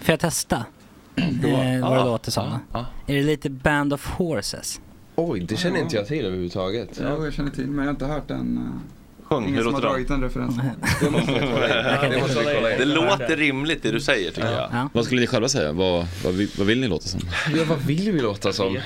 Får 0.00 0.12
jag 0.12 0.20
testa? 0.20 0.64
eh, 1.16 1.80
vad 1.80 1.98
det 1.98 2.04
låter 2.04 2.30
som? 2.30 2.58
Är 3.06 3.14
det 3.14 3.22
lite 3.22 3.50
Band 3.50 3.92
of 3.92 4.06
Horses? 4.06 4.80
Oj, 5.14 5.40
det 5.40 5.56
känner 5.56 5.80
inte 5.80 5.96
jag 5.96 6.06
till 6.06 6.24
överhuvudtaget. 6.24 7.00
Ja, 7.02 7.24
jag 7.24 7.32
känner 7.32 7.50
till 7.50 7.66
men 7.66 7.78
jag 7.78 7.84
har 7.84 7.90
inte 7.90 8.06
hört 8.06 8.28
den. 8.28 8.56
eh, 8.56 9.01
Sjung, 9.32 9.48
Ingen 9.48 9.62
som 9.62 9.74
har 9.74 9.80
dragit 9.80 10.08
den 10.08 10.22
referensen. 10.22 10.70
Det 11.00 11.10
måste 11.10 11.32
vi 11.32 11.38
kolla 11.38 12.04
in. 12.04 12.10
Det 12.10 12.20
måste 12.20 12.38
vi 12.38 12.54
kolla 12.54 12.72
in. 12.72 12.78
Det 12.78 12.84
låter 12.84 13.36
rimligt 13.36 13.82
det 13.82 13.90
du 13.90 14.00
säger 14.00 14.30
tycker 14.30 14.52
jag. 14.52 14.88
Vad 14.92 15.04
skulle 15.04 15.20
ni 15.20 15.26
själva 15.26 15.48
säga? 15.48 15.72
Vad, 15.72 16.06
vad, 16.24 16.34
vill, 16.34 16.50
vad 16.58 16.66
vill 16.66 16.80
ni 16.80 16.88
låta 16.88 17.06
som? 17.06 17.20
Ja, 17.56 17.64
vad 17.68 17.78
vill 17.78 18.12
vi 18.12 18.20
låta 18.20 18.52
som? 18.52 18.78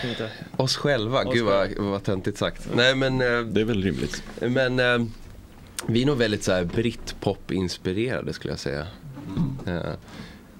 Oss 0.56 0.76
själva. 0.76 1.24
Oss 1.24 1.34
Gud 1.34 1.44
vad, 1.44 1.68
vad 1.78 2.04
töntigt 2.04 2.38
sagt. 2.38 2.68
Nej 2.74 2.94
men. 2.94 3.18
Det 3.18 3.60
är 3.60 3.64
väl 3.64 3.82
rimligt. 3.82 4.22
Men 4.40 4.80
eh, 4.80 5.06
vi 5.86 6.02
är 6.02 6.06
nog 6.06 6.18
väldigt 6.18 6.44
så 6.44 6.52
här 6.52 6.64
britpop-inspirerade 6.64 8.32
skulle 8.32 8.52
jag 8.52 8.58
säga. 8.58 8.86
Eh, 9.66 9.92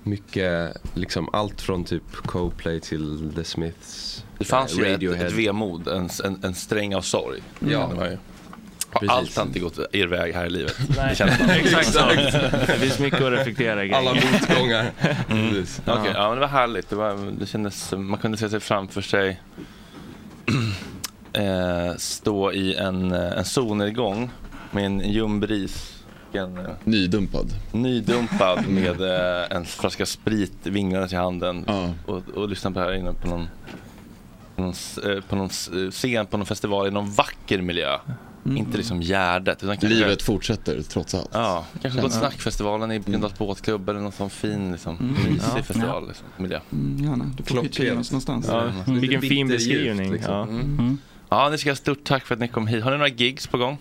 mycket, 0.03 0.77
liksom 0.95 1.29
allt 1.33 1.61
från 1.61 1.85
typ 1.85 2.17
Coldplay 2.17 2.81
till 2.81 3.33
The 3.37 3.45
Smiths. 3.45 4.25
Det 4.39 4.45
fanns 4.45 4.79
eh, 4.79 5.01
ju 5.01 5.15
ett, 5.15 5.23
ett 5.23 5.33
vemod, 5.33 5.89
en, 5.89 6.09
en, 6.25 6.45
en 6.45 6.55
sträng 6.55 6.95
av 6.95 7.01
sorg. 7.01 7.43
Ja. 7.59 7.67
Det 7.67 7.95
var 7.95 8.05
ju, 8.05 8.11
har 8.11 8.19
Precis. 9.01 9.11
allt 9.11 9.37
har 9.37 9.43
inte 9.47 9.59
gått 9.59 9.79
er 9.93 10.07
väg 10.07 10.35
här 10.35 10.47
i 10.47 10.51
livet. 10.51 10.77
Nej. 10.97 11.09
Det 11.09 11.17
känns. 11.17 11.41
Exakt 11.41 11.87
så. 11.93 12.07
Det 12.67 12.79
finns 12.79 12.99
mycket 12.99 13.21
att 13.21 13.33
reflektera 13.33 13.81
kring. 13.81 13.93
Alla 13.93 14.15
motgångar. 14.15 14.91
Mm. 15.31 15.65
Okej, 15.87 16.13
ja. 16.15 16.29
men 16.29 16.35
det 16.35 16.41
var 16.41 16.47
härligt. 16.47 16.91
Det, 16.91 16.97
var, 16.97 17.39
det 17.39 17.47
kändes, 17.47 17.93
man 17.93 18.19
kunde 18.19 18.39
se 18.39 18.49
sig 18.49 18.61
framför 18.61 19.01
sig 19.01 19.41
eh, 21.33 21.97
stå 21.97 22.53
i 22.53 22.75
en, 22.75 23.13
eh, 23.13 23.39
en 23.39 23.45
solnedgång 23.45 24.31
med 24.71 24.87
en 24.87 25.01
ljum 25.01 25.41
bris. 25.41 25.93
En, 26.33 26.59
eh, 26.59 26.65
Nydumpad. 26.85 27.47
Nydumpad 27.73 28.67
med 28.69 29.01
eh, 29.01 29.57
en 29.57 29.65
flaska 29.65 30.07
sprit 30.07 30.57
vinglandes 30.63 31.13
i 31.13 31.17
handen 31.17 31.65
och, 32.07 32.23
och 32.35 32.49
lyssna 32.49 32.71
på 32.71 32.79
det 32.79 32.85
här 32.85 32.93
inne 32.93 33.13
på 33.13 33.29
någon, 33.29 33.49
på 34.57 34.63
någon, 34.63 34.75
eh, 35.05 35.21
på 35.29 35.37
någon 35.37 35.49
scen 35.91 36.27
på 36.27 36.37
någon 36.37 36.47
festival 36.47 36.87
i 36.87 36.91
någon 36.91 37.11
vacker 37.11 37.63
miljö. 37.63 37.99
Inte 38.57 38.77
liksom 38.77 39.01
Gärdet. 39.01 39.63
Utan 39.63 39.77
kanske, 39.77 39.99
Livet 39.99 40.23
fortsätter 40.23 40.83
trots 40.83 41.15
allt. 41.15 41.29
Ja, 41.33 41.65
kanske 41.83 42.01
Ja. 42.01 42.11
Snackfestivalen 42.11 42.93
i 42.93 42.99
Bindals 43.01 43.39
båtklubb 43.39 43.89
eller 43.89 44.01
någon 44.01 44.13
sån 44.13 44.31
fin 44.31 44.73
liksom, 44.73 44.97
Mm. 44.99 45.13
mysig 45.13 45.43
Ja. 45.57 45.63
festival. 45.63 46.03
Ja. 46.03 46.09
Liksom, 46.09 46.27
miljö. 46.37 46.61
Mm, 46.73 47.05
gärna. 47.05 47.25
Du 47.37 47.43
får 47.43 47.63
pitcha 47.63 47.85
in 47.85 47.99
oss 47.99 48.11
någonstans. 48.13 48.47
Ja, 48.49 48.63
Mm. 48.87 49.01
vilken 49.01 49.21
fin 49.23 49.49
beskrivning. 49.49 50.19
Ja. 50.27 50.43
Mm. 50.43 50.99
Ja, 51.29 51.49
ni 51.49 51.59
ska 51.59 51.71
ha 51.71 51.77
stort 51.77 52.05
tack 52.05 52.27
för 52.27 52.35
att 52.35 52.41
ni 52.41 52.49
kom 52.49 52.67
hit. 52.67 52.85
Har 52.85 52.91
ni 52.91 52.97
några 52.97 53.09
gigs 53.09 53.47
på 53.47 53.59
gång? 53.59 53.79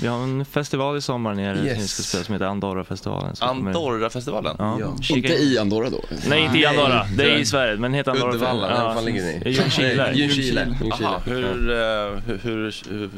Vi 0.00 0.06
har 0.06 0.22
en 0.22 0.44
festival 0.44 0.96
i 0.96 1.00
sommar 1.00 1.34
nere 1.34 1.66
Yes. 1.66 1.78
som 1.78 1.88
ska 1.88 2.02
spela 2.02 2.24
som 2.24 2.32
heter 2.32 2.46
Andorra-festivalen. 2.46 3.34
Andorra-festivalen? 3.40 4.56
Ja. 4.58 4.78
Ja. 4.80 5.16
Inte 5.16 5.32
i 5.32 5.58
Andorra 5.58 5.90
då? 5.90 6.00
Nej, 6.28 6.44
inte 6.44 6.58
i 6.58 6.66
Andorra. 6.66 7.06
Det 7.16 7.22
är 7.24 7.36
i 7.38 7.44
Sverige, 7.46 7.76
men 7.76 7.94
heter 7.94 8.10
Andorra. 8.10 8.30
Uddevalla, 8.34 8.84
var 8.84 8.94
fan 8.94 9.04
ligger 9.04 9.22
ni? 9.22 9.50
Ljungskile. 9.50 10.12
Ljungskile. 10.14 10.76
Aha, 10.92 11.20
hur, 11.26 11.70
eh, 11.70 11.76
hur, 12.26 12.38
hur, 12.42 12.74
hur, 12.90 13.10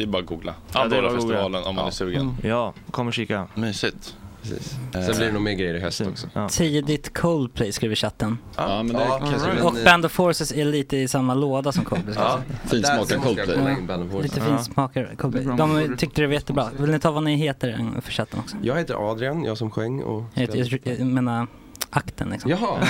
det 0.00 0.04
är 0.04 0.12
bara 0.12 0.22
att 0.22 0.26
googla. 0.28 0.54
Ja, 0.72 0.80
Andorra-festivalen 0.82 1.64
om 1.64 1.74
man 1.74 1.84
är 1.84 1.88
Ja. 1.88 1.92
sugen. 1.92 2.36
Ja, 2.42 2.74
kom 2.90 3.06
och 3.06 3.14
kika. 3.14 3.46
Mysigt. 3.54 4.16
Precis. 4.42 4.76
Sen 4.92 5.16
blir 5.16 5.26
det 5.26 5.32
nog 5.32 5.42
mer 5.42 5.52
grejer 5.52 5.74
i 5.74 5.80
höst 5.80 6.00
också. 6.00 6.26
Tidigt 6.50 7.14
Coldplay 7.18 7.72
skriver 7.72 7.94
chatten. 7.94 8.38
Ja, 8.56 8.82
men 8.82 8.96
det 8.96 9.02
är 9.02 9.18
kanske- 9.18 9.62
Och 9.62 9.78
eh, 9.78 9.84
Band 9.84 10.04
of 10.06 10.12
Forces 10.12 10.52
är 10.52 10.64
lite 10.64 10.96
i 10.96 11.08
samma 11.08 11.34
låda 11.34 11.72
som 11.72 11.84
Coldplay. 11.84 12.14
jag 12.14 12.24
Ja, 12.24 12.30
säga. 12.30 12.58
Fint 12.70 12.82
där 12.82 12.94
smakar 12.94 13.04
ska 13.04 13.20
Coldplay. 13.20 13.76
jag. 14.12 14.22
Lite 14.22 14.38
Ja. 14.40 14.44
fint 14.46 14.64
smakar 14.64 15.14
Coldplay. 15.18 15.44
De 15.56 15.96
tyckte 15.96 16.20
det 16.20 16.26
var 16.26 16.34
jättebra. 16.34 16.68
Vill 16.78 16.90
ni 16.90 16.98
ta 16.98 17.10
vad 17.10 17.22
ni 17.22 17.36
heter 17.36 17.86
för 18.02 18.12
chatten 18.12 18.40
också? 18.40 18.56
Jag 18.62 18.78
heter 18.78 19.10
Adrian, 19.12 19.44
jag 19.44 19.58
som 19.58 19.70
sjöng 19.70 20.02
och 20.02 20.24
Jag, 20.34 20.56
jag, 20.56 20.80
jag 20.84 21.00
menar 21.00 21.46
akten 21.90 22.28
liksom. 22.30 22.50
Jaha. 22.50 22.78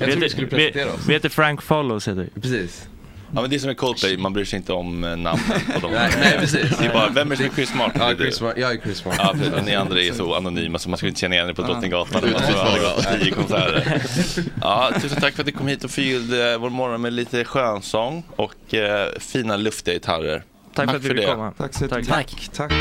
Vi 0.00 0.06
heter, 0.06 0.56
vi, 0.56 0.84
vi 1.06 1.12
heter 1.12 1.28
Frank 1.28 1.62
Follows 1.62 2.08
heter 2.08 2.28
vi. 2.34 2.40
Precis. 2.40 2.88
Ja 3.34 3.40
men 3.40 3.50
det 3.50 3.56
är 3.56 3.58
som 3.58 3.70
är 3.70 3.74
Coldplay, 3.74 4.16
man 4.16 4.32
bryr 4.32 4.44
sig 4.44 4.56
inte 4.56 4.72
om 4.72 5.04
eh, 5.04 5.10
namnen 5.16 5.60
på 5.74 5.80
dem. 5.80 5.90
Nej, 5.94 6.10
nej, 6.20 6.36
precis. 6.38 6.78
Det 6.78 6.84
är 6.86 6.92
bara, 6.92 7.08
vem 7.08 7.32
är 7.32 7.36
det? 7.36 7.50
Chris 7.54 7.74
Martin? 7.74 8.00
Ja, 8.02 8.10
är 8.10 8.14
du. 8.14 8.24
Chris 8.24 8.40
Martin. 8.40 8.62
Jag 8.62 8.72
är 8.72 8.78
Chris 8.80 9.04
Martin. 9.04 9.40
Ja. 9.52 9.58
Och 9.58 9.64
ni 9.64 9.74
andra 9.74 10.00
är 10.02 10.12
så 10.12 10.34
anonyma 10.34 10.78
så 10.78 10.88
man 10.88 10.96
skulle 10.96 11.08
inte 11.08 11.20
känna 11.20 11.34
igen 11.34 11.48
er 11.48 11.52
på. 11.52 11.62
Drottninggatan. 11.62 12.22
Det 12.22 12.28
är 12.28 12.34
Och 12.34 12.40
så 12.40 12.52
har 12.52 12.74
det 12.74 12.80
bra. 12.80 12.94
gått 12.96 13.20
tio 13.20 13.30
konserter. 13.30 14.02
Ja, 14.62 14.90
tusen 15.02 15.20
tack 15.20 15.34
för 15.34 15.42
att 15.42 15.46
du 15.46 15.52
kom 15.52 15.66
hit 15.68 15.84
och 15.84 15.90
förgyllde 15.90 16.56
vår 16.58 16.70
morgon 16.70 17.02
med 17.02 17.12
lite 17.12 17.44
skönsång 17.44 18.22
och 18.36 18.74
eh, 18.74 19.08
fina 19.20 19.56
luftiga 19.56 19.94
gitarrer. 19.94 20.42
Tack 20.74 20.90
för 20.90 20.96
att 20.96 21.02
vi 21.04 21.08
fick 21.08 21.16
det. 21.18 21.26
komma. 21.26 21.52
Tack 21.58 21.74
så 21.74 21.88
Tack. 21.88 21.98
jättemycket. 22.08 22.52
Tack. 22.54 22.72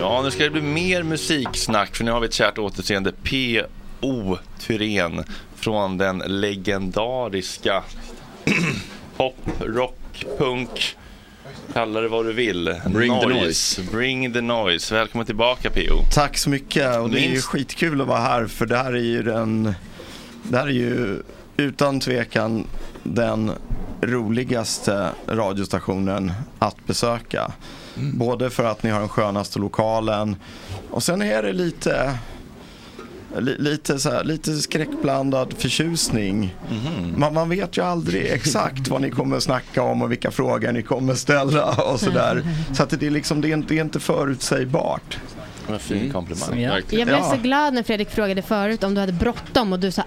Ja, 0.00 0.22
nu 0.22 0.30
ska 0.30 0.44
det 0.44 0.50
bli 0.50 0.62
mer 0.62 1.02
musiksnack 1.02 1.96
för 1.96 2.04
nu 2.04 2.10
har 2.10 2.20
vi 2.20 2.26
ett 2.26 2.32
kärt 2.32 2.58
återseende 2.58 3.12
P.O. 3.22 4.38
Thyrén 4.58 5.24
från 5.54 5.98
den 5.98 6.18
legendariska 6.18 7.82
pop, 9.16 9.36
rock, 9.58 10.24
punk, 10.38 10.96
kalla 11.72 12.00
det 12.00 12.08
vad 12.08 12.24
du 12.26 12.32
vill. 12.32 12.76
Bring 12.86 13.20
the 13.20 13.26
noise. 13.26 13.82
Bring 13.92 14.32
the 14.32 14.40
noise. 14.40 14.94
Välkommen 14.94 15.26
tillbaka 15.26 15.70
P.O. 15.70 15.94
Tack 16.12 16.38
så 16.38 16.50
mycket 16.50 16.98
och 16.98 17.10
det 17.10 17.20
är 17.20 17.30
ju 17.30 17.40
skitkul 17.40 18.00
att 18.00 18.06
vara 18.06 18.20
här 18.20 18.46
för 18.46 18.66
det 18.66 18.76
här 18.76 18.92
är 18.92 19.04
ju 19.04 19.22
den, 19.22 19.74
det 20.42 20.56
här 20.56 20.66
är 20.66 20.70
ju 20.70 21.22
utan 21.56 22.00
tvekan 22.00 22.66
den 23.02 23.52
roligaste 24.00 25.08
radiostationen 25.28 26.32
att 26.58 26.86
besöka. 26.86 27.52
Både 28.14 28.50
för 28.50 28.64
att 28.64 28.82
ni 28.82 28.90
har 28.90 29.00
den 29.00 29.08
skönaste 29.08 29.58
lokalen 29.58 30.36
och 30.90 31.02
sen 31.02 31.22
är 31.22 31.42
det 31.42 31.52
lite 31.52 32.18
li, 33.38 33.56
lite, 33.58 33.98
så 33.98 34.10
här, 34.10 34.24
lite 34.24 34.56
skräckblandad 34.58 35.54
förtjusning. 35.58 36.54
Man, 37.16 37.34
man 37.34 37.48
vet 37.48 37.76
ju 37.78 37.84
aldrig 37.84 38.26
exakt 38.26 38.88
vad 38.88 39.00
ni 39.00 39.10
kommer 39.10 39.40
snacka 39.40 39.82
om 39.82 40.02
och 40.02 40.10
vilka 40.12 40.30
frågor 40.30 40.72
ni 40.72 40.82
kommer 40.82 41.14
ställa 41.14 41.64
och 41.92 42.00
sådär. 42.00 42.42
Så 42.72 42.82
att 42.82 42.90
det 43.00 43.06
är 43.06 43.10
liksom, 43.10 43.40
det 43.40 43.48
är, 43.48 43.52
inte- 43.54 43.74
det 43.74 43.78
är 43.80 43.84
inte 43.84 44.00
förutsägbart. 44.00 45.18
En 45.74 45.80
fin 45.80 46.12
komplimang. 46.12 46.60
Jag 46.90 47.06
blev 47.06 47.22
så 47.22 47.36
glad 47.36 47.74
när 47.74 47.82
Fredrik 47.82 48.10
frågade 48.10 48.42
förut 48.42 48.84
om 48.84 48.94
du 48.94 49.00
hade 49.00 49.12
bråttom 49.12 49.72
och 49.72 49.80
du 49.80 49.90
sa 49.90 50.02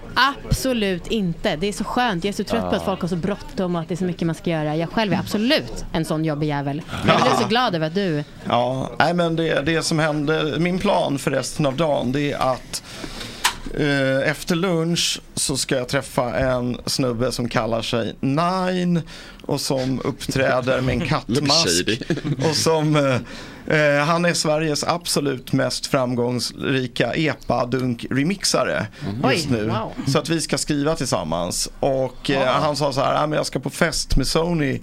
absolut 0.48 1.06
inte. 1.06 1.56
Det 1.56 1.66
är 1.66 1.72
så 1.72 1.84
skönt. 1.84 2.24
Jag 2.24 2.28
är 2.32 2.36
så 2.36 2.44
trött 2.44 2.60
på 2.62 2.66
att 2.66 2.72
Ja. 2.74 2.84
folk 2.84 3.00
har 3.00 3.08
så 3.08 3.16
bråttom 3.16 3.74
och 3.76 3.80
att 3.82 3.88
det 3.88 3.94
är 3.94 3.96
så 3.96 4.04
mycket 4.04 4.26
man 4.26 4.34
ska 4.34 4.50
göra. 4.50 4.76
Jag 4.76 4.90
själv 4.92 5.12
är 5.12 5.16
absolut 5.18 5.84
en 5.92 6.04
sån 6.04 6.24
jobbig 6.24 6.46
jävel. 6.48 6.82
Jag 7.06 7.22
blev 7.22 7.36
så 7.42 7.48
glad 7.48 7.74
över 7.74 7.86
att 7.86 7.94
du... 7.94 8.24
Ja, 8.48 8.90
nej 8.98 9.14
men 9.14 9.36
det, 9.36 9.60
det 9.66 9.82
som 9.82 9.98
hände, 9.98 10.54
min 10.58 10.78
plan 10.78 11.18
för 11.18 11.30
resten 11.30 11.66
av 11.66 11.76
dagen 11.76 12.12
det 12.12 12.32
är 12.32 12.38
att 12.52 12.82
eh, 13.78 14.30
efter 14.30 14.54
lunch 14.54 15.20
så 15.34 15.56
ska 15.56 15.76
jag 15.76 15.88
träffa 15.88 16.34
en 16.34 16.78
snubbe 16.86 17.32
som 17.32 17.48
kallar 17.48 17.82
sig 17.82 18.14
Nine 18.20 19.02
och 19.46 19.60
som 19.60 20.00
uppträder 20.04 20.80
med 20.80 20.94
en 20.94 21.08
kattmask. 21.08 21.88
och 22.50 22.56
som, 22.56 22.96
eh, 22.96 23.16
eh, 23.66 24.04
han 24.04 24.24
är 24.24 24.34
Sveriges 24.34 24.84
absolut 24.84 25.52
mest 25.52 25.86
framgångsrika 25.86 27.12
epa-dunk-remixare 27.14 28.86
just 29.32 29.46
Oj, 29.50 29.56
nu. 29.56 29.64
wow. 29.66 29.92
Så 30.06 30.18
att 30.18 30.28
vi 30.28 30.40
ska 30.40 30.58
skriva 30.58 30.94
tillsammans. 30.96 31.68
Och 31.80 32.30
eh, 32.30 32.46
han 32.48 32.76
sa 32.76 32.92
så 32.92 33.00
här, 33.00 33.14
"Ja, 33.14 33.26
men 33.26 33.36
jag 33.36 33.46
ska 33.46 33.58
på 33.60 33.70
fest 33.70 34.16
med 34.16 34.26
Sony. 34.26 34.80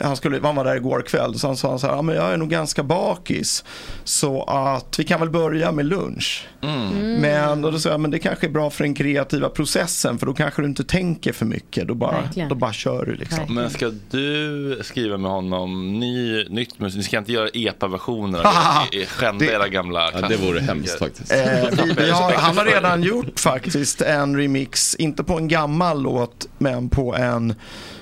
Han, 0.00 0.16
skulle, 0.16 0.40
han 0.42 0.56
var 0.56 0.64
där 0.64 0.76
igår 0.76 1.02
kväll, 1.02 1.38
så 1.38 1.46
han 1.46 1.56
sa 1.56 1.78
så 1.78 1.86
här, 1.86 1.94
"Ja, 1.94 2.02
men 2.02 2.14
jag 2.16 2.32
är 2.32 2.36
nog 2.36 2.48
ganska 2.50 2.82
bakis. 2.82 3.64
Så 4.04 4.42
att 4.44 4.98
vi 4.98 5.04
kan 5.04 5.20
väl 5.20 5.30
börja 5.30 5.72
med 5.72 5.86
lunch. 5.86 6.46
Mm. 6.62 7.14
Men 7.20 7.64
och 7.64 7.72
då 7.72 7.78
sa 7.78 7.88
jag, 7.88 8.00
men 8.00 8.10
det 8.10 8.18
kanske 8.18 8.46
är 8.46 8.50
bra 8.50 8.70
för 8.70 8.84
den 8.84 8.94
kreativa 8.94 9.48
processen 9.48 10.18
för 10.18 10.26
då 10.26 10.34
kanske 10.34 10.62
du 10.62 10.68
inte 10.68 10.84
tänker 10.84 11.32
för 11.32 11.46
mycket. 11.46 11.88
Då 11.88 11.94
bara, 11.94 12.20
Verkligen. 12.20 12.48
då 12.48 12.54
bara 12.54 12.72
kör 12.72 13.06
du 13.06 13.14
liksom. 13.14 13.54
Men 13.54 13.70
ska 13.70 13.92
du 14.10 14.80
skriva 14.82 15.16
med 15.16 15.30
honom 15.30 16.00
ny, 16.00 16.44
nytt 16.48 16.78
musik? 16.78 16.96
Ni 16.96 17.02
ska 17.02 17.18
inte 17.18 17.32
göra 17.32 17.48
epa-versioner 17.48 18.38
av 18.38 18.44
er- 18.92 19.06
skända 19.06 19.44
Det- 19.44 19.52
era 19.52 19.68
gamla 19.68 20.10
Ja, 20.20 20.28
det 20.28 20.36
vore 20.36 20.60
hemskt 20.60 20.98
faktiskt. 20.98 21.32
Eh, 21.32 21.38
vi, 21.84 21.92
vi 21.98 22.10
har, 22.10 22.32
han 22.36 22.56
har 22.56 22.64
redan 22.64 23.02
gjort 23.02 23.40
faktiskt 23.40 24.02
en 24.02 24.36
remix, 24.36 24.94
inte 24.94 25.24
på 25.24 25.36
en 25.38 25.48
gammal 25.48 26.02
låt, 26.02 26.48
men 26.58 26.88
på 26.88 27.14
en 27.16 27.54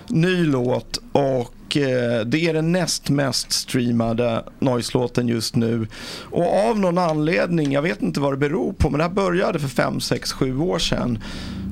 ny 0.08 0.44
låt. 0.44 0.98
Och 1.12 1.54
eh, 1.76 2.20
det 2.26 2.38
är 2.38 2.54
den 2.54 2.72
näst 2.72 3.08
mest 3.10 3.52
streamade 3.52 4.44
Noise-låten 4.58 5.28
just 5.28 5.56
nu. 5.56 5.86
Och 6.30 6.68
av 6.68 6.78
någon 6.78 6.98
anledning, 6.98 7.72
jag 7.72 7.82
vet 7.82 8.02
inte 8.02 8.20
vad 8.20 8.32
det 8.32 8.36
beror 8.36 8.72
på, 8.72 8.90
men 8.90 8.98
det 8.98 9.04
här 9.04 9.10
började 9.14 9.58
för 9.58 9.68
5, 9.68 10.00
6, 10.00 10.32
7 10.32 10.58
år 10.58 10.78
sedan. 10.78 11.18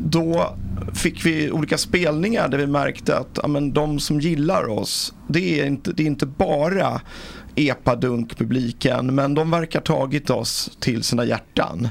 Då 0.05 0.57
fick 0.95 1.27
vi 1.27 1.51
olika 1.51 1.79
spelningar 1.79 2.49
där 2.49 2.59
vi 2.59 2.67
märkte 2.67 3.17
att 3.19 3.39
ja, 3.43 3.49
men 3.49 3.73
de 3.73 4.01
som 4.01 4.21
gillar 4.21 4.69
oss, 4.71 5.15
det 5.29 5.61
är 5.61 5.67
inte, 5.67 5.93
det 5.93 6.03
är 6.03 6.07
inte 6.07 6.27
bara 6.27 7.01
epadunk-publiken, 7.55 9.15
men 9.15 9.35
de 9.35 9.51
verkar 9.51 9.81
tagit 9.81 10.31
oss 10.31 10.71
till 10.81 11.03
sina 11.03 11.25
hjärtan. 11.25 11.89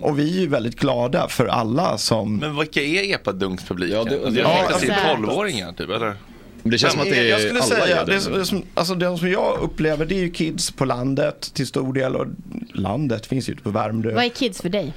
Och 0.00 0.18
vi 0.18 0.36
är 0.36 0.40
ju 0.40 0.46
väldigt 0.46 0.80
glada 0.80 1.28
för 1.28 1.46
alla 1.46 1.98
som... 1.98 2.36
Men 2.36 2.58
vilka 2.58 2.82
är 2.82 3.14
epadunkspubliken? 3.14 3.96
Ja, 3.98 4.04
det- 4.04 4.30
det, 4.30 4.40
Ja, 4.40 4.48
är 4.48 4.64
alltså- 4.66 4.80
till 4.80 4.90
12-åringar 4.90 5.72
typ, 5.72 5.90
eller? 5.90 6.16
Det 6.62 6.78
känns 6.78 6.92
som 6.92 7.02
att 7.02 7.08
det 7.08 7.16
är 7.16 7.24
jag 7.24 7.40
skulle 7.40 7.60
alla 7.60 7.84
säga, 7.84 8.04
det, 8.04 8.12
det. 8.12 8.38
det 8.38 8.46
som, 8.46 8.62
alltså 8.74 8.94
de 8.94 9.18
som 9.18 9.30
jag 9.30 9.58
upplever 9.58 10.04
det 10.04 10.14
är 10.14 10.20
ju 10.20 10.30
kids 10.30 10.70
på 10.70 10.84
landet 10.84 11.50
till 11.54 11.66
stor 11.66 11.92
del 11.92 12.16
och 12.16 12.26
landet 12.72 13.26
finns 13.26 13.48
ju 13.48 13.52
ute 13.52 13.62
på 13.62 13.70
Värmdö. 13.70 14.14
Vad 14.14 14.24
är 14.24 14.28
kids 14.28 14.62
för 14.62 14.68
dig? 14.68 14.92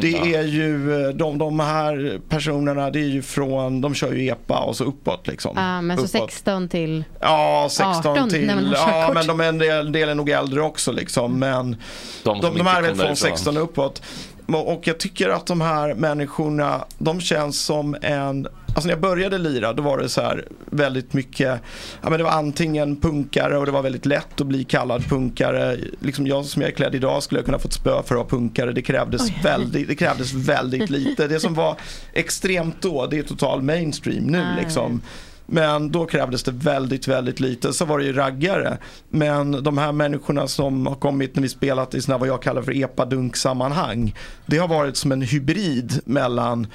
Det 0.00 0.34
är 0.34 0.42
ju 0.42 1.12
de, 1.12 1.38
de 1.38 1.60
här 1.60 2.20
personerna, 2.28 2.90
det 2.90 2.98
är 2.98 3.08
ju 3.08 3.22
från, 3.22 3.80
de 3.80 3.94
kör 3.94 4.12
ju 4.12 4.28
EPA 4.28 4.58
och 4.58 4.76
så 4.76 4.84
uppåt 4.84 5.26
liksom. 5.26 5.58
Ah, 5.58 5.80
men 5.82 5.96
så 5.96 6.02
Uppåt. 6.02 6.30
16 6.30 6.68
till... 6.68 7.04
Ja, 7.20 7.68
16 7.70 8.12
18 8.12 8.28
till, 8.30 8.46
när 8.46 8.54
man 8.54 8.64
har 8.64 8.74
ja 8.74 9.10
men 9.14 9.26
de 9.26 9.40
är 9.40 9.44
en 9.44 9.58
del, 9.58 9.92
del 9.92 10.08
är 10.08 10.14
nog 10.14 10.30
äldre 10.30 10.62
också 10.62 10.92
liksom. 10.92 11.38
Men 11.38 11.70
De 11.70 11.76
de, 12.22 12.40
de, 12.40 12.58
inte 12.58 12.70
är 12.70 12.82
väl 12.82 12.84
från 12.84 12.98
därifrån. 12.98 13.16
16 13.16 13.56
och 13.56 13.62
uppåt. 13.62 14.02
Och 14.46 14.86
jag 14.86 14.98
tycker 14.98 15.28
att 15.28 15.46
de 15.46 15.60
här 15.60 15.94
människorna, 15.94 16.84
de 16.98 17.20
känns 17.20 17.60
som 17.60 17.96
en 18.02 18.46
Alltså 18.74 18.86
när 18.86 18.92
jag 18.92 19.00
började 19.00 19.38
lira 19.38 19.72
då 19.72 19.82
var 19.82 19.98
det 19.98 20.08
så 20.08 20.20
här 20.20 20.44
väldigt 20.66 21.12
mycket, 21.12 21.60
ja 22.02 22.10
men 22.10 22.18
det 22.18 22.24
var 22.24 22.30
antingen 22.30 22.96
punkare 22.96 23.58
och 23.58 23.66
det 23.66 23.72
var 23.72 23.82
väldigt 23.82 24.06
lätt 24.06 24.40
att 24.40 24.46
bli 24.46 24.64
kallad 24.64 25.04
punkare. 25.08 25.76
Liksom 26.00 26.26
jag 26.26 26.44
som 26.44 26.62
jag 26.62 26.70
är 26.70 26.74
klädd 26.74 26.94
idag 26.94 27.22
skulle 27.22 27.38
jag 27.38 27.44
kunna 27.46 27.58
fått 27.58 27.72
spö 27.72 27.90
för 27.90 28.00
att 28.00 28.10
vara 28.10 28.24
punkare. 28.24 28.72
Det 28.72 28.82
krävdes, 28.82 29.22
Oj. 29.22 29.40
väldigt, 29.42 29.88
det 29.88 29.94
krävdes 29.94 30.32
väldigt 30.32 30.90
lite. 30.90 31.26
Det 31.28 31.40
som 31.40 31.54
var 31.54 31.76
extremt 32.12 32.82
då, 32.82 33.06
det 33.06 33.18
är 33.18 33.22
total 33.22 33.62
mainstream 33.62 34.24
nu 34.24 34.40
Ah, 34.40 34.60
liksom. 34.62 35.00
Men 35.46 35.90
då 35.90 36.06
krävdes 36.06 36.42
det 36.42 36.50
väldigt, 36.50 37.08
väldigt 37.08 37.40
lite. 37.40 37.72
Så 37.72 37.84
var 37.84 37.98
det 37.98 38.04
ju 38.04 38.12
raggare. 38.12 38.78
Men 39.08 39.64
de 39.64 39.78
här 39.78 39.92
människorna 39.92 40.48
som 40.48 40.86
har 40.86 40.94
kommit 40.94 41.34
när 41.34 41.42
vi 41.42 41.48
spelat 41.48 41.94
i 41.94 42.02
såna 42.02 42.18
vad 42.18 42.28
jag 42.28 42.42
kallar 42.42 42.62
för 42.62 42.76
epadunk-sammanhang. 42.76 44.14
Det 44.46 44.58
har 44.58 44.68
varit 44.68 44.96
som 44.96 45.12
en 45.12 45.22
hybrid 45.22 46.00
mellan 46.04 46.66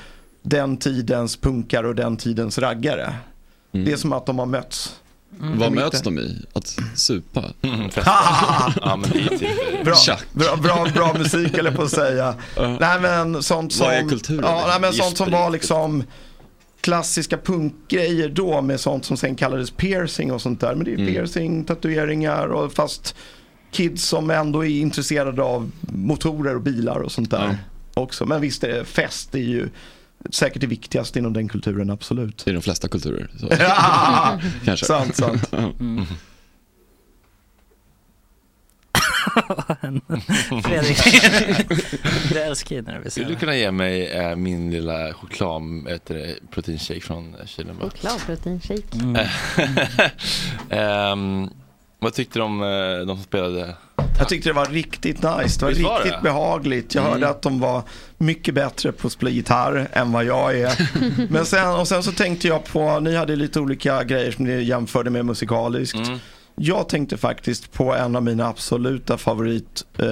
den 0.46 0.78
tidens 0.78 1.38
punkare 1.38 1.88
och 1.88 1.96
den 1.96 2.18
tidens 2.18 2.58
raggare. 2.58 3.16
Det 3.72 3.92
är 3.92 3.98
som 3.98 4.14
att 4.14 4.26
de 4.26 4.40
har 4.40 4.46
mötts. 4.46 5.00
Vad 5.40 5.60
De 5.60 5.76
möts 5.76 6.02
de 6.02 6.20
i? 6.20 6.46
Att 6.54 6.78
supa? 6.96 7.44
ja, 7.62 8.98
men 9.02 9.10
det 9.12 9.20
är 9.20 9.38
typ... 9.38 9.84
Bra, 9.84 9.96
bra, 10.34 10.56
bra, 10.56 10.88
bra 10.94 11.14
musik 11.14 11.58
eller 11.58 11.72
på 11.72 11.82
att 11.82 11.92
säga. 11.92 12.36
Nej 12.80 13.00
men 13.02 13.44
sånt 13.44 13.74
som, 13.74 13.86
Vad 13.86 13.96
är 13.96 14.10
kulturen? 14.10 14.44
ja, 14.46 14.64
nej, 14.68 14.80
men 14.82 14.94
sånt 14.94 15.18
som 15.18 15.32
var 15.32 15.50
liksom 15.50 16.04
klassiska 16.82 17.38
punkgrejer 17.38 18.30
då 18.30 18.62
med 18.62 18.80
sånt 18.80 19.06
som 19.06 19.18
sen 19.18 19.36
kallades 19.36 19.72
piercing 19.72 20.32
och 20.32 20.42
sånt 20.42 20.60
där. 20.62 20.76
Men 20.76 20.86
det 20.86 20.92
är 20.92 20.98
Mm. 20.98 21.14
piercing, 21.14 21.64
tatueringar 21.66 22.48
och 22.48 22.74
fast 22.74 23.16
kids 23.72 24.04
som 24.04 24.30
ändå 24.30 24.66
är 24.66 24.70
intresserade 24.70 25.44
av 25.44 25.72
motorer 25.82 26.56
och 26.56 26.62
bilar 26.62 27.00
och 27.00 27.12
sånt 27.12 27.32
där 27.32 27.58
också. 27.94 28.26
Men 28.26 28.42
visst 28.42 28.64
är 28.64 28.68
det, 28.68 28.86
fest 28.86 29.36
är 29.36 29.40
ju 29.40 29.70
säkert 30.30 30.62
det 30.62 30.68
viktigaste 30.68 31.20
inom 31.20 31.34
den 31.34 31.48
kulturen, 31.50 31.90
absolut. 31.90 32.48
I 32.48 32.52
de 32.52 32.62
flesta 32.62 32.88
kulturer. 32.88 33.30
Så. 33.40 33.48
Ja, 33.60 34.40
Kanske. 34.66 34.86
sant, 34.86 35.16
sant. 35.16 35.52
Hände? 39.82 40.02
Men 40.08 40.22
Fredrik, 40.64 40.98
du 42.34 42.40
älskar 42.40 42.76
ju 42.76 42.82
när 42.82 43.00
du 43.00 43.10
Skulle 43.10 43.28
du 43.28 43.36
kunna 43.36 43.56
ge 43.56 43.72
mig 43.72 44.08
eh, 44.08 44.36
min 44.36 44.72
lilla 44.72 45.14
choklad, 45.14 45.62
heter 45.90 46.16
det, 46.16 46.36
proteinshake 46.52 47.02
från 47.02 47.36
kylen? 47.46 47.78
bara? 47.78 47.90
Chokladproteinshake. 47.90 48.84
Mm. 48.94 49.16
Ehm, 50.70 51.50
vad 52.06 52.14
tyckte 52.14 52.42
om 52.42 52.62
eh, 52.64 52.68
de 53.08 53.08
som 53.08 53.24
spelade? 53.24 53.76
Jag 54.20 54.30
tyckte 54.30 54.50
det 54.50 54.54
var 54.54 54.66
riktigt 54.66 55.16
nice, 55.16 55.60
det 55.60 55.62
var 55.66 55.70
Visst 55.70 55.82
var 55.84 55.96
riktigt 55.98 56.14
det? 56.14 56.20
behagligt. 56.24 56.96
Jag 56.96 57.02
Mm. 57.02 57.14
hörde 57.14 57.30
att 57.30 57.42
de 57.42 57.60
var 57.60 57.82
mycket 58.18 58.54
bättre 58.56 58.92
på 58.92 59.08
att 59.08 59.14
spela 59.14 59.30
gitarr 59.32 59.88
än 59.94 60.12
vad 60.12 60.26
jag 60.26 60.60
är. 60.60 60.90
Men 61.32 61.46
sen, 61.46 61.70
och 61.76 61.88
sen 61.88 62.04
så 62.04 62.12
tänkte 62.12 62.48
jag 62.48 62.66
på, 62.66 63.00
ni 63.00 63.16
hade 63.16 63.36
lite 63.36 63.60
olika 63.60 64.04
grejer 64.04 64.32
som 64.32 64.46
ni 64.46 64.64
jämförde 64.64 65.10
med 65.10 65.26
musikaliskt. 65.26 65.96
Mm. 66.08 66.20
Jag 66.56 66.90
tänkte 66.90 67.18
faktiskt 67.18 67.72
på 67.74 67.94
en 67.96 68.16
av 68.16 68.24
mina 68.24 68.48
absoluta 68.48 69.18
favorit, 69.18 69.86
eh, 70.00 70.06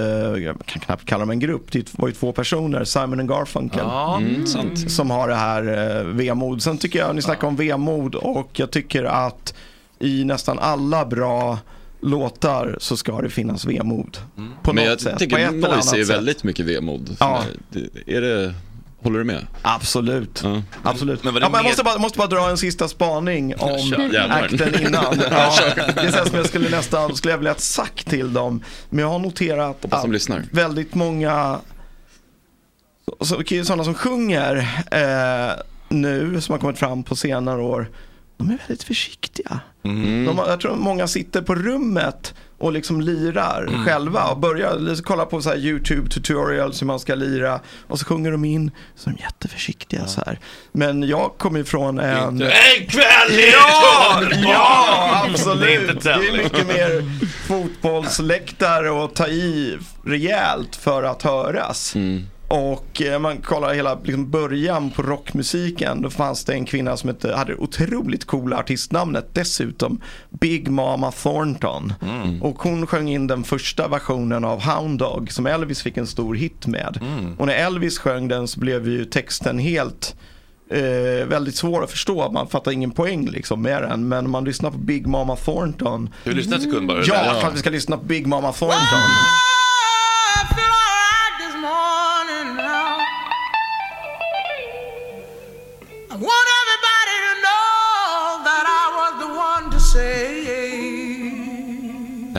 jag 0.44 0.56
kan 0.66 0.80
knappt 0.80 1.04
kalla 1.04 1.20
dem 1.20 1.30
en 1.30 1.38
grupp, 1.40 1.72
det 1.72 1.88
var 1.98 2.08
ju 2.08 2.14
två 2.14 2.32
personer, 2.32 2.84
Simon 2.84 3.20
and 3.20 3.28
Garfunkel. 3.28 3.80
Ja, 3.82 4.16
mm, 4.16 4.46
sant. 4.46 4.90
Som 4.90 5.10
har 5.10 5.28
det 5.28 5.34
här 5.34 5.96
eh, 5.98 6.04
vemod. 6.04 6.62
Sen 6.62 6.78
tycker 6.78 6.98
jag, 6.98 7.14
ni 7.14 7.22
snackar 7.22 7.48
om 7.48 7.56
vemod 7.56 8.14
och 8.14 8.50
jag 8.52 8.70
tycker 8.70 9.04
att 9.04 9.54
i 9.98 10.24
nästan 10.24 10.58
alla 10.58 11.04
bra 11.06 11.58
låtar 12.04 12.76
så 12.80 12.96
ska 12.96 13.20
det 13.22 13.30
finnas 13.30 13.64
vemod. 13.64 14.18
På 14.62 14.72
Men 14.72 14.84
något 14.84 14.90
jag 15.04 15.18
sätt. 15.20 15.22
eller 15.32 15.46
annat 15.48 15.70
Noise 15.70 15.96
är 16.00 16.04
sätt. 16.04 16.16
väldigt 16.16 16.44
mycket 16.44 16.66
vemod. 16.66 17.16
Ja. 17.20 17.42
Det- 17.70 18.16
Är 18.16 18.20
det, 18.20 18.54
håller 19.02 19.18
du 19.18 19.24
med? 19.24 19.46
Absolut. 19.62 20.42
Absolut. 20.82 21.24
Men 21.24 21.34
det 21.34 21.40
ja, 21.40 21.48
men 21.48 21.58
jag 21.58 21.64
måste 21.64 21.84
bara, 21.84 21.98
måste 21.98 22.18
bara 22.18 22.28
dra 22.28 22.50
en 22.50 22.58
sista 22.58 22.88
spaning 22.88 23.54
om 23.58 23.92
akten 24.30 24.80
innan. 24.86 25.04
Ja, 25.30 25.52
Ja, 25.76 25.84
det 25.94 26.00
är 26.00 26.24
som 26.26 26.36
jag 26.36 26.46
skulle 26.46 26.70
nästan 26.70 27.16
skulle 27.16 27.32
jag 27.32 27.38
vilja 27.38 27.54
sagt 27.54 28.06
till 28.10 28.32
dem. 28.32 28.62
Men 28.90 28.98
jag 28.98 29.08
har 29.08 29.18
noterat 29.18 29.76
Hoppas 29.82 30.04
att 30.04 30.10
lyssnar. 30.10 30.42
väldigt 30.50 30.94
många 30.94 31.58
så, 33.20 33.42
sådana 33.64 33.84
som 33.84 33.94
sjunger 33.94 34.56
eh, 34.90 35.52
nu, 35.88 36.40
som 36.40 36.52
har 36.52 36.58
kommit 36.60 36.78
fram 36.78 37.02
på 37.02 37.16
senare 37.16 37.62
år, 37.62 37.90
de 38.36 38.50
är 38.50 38.58
väldigt 38.58 38.82
försiktiga. 38.82 39.60
Mm. 39.84 40.24
De, 40.26 40.38
jag 40.48 40.60
tror 40.60 40.76
många 40.76 41.06
sitter 41.06 41.42
på 41.42 41.54
rummet 41.54 42.34
och 42.58 42.72
liksom 42.72 43.00
lirar 43.00 43.66
Mm. 43.68 43.84
själva 43.84 44.24
och 44.24 44.38
börjar 44.38 45.02
kolla 45.02 45.24
på 45.26 45.42
så 45.42 45.48
här 45.50 45.56
YouTube 45.56 46.08
tutorials 46.10 46.82
hur 46.82 46.86
man 46.86 47.00
ska 47.00 47.14
lira 47.14 47.60
och 47.88 47.98
så 47.98 48.04
sjunger 48.06 48.32
de 48.32 48.44
in 48.44 48.70
så 48.96 49.10
är 49.10 49.14
de 49.14 49.22
jätteförsiktiga 49.22 50.06
så 50.06 50.22
här. 50.26 50.38
Men 50.72 51.02
jag 51.02 51.30
kommer 51.38 51.60
ifrån 51.60 51.98
en... 51.98 52.28
Inte 52.32 52.44
en 52.46 52.86
kväll 52.86 53.30
i 53.38 53.50
Ja, 53.52 54.22
ja, 54.44 55.26
absolut. 55.30 56.02
Det 56.02 56.10
är 56.12 56.36
mycket 56.42 56.66
mer 56.66 57.04
fotbollsläktare 57.48 58.90
och 58.90 59.14
ta 59.14 59.26
i 59.28 59.78
rejält 60.04 60.76
för 60.76 61.02
att 61.02 61.22
höras. 61.22 61.94
Och 62.54 63.02
eh, 63.02 63.18
man 63.18 63.36
kollar 63.36 63.74
hela 63.74 63.98
liksom, 64.04 64.30
början 64.30 64.90
på 64.90 65.02
rockmusiken. 65.02 66.02
Då 66.02 66.10
fanns 66.10 66.44
det 66.44 66.52
en 66.52 66.64
kvinna 66.64 66.96
som 66.96 67.08
hette, 67.08 67.34
hade 67.36 67.54
otroligt 67.54 68.24
coola 68.24 68.56
artistnamnet 68.58 69.28
dessutom. 69.32 70.00
Big 70.30 70.68
Mama 70.68 71.12
Thornton. 71.12 71.92
Och 72.42 72.58
hon 72.62 72.86
sjöng 72.86 73.08
in 73.08 73.26
den 73.26 73.44
första 73.44 73.88
versionen 73.88 74.44
av 74.44 74.62
Hound 74.62 74.98
Dog 74.98 75.32
som 75.32 75.46
Elvis 75.46 75.82
fick 75.82 75.96
en 75.96 76.06
stor 76.06 76.34
hit 76.34 76.66
med. 76.66 76.98
Och 77.38 77.46
när 77.46 77.54
Elvis 77.54 77.98
sjöng 77.98 78.28
den 78.28 78.48
så 78.48 78.60
blev 78.60 78.88
ju 78.88 79.04
texten 79.04 79.58
helt 79.58 80.16
eh, 80.70 81.26
väldigt 81.26 81.56
svår 81.56 81.84
att 81.84 81.90
förstå. 81.90 82.30
Man 82.32 82.48
fattar 82.48 82.70
ingen 82.72 82.90
poäng 82.90 83.26
liksom 83.30 83.62
med 83.62 83.82
den. 83.82 84.08
Men 84.08 84.24
om 84.24 84.30
man 84.30 84.44
lyssnar 84.44 84.70
på 84.70 84.78
Big 84.78 85.06
Mama 85.06 85.36
Thornton. 85.36 86.10
Ska 86.20 86.30
vi 86.30 86.36
lyssna 86.36 86.56
en 86.56 86.62
sekund 86.62 86.88
bara? 86.88 86.98
Ja, 86.98 87.04
Ja. 87.26 87.40
klart 87.40 87.54
vi 87.54 87.58
ska 87.58 87.70
lyssna 87.70 87.96
på 87.96 88.04
Big 88.04 88.26
Mama 88.26 88.52
Thornton. 88.52 88.78
I 88.78 89.53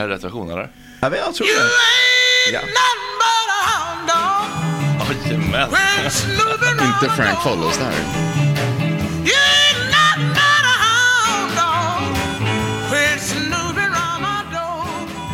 här 0.06 0.11
är 0.11 0.15
rätt 0.15 0.23
version 0.23 0.49
eller? 0.52 0.69
Ja, 1.02 1.10
men 1.10 1.19
jag 1.19 1.36
tror 1.36 1.48
det. 1.48 2.53
Ja. 2.53 2.60
Jajamän. 5.56 5.69
Inte 6.82 7.15
Frank 7.15 7.44
Follows 7.44 7.77
där. 7.77 7.91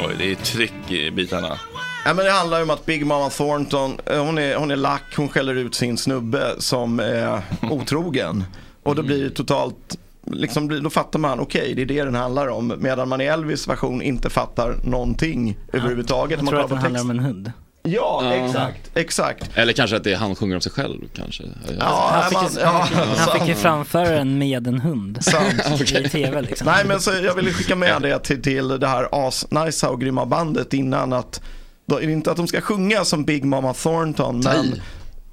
Oj, 0.07 0.15
det 0.18 0.31
är 0.31 0.35
tryck 0.35 0.91
i 0.91 1.11
bitarna. 1.11 1.60
Ja, 2.06 2.14
men 2.14 2.26
det 2.26 2.31
handlar 2.31 2.57
ju 2.57 2.64
om 2.64 2.69
att 2.69 2.85
Big 2.85 3.06
Mama 3.06 3.30
Thornton, 3.30 3.99
eh, 4.06 4.23
hon 4.23 4.38
är, 4.38 4.56
hon 4.56 4.72
är 4.72 4.76
lack, 4.76 5.15
hon 5.18 5.30
skäller 5.30 5.56
ut 5.56 5.76
sin 5.76 5.98
snubbe 5.98 6.56
som 6.57 6.99
är 6.99 7.41
otrogen. 7.61 8.43
Och 8.84 8.95
då 8.95 9.03
blir 9.03 9.23
det 9.23 9.30
totalt, 9.30 9.98
liksom, 10.26 10.68
blir- 10.68 10.80
då 10.81 10.89
fattar 10.89 11.19
man, 11.19 11.39
okej 11.39 11.73
det 11.76 11.81
är 11.81 11.85
det 11.85 12.03
den 12.03 12.15
handlar 12.15 12.48
om. 12.48 12.73
Medan 12.80 13.10
man 13.10 13.22
i 13.22 13.26
Elvis 13.26 13.68
version 13.68 14.02
inte 14.02 14.30
fattar 14.30 14.76
någonting 14.84 15.57
överhuvudtaget. 15.73 16.38
Jag 16.38 16.43
Man 16.45 16.52
tror 16.52 16.61
kollar 16.64 16.64
att 16.77 16.84
den 16.84 16.93
handlar 16.95 17.02
om 17.02 17.10
en 17.10 17.19
hund. 17.19 17.52
Ja, 17.84 18.22
Ja. 18.23 18.34
exakt, 18.34 18.98
exakt. 18.98 19.49
Eller 19.57 19.73
kanske 19.73 19.95
att 19.95 20.03
det 20.03 20.14
är 20.14 20.18
han 20.18 20.35
sjunger 20.35 20.56
om 20.56 20.61
sig 20.61 20.72
själv 20.72 20.99
kanske. 21.15 21.43
Ja, 21.80 22.10
han, 22.14 22.23
fick, 22.30 22.34
man- 22.41 22.52
ju- 22.53 22.60
ja, 22.60 22.88
han 23.18 23.39
fick 23.39 23.48
ju 23.48 23.56
framföra 23.56 24.10
den 24.10 24.38
med 24.38 24.68
en 24.68 24.80
hund. 24.80 25.18
Sant. 25.23 25.81
I 25.91 26.10
tv 26.10 26.41
liksom. 26.41 26.65
Nej 26.68 26.85
men 26.85 26.99
så 26.99 27.11
jag 27.23 27.34
ville 27.35 27.52
skicka 27.53 27.76
med 27.76 28.02
det 28.02 28.19
till, 28.19 28.41
till 28.41 28.68
det 28.68 28.88
här 28.88 29.07
asnice 29.11 29.88
och 29.88 30.02
grymma 30.02 30.26
bandet 30.26 30.73
innan 30.73 31.14
att, 31.14 31.41
då, 31.85 32.02
inte 32.02 32.31
att 32.31 32.38
de 32.38 32.48
ska 32.48 32.61
sjunga 32.61 33.06
som 33.06 33.26
Big 33.26 33.45
Mama 33.45 33.73
Thornton 33.73 34.39
men 34.39 34.81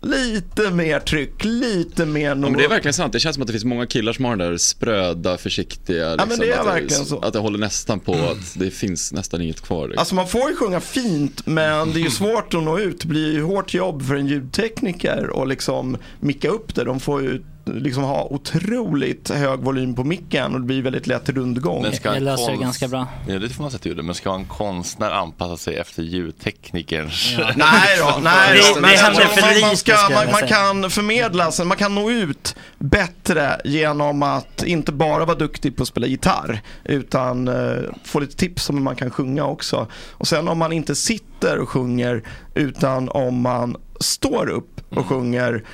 lite 0.03 0.71
mer 0.71 1.01
tryck, 1.01 1.45
lite 1.45 2.07
mer 2.07 2.29
Ja, 2.29 2.35
nog. 2.35 2.51
men 2.51 2.59
det 2.59 2.65
är 2.65 2.69
verkligen 2.69 2.95
sant. 2.95 3.13
Det 3.13 3.21
känns 3.21 3.35
som 3.35 3.43
att 3.43 3.47
det 3.47 3.53
finns 3.53 3.65
många 3.65 3.87
killar 3.87 4.13
som 4.13 4.25
har 4.25 4.37
den 4.37 4.51
där 4.51 4.57
spröda, 4.57 5.39
försiktiga. 5.39 6.11
Liksom, 6.11 6.29
men 6.29 6.39
det 6.39 6.51
är 6.53 6.59
att 6.61 6.67
verkligen 6.67 7.05
så. 7.05 7.19
Att 7.19 7.33
det 7.33 7.39
håller 7.39 7.59
nästan 7.59 8.01
på 8.01 8.13
att 8.15 8.55
det 8.55 8.71
finns 8.71 9.13
nästan 9.13 9.43
inget 9.43 9.61
kvar. 9.61 9.87
Liksom. 9.89 9.99
Alltså 10.01 10.15
man 10.15 10.29
får 10.29 10.51
ju 10.51 10.57
sjunga 10.57 10.81
fint 10.81 11.47
men 11.47 11.93
det 11.93 11.99
är 12.01 12.03
ju 12.03 12.11
svårt 12.11 12.55
att 12.55 12.63
nå 12.63 12.79
ut. 12.79 13.01
Det 13.01 13.09
blir 13.09 13.33
ju 13.33 13.43
hårt 13.43 13.75
jobb 13.75 14.07
för 14.07 14.15
en 14.15 14.27
ljudtekniker 14.27 15.31
och 15.31 15.47
liksom 15.47 15.97
micka 16.21 16.49
upp 16.49 16.75
det. 16.75 16.85
De 16.85 17.01
får 17.01 17.23
ju 17.23 17.43
liksom 17.69 18.03
ha 18.03 18.25
otroligt 18.31 19.31
hög 19.31 19.61
volym 19.61 19.95
på 19.95 20.05
micken 20.05 20.55
och 20.55 20.61
det 20.61 20.67
blir 20.67 20.83
väldigt 20.83 21.07
lätt 21.07 21.29
rundgång. 21.29 21.83
Men 21.83 21.93
ska 21.97 22.15
en 22.15 22.25
löser 22.25 22.45
det 22.45 22.51
konst- 22.53 22.63
ganska 22.63 22.89
bra. 22.89 23.07
Ja, 23.29 23.39
det 23.39 23.49
får 23.49 23.63
man 23.63 23.71
sätta 23.71 23.89
ur 23.89 23.95
det. 23.95 24.03
Men 24.03 24.15
ska 24.15 24.35
en 24.35 24.45
konstnär 24.45 25.11
anpassa 25.11 25.57
sig 25.57 25.77
efter 25.77 26.03
ljudteknikerns... 26.03 27.35
Nej 27.57 27.99
då, 27.99 28.19
nej 28.23 28.57
Det- 28.57 28.69
då. 28.69 28.75
det 28.75 28.81
Men 28.81 28.91
händer 28.91 29.21
för 29.27 29.41
man, 29.41 29.51
man, 29.61 29.71
lite, 29.71 29.77
ska, 29.77 29.93
man, 30.15 30.31
man 30.33 30.49
kan 30.49 30.91
förmedla, 30.91 31.53
sen, 31.53 31.67
man 31.69 31.77
kan 31.77 31.95
nå 31.95 32.11
ut 32.11 32.57
bättre 32.79 33.61
genom 33.65 34.23
att 34.23 34.63
inte 34.65 34.93
bara 34.93 35.25
vara 35.25 35.39
duktig 35.39 35.77
på 35.77 35.83
att 35.83 35.89
spela 35.89 36.07
gitarr 36.07 36.61
utan 36.85 37.49
eh, 37.49 37.77
få 38.05 38.21
lite 38.21 38.37
tips 38.37 38.71
om 38.71 38.77
hur 38.77 38.83
man 38.83 38.97
kan 38.97 39.11
sjunga 39.11 39.45
också. 39.45 39.87
Och 40.11 40.29
sen 40.29 40.49
om 40.49 40.59
man 40.59 40.73
inte 40.73 40.95
sitter 40.95 41.59
och 41.59 41.69
sjunger 41.69 42.23
utan 42.55 43.09
om 43.09 43.41
man 43.41 43.77
står 44.01 44.49
upp 44.49 44.81
och 44.97 45.07
sjunger, 45.07 45.65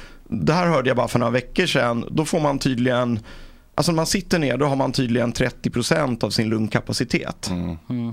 det 0.43 0.53
här 0.53 0.67
hörde 0.67 0.91
jag 0.91 0.97
bara 0.97 1.09
för 1.09 1.19
några 1.19 1.31
veckor 1.33 1.67
sedan, 1.67 2.05
då 2.11 2.25
får 2.25 2.41
man 2.41 2.59
tydligen 2.59 3.21
Alltså 3.77 3.93
när 3.93 3.97
man 3.97 4.07
sitter 4.07 4.39
ner 4.39 4.57
då 4.57 4.67
har 4.67 4.77
man 4.77 4.93
tydligen 4.93 5.33
30% 5.33 6.25
av 6.25 6.31
sin 6.31 6.49
lungkapacitet. 6.49 7.51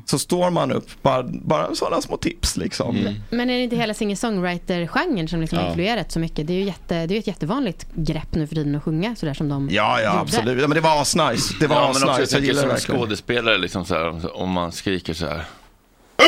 Så 0.06 0.20
står 0.20 0.50
man 0.50 0.72
upp, 0.72 0.90
bara, 1.02 1.24
bara 1.24 1.76
sådana 1.76 2.02
små 2.02 2.18
tips 2.18 2.58
liksom. 2.58 3.16
Men 3.30 3.50
är 3.50 3.54
det 3.58 3.64
inte 3.64 3.76
hela 3.76 3.94
singer-songwriter-genren 3.94 5.28
som 5.28 5.42
liksom 5.42 5.58
Ja. 5.58 5.64
har 5.64 5.70
influerat 5.70 6.12
så 6.12 6.20
mycket? 6.20 6.48
Det 6.48 6.54
är 6.54 6.58
ju 6.58 6.64
jätte, 6.64 6.94
det 6.96 7.14
är 7.14 7.16
ju 7.16 7.20
ett 7.20 7.28
jättevanligt 7.28 7.86
grepp 7.96 8.36
nu 8.36 8.48
för 8.48 8.56
tiden 8.56 8.76
att 8.76 8.84
sjunga 8.84 9.16
sådär 9.16 9.34
som 9.34 9.50
de 9.50 9.70
Ja, 9.72 10.00
ja 10.02 10.06
gjorde. 10.08 10.20
absolut. 10.20 10.62
Ja, 10.62 10.68
men 10.68 10.76
det 10.76 10.82
var 10.82 11.02
asnice. 11.02 11.54
Det 11.60 11.68
var 11.68 11.76
ja, 11.76 11.82
men 11.82 11.90
också, 11.90 12.06
jag 12.08 12.14
asnice. 12.24 12.40
Gillar 12.40 12.54
det 12.54 12.60
som 12.62 12.70
verkligen. 12.70 13.02
skådespelare, 13.02 13.58
liksom 13.58 13.86
så 13.86 13.96
här, 13.96 14.36
om 14.38 14.50
man 14.52 14.72
skriker 14.72 15.14
så 15.14 15.26
här. 15.26 15.46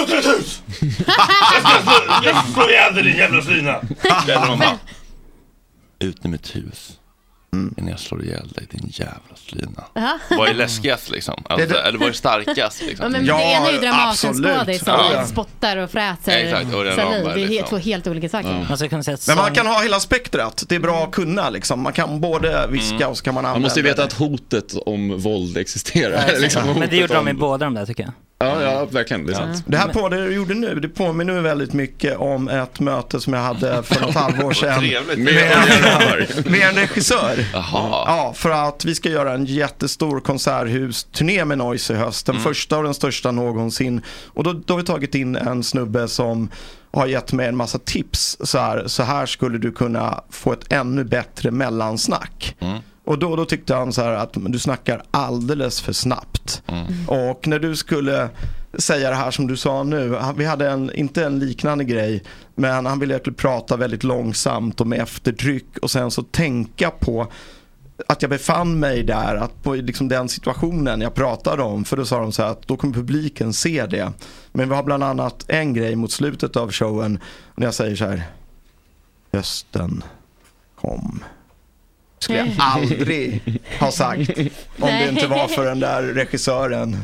Ut 0.03 0.09
ur 0.09 0.17
ett 0.19 0.25
hus! 0.39 0.61
Jag 2.23 2.35
ska 2.35 2.53
slå 2.53 2.69
ihjäl 2.69 2.93
dig 2.95 3.03
din 3.03 3.17
jävla 3.17 3.41
slyna! 3.41 3.81
Ut 6.03 6.17
ur 6.25 6.29
mitt 6.29 6.55
hus. 6.55 6.99
Innan 7.77 7.89
jag 7.89 7.99
slår 7.99 8.23
ihjäl 8.23 8.47
dig 8.47 8.67
din 8.71 8.89
jävla 8.93 9.35
slyna. 9.35 9.83
Ja. 9.93 10.19
Vad 10.29 10.49
är 10.49 10.53
läskigast 10.53 11.09
liksom? 11.11 11.43
Alltså, 11.49 11.67
Det- 11.67 11.73
det- 11.73 11.81
Eller 11.87 11.99
vad 11.99 12.07
är 12.09 12.13
starkast 12.13 12.81
liksom? 12.81 13.03
Ja, 13.05 13.09
men 13.09 13.25
det 13.25 13.31
ena 13.31 13.67
är 13.67 13.81
ju 13.81 13.87
absolut. 13.87 14.41
Dramatenskådis 14.43 14.83
som 14.83 14.93
Ja. 15.13 15.25
spottar 15.25 15.77
och 15.77 15.91
fräser 15.91 16.37
Exakt, 16.37 16.73
och 16.73 16.83
Det 16.83 16.91
är 16.91 16.95
helt, 17.25 17.35
liksom. 17.37 17.67
två 17.69 17.77
helt 17.77 18.07
olika 18.07 18.29
saker. 18.29 18.65
Man 18.69 18.77
ska 18.77 18.89
kunna 18.89 19.03
säga 19.03 19.15
att 19.15 19.27
Men 19.27 19.37
man 19.37 19.53
kan 19.53 19.67
ha 19.67 19.81
hela 19.81 19.99
spektrat. 19.99 20.63
Det 20.67 20.75
är 20.75 20.79
bra 20.79 21.03
att 21.03 21.11
kunna 21.11 21.49
liksom. 21.49 21.81
Man 21.81 21.93
kan 21.93 22.19
både 22.21 22.67
viska 22.67 23.07
och 23.07 23.17
så 23.17 23.23
kan 23.23 23.33
man 23.33 23.45
använda 23.45 23.55
Man 23.59 23.61
måste 23.61 23.79
ju 23.79 23.83
veta 23.83 23.97
det. 23.97 24.03
att 24.03 24.13
hotet 24.13 24.73
om 24.85 25.17
våld 25.19 25.57
existerar. 25.57 26.29
Ja, 26.33 26.39
liksom, 26.39 26.67
Men 26.79 26.89
det 26.89 26.95
gjorde 26.97 27.13
de 27.13 27.27
i 27.27 27.31
om- 27.31 27.37
båda 27.37 27.65
de 27.65 27.73
där 27.73 27.85
tycker 27.85 28.03
jag. 28.03 28.11
Ja, 28.39 28.61
ja 28.61 28.85
verkligen. 28.85 29.25
Det 29.25 29.31
är 29.31 29.35
sant. 29.35 29.63
Det 29.67 29.77
här 29.77 29.87
på 29.93 30.09
det 30.09 30.25
du 30.27 30.35
gjorde 30.35 30.53
nu, 30.53 30.79
det 30.79 30.89
påminner 30.89 31.41
väldigt 31.41 31.73
mycket 31.73 32.17
om 32.17 32.47
ett 32.49 32.79
möte 32.79 33.19
som 33.19 33.33
jag 33.33 33.41
hade 33.41 33.83
för 33.83 34.01
något 34.01 34.15
halvår 34.15 34.53
sedan 34.53 34.79
trevligt. 34.79 35.19
med, 35.19 36.45
Med- 36.51 36.69
en 36.69 36.75
regissör. 36.75 37.45
Jaha. 37.53 38.03
Ja, 38.07 38.33
för 38.35 38.49
att 38.49 38.85
vi 38.85 38.95
ska 38.95 39.09
göra 39.09 39.33
en 39.33 39.45
jättestor 39.45 40.19
konserthusturné 40.19 41.45
med 41.45 41.57
Noise 41.57 41.93
i 41.93 41.95
höst. 41.95 42.25
Den 42.25 42.39
första 42.39 42.77
och 42.77 42.83
den 42.83 42.93
största 42.93 43.31
någonsin. 43.31 44.01
Och 44.27 44.43
då, 44.43 44.53
då 44.53 44.73
har 44.73 44.79
vi 44.79 44.85
tagit 44.85 45.15
in 45.15 45.35
en 45.35 45.63
snubbe 45.63 46.07
som 46.07 46.49
har 46.93 47.07
gett 47.07 47.33
mig 47.33 47.47
en 47.47 47.55
massa 47.55 47.79
tips. 47.79 48.37
Så 48.43 48.59
här, 48.59 48.83
så 48.87 49.03
här 49.03 49.25
skulle 49.25 49.57
du 49.57 49.71
kunna 49.71 50.23
få 50.29 50.53
ett 50.53 50.73
ännu 50.73 51.03
bättre 51.03 51.51
mellansnack. 51.51 52.55
Och 53.05 53.19
då, 53.19 53.35
då 53.35 53.45
tyckte 53.45 53.75
han 53.75 53.93
så 53.93 54.01
här 54.01 54.11
att 54.11 54.33
du 54.33 54.59
snackar 54.59 55.03
alldeles 55.11 55.81
för 55.81 55.93
snabbt. 55.93 56.63
Och 57.07 57.47
när 57.47 57.59
du 57.59 57.75
skulle 57.75 58.29
säga 58.77 59.09
det 59.09 59.15
här 59.15 59.31
som 59.31 59.47
du 59.47 59.57
sa 59.57 59.83
nu, 59.83 60.19
vi 60.35 60.45
hade 60.45 60.69
en, 60.69 60.93
inte 60.93 61.25
en 61.25 61.39
liknande 61.39 61.83
grej, 61.83 62.23
men 62.55 62.85
han 62.85 62.99
ville 62.99 63.19
prata 63.19 63.77
väldigt 63.77 64.03
långsamt 64.03 64.81
och 64.81 64.87
med 64.87 64.99
eftertryck 64.99 65.77
och 65.81 65.91
sen 65.91 66.11
så 66.11 66.23
tänka 66.23 66.91
på 66.91 67.27
att 68.07 68.21
jag 68.21 68.29
befann 68.31 68.79
mig 68.79 69.03
där, 69.03 69.35
att 69.35 69.63
på 69.63 69.75
liksom 69.75 70.07
den 70.07 70.29
situationen 70.29 71.01
jag 71.01 71.13
pratade 71.13 71.63
om. 71.63 71.85
För 71.85 71.97
då 71.97 72.05
sa 72.05 72.19
de 72.19 72.31
så 72.31 72.43
här 72.43 72.49
att 72.49 72.67
då 72.67 72.77
kommer 72.77 72.93
publiken 72.93 73.53
se 73.53 73.85
det. 73.85 74.11
Men 74.51 74.69
vi 74.69 74.75
har 74.75 74.83
bland 74.83 75.03
annat 75.03 75.45
en 75.47 75.73
grej 75.73 75.95
mot 75.95 76.11
slutet 76.11 76.55
av 76.55 76.71
showen 76.71 77.19
när 77.55 77.65
jag 77.67 77.73
säger 77.73 77.95
så 77.95 78.05
här. 78.05 78.23
Hösten 79.31 80.03
kom. 80.81 81.23
Skulle 82.23 82.39
jag 82.39 82.49
aldrig 82.57 83.41
ha 83.79 83.91
sagt 83.91 84.29
om 84.79 84.87
det 84.87 85.09
inte 85.09 85.27
var 85.27 85.47
för 85.47 85.65
den 85.65 85.79
där 85.79 86.03
regissören. 86.03 86.97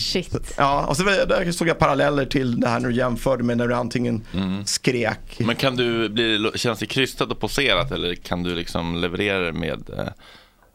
Shit. 0.00 0.54
Ja, 0.56 0.86
och 0.86 0.96
så 0.96 1.02
där 1.02 1.52
såg 1.52 1.68
jag 1.68 1.78
paralleller 1.78 2.26
till 2.26 2.60
det 2.60 2.68
här 2.68 2.80
när 2.80 2.88
du 2.88 2.94
jämförde 2.94 3.42
med 3.42 3.56
när 3.56 3.68
du 3.68 3.74
antingen 3.74 4.26
skrek. 4.64 5.38
Men 5.38 5.56
kan 5.56 5.76
du 5.76 6.08
bli, 6.08 6.50
känns 6.54 6.78
det 6.78 6.86
krystat 6.86 7.30
och 7.30 7.40
poserat 7.40 7.90
eller 7.90 8.14
kan 8.14 8.42
du 8.42 8.54
liksom 8.54 8.96
leverera 8.96 9.38
det 9.38 9.52
med 9.52 9.90
eh, 9.98 10.08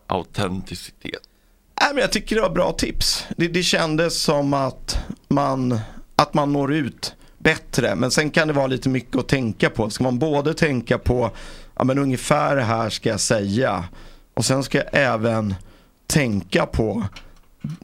autenticitet? 0.07 1.21
Nej, 1.81 1.89
men 1.93 2.01
jag 2.01 2.11
tycker 2.11 2.35
det 2.35 2.41
var 2.41 2.49
bra 2.49 2.71
tips. 2.71 3.25
Det, 3.37 3.47
det 3.47 3.63
kändes 3.63 4.21
som 4.21 4.53
att 4.53 4.97
man, 5.27 5.79
att 6.15 6.33
man 6.33 6.53
når 6.53 6.73
ut 6.73 7.15
bättre. 7.37 7.95
Men 7.95 8.11
sen 8.11 8.29
kan 8.29 8.47
det 8.47 8.53
vara 8.53 8.67
lite 8.67 8.89
mycket 8.89 9.15
att 9.15 9.27
tänka 9.27 9.69
på. 9.69 9.89
Ska 9.89 10.03
man 10.03 10.19
både 10.19 10.53
tänka 10.53 10.97
på, 10.97 11.31
ja 11.79 11.85
men 11.85 11.97
ungefär 11.97 12.55
det 12.55 12.61
här 12.61 12.89
ska 12.89 13.09
jag 13.09 13.19
säga. 13.19 13.83
Och 14.33 14.45
sen 14.45 14.63
ska 14.63 14.77
jag 14.77 14.87
även 14.91 15.55
tänka 16.07 16.65
på 16.65 17.05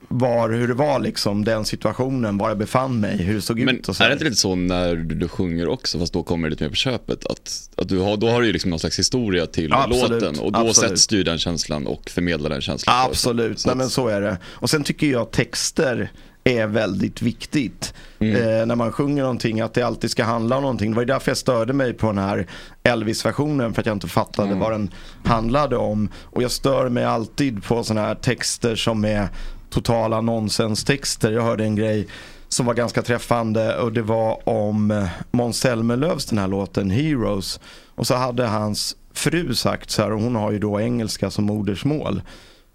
var, 0.08 0.50
hur 0.50 0.68
det 0.68 0.74
var 0.74 1.00
liksom, 1.00 1.44
den 1.46 1.66
situationen, 1.66 2.38
var 2.38 2.50
jag 2.50 2.58
befann 2.58 3.00
mig, 3.00 3.18
hur 3.18 3.34
det 3.36 3.42
såg 3.42 3.60
Men 3.60 3.76
ut 3.76 3.90
och 3.90 3.96
så. 3.96 4.04
är 4.04 4.08
det 4.08 4.14
inte 4.14 4.26
lite 4.26 4.36
så 4.36 4.56
när 4.56 4.96
du, 4.96 5.16
du 5.16 5.28
sjunger 5.28 5.68
också, 5.68 6.00
fast 6.00 6.14
då 6.14 6.24
kommer 6.24 6.48
det 6.48 6.50
lite 6.50 6.64
mer 6.64 6.70
på 6.70 6.76
köpet, 6.76 7.26
att, 7.26 7.70
att 7.76 7.90
du 7.90 8.00
har, 8.00 8.18
då 8.18 8.30
har 8.30 8.42
du 8.42 8.48
ju 8.48 8.54
liksom 8.54 8.70
någon 8.70 8.80
slags 8.80 9.00
historia 9.00 9.46
till 9.46 9.74
Absolut, 9.74 10.22
låten 10.24 10.40
och 10.40 10.52
då 10.52 10.60
absolut. 10.60 10.90
sätts 10.90 11.08
du 11.08 11.24
den 11.24 11.38
känslan 11.38 11.88
och 11.88 12.10
förmedlar 12.10 12.50
den 12.50 12.62
känslan. 12.62 12.96
Absolut, 13.06 13.66
Nej, 13.66 13.76
men 13.76 13.90
så 13.90 14.08
är 14.08 14.22
det. 14.22 14.38
Och 14.46 14.70
sen 14.70 14.84
tycker 14.84 15.08
jag 15.08 15.32
texter 15.32 16.12
är 16.50 16.68
väldigt 16.68 17.22
viktigt. 17.22 17.94
Mm. 18.20 18.36
Eh, 18.36 18.66
när 18.66 18.76
man 18.76 18.92
sjunger 18.92 19.22
någonting, 19.22 19.62
att 19.62 19.74
det 19.74 19.82
alltid 19.82 20.12
ska 20.12 20.24
handla 20.24 20.56
om 20.56 20.62
någonting. 20.62 20.92
Det 20.92 20.96
var 20.96 21.02
ju 21.02 21.08
därför 21.08 21.32
jag 21.32 21.38
störde 21.38 21.74
mig 21.74 21.94
på 21.94 22.08
den 22.08 22.18
här 22.18 22.48
Elvis-versionen, 22.84 23.74
för 23.74 23.82
att 23.82 23.86
jag 23.86 23.96
inte 23.96 24.08
fattade 24.08 24.48
Mm. 24.48 24.60
vad 24.60 24.72
den 24.72 24.92
handlade 25.26 25.78
om. 25.78 26.10
Och 26.24 26.44
jag 26.44 26.52
stör 26.52 26.90
mig 26.90 27.04
alltid 27.04 27.64
på 27.64 27.84
sådana 27.84 28.08
här 28.08 28.16
texter 28.16 28.76
som 28.76 29.06
är 29.06 29.28
totala 29.70 30.22
nonsenstexter. 30.22 31.32
Jag 31.32 31.42
hörde 31.42 31.64
en 31.64 31.76
grej 31.76 32.08
som 32.48 32.66
var 32.66 32.74
ganska 32.74 33.02
träffande 33.02 33.78
och 33.78 33.94
det 33.94 34.02
var 34.02 34.50
om 34.50 34.92
eh, 34.92 35.08
Måns 35.32 35.58
Zelmerlöws 35.60 36.26
den 36.26 36.38
här 36.40 36.48
låten 36.48 36.90
Heroes. 36.90 37.60
Och 37.96 38.08
så 38.08 38.16
hade 38.16 38.46
hans 38.46 38.96
fru 39.14 39.56
sagt 39.56 39.90
så 39.92 40.02
här, 40.02 40.12
och 40.12 40.22
hon 40.22 40.36
har 40.36 40.52
ju 40.52 40.60
då 40.60 40.80
engelska 40.82 41.30
som 41.32 41.46
modersmål. 41.46 42.22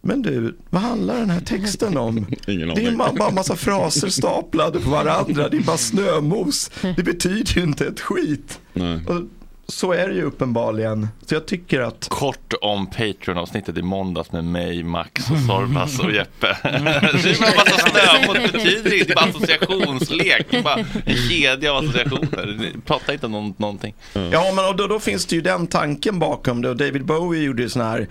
Men 0.02 0.22
du, 0.22 0.56
vad 0.70 0.82
handlar 0.82 1.14
den 1.16 1.30
här 1.30 1.40
texten 1.40 1.96
om? 1.96 2.16
Ingen 2.46 2.68
Det 2.74 2.86
är 2.86 2.90
ma- 2.90 3.18
bara 3.18 3.28
en 3.28 3.34
massa 3.34 3.56
fraser 3.56 4.08
staplade 4.08 4.80
på 4.80 4.90
varandra, 4.90 5.48
det 5.48 5.56
är 5.56 5.60
bara 5.60 5.76
snömos. 5.76 6.70
Det 6.96 7.02
betyder 7.02 7.54
ju 7.56 7.62
inte 7.62 7.86
ett 7.86 8.00
skit. 8.00 8.60
Nej. 8.72 9.00
Och 9.06 9.22
så 9.68 9.92
är 9.92 10.08
det 10.08 10.14
ju 10.14 10.22
uppenbarligen. 10.22 11.08
Så 11.26 11.34
jag 11.34 11.46
tycker 11.46 11.80
att 11.80 12.06
Kort 12.10 12.54
om 12.60 12.86
Patreon-avsnittet 12.86 13.78
i 13.78 13.82
måndags 13.82 14.32
med 14.32 14.44
mig, 14.44 14.82
Max 14.84 15.30
och 15.30 15.38
Sorbas 15.38 15.98
och 15.98 16.12
Jeppe. 16.12 16.46
det 16.62 16.68
är 16.68 17.40
bara 17.40 17.64
massa 17.64 17.90
snömos, 17.90 18.36
det 18.52 18.52
betyder 18.58 18.94
inte, 18.94 19.06
det 19.06 19.12
är 19.12 19.14
bara 19.14 19.24
associationslek. 19.24 20.46
Det 20.50 20.56
är 20.56 20.62
bara 20.62 20.84
en 21.04 21.16
kedja 21.28 21.72
av 21.72 21.84
associationer. 21.84 22.72
Prata 22.86 23.12
inte 23.12 23.26
om 23.26 23.32
någon, 23.32 23.54
någonting. 23.56 23.94
Ja, 24.12 24.52
men 24.56 24.64
och 24.68 24.76
då, 24.76 24.86
då 24.86 25.00
finns 25.00 25.26
det 25.26 25.36
ju 25.36 25.42
den 25.42 25.66
tanken 25.66 26.18
bakom 26.18 26.62
det. 26.62 26.68
Och 26.70 26.76
David 26.76 27.04
Bowie 27.04 27.42
gjorde 27.42 27.62
ju 27.62 27.68
sådana 27.68 27.90
här 27.90 28.08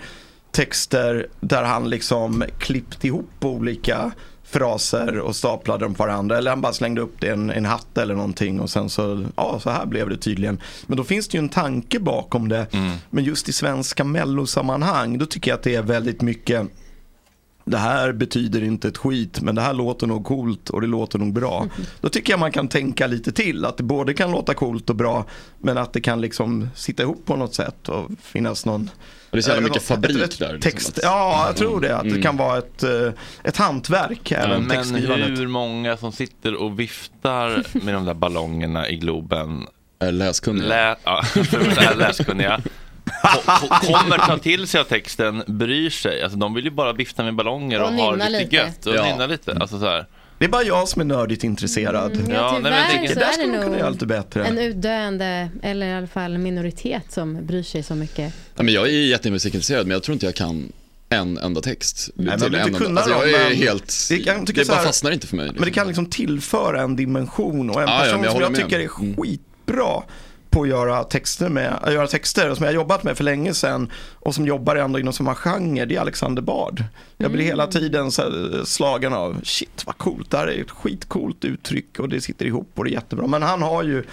texter 0.50 1.26
där 1.40 1.62
han 1.62 1.90
liksom 1.90 2.44
klippte 2.58 3.06
ihop 3.06 3.44
olika 3.44 4.12
fraser 4.50 5.18
och 5.18 5.36
staplade 5.36 5.84
dem 5.84 5.94
på 5.94 6.02
varandra. 6.02 6.38
Eller 6.38 6.50
han 6.50 6.60
bara 6.60 6.72
slängde 6.72 7.00
upp 7.00 7.20
det 7.20 7.26
i 7.26 7.30
en, 7.30 7.50
en 7.50 7.64
hatt 7.64 7.98
eller 7.98 8.14
någonting 8.14 8.60
och 8.60 8.70
sen 8.70 8.90
så, 8.90 9.26
ja 9.36 9.60
så 9.60 9.70
här 9.70 9.86
blev 9.86 10.08
det 10.08 10.16
tydligen. 10.16 10.60
Men 10.86 10.96
då 10.96 11.04
finns 11.04 11.28
det 11.28 11.36
ju 11.36 11.42
en 11.42 11.48
tanke 11.48 12.00
bakom 12.00 12.48
det. 12.48 12.66
Men 13.10 13.24
just 13.24 13.48
i 13.48 13.52
svenska 13.52 14.04
mellosammanhang, 14.04 15.18
då 15.18 15.26
tycker 15.26 15.50
jag 15.50 15.56
att 15.56 15.62
det 15.62 15.74
är 15.74 15.82
väldigt 15.82 16.22
mycket 16.22 16.66
det 17.64 17.78
här 17.78 18.12
betyder 18.12 18.62
inte 18.62 18.88
ett 18.88 18.98
skit 18.98 19.40
men 19.40 19.54
det 19.54 19.60
här 19.60 19.74
låter 19.74 20.06
nog 20.06 20.24
coolt 20.24 20.70
och 20.70 20.80
det 20.80 20.86
låter 20.86 21.18
nog 21.18 21.32
bra. 21.32 21.66
Då 22.00 22.08
tycker 22.08 22.32
jag 22.32 22.40
man 22.40 22.52
kan 22.52 22.68
tänka 22.68 23.06
lite 23.06 23.32
till 23.32 23.64
att 23.64 23.76
det 23.76 23.82
både 23.82 24.14
kan 24.14 24.30
låta 24.30 24.54
coolt 24.54 24.90
och 24.90 24.96
bra 24.96 25.24
men 25.58 25.78
att 25.78 25.92
det 25.92 26.00
kan 26.00 26.20
liksom 26.20 26.68
sitta 26.74 27.02
ihop 27.02 27.26
på 27.26 27.36
något 27.36 27.54
sätt 27.54 27.88
och 27.88 28.10
finnas 28.20 28.66
någon 28.66 28.90
Och 29.30 29.36
det 29.36 29.38
är 29.38 29.42
så 29.42 29.50
jävla 29.50 29.66
eh, 29.66 29.70
mycket 29.70 29.82
fabrik 29.88 30.16
ett- 30.16 30.22
ett 30.32 30.38
där, 30.38 30.52
liksom, 30.52 30.70
Text. 30.70 30.88
att- 30.98 31.04
Ja, 31.04 31.46
jag 31.46 31.56
tror 31.56 31.80
det. 31.80 31.96
Att 31.96 32.02
det 32.02 32.08
Mm. 32.10 32.22
kan 32.22 32.36
vara 32.36 32.58
ett, 32.58 32.82
eh, 32.82 33.12
ett 33.44 33.56
hantverk 33.56 34.32
även 34.32 34.60
Men 34.62 34.68
textskrivandet. 34.70 35.38
hur 35.38 35.46
många 35.48 35.96
som 35.96 36.12
sitter 36.12 36.54
och 36.54 36.80
viftar 36.80 37.62
med 37.84 37.94
de 37.94 38.04
där 38.04 38.14
ballongerna 38.14 38.88
i 38.88 38.96
Globen? 38.96 39.66
Läskunniga. 40.10 40.68
Lä, 40.68 40.96
ja, 41.04 41.22
det 41.34 41.94
läskunniga. 41.98 42.60
Ko- 43.22 43.68
ko- 43.68 43.92
Kommer 43.92 44.18
ta 44.18 44.38
till 44.38 44.66
sig 44.66 44.80
av 44.80 44.84
texten, 44.84 45.42
bryr 45.46 45.90
sig. 45.90 46.22
Alltså, 46.22 46.38
de 46.38 46.54
vill 46.54 46.64
ju 46.64 46.70
bara 46.70 46.92
vifta 46.92 47.22
med 47.22 47.34
ballonger 47.34 47.80
och, 47.82 47.88
Och 47.88 47.92
ha 47.94 48.10
nynna 48.12 48.28
lite, 48.28 48.44
lite. 48.44 48.56
gött 48.56 48.86
och 48.86 48.94
Ja. 48.94 49.04
nynna 49.04 49.26
lite. 49.26 49.56
Alltså, 49.60 49.78
så 49.80 49.86
här. 49.86 50.06
Det 50.40 50.46
är 50.46 50.48
bara 50.48 50.62
jag 50.62 50.88
som 50.88 51.00
är 51.00 51.04
nördigt 51.04 51.44
intresserad. 51.44 52.12
Mm, 52.16 52.30
ja, 52.30 52.52
nej, 52.52 52.62
men 52.62 52.72
jag 52.72 52.80
tyvärr 52.88 52.98
tänker- 52.98 53.14
så 53.14 53.20
Där 53.20 53.26
är 53.28 53.32
skulle 53.32 53.52
det 53.52 53.56
de 53.58 53.64
kunna 53.64 53.78
göra 53.78 53.90
lite 53.90 54.06
bättre. 54.06 54.44
en 54.46 54.58
utdöende, 54.58 55.48
eller 55.62 55.86
i 55.86 55.92
alla 55.92 56.06
fall 56.06 56.38
minoritet 56.38 57.02
som 57.12 57.46
bryr 57.46 57.62
sig 57.62 57.82
så 57.82 57.94
mycket. 57.94 58.34
Ja, 58.56 58.62
men 58.62 58.74
jag 58.74 58.86
är 58.86 58.90
jättemusikintresserad 58.90 59.86
men 59.86 59.92
jag 59.94 60.02
tror 60.02 60.12
inte 60.12 60.26
jag 60.26 60.34
kan 60.34 60.72
en 61.08 61.38
enda 61.38 61.60
text. 61.60 62.10
Nej, 62.14 62.38
till 62.38 62.50
men 62.50 62.60
en 62.60 62.66
inte 62.66 62.66
enda- 62.66 62.78
kunna 62.78 63.00
alltså, 63.00 63.14
dem, 63.18 63.30
jag 63.30 63.40
är 63.40 63.48
men 63.48 63.56
helt, 63.58 64.08
det 64.10 64.68
bara 64.68 64.76
här- 64.76 64.84
fastnar 64.84 65.10
inte 65.10 65.26
för 65.26 65.36
mig. 65.36 65.50
Men 65.54 65.64
det 65.64 65.70
kan 65.70 65.86
liksom 65.86 66.06
tillföra 66.06 66.82
en 66.82 66.96
dimension 66.96 67.70
och 67.70 67.82
en 67.82 67.88
Ja, 67.88 67.94
ja, 67.94 68.00
person 68.02 68.16
men 68.16 68.24
jag 68.24 68.32
som 68.32 68.42
jag 68.42 68.54
tycker 68.54 68.80
är 68.80 68.88
med. 69.02 69.16
Mm. 69.26 69.38
På 70.50 70.62
att 70.62 70.68
göra 70.68 71.04
texter 71.04 71.48
med, 71.48 71.78
att 71.82 71.92
göra 71.92 72.06
texter 72.06 72.54
som 72.54 72.64
jag 72.64 72.70
har 72.70 72.74
jobbat 72.74 73.04
med 73.04 73.16
för 73.16 73.24
länge 73.24 73.54
sedan 73.54 73.90
och 74.14 74.34
som 74.34 74.46
jobbar 74.46 74.76
ändå 74.76 74.98
inom 74.98 75.12
samma 75.12 75.34
genre, 75.34 75.84
det 75.84 75.96
är 75.96 76.00
Alexander 76.00 76.42
Bard. 76.42 76.84
Jag 77.16 77.30
blir 77.30 77.44
hela 77.44 77.66
tiden 77.66 78.04
här 78.04 78.64
slagen 78.64 79.12
av, 79.12 79.40
shit 79.42 79.82
vad 79.86 79.98
coolt, 79.98 80.30
det 80.30 80.36
här 80.36 80.46
är 80.46 80.60
ett 80.60 80.70
skitcoolt 80.70 81.44
uttryck 81.44 81.98
och 81.98 82.08
det 82.08 82.20
sitter 82.20 82.46
ihop 82.46 82.70
och 82.74 82.84
det 82.84 82.90
är 82.90 82.92
jättebra. 82.92 83.26
Men 83.26 83.42
han 83.42 83.62
har 83.62 83.82
ju 83.82 84.04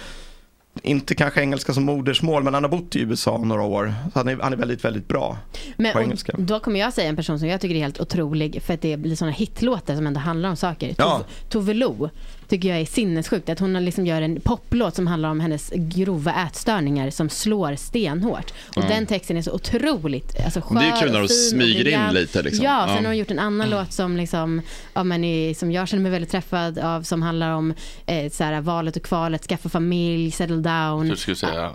inte 0.82 1.14
kanske 1.14 1.40
engelska 1.40 1.72
som 1.72 1.84
modersmål, 1.84 2.42
men 2.42 2.54
han 2.54 2.64
har 2.64 2.70
bott 2.70 2.96
i 2.96 3.00
USA 3.00 3.38
några 3.38 3.62
år. 3.62 3.94
Så 4.12 4.18
han 4.18 4.28
är, 4.28 4.36
han 4.36 4.52
är 4.52 4.56
väldigt, 4.56 4.84
väldigt 4.84 5.08
bra 5.08 5.38
Men 5.76 5.92
på 5.92 6.00
engelska. 6.00 6.34
då 6.38 6.60
kommer 6.60 6.80
jag 6.80 6.92
säga 6.92 7.08
en 7.08 7.16
person 7.16 7.38
som 7.38 7.48
jag 7.48 7.60
tycker 7.60 7.74
är 7.74 7.80
helt 7.80 8.00
otrolig 8.00 8.62
för 8.62 8.74
att 8.74 8.82
det 8.82 8.96
blir 8.96 9.16
sådana 9.16 9.32
hitlåtar 9.32 9.96
som 9.96 10.06
ändå 10.06 10.20
handlar 10.20 10.48
om 10.48 10.56
saker. 10.56 10.94
Ja. 10.98 11.24
Tove 11.48 11.74
Lo 11.74 12.10
tycker 12.48 12.68
jag 12.68 12.80
är 12.80 12.84
sinnessjukt. 12.86 13.48
Att 13.48 13.58
hon 13.58 13.84
liksom 13.84 14.06
gör 14.06 14.22
en 14.22 14.40
poplåt 14.40 14.94
som 14.94 15.06
handlar 15.06 15.28
om 15.30 15.40
hennes 15.40 15.72
grova 15.74 16.34
ätstörningar 16.46 17.10
som 17.10 17.28
slår 17.28 17.76
stenhårt. 17.76 18.50
Och 18.76 18.82
Ja. 18.84 18.88
den 18.88 19.06
texten 19.06 19.36
är 19.36 19.42
så 19.42 19.52
otroligt 19.52 20.36
alltså, 20.44 20.60
skör 20.60 20.80
Det 20.80 20.86
är 20.86 21.00
kul 21.00 21.12
när 21.12 21.22
och 21.22 21.30
smyger 21.30 21.88
in 21.88 22.14
lite, 22.14 22.42
liksom. 22.42 22.64
Ja, 22.64 22.84
sen 22.86 22.94
Ja. 22.96 23.00
har 23.00 23.06
hon 23.06 23.16
gjort 23.16 23.30
en 23.30 23.38
annan 23.38 23.70
låt 23.70 23.92
som, 23.92 24.16
liksom, 24.16 24.62
ja, 24.94 25.04
men 25.04 25.54
som 25.54 25.72
jag 25.72 25.88
känner 25.88 26.02
mig 26.02 26.12
väldigt 26.12 26.30
träffad 26.30 26.78
av 26.78 27.02
som 27.02 27.22
handlar 27.22 27.50
om 27.52 27.74
eh, 28.06 28.30
så 28.30 28.44
här, 28.44 28.60
valet 28.60 28.96
och 28.96 29.02
kvalet, 29.02 29.42
skaffa 29.46 29.68
familj, 29.68 30.30
settle 30.30 30.56
down. 30.56 31.08
Du 31.08 31.16
skulle 31.16 31.36
säga 31.36 31.72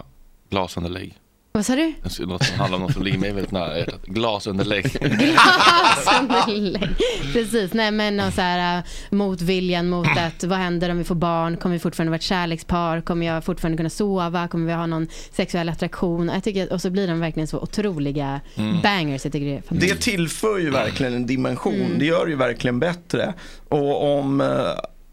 glasunderlägg. 0.49 1.17
Vad 1.55 1.65
sa 1.65 1.75
du? 1.75 1.93
Låta 2.19 2.45
som 2.45 2.59
handlar 2.59 2.77
om 2.77 2.81
något 2.83 2.93
som 2.93 3.03
ligger 3.03 3.17
mig 3.19 3.31
väldigt 3.31 3.51
nära 3.51 3.77
hjärtat. 3.79 4.01
Glasunderlägg. 4.05 4.83
Glasunderlägg. 5.01 6.89
Precis, 7.33 7.73
nej 7.73 7.91
men 7.91 8.19
och 8.19 8.33
så 8.33 8.41
här, 8.41 8.77
äh, 8.77 8.83
motviljan 9.09 9.89
mot 9.89 10.07
att 10.17 10.43
vad 10.47 10.57
händer 10.59 10.89
om 10.89 10.97
vi 10.97 11.03
får 11.03 11.15
barn? 11.15 11.57
Kommer 11.57 11.73
vi 11.75 11.79
fortfarande 11.79 12.09
vara 12.09 12.15
ett 12.17 12.21
kärlekspar? 12.23 13.01
Kommer 13.01 13.25
jag 13.25 13.43
fortfarande 13.45 13.77
kunna 13.77 13.89
sova? 13.89 14.47
Kommer 14.47 14.67
vi 14.67 14.73
ha 14.73 14.85
någon 14.85 15.07
sexuell 15.31 15.69
attraktion? 15.69 16.31
Jag 16.33 16.43
tycker, 16.43 16.63
att- 16.63 16.69
och 16.71 16.81
så 16.81 16.89
blir 16.89 17.07
de 17.07 17.19
verkligen 17.19 17.47
så 17.47 17.59
otroliga 17.59 18.41
Mm. 18.55 18.81
bangers. 18.81 19.23
Jag 19.25 19.33
tycker 19.33 19.45
det 19.45 19.55
är 19.55 19.63
Det 19.87 20.01
tillför 20.01 20.57
ju 20.59 20.69
verkligen 20.69 21.13
en 21.13 21.25
dimension. 21.25 21.73
Mm. 21.73 21.99
Det 21.99 22.05
gör 22.05 22.25
det 22.25 22.31
ju 22.31 22.37
verkligen 22.37 22.79
bättre. 22.79 23.33
Och 23.69 24.17
om 24.19 24.41
eh, 24.41 24.47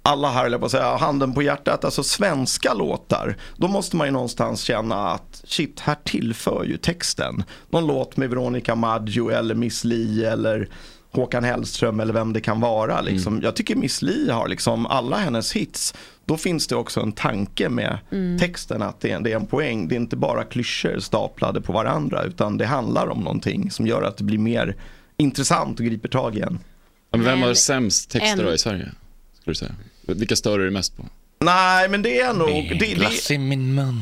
alla 0.03 0.31
här, 0.31 0.59
på 0.59 0.65
att 0.65 0.71
säga, 0.71 0.97
handen 0.97 1.35
på 1.35 1.43
hjärtat, 1.43 1.85
alltså 1.85 2.03
svenska 2.03 2.75
låtar, 2.75 3.37
då 3.57 3.69
måste 3.69 3.97
man 3.97 4.07
ju 4.07 4.11
någonstans 4.13 4.61
känna 4.63 5.09
att 5.11 5.43
shit, 5.45 5.81
här 5.81 5.97
tillför 6.05 6.65
ju 6.65 6.77
texten. 6.77 7.43
Någon 7.71 7.87
låt 7.87 8.17
med 8.17 8.31
Veronica 8.31 8.75
Maggio 8.75 9.31
eller 9.31 9.55
Miss 9.55 9.85
Li 9.85 10.25
eller 10.25 10.69
Håkan 11.13 11.45
Hellström 11.45 12.01
eller 12.01 12.13
vem 12.13 12.33
det 12.33 12.41
kan 12.41 12.61
vara. 12.61 13.01
Liksom. 13.01 13.41
Jag 13.43 13.57
tycker 13.57 13.77
Miss 13.77 14.03
Li 14.03 14.31
har 14.31 14.49
liksom 14.49 14.87
alla 14.87 15.17
hennes 15.17 15.53
hits. 15.53 15.95
Då 16.25 16.37
finns 16.37 16.67
det 16.67 16.77
också 16.77 17.01
en 17.01 17.13
tanke 17.13 17.69
med 17.69 17.99
Mm. 18.13 18.39
texten 18.39 18.83
att 18.83 19.01
det 19.01 19.11
är, 19.11 19.21
det 19.21 19.33
är 19.33 19.37
en 19.37 19.47
poäng. 19.47 19.89
Det 19.89 19.95
är 19.95 20.01
inte 20.01 20.17
bara 20.17 20.45
klyschor 20.45 20.99
staplade 20.99 21.61
på 21.61 21.73
varandra 21.73 22.23
utan 22.23 22.59
det 22.59 22.67
handlar 22.67 23.07
om 23.09 23.21
någonting 23.21 23.71
som 23.71 23.87
gör 23.87 24.03
att 24.03 24.17
det 24.17 24.25
blir 24.25 24.39
mer 24.39 24.77
intressant 25.17 25.79
och 25.81 25.87
griper 25.87 26.09
tag. 26.09 26.37
Ja, 26.39 26.49
men 27.11 27.25
vem 27.25 27.43
har 27.43 27.55
sämst 27.55 28.11
texter 28.11 28.39
en- 28.41 28.47
då 28.47 28.53
i 28.55 28.59
Sverige? 28.59 28.89
Skulle 29.41 29.51
du 29.53 29.55
säga? 29.55 29.73
Vilka 30.15 30.37
stör 30.37 30.59
du 30.59 30.65
dig 30.65 30.73
mest 30.73 30.97
på? 30.97 31.05
Nej, 31.45 31.89
men 31.89 32.03
det 32.03 32.21
är 32.21 32.33
nog... 32.33 32.49
Det, 32.49 32.77
det, 32.81 32.95
Glass 32.95 33.31
i 33.31 33.39
min 33.39 33.75
mun 33.75 34.01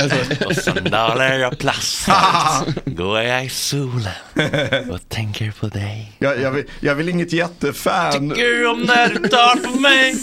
och 0.46 0.56
sandaler 0.56 1.42
av 1.44 1.54
plast. 1.54 2.08
Går 2.84 3.20
jag 3.22 3.44
i 3.44 3.48
solen 3.48 4.12
och 4.90 5.08
tänker 5.08 5.50
på 5.60 5.68
dig. 5.68 6.12
jag, 6.18 6.40
jag, 6.40 6.50
vill, 6.50 6.64
jag 6.80 6.94
vill 6.94 7.08
inget 7.08 7.32
jättefan. 7.32 8.12
Tycker 8.30 8.66
om 8.66 8.80
när 8.82 9.08
du 9.08 9.28
tar 9.28 9.56
på 9.72 9.80
mig. 9.80 10.14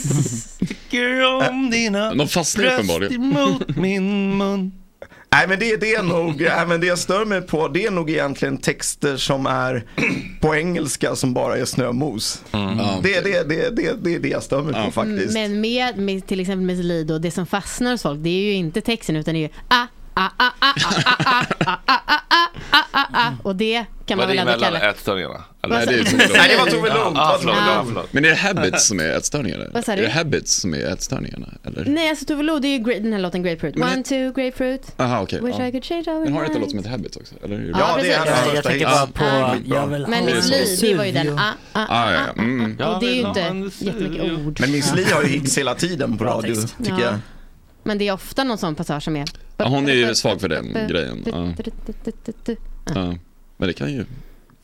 Tycker 0.67 1.23
om 1.49 1.69
dina 1.71 2.13
De 2.13 2.27
fastnar 2.27 2.63
bröst 2.63 2.75
uppenbarligen. 2.75 3.13
emot 3.13 3.75
min 3.77 4.37
mun. 4.37 4.71
Nej 5.31 5.47
men 5.47 5.59
det, 5.59 5.75
det 5.75 5.93
är 5.93 6.03
nog, 6.03 6.41
nej, 6.57 6.67
men 6.67 6.81
det 6.81 6.87
jag 6.87 6.99
stör 6.99 7.25
mig 7.25 7.41
på 7.41 7.67
det 7.67 7.85
är 7.85 7.91
nog 7.91 8.09
egentligen 8.09 8.57
texter 8.57 9.17
som 9.17 9.45
är 9.45 9.83
på 10.41 10.55
engelska 10.55 11.15
som 11.15 11.33
bara 11.33 11.57
är 11.57 11.65
snömos. 11.65 12.43
Det, 13.03 13.21
det, 13.21 13.49
det, 13.49 13.75
det, 13.75 14.03
det 14.03 14.15
är 14.15 14.19
det 14.19 14.29
jag 14.29 14.43
stör 14.43 14.61
mig 14.61 14.85
på 14.85 14.91
faktiskt. 14.91 15.33
Men 15.33 15.61
med, 15.61 15.97
med 15.97 16.27
till 16.27 16.39
exempel 16.39 16.65
med 16.65 16.85
Lido, 16.85 17.17
det 17.17 17.31
som 17.31 17.45
fastnar 17.45 17.91
hos 17.91 18.01
folk, 18.01 18.19
det 18.23 18.29
är 18.29 18.43
ju 18.43 18.53
inte 18.53 18.81
texten 18.81 19.15
utan 19.15 19.33
det 19.33 19.39
är 19.39 19.41
ju 19.41 19.49
ah, 19.67 19.85
och 23.43 23.55
det 23.55 23.85
kan 24.05 24.17
man 24.17 24.27
väl 24.27 24.39
ändå 24.39 24.51
kalla... 24.51 24.71
Var 24.71 24.79
det 24.79 24.85
ätstörningarna? 24.85 25.43
Nej, 25.67 25.85
det, 25.85 25.93
Nej, 26.33 26.49
det 26.49 26.57
var 26.57 26.65
Tove 26.65 26.93
Lund. 26.93 27.17
Ah, 27.17 27.37
förlåt, 27.39 27.55
ah. 27.57 27.83
förlåt. 27.85 28.13
Men 28.13 28.25
är 28.25 28.29
det 28.29 28.35
habits 28.35 28.87
som 28.87 28.99
är 28.99 29.09
ätstörningarna? 29.09 29.65
Vad 29.73 29.85
sa 29.85 29.95
du? 29.95 30.01
Är 30.01 30.05
det 30.05 30.11
habits 30.11 30.55
som 30.55 30.73
är 30.73 30.93
ätstörningarna? 30.93 31.47
Eller? 31.63 31.85
Nej, 31.85 32.09
alltså 32.09 32.25
Tove 32.25 32.43
Lo, 32.43 32.59
det 32.59 32.67
är 32.67 32.79
ju 32.79 32.99
den 32.99 33.13
här 33.13 33.19
låten 33.19 33.43
Grapefruit. 33.43 33.75
Men... 33.75 33.93
One, 33.93 34.03
two, 34.03 34.31
grapefruit. 34.41 34.93
Aha, 34.97 35.21
okay, 35.21 35.41
Wish 35.41 35.55
ja. 35.59 35.67
I 35.67 35.71
could 35.71 35.85
change 35.85 36.03
our 36.07 36.23
Men 36.23 36.33
har 36.33 36.45
inte 36.45 36.59
låt 36.59 36.69
som 36.69 36.79
heter 36.79 36.91
Habits 36.91 37.17
också? 37.17 37.35
Eller? 37.43 37.59
Ja, 37.59 37.77
ja, 37.79 37.97
det 38.01 38.11
är 38.11 38.17
hennes 38.17 38.39
första 38.39 38.55
Jag 38.55 38.63
tänker 38.63 38.85
bara 38.85 39.07
på... 39.07 39.55
Jag 39.65 39.87
vill 39.87 40.07
men 40.07 40.25
Miss 40.25 40.49
Li, 40.81 40.89
det 40.89 40.97
var 40.97 41.05
ju 41.05 41.11
den. 41.11 41.39
Ah, 41.39 41.51
ah, 41.73 41.81
ah, 41.81 41.85
ah, 41.89 42.11
ja, 42.11 42.19
ja. 42.35 42.41
Mm. 42.41 42.71
Och 42.71 42.99
det 42.99 43.07
är 43.07 43.15
ju 43.15 43.21
inte 43.21 43.85
jättemycket 43.85 44.23
ord. 44.23 44.59
Men 44.59 44.71
Miss 44.71 44.95
Li 44.95 45.03
har 45.03 45.23
ju 45.23 45.29
hits 45.29 45.57
hela 45.57 45.75
tiden 45.75 46.17
på 46.17 46.23
radio, 46.23 46.55
tycker 46.55 47.01
jag. 47.01 47.13
Men 47.87 47.97
det 47.97 48.07
är 48.07 48.13
ofta 48.13 48.43
någon 48.43 48.57
sån 48.57 48.75
passage 48.75 49.03
som 49.03 49.15
är... 49.15 49.25
Ja, 49.57 49.67
hon 49.67 49.89
är 49.89 49.93
ju 49.93 50.15
svag 50.15 50.41
för 50.41 50.49
den 50.49 50.73
grejen. 50.89 51.23
Ja. 52.95 53.13
Men 53.57 53.67
det 53.67 53.73
kan 53.73 53.93
ju 53.93 54.05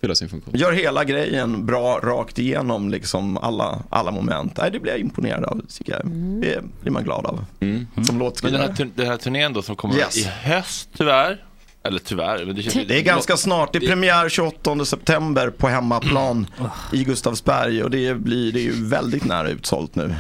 fylla 0.01 0.15
sin 0.15 0.29
funktion. 0.29 0.53
Gör 0.57 0.71
hela 0.71 1.03
grejen 1.03 1.65
bra 1.65 1.99
rakt 2.03 2.39
igenom 2.39 2.89
liksom 2.89 3.37
alla, 3.37 3.83
alla 3.89 4.11
moment. 4.11 4.57
Nej, 4.57 4.71
det 4.71 4.79
blir 4.79 4.91
jag 4.91 4.99
imponerad 5.01 5.43
av 5.45 5.61
tycker 5.69 5.91
jag. 5.93 6.05
Det 6.41 6.63
blir 6.81 6.91
man 6.91 7.03
glad 7.03 7.25
av. 7.25 7.35
Som 7.35 7.45
Men 7.59 7.87
den 8.01 8.05
här, 8.11 8.19
låtskrivare. 8.19 8.75
den 8.95 9.07
här 9.07 9.17
turnén 9.17 9.53
då 9.53 9.61
som 9.61 9.75
kommer 9.75 9.95
Yes. 9.97 10.17
i 10.17 10.23
höst 10.23 10.89
tyvärr. 10.97 11.43
Eller 11.83 11.99
tyvärr. 11.99 12.45
Men 12.45 12.55
det, 12.55 12.87
Det 12.87 12.99
är 12.99 13.03
ganska 13.03 13.37
snart. 13.37 13.73
Det 13.73 13.77
är 13.77 13.87
premiär 13.87 14.29
28 14.29 14.85
september 14.85 15.49
på 15.49 15.67
hemmaplan 15.67 16.47
i 16.93 17.03
Gustavsberg 17.03 17.83
och 17.83 17.91
det, 17.91 18.13
blir, 18.15 18.51
det 18.51 18.59
är 18.59 18.63
ju 18.63 18.85
väldigt 18.87 19.25
nära 19.25 19.49
utsålt 19.49 19.95
nu. 19.95 20.15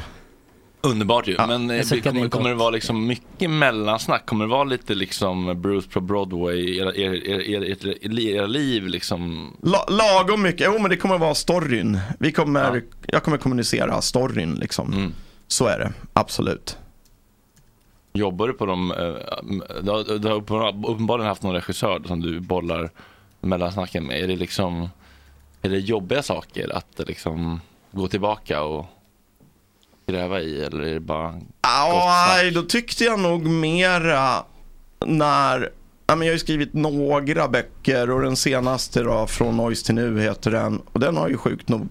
Underbart 0.87 1.27
ju. 1.27 1.37
Men 1.47 1.69
eh, 1.71 1.81
kommer, 2.03 2.29
kommer 2.29 2.49
det 2.49 2.55
vara 2.55 2.69
liksom 2.69 3.07
mycket 3.07 3.49
mellansnack? 3.49 4.25
Kommer 4.25 4.45
det 4.45 4.51
vara 4.51 4.63
lite 4.63 4.95
liksom 4.95 5.61
Bruce 5.61 5.89
på 5.89 6.01
Broadway, 6.01 6.77
era, 6.77 6.95
era, 6.95 7.15
era, 7.15 7.41
era, 7.43 7.65
era, 8.01 8.21
era 8.21 8.45
liv 8.45 8.87
liksom? 8.87 9.51
La, 9.61 9.85
lagom 9.89 10.41
mycket, 10.41 10.67
jo 10.73 10.79
men 10.81 10.89
det 10.89 10.97
kommer 10.97 11.17
vara 11.17 11.35
storyn. 11.35 11.99
Vi 12.19 12.31
kommer, 12.31 12.81
Jag 13.07 13.23
kommer 13.23 13.37
kommunicera 13.37 14.01
storyn 14.01 14.53
liksom. 14.55 15.13
Så 15.47 15.67
är 15.67 15.79
det, 15.79 15.93
absolut. 16.13 16.77
Jobbar 18.13 18.47
du 18.47 18.53
på 18.53 18.65
dem? 18.65 18.91
eh, 18.91 18.97
Du 19.83 19.91
har, 19.91 20.19
du 20.19 20.27
har 20.27 20.35
uppenbar- 20.35 20.89
uppenbarligen 20.91 21.27
haft 21.27 21.43
någon 21.43 21.53
regissör 21.55 22.01
som 22.07 22.21
du 22.21 22.39
bollar 22.39 22.89
mellansnacken 23.41 24.03
med. 24.07 24.23
Är 24.23 24.27
det 24.27 24.35
liksom 24.35 24.89
är 25.61 25.69
det 25.69 25.79
jobbiga 25.79 26.23
saker 26.23 26.75
att 26.77 27.01
liksom 27.07 27.61
gå 27.91 28.07
tillbaka 28.07 28.61
och 28.63 28.85
gräva 30.07 30.41
i 30.41 30.63
eller 30.63 30.83
är 30.83 30.93
det 30.93 30.99
bara 30.99 31.33
Ja, 31.61 32.37
då 32.53 32.61
tyckte 32.61 33.03
jag 33.03 33.19
nog 33.19 33.45
mera 33.45 34.43
när, 35.05 35.69
ja, 36.07 36.15
men 36.15 36.27
jag 36.27 36.31
har 36.31 36.35
ju 36.35 36.39
skrivit 36.39 36.73
några 36.73 37.47
böcker 37.47 38.09
och 38.09 38.21
den 38.21 38.35
senaste 38.35 39.03
då, 39.03 39.27
Från 39.27 39.57
Noise 39.57 39.85
till 39.85 39.95
nu 39.95 40.21
heter 40.21 40.51
den. 40.51 40.81
Och 40.91 40.99
den 40.99 41.17
har 41.17 41.29
ju 41.29 41.37
sjukt 41.37 41.69
nog 41.69 41.87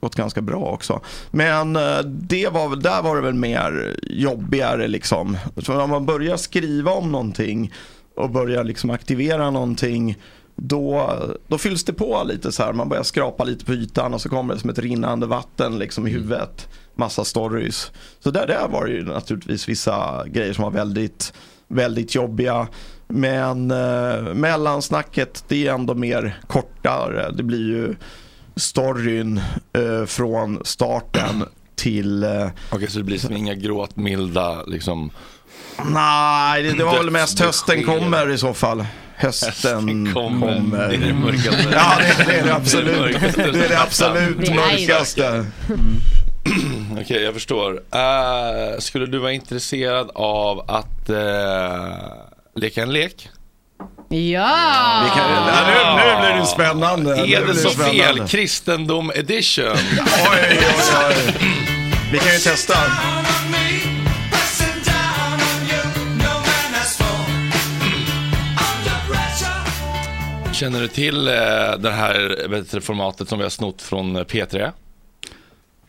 gått 0.00 0.14
ganska 0.14 0.40
bra 0.40 0.64
också. 0.64 1.00
Men 1.30 1.76
eh, 1.76 1.98
det 2.04 2.48
var, 2.48 2.76
där 2.76 3.02
var 3.02 3.16
det 3.16 3.22
väl 3.22 3.34
mer 3.34 3.96
jobbigare 4.02 4.88
liksom. 4.88 5.36
Så 5.62 5.80
om 5.80 5.90
man 5.90 6.06
börjar 6.06 6.36
skriva 6.36 6.90
om 6.90 7.12
någonting 7.12 7.72
och 8.16 8.30
börjar 8.30 8.64
liksom 8.64 8.90
aktivera 8.90 9.50
någonting 9.50 10.16
då, 10.56 11.16
då 11.48 11.58
fylls 11.58 11.84
det 11.84 11.92
på 11.92 12.22
lite 12.24 12.52
så 12.52 12.62
här. 12.62 12.72
Man 12.72 12.88
börjar 12.88 13.02
skrapa 13.02 13.44
lite 13.44 13.64
på 13.64 13.72
ytan 13.72 14.14
och 14.14 14.20
så 14.20 14.28
kommer 14.28 14.54
det 14.54 14.60
som 14.60 14.70
ett 14.70 14.78
rinnande 14.78 15.26
vatten 15.26 15.78
liksom 15.78 16.06
i 16.06 16.10
huvudet. 16.10 16.68
Massa 17.00 17.24
stories. 17.24 17.90
Så 18.20 18.30
där, 18.30 18.46
där 18.46 18.68
var 18.68 18.86
det 18.86 18.92
ju 18.92 19.04
naturligtvis 19.04 19.68
vissa 19.68 20.24
grejer 20.26 20.52
som 20.52 20.64
var 20.64 20.70
väldigt, 20.70 21.32
väldigt 21.68 22.14
jobbiga. 22.14 22.68
Men 23.08 23.70
eh, 23.70 24.34
mellansnacket 24.34 25.44
det 25.48 25.66
är 25.66 25.74
ändå 25.74 25.94
mer 25.94 26.40
kortare. 26.46 27.30
Det 27.30 27.42
blir 27.42 27.68
ju 27.68 27.96
storyn 28.56 29.40
eh, 29.72 30.04
från 30.06 30.60
starten 30.64 31.44
till... 31.76 32.22
Eh, 32.22 32.48
Okej, 32.70 32.90
så 32.90 32.98
det 32.98 33.04
blir 33.04 33.32
inga 33.32 33.54
gråtmilda 33.54 34.62
liksom 34.62 35.10
nej, 35.84 36.62
det, 36.62 36.72
det 36.72 36.84
var 36.84 36.98
väl 36.98 37.10
mest 37.10 37.40
hösten 37.40 37.84
kommer 37.84 38.30
i 38.30 38.38
så 38.38 38.54
fall. 38.54 38.86
Hösten 39.16 40.14
kommer. 40.14 40.54
kommer. 40.54 40.88
Det 40.88 40.94
är 40.94 40.98
det 40.98 41.14
mörkaste. 41.14 41.68
Ja, 41.72 41.98
det, 41.98 42.24
det 42.24 42.38
är 42.38 42.44
det 42.44 42.54
absolut. 42.54 43.20
Det 43.36 43.64
är 43.64 43.68
det 43.68 43.80
absolut 43.80 44.54
mörkaste. 44.54 45.46
Okej, 47.00 47.22
jag 47.22 47.34
förstår. 47.34 47.82
Eh, 47.94 48.78
skulle 48.78 49.06
du 49.06 49.18
vara 49.18 49.32
intresserad 49.32 50.10
av 50.14 50.70
att 50.70 51.08
eh, 51.08 51.94
leka 52.54 52.82
en 52.82 52.92
lek? 52.92 53.28
Ja! 54.08 55.02
Vi 55.04 55.10
kan, 55.10 55.30
ja, 55.30 55.66
nu, 55.66 56.04
nu 56.04 56.20
blir 56.20 56.40
det 56.40 56.46
spännande. 56.46 57.16
Är 57.16 57.46
det 57.46 57.54
så 57.54 57.70
fel? 57.70 58.28
Kristendom 58.28 59.12
edition. 59.14 59.66
Oj, 60.30 60.58
oj, 60.58 60.58
oj. 61.08 61.34
Vi 62.12 62.18
kan 62.18 62.32
ju 62.32 62.38
testa. 62.38 62.74
Känner 70.52 70.80
du 70.80 70.88
till 70.88 71.28
eh, 71.28 71.32
det 71.78 71.90
här 71.90 72.80
formatet 72.80 73.28
som 73.28 73.38
vi 73.38 73.44
har 73.44 73.50
snott 73.50 73.82
från 73.82 74.16
eh, 74.16 74.24
P3? 74.24 74.72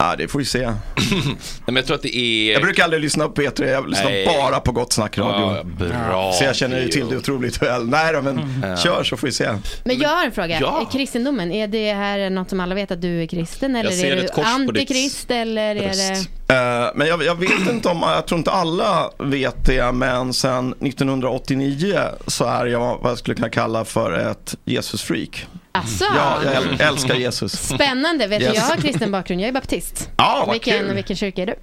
Ja, 0.02 0.16
det 0.18 0.28
får 0.28 0.40
vi 0.40 0.46
se. 0.46 0.60
Nej, 0.66 1.36
men 1.66 1.76
jag 1.76 1.86
tror 1.86 1.96
att 1.96 2.02
det 2.02 2.18
är... 2.18 2.54
Jag 2.54 2.62
brukar 2.62 2.84
aldrig 2.84 3.02
lyssna 3.02 3.28
på 3.28 3.42
P3, 3.42 3.70
jag 3.72 3.90
lyssnar 3.90 4.10
Nej. 4.10 4.26
bara 4.26 4.60
på 4.60 4.72
Gott 4.72 4.94
Snack 4.94 5.18
Radio. 5.18 5.56
Ja, 5.58 5.64
bra, 5.64 6.32
så 6.34 6.44
jag 6.44 6.56
känner 6.56 6.82
ju 6.82 6.88
till 6.88 7.10
det 7.10 7.18
otroligt 7.18 7.62
väl. 7.62 7.88
Nej 7.90 8.14
då, 8.14 8.22
men 8.22 8.64
Ja. 8.64 8.78
kör 8.78 9.04
så 9.04 9.18
får 9.18 9.28
vi 9.28 9.34
se. 9.34 9.50
Men 9.86 10.00
jag 10.00 10.10
har 10.10 10.26
en 10.26 10.32
fråga. 10.32 10.58
Ja. 10.62 10.82
Är 10.82 10.92
Kristendomen, 10.92 11.52
är 11.52 11.68
det 11.68 11.94
här 11.94 12.30
något 12.30 12.50
som 12.50 12.60
alla 12.60 12.76
vet 12.76 12.92
att 12.92 13.02
du 13.02 13.22
är 13.24 13.28
kristen? 13.28 13.76
Eller 13.76 14.06
är 14.06 14.16
du 14.16 14.22
ditt 14.22 14.38
antikrist? 14.38 15.32
Eller 15.32 15.76
är 15.76 15.94
det... 15.94 16.26
Eh, 16.54 16.92
men 16.96 17.08
jag, 17.08 17.24
jag 17.24 17.36
vet 17.36 17.70
inte 17.72 17.90
om, 17.90 18.02
jag 18.02 18.28
tror 18.28 18.38
inte 18.38 18.52
alla 18.52 19.12
vet 19.20 19.66
det, 19.66 19.92
men 19.92 20.34
sen 20.34 20.74
1989 20.74 22.00
så 22.28 22.46
är 22.46 22.66
jag 22.66 22.98
vad 23.02 23.12
jag 23.12 23.18
skulle 23.18 23.36
kunna 23.36 23.50
kalla 23.50 23.86
för 23.86 24.14
ett 24.32 24.56
Jesus-freak. 24.66 25.46
Asså? 25.72 26.06
Ja, 26.16 26.38
jag 26.46 26.54
äl- 26.64 26.82
älskar 26.88 27.16
Jesus. 27.16 27.52
Spännande. 27.52 28.28
Vet 28.28 28.42
Yes. 28.42 28.52
du, 28.52 28.56
jag 28.58 28.64
har 28.64 28.76
kristen 28.78 29.12
bakgrund. 29.12 29.42
Jag 29.42 29.48
är 29.48 29.54
baptist. 29.54 30.10
Ja, 30.18 30.44
vad 30.48 30.54
vilken, 30.54 30.80
kul. 30.80 30.94
vilken 30.94 31.16
kyrka 31.16 31.42
är 31.42 31.46
du? 31.46 31.56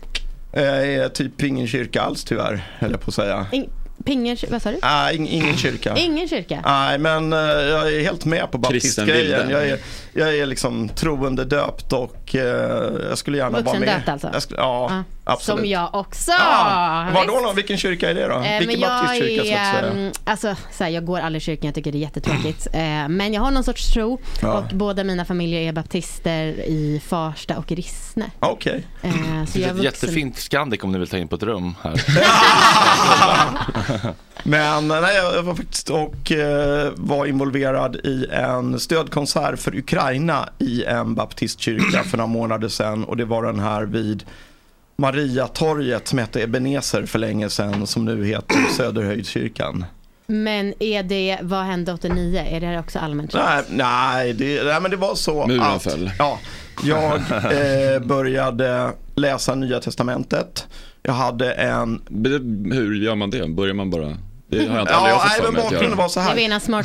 Jag 0.52 0.92
är 0.94 1.08
typ 1.08 1.42
ingen 1.42 1.66
kyrka 1.66 2.02
alls 2.02 2.24
tyvärr, 2.24 2.64
höll 2.78 2.90
jag 2.90 3.00
på 3.00 3.08
att 3.08 3.14
säga. 3.14 3.46
In, 3.52 3.70
Pinger, 4.08 4.38
vad 4.50 4.62
sa 4.62 4.70
du? 4.70 4.78
Nej, 4.82 5.16
ing, 5.16 5.28
ingen 5.28 5.56
kyrka. 5.56 5.96
Ingen 5.96 6.28
kyrka? 6.28 6.60
Nej, 6.64 6.98
men 6.98 7.32
eh, 7.32 7.38
jag 7.38 7.92
är 7.94 8.00
helt 8.02 8.24
med 8.24 8.50
på 8.50 8.58
baptistgrejen. 8.58 9.50
Jag 9.50 9.68
är, 9.68 9.78
jag 10.12 10.36
är 10.38 10.46
liksom 10.46 10.88
troende 10.88 11.44
döpt 11.44 11.92
och 11.92 12.34
eh, 12.34 12.42
jag 13.08 13.18
skulle 13.18 13.36
gärna 13.38 13.50
vara 13.60 13.78
med. 13.78 13.88
Vuxendöpt 13.88 14.08
alltså? 14.08 14.30
Jag 14.32 14.42
skulle, 14.42 14.60
ja, 14.60 15.04
absolut. 15.24 15.60
Som 15.60 15.68
jag 15.68 15.94
också. 15.94 16.30
Ja, 16.30 17.08
var 17.14 17.26
då, 17.26 17.40
då? 17.40 17.52
Vilken 17.52 17.76
kyrka 17.78 18.10
är 18.10 18.14
det 18.14 18.26
då? 18.28 18.34
Eh, 18.34 18.58
Vilken 18.58 18.66
men 18.66 18.80
jag 18.80 18.90
baptistkyrka 19.04 19.44
så 19.44 19.50
att 19.50 19.74
säga? 19.80 19.90
mm, 19.92 20.12
alltså, 20.24 20.56
så 20.72 20.84
här, 20.84 20.90
jag 20.90 21.04
går 21.04 21.20
aldrig 21.20 21.42
i 21.42 21.44
kyrkan, 21.44 21.66
jag 21.66 21.74
tycker 21.74 21.92
det 21.92 21.98
är 21.98 22.00
jättetråkigt. 22.00 22.66
Eh, 22.72 23.08
men 23.08 23.32
jag 23.32 23.40
har 23.40 23.50
någon 23.50 23.64
sorts 23.64 23.92
tro 23.92 24.20
Ja. 24.42 24.52
och 24.58 24.64
båda 24.76 25.04
mina 25.04 25.24
familjer 25.24 25.60
är 25.60 25.72
baptister 25.72 26.46
i 26.48 27.02
Farsta 27.08 27.56
och 27.58 27.72
Rissne. 27.72 28.30
Okej. 28.40 28.86
Eh, 29.02 29.10
så 29.12 29.18
Det 29.18 29.24
jag 29.24 29.44
finns 29.46 29.56
är 29.56 29.60
ett 29.60 29.66
vuxen. 29.70 29.84
jättefint 29.84 30.38
Scandic 30.38 30.82
om 30.82 30.92
ni 30.92 30.98
vill 30.98 31.08
ta 31.08 31.16
in 31.18 31.28
på 31.28 31.36
ett 31.36 31.42
rum 31.42 31.74
här. 31.82 31.92
Men 34.42 34.88
nej, 34.88 35.16
jag 35.16 35.42
var 35.42 35.54
faktiskt 35.54 35.90
och 35.90 36.32
eh, 36.32 36.92
var 36.96 37.26
involverad 37.26 37.96
i 37.96 38.26
en 38.30 38.80
stödkonsert 38.80 39.58
för 39.58 39.78
Ukraina 39.78 40.48
i 40.58 40.84
en 40.84 41.14
baptistkyrka 41.14 42.02
för 42.04 42.16
några 42.16 42.26
månader 42.26 42.68
sedan 42.68 43.04
och 43.04 43.16
det 43.16 43.24
var 43.24 43.42
den 43.42 43.60
här 43.60 43.82
vid 43.82 44.24
Mariatorget 44.96 46.08
som 46.08 46.18
hette 46.18 46.42
Ebenezer 46.42 47.06
för 47.06 47.18
länge 47.18 47.50
sedan 47.50 47.86
som 47.86 48.04
nu 48.04 48.24
heter 48.24 48.56
Söderhöjdskyrkan. 48.76 49.84
Men 50.26 50.74
är 50.82 51.02
det, 51.02 51.38
vad 51.42 51.64
hände 51.64 51.92
89? 51.92 52.44
Är 52.50 52.60
det 52.60 52.66
här 52.66 52.78
också 52.78 52.98
allmänt 52.98 53.32
känt? 53.32 53.44
Nej, 53.44 53.64
nej, 53.70 54.32
det, 54.32 54.62
nej 54.62 54.80
men 54.80 54.90
det 54.90 54.96
var 54.96 55.14
så 55.14 55.46
Muren 55.46 55.62
att 55.62 55.82
föll. 55.82 56.10
Ja, 56.18 56.38
jag 56.82 57.14
eh, 57.14 58.00
började 58.00 58.92
läsa 59.14 59.54
Nya 59.54 59.80
Testamentet. 59.80 60.66
Jag 61.08 61.14
hade 61.14 61.52
en... 61.52 62.00
Hur 62.72 62.94
gör 62.94 63.14
man 63.14 63.30
det? 63.30 63.48
Börjar 63.48 63.74
man 63.74 63.90
bara? 63.90 64.16
Det 64.50 64.66
har 64.66 64.74
jag 64.74 64.82
inte 64.82 64.94
aldrig 64.94 65.14
Ja, 65.14 65.18
fått 65.18 65.28
nej, 65.30 65.46
för 65.46 65.52
men 65.52 65.62
bakgrunden 65.62 65.96
var 65.98 66.08
så 66.08 66.20
här. 66.20 66.36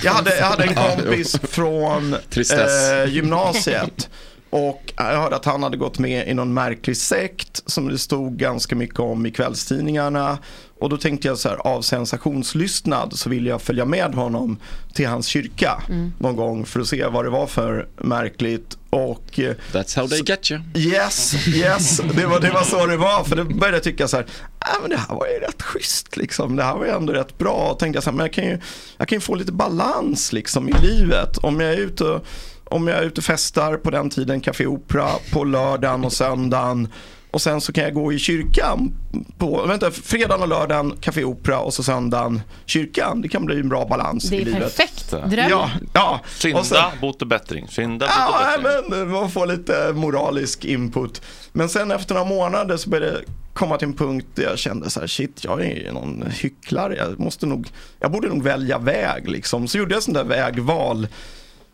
Jag 0.03 0.11
hade, 0.11 0.37
jag 0.37 0.45
hade 0.45 0.63
en 0.63 0.75
kompis 1.05 1.39
från 1.43 2.13
eh, 2.13 3.13
gymnasiet. 3.13 4.09
Och 4.49 4.93
jag 4.97 5.03
hörde 5.21 5.35
att 5.35 5.45
han 5.45 5.63
hade 5.63 5.77
gått 5.77 5.99
med 5.99 6.27
i 6.27 6.33
någon 6.33 6.53
märklig 6.53 6.97
sekt 6.97 7.61
som 7.65 7.87
det 7.89 7.97
stod 7.97 8.37
ganska 8.37 8.75
mycket 8.75 8.99
om 8.99 9.25
i 9.25 9.31
kvällstidningarna. 9.31 10.37
Och 10.79 10.89
då 10.89 10.97
tänkte 10.97 11.27
jag 11.27 11.37
så 11.37 11.49
här, 11.49 11.55
av 11.67 11.81
sensationslystnad 11.81 13.13
så 13.19 13.29
vill 13.29 13.45
jag 13.45 13.61
följa 13.61 13.85
med 13.85 14.15
honom 14.15 14.57
till 14.93 15.07
hans 15.07 15.27
kyrka 15.27 15.83
Mm. 15.89 16.13
någon 16.19 16.35
gång 16.35 16.65
för 16.65 16.79
att 16.79 16.87
se 16.87 17.05
vad 17.07 17.25
det 17.25 17.29
var 17.29 17.47
för 17.47 17.87
märkligt. 17.97 18.77
Och, 18.93 19.39
eh, 19.39 19.55
That's 19.71 19.95
how 19.95 20.07
they 20.07 20.21
get 20.25 20.51
you. 20.51 20.61
Yes, 20.75 21.47
yes, 21.47 21.97
det 21.97 22.25
var, 22.25 22.39
det 22.39 22.49
var 22.49 22.63
så 22.63 22.85
det 22.85 22.97
var. 22.97 23.23
För 23.23 23.35
då 23.35 23.43
började 23.43 23.77
jag 23.77 23.83
tycka 23.83 24.07
så 24.07 24.17
här, 24.17 24.25
äh, 24.59 24.81
men 24.81 24.89
det 24.89 24.97
här 24.97 25.15
var 25.15 25.27
ju 25.27 25.33
rätt 25.33 25.61
schysst 25.61 26.17
liksom. 26.17 26.55
Det 26.55 26.63
här 26.63 26.75
var 26.75 26.85
ju 26.85 26.91
ändå 26.91 27.13
rätt 27.13 27.37
bra. 27.37 27.71
Och 27.71 27.79
tänkte 27.79 27.97
jag 27.97 28.03
så 28.03 28.09
här, 28.09 28.17
men 28.17 28.25
jag 28.25 28.33
kan 28.33 28.43
ju, 28.43 28.59
jag 28.97 29.07
kan 29.07 29.15
ju 29.15 29.19
få 29.19 29.35
lite 29.35 29.51
balans 29.51 30.33
liksom 30.33 30.69
i 30.69 30.73
livet. 30.81 31.37
Om 31.37 31.59
jag 31.59 31.73
är 31.73 31.77
ute 31.77 32.03
och, 32.03 32.25
om 32.63 32.87
jag 32.87 32.97
är 32.97 33.03
ute 33.03 33.21
och 33.21 33.25
festar 33.25 33.77
på 33.77 33.91
den 33.91 34.09
tiden, 34.09 34.41
Café 34.41 34.65
Opera, 34.65 35.09
på 35.31 35.43
lördagen 35.43 36.05
och 36.05 36.13
söndagen. 36.13 36.87
Och 37.33 37.41
sen 37.41 37.61
så 37.61 37.73
kan 37.73 37.83
jag 37.83 37.93
gå 37.93 38.13
i 38.13 38.19
kyrkan 38.19 38.93
på, 39.37 39.65
vänta, 39.65 39.91
fredagen 39.91 40.41
och 40.41 40.47
lördagen, 40.47 40.93
Café 41.01 41.23
Opera 41.23 41.59
och 41.59 41.73
så 41.73 41.83
söndagen 41.83 42.41
kyrkan. 42.65 43.21
Det 43.21 43.27
kan 43.27 43.45
bli 43.45 43.59
en 43.59 43.69
bra 43.69 43.85
balans 43.85 44.29
Det 44.29 44.35
i 44.35 44.41
är 44.41 44.45
livet. 44.45 44.61
perfekt. 44.61 45.11
Dröm. 45.11 45.49
Ja, 45.49 45.69
ja. 45.93 46.19
Synda, 46.37 46.59
Och 46.59 46.65
sen- 46.65 46.77
bot 47.01 47.21
och 47.21 47.27
bättring. 47.27 47.67
Synda, 47.67 48.05
bot 48.05 48.15
och 48.15 48.41
Ja, 48.41 48.57
bättring. 48.63 48.99
men 48.99 49.11
man 49.11 49.31
får 49.31 49.47
lite 49.47 49.93
moralisk 49.93 50.65
input. 50.65 51.21
Men 51.51 51.69
sen 51.69 51.91
efter 51.91 52.13
några 52.15 52.27
månader 52.29 52.77
så 52.77 52.89
började 52.89 53.11
det 53.11 53.21
komma 53.53 53.77
till 53.77 53.87
en 53.87 53.93
punkt 53.93 54.27
där 54.35 54.43
jag 54.43 54.59
kände 54.59 54.89
så 54.89 54.99
här, 54.99 55.07
shit, 55.07 55.43
jag 55.43 55.65
är 55.65 55.91
någon 55.91 56.23
hycklare. 56.39 56.95
Jag 56.95 57.19
måste 57.19 57.45
nog, 57.45 57.67
jag 57.99 58.11
borde 58.11 58.27
nog 58.27 58.43
välja 58.43 58.77
väg 58.77 59.29
liksom. 59.29 59.67
Så 59.67 59.77
gjorde 59.77 59.93
jag 59.93 60.03
sånt 60.03 60.15
där 60.17 60.23
vägval 60.23 61.07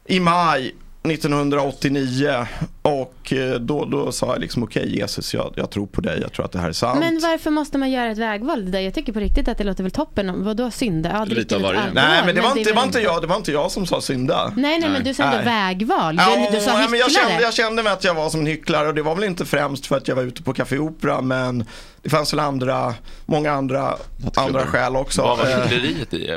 i 0.08 0.20
maj 0.20 0.76
1989 1.04 2.48
och 2.82 3.34
eh, 3.34 3.54
då, 3.60 3.86
då 3.86 4.12
sa 4.12 4.28
jag 4.28 4.40
liksom 4.42 4.64
okej 4.64 4.98
Jesus, 4.98 5.34
jag, 5.34 5.54
jag 5.56 5.70
tror 5.70 5.88
på 5.88 6.02
dig, 6.02 6.20
jag 6.22 6.34
tror 6.34 6.46
att 6.46 6.52
det 6.52 6.60
här 6.60 6.70
är 6.70 6.74
sant. 6.74 7.00
Men 7.00 7.20
varför 7.22 7.52
måste 7.52 7.78
man 7.78 7.92
göra 7.92 8.12
ett 8.12 8.18
vägval? 8.18 8.66
Det 8.66 8.72
där, 8.72 8.80
jag 8.80 8.94
tycker 8.94 9.14
på 9.14 9.20
riktigt 9.20 9.48
att 9.48 9.58
det 9.58 9.64
låter 9.64 9.84
väl 9.84 9.92
toppen. 9.92 10.44
Vadå 10.44 10.72
synda? 10.72 11.10
Ja, 11.14 11.26
dricka 11.26 11.56
av 11.56 11.62
varje. 11.62 11.80
Nej, 11.94 12.24
men 12.26 12.36
det 12.36 12.42
var, 12.42 12.52
är 12.52 12.58
inte, 12.58 12.70
det, 12.70 12.76
var 12.76 12.84
inte 12.84 13.00
jag, 13.00 13.22
det 13.22 13.28
var 13.28 13.36
inte 13.36 13.52
jag 13.52 13.72
som 13.72 13.86
sa 13.86 14.02
synda. 14.02 14.54
Nej, 14.56 14.80
nej, 14.80 14.90
men 14.90 15.04
du 15.04 15.14
sa 15.14 15.24
ändå 15.24 15.36
Nej. 15.38 15.46
vägval. 15.46 16.16
Du, 16.16 16.24
Ja, 16.24 16.50
du 16.52 16.60
sa 16.60 16.74
nej, 16.74 16.88
men 16.90 17.00
jag, 17.00 17.06
hycklare. 17.08 17.28
kände, 17.30 17.44
jag 17.44 17.54
kände 17.54 17.84
mig 17.84 17.94
att 17.94 18.04
jag 18.04 18.14
var 18.14 18.30
som 18.30 18.40
en 18.40 18.46
hycklare 18.48 18.88
och 18.88 18.94
det 18.96 19.02
var 19.02 19.16
väl 19.16 19.24
inte 19.24 19.46
främst 19.46 19.86
för 19.86 19.98
att 19.98 20.08
jag 20.08 20.16
var 20.16 20.24
ute 20.24 20.44
på 20.44 20.54
Café 20.54 20.78
Opera 20.78 21.22
men 21.22 21.66
det 22.02 22.10
fanns 22.10 22.34
väl 22.34 22.40
andra, 22.40 22.94
många 23.26 23.52
andra, 23.52 23.96
andra 24.36 24.66
skäl 24.66 24.96
också. 24.96 25.22
Vad 25.22 25.38
var 25.38 25.46
Eh, 25.46 25.58
hyckleriet 25.62 26.14
i? 26.14 26.30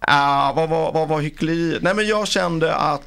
ah, 0.00 0.52
vad, 0.52 0.68
var, 0.68 0.92
vad 0.92 1.08
var 1.08 1.20
hyckleri? 1.20 1.78
Nej 1.80 1.94
men 1.94 2.06
jag 2.06 2.28
kände 2.28 2.74
att 2.74 3.02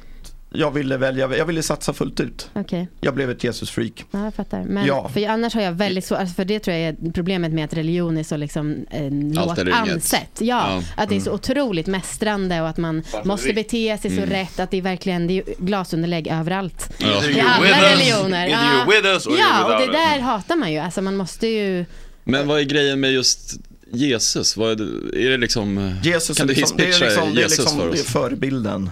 jag 0.52 0.70
ville 0.70 0.96
välja, 0.96 1.36
jag 1.36 1.46
ville 1.46 1.62
satsa 1.62 1.92
fullt 1.92 2.20
ut. 2.20 2.50
Okej. 2.54 2.88
Jag 3.00 3.14
blev 3.14 3.30
ett 3.30 3.44
Jesus-freak. 3.44 4.04
Ja, 4.10 4.24
jag 4.24 4.34
fattar. 4.34 4.64
Men 4.64 4.86
Ja. 4.86 5.08
för 5.08 5.26
annars 5.28 5.54
har 5.54 5.62
jag 5.62 5.72
väldigt 5.72 6.04
svårt, 6.04 6.18
alltså 6.18 6.34
för 6.34 6.44
det 6.44 6.58
tror 6.60 6.76
jag 6.76 6.88
är 6.88 7.12
problemet 7.12 7.52
med 7.52 7.64
att 7.64 7.74
religion 7.74 8.18
är 8.18 8.22
så 8.22 8.36
liksom 8.36 8.86
eh, 8.90 9.10
lågt 9.10 9.58
ansett. 9.72 10.30
Ja, 10.38 10.44
Ja. 10.46 10.82
att 10.96 11.08
det 11.08 11.16
är 11.16 11.20
så 11.20 11.30
Mm. 11.30 11.34
otroligt 11.34 11.86
mästrande 11.86 12.60
och 12.60 12.68
att 12.68 12.76
man 12.76 13.02
måste 13.24 13.52
bete 13.52 13.98
sig 13.98 14.10
så 14.10 14.16
Mm. 14.16 14.30
rätt, 14.30 14.60
att 14.60 14.70
det 14.70 14.76
är 14.76 14.82
verkligen 14.82 15.26
det 15.26 15.32
är 15.32 15.34
ju 15.34 15.54
glasunderlägg 15.58 16.26
överallt. 16.28 16.92
Ja. 16.98 17.06
I 17.28 17.40
alla 17.40 17.92
religioner. 17.92 18.48
ja, 18.48 18.84
you're 18.86 19.64
och 19.64 19.80
det 19.86 19.92
där 19.92 20.20
hatar 20.20 20.56
man 20.56 20.72
ju. 20.72 20.78
Alltså 20.78 21.02
man 21.02 21.16
måste 21.16 21.46
ju... 21.46 21.84
Men 22.24 22.48
vad 22.48 22.60
är 22.60 22.64
grejen 22.64 23.00
med 23.00 23.12
just 23.12 23.54
Jesus? 23.92 24.56
Vad 24.56 24.70
är, 24.70 24.76
det, 24.76 25.24
är 25.26 25.30
det 25.30 25.36
liksom... 25.36 25.94
Jesus 26.02 26.38
kan 26.38 26.46
du 26.46 26.54
liksom, 26.54 26.78
hisspitcha 26.78 27.04
liksom, 27.04 27.28
är 27.28 27.32
Jesus 27.32 27.58
liksom 27.58 27.78
för 27.78 27.86
det 27.90 27.96
är 27.98 28.02
oss? 28.02 28.06
förebilden. 28.12 28.90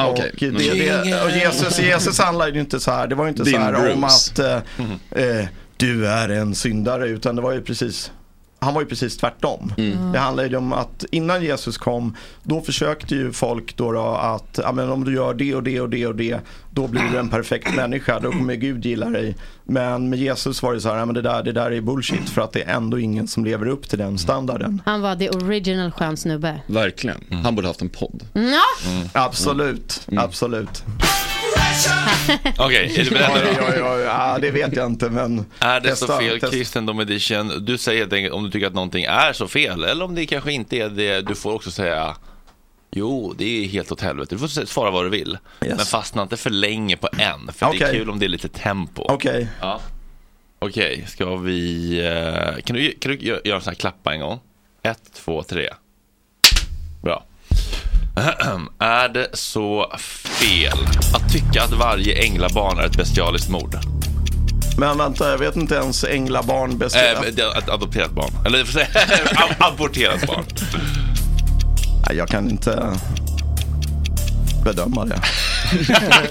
Ah, 0.00 0.08
okej. 0.10 0.30
och, 0.30 0.52
det, 0.54 0.88
Mm. 0.90 1.10
det, 1.10 1.22
och 1.24 1.30
Jesus, 1.30 1.78
Jesus 1.80 2.18
handlar 2.18 2.48
ju 2.48 2.60
inte 2.60 2.80
så 2.80 2.90
här, 2.90 3.06
det 3.06 3.14
var 3.14 3.24
ju 3.24 3.30
inte 3.30 3.42
Din 3.42 3.52
så 3.54 3.58
här 3.60 3.74
om 3.92 4.00
Bruce. 4.00 4.06
att 4.06 4.38
eh, 5.18 5.24
eh, 5.40 5.46
du 5.76 6.06
är 6.06 6.28
en 6.28 6.54
syndare 6.54 7.08
utan 7.08 7.36
det 7.36 7.42
var 7.42 7.52
ju 7.52 7.62
precis 7.62 8.12
han 8.60 8.74
var 8.74 8.80
ju 8.80 8.86
precis 8.86 9.16
tvärtom. 9.16 9.72
Mm. 9.78 10.12
Det 10.12 10.18
handlar 10.18 10.44
ju 10.44 10.56
om 10.56 10.72
att 10.72 11.04
innan 11.10 11.42
Jesus 11.42 11.78
kom, 11.78 12.16
då 12.42 12.60
försökte 12.60 13.14
ju 13.14 13.32
folk 13.32 13.76
då, 13.76 13.92
då 13.92 14.00
att, 14.00 14.60
ja 14.62 14.72
men 14.72 14.90
om 14.90 15.04
du 15.04 15.14
gör 15.14 15.34
det 15.34 15.54
och 15.54 15.62
det 15.62 15.80
och 15.80 15.90
det 15.90 16.06
och 16.06 16.14
det, 16.14 16.40
då 16.70 16.86
blir 16.86 17.02
du 17.12 17.18
en 17.18 17.28
perfekt 17.28 17.74
människa, 17.74 18.20
då 18.20 18.30
kommer 18.32 18.54
Gud 18.54 18.84
gilla 18.84 19.10
dig. 19.10 19.36
Men 19.64 20.10
med 20.10 20.18
Jesus 20.18 20.62
var 20.62 20.74
det 20.74 20.80
så 20.80 20.88
här, 20.88 20.96
ja 20.96 21.04
men 21.04 21.14
det 21.14 21.22
där, 21.22 21.42
det 21.42 21.52
där 21.52 21.70
är 21.70 21.80
bullshit 21.80 22.30
för 22.30 22.42
att 22.42 22.52
det 22.52 22.62
är 22.62 22.74
ändå 22.74 22.98
ingen 22.98 23.28
som 23.28 23.44
lever 23.44 23.66
upp 23.68 23.88
till 23.88 23.98
den 23.98 24.18
standarden. 24.18 24.82
Han 24.84 25.00
var 25.00 25.16
the 25.16 25.30
original 25.30 25.90
skön 25.90 26.16
snubbe. 26.16 26.60
Verkligen. 26.66 27.20
Han 27.44 27.54
borde 27.54 27.68
haft 27.68 27.82
en 27.82 27.88
podd. 27.88 28.22
Ja. 28.32 28.62
Absolut, 29.12 30.08
absolut. 30.16 30.84
Okej, 32.58 32.94
är 32.96 33.04
du 33.04 33.10
beredd 33.10 33.30
då? 33.44 33.64
oj, 33.66 33.82
oj, 33.82 34.00
ja, 34.00 34.38
det 34.40 34.50
vet 34.50 34.76
jag 34.76 34.86
inte 34.86 35.10
men 35.10 35.44
Är 35.60 35.80
det 35.80 35.96
så 35.96 36.06
Testa, 36.06 36.20
fel, 36.20 36.40
testa. 36.40 36.56
Kristendom 36.56 37.00
Edition? 37.00 37.64
Du 37.64 37.78
säger 37.78 37.98
helt 38.00 38.12
enkelt 38.12 38.34
om 38.34 38.44
du 38.44 38.50
tycker 38.50 38.66
att 38.66 38.74
någonting 38.74 39.04
är 39.04 39.32
så 39.32 39.48
fel, 39.48 39.84
eller 39.84 40.04
om 40.04 40.14
det 40.14 40.26
kanske 40.26 40.52
inte 40.52 40.76
är 40.76 40.88
det. 40.88 41.20
Du 41.20 41.34
får 41.34 41.52
också 41.54 41.70
säga 41.70 42.16
Jo, 42.92 43.34
det 43.38 43.44
är 43.64 43.68
helt 43.68 43.92
åt 43.92 44.00
helvete. 44.00 44.34
Du 44.34 44.38
får 44.38 44.66
svara 44.66 44.90
vad 44.90 45.04
du 45.04 45.08
vill. 45.08 45.38
Men 45.60 45.78
fastna 45.78 46.22
inte 46.22 46.36
för 46.36 46.50
länge 46.50 46.96
på 46.96 47.08
en, 47.18 47.52
för 47.52 47.72
det 47.72 47.84
är 47.84 47.92
kul 47.92 48.10
om 48.10 48.18
det 48.18 48.26
är 48.26 48.28
lite 48.28 48.48
tempo. 48.48 49.02
Okej. 49.08 49.48
Ja. 49.60 49.80
Okej, 50.58 51.04
ska 51.08 51.36
vi... 51.36 51.98
eh, 52.06 52.62
Kan 52.64 52.76
du, 52.76 52.92
kan 53.00 53.12
du 53.12 53.18
gö- 53.18 53.40
göra 53.44 53.56
en 53.56 53.62
sån 53.62 53.70
här 53.70 53.74
klappa 53.78 54.14
en 54.14 54.20
gång? 54.20 54.40
Ett, 54.82 55.00
två, 55.14 55.42
tre. 55.42 55.68
Är 58.78 59.08
det 59.08 59.28
så 59.32 59.92
fel 60.40 60.78
att 61.14 61.32
tycka 61.32 61.62
att 61.62 61.72
varje 61.72 62.22
änglabarn 62.22 62.78
är 62.78 62.82
ett 62.82 62.96
bestialiskt 62.96 63.48
mord? 63.48 63.76
Men 64.78 64.98
vänta, 64.98 65.30
jag 65.30 65.38
vet 65.38 65.56
inte 65.56 65.74
ens 65.74 66.04
änglabarn 66.04 66.78
bäst. 66.78 66.96
Eh, 66.96 67.02
är 67.02 67.58
ett 67.58 67.68
adopterat 67.68 68.10
barn. 68.10 68.30
Eller 68.46 68.66
aborterat 69.58 70.26
barn. 70.26 70.44
Nej, 72.08 72.16
jag 72.16 72.28
kan 72.28 72.50
inte 72.50 72.92
bedöma 74.64 75.04
det. 75.04 75.20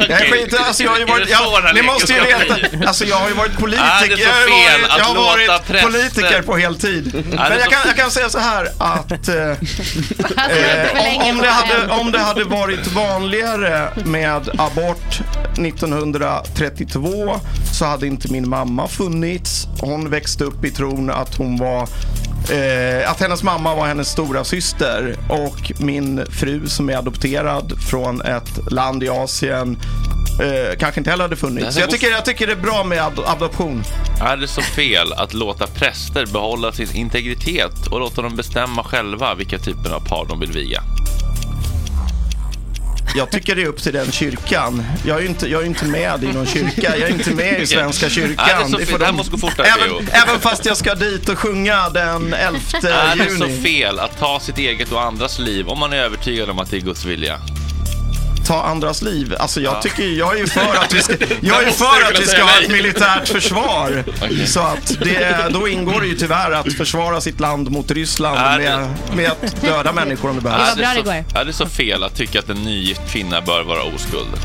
Jag 0.10 0.20
skiter, 0.20 0.58
alltså 0.58 0.84
jag 0.84 0.92
har 0.92 1.00
ju 1.00 1.06
varit, 1.06 1.30
jag, 1.30 1.76
ni 1.76 1.82
måste 1.82 2.14
ju 2.14 2.20
veta, 2.20 2.88
alltså 2.88 3.06
jag 3.06 3.16
har 3.16 3.28
ju 3.28 3.34
varit 3.34 3.58
politiker. 3.58 4.18
Jag 4.18 4.34
har 4.34 4.50
varit, 4.50 4.98
jag 4.98 5.04
har 5.04 5.16
varit 5.16 5.84
politiker 5.84 6.42
på 6.42 6.58
heltid. 6.58 7.26
Men 7.30 7.60
jag 7.60 7.70
kan, 7.70 7.82
jag 7.86 7.96
kan 7.96 8.12
säga 8.12 8.30
så 8.30 8.40
här 8.40 8.70
att 8.78 9.30
eh, 9.30 9.36
eh, 9.36 9.56
om, 11.20 11.30
om, 11.30 11.38
det 11.42 11.50
hade, 11.50 11.94
om 11.94 12.12
det 12.12 12.20
hade 12.20 12.44
varit 12.44 12.88
vanligare 12.88 13.90
med 14.06 14.50
abort 14.58 15.22
1932 15.58 17.40
så 17.74 17.86
hade 17.86 18.08
inte 18.08 18.32
min 18.32 18.50
mamma 18.50 18.88
funnits. 18.88 19.68
Hon 19.82 20.10
växte 20.10 20.44
upp 20.44 20.66
i 20.66 20.72
tron 20.72 21.10
att 21.10 21.36
hon 21.36 21.58
var 21.58 21.88
Eh, 22.52 23.12
att 23.12 23.20
hennes 23.20 23.44
mamma 23.44 23.76
var 23.76 23.88
hennes 23.88 24.10
stora 24.10 24.44
syster 24.44 25.16
och 25.30 25.72
min 25.80 26.26
fru 26.30 26.68
som 26.68 26.90
är 26.90 26.96
adopterad 26.96 27.74
från 27.90 28.22
ett 28.22 28.72
land 28.72 29.04
i 29.04 29.10
Asien 29.10 29.78
eh, 30.42 30.78
kanske 30.80 31.00
inte 31.00 31.10
heller 31.10 31.24
hade 31.24 31.36
funnits. 31.36 31.74
Så 31.76 31.82
jag 31.82 31.90
tycker, 31.90 32.08
jag 32.10 32.26
tycker 32.26 32.48
det 32.48 32.54
är 32.54 32.58
bra 32.62 32.84
med 32.84 33.02
ad- 33.04 33.24
adoption. 33.26 33.84
Är 34.22 34.38
det 34.38 34.48
så 34.48 34.62
fel 34.62 35.14
att 35.14 35.34
låta 35.34 35.68
präster 35.68 36.26
behålla 36.26 36.72
sin 36.72 36.96
integritet 36.96 37.88
och 37.92 38.00
låta 38.00 38.22
dem 38.22 38.36
bestämma 38.36 38.84
själva 38.84 39.36
vilka 39.36 39.58
typer 39.60 39.90
av 39.90 40.00
par 40.00 40.26
de 40.30 40.40
vill 40.40 40.52
viga? 40.52 40.82
Jag 43.16 43.30
tycker 43.32 43.56
det 43.56 43.62
är 43.62 43.66
upp 43.68 43.82
till 43.84 43.94
den 43.94 44.12
kyrkan. 44.12 44.84
Jag 45.06 45.18
är 45.18 45.22
ju 45.22 45.28
inte, 45.28 45.48
jag 45.48 45.62
är 45.62 45.66
inte 45.66 45.86
med 45.86 46.24
i 46.24 46.28
någon 46.28 46.46
kyrka. 46.46 46.98
Jag 46.98 47.10
är 47.10 47.14
inte 47.14 47.30
med 47.32 47.62
i 47.62 47.68
Svenska 47.68 48.10
kyrkan. 48.10 48.50
Är 48.50 48.64
det 48.64 48.70
så 48.70 48.78
fel- 48.78 48.86
får 48.88 49.00
det 49.00 49.06
här 49.06 49.12
måste 49.12 49.32
gå 49.32 49.38
fortare, 49.38 49.68
även, 49.68 50.08
även 50.12 50.40
fast 50.40 50.66
jag 50.66 50.78
ska 50.78 50.96
dit 50.96 51.30
och 51.30 51.40
sjunga 51.40 51.90
den 51.90 52.34
11 52.34 52.60
Är 52.84 53.16
det 53.16 53.30
så 53.38 53.46
juni. 53.46 53.62
fel 53.64 54.00
att 54.00 54.20
ta 54.20 54.40
sitt 54.40 54.58
eget 54.58 54.92
och 54.92 55.02
andras 55.02 55.40
liv 55.40 55.68
om 55.68 55.80
man 55.80 55.94
är 55.94 55.98
övertygad 55.98 56.50
om 56.50 56.60
att 56.60 56.72
det 56.72 56.78
är 56.78 56.82
Guds 56.82 57.06
vilja? 57.06 57.40
Ta 58.50 58.64
andras 58.64 59.02
liv. 59.02 59.36
Alltså 59.40 59.62
jag 59.62 59.74
Ja. 59.74 59.82
tycker, 59.82 60.04
jag 60.04 60.34
är 60.36 60.40
ju 60.40 60.48
för 60.48 60.76
att 60.76 60.94
vi 60.94 61.02
ska, 61.02 61.14
jag 61.42 61.64
är 61.64 61.72
för 61.72 62.12
att 62.14 62.20
vi 62.22 62.26
ska 62.28 62.44
ha 62.44 62.60
ett 62.62 62.72
militärt 62.72 63.28
försvar. 63.34 64.04
Okej. 64.22 64.48
Så 64.48 64.60
att 64.60 64.88
det, 65.04 65.46
då 65.50 65.68
ingår 65.68 66.02
det 66.02 66.08
ju 66.08 66.16
tyvärr 66.16 66.52
att 66.52 66.74
försvara 66.74 67.22
sitt 67.22 67.40
land 67.40 67.72
mot 67.72 67.92
Ryssland 67.92 68.38
Är 68.40 68.58
med, 68.60 68.88
med 69.16 69.32
att 69.32 69.62
döda 69.62 69.92
människor 69.92 70.30
om 70.30 70.36
det 70.36 70.42
behövs. 70.42 70.78
Är 70.78 70.96
det, 70.96 71.04
så, 71.32 71.40
är 71.40 71.46
det 71.46 71.54
så 71.54 71.66
fel 71.66 72.04
att 72.04 72.16
tycka 72.16 72.40
att 72.40 72.50
en 72.50 72.64
nygift 72.64 73.02
kvinna 73.12 73.42
bör 73.42 73.64
vara 73.64 73.84
oskuld? 73.84 74.40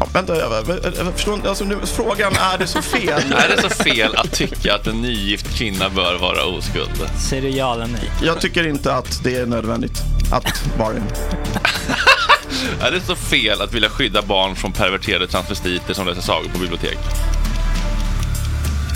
Ja, 0.00 0.06
vänta, 0.12 0.38
jag, 0.38 0.52
jag, 0.52 0.78
jag 0.98 1.12
förstår 1.14 1.34
inte. 1.34 1.48
Alltså, 1.48 1.64
nu, 1.64 1.78
frågan, 1.84 2.32
är 2.54 2.58
det 2.58 2.66
så 2.66 2.82
fel? 2.82 3.22
Är 3.32 3.56
det 3.56 3.62
så 3.62 3.68
fel 3.68 4.16
att 4.16 4.32
tycka 4.32 4.74
att 4.74 4.86
en 4.86 5.02
nygift 5.02 5.56
kvinna 5.58 5.88
bör 5.88 6.18
vara 6.18 6.44
oskuld? 6.44 7.10
Säger 7.28 7.42
du 7.42 7.48
ja 7.48 7.74
eller 7.74 7.86
nej? 7.86 8.10
Jag 8.22 8.40
tycker 8.40 8.66
inte 8.66 8.94
att 8.94 9.20
det 9.24 9.36
är 9.36 9.46
nödvändigt 9.46 10.02
att 10.32 10.66
vara. 10.78 10.94
Är 12.80 12.90
det 12.90 13.00
så 13.00 13.16
fel 13.16 13.62
att 13.62 13.74
vilja 13.74 13.88
skydda 13.88 14.22
barn 14.22 14.56
från 14.56 14.72
perverterade 14.72 15.26
transvestiter 15.26 15.94
som 15.94 16.06
läser 16.06 16.22
sagor 16.22 16.48
på 16.48 16.58
bibliotek? 16.58 16.98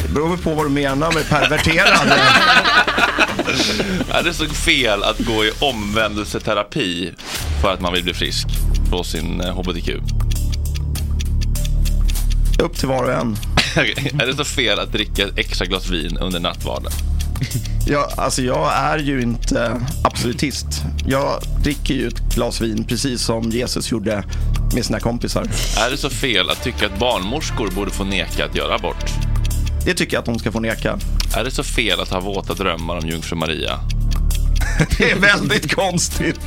Det 0.02 0.12
beror 0.12 0.36
på 0.36 0.54
vad 0.54 0.66
du 0.66 0.70
menar 0.70 1.12
med 1.12 1.28
perverterade. 1.28 2.14
Är 4.12 4.22
det 4.22 4.34
så 4.34 4.46
fel 4.46 5.02
att 5.02 5.18
gå 5.18 5.44
i 5.44 5.52
omvändelseterapi 5.60 7.12
för 7.62 7.72
att 7.72 7.80
man 7.80 7.92
vill 7.92 8.02
bli 8.04 8.14
frisk 8.14 8.46
på 8.90 9.04
sin 9.04 9.40
eh, 9.40 9.54
HBTQ? 9.54 9.88
Upp 12.58 12.78
till 12.78 12.88
var 12.88 13.02
och 13.04 13.12
en. 13.12 13.36
är 14.20 14.26
det 14.26 14.36
så 14.36 14.44
fel 14.44 14.78
att 14.78 14.92
dricka 14.92 15.24
ett 15.24 15.38
extra 15.38 15.66
glas 15.66 15.88
vin 15.90 16.16
under 16.16 16.40
nattvarden? 16.40 16.92
Jag, 17.86 18.12
alltså 18.16 18.42
jag 18.42 18.72
är 18.72 18.98
ju 18.98 19.22
inte 19.22 19.80
absolutist. 20.04 20.66
Jag 21.06 21.42
dricker 21.62 21.94
ju 21.94 22.08
ett 22.08 22.34
glas 22.34 22.60
vin 22.60 22.84
precis 22.84 23.22
som 23.22 23.50
Jesus 23.50 23.92
gjorde 23.92 24.24
med 24.74 24.84
sina 24.84 25.00
kompisar. 25.00 25.42
Är 25.86 25.90
det 25.90 25.96
så 25.96 26.10
fel 26.10 26.50
att 26.50 26.62
tycka 26.62 26.86
att 26.86 26.98
barnmorskor 26.98 27.70
borde 27.70 27.90
få 27.90 28.04
neka 28.04 28.44
att 28.44 28.56
göra 28.56 28.74
abort? 28.74 29.04
Det 29.84 29.94
tycker 29.94 30.14
jag 30.14 30.20
att 30.20 30.26
de 30.26 30.38
ska 30.38 30.52
få 30.52 30.60
neka. 30.60 30.98
Är 31.36 31.44
det 31.44 31.50
så 31.50 31.62
fel 31.62 32.00
att 32.00 32.08
ha 32.08 32.20
våta 32.20 32.54
drömmar 32.54 32.96
om 32.96 33.08
jungfru 33.08 33.36
Maria? 33.36 33.80
Det 34.98 35.10
är 35.10 35.18
väldigt 35.18 35.74
konstigt. 35.74 36.40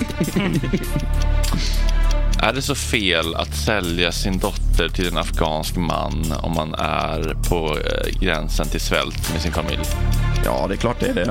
Är 2.41 2.53
det 2.53 2.61
så 2.61 2.75
fel 2.75 3.35
att 3.35 3.55
sälja 3.55 4.11
sin 4.11 4.37
dotter 4.37 4.89
till 4.89 5.07
en 5.07 5.17
afghansk 5.17 5.75
man 5.75 6.33
om 6.43 6.53
man 6.55 6.73
är 6.73 7.35
på 7.49 7.77
eh, 7.77 8.19
gränsen 8.19 8.67
till 8.67 8.81
svält 8.81 9.33
med 9.33 9.41
sin 9.41 9.51
familj? 9.51 9.83
Ja, 10.45 10.65
det 10.67 10.73
är 10.73 10.77
klart 10.77 10.99
det 10.99 11.07
är 11.07 11.13
det. 11.13 11.25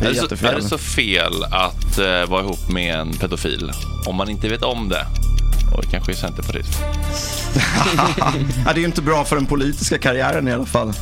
Det 0.00 0.06
är, 0.06 0.10
Är 0.10 0.14
det, 0.14 0.36
så, 0.36 0.46
är 0.46 0.54
det 0.54 0.62
så 0.62 0.78
fel 0.78 1.44
att 1.50 1.98
eh, 1.98 2.30
vara 2.30 2.42
ihop 2.42 2.68
med 2.68 2.94
en 2.94 3.12
pedofil 3.12 3.72
om 4.06 4.16
man 4.16 4.30
inte 4.30 4.48
vet 4.48 4.62
om 4.62 4.88
det? 4.88 5.06
Och 5.76 5.84
kanske 5.90 6.12
är 6.12 6.16
centerpartist. 6.16 6.78
ja, 8.18 8.32
det 8.64 8.70
är 8.70 8.80
ju 8.80 8.84
inte 8.84 9.02
bra 9.02 9.24
för 9.24 9.36
den 9.36 9.46
politiska 9.46 9.98
karriären 9.98 10.48
i 10.48 10.52
alla 10.52 10.66
fall. 10.66 10.92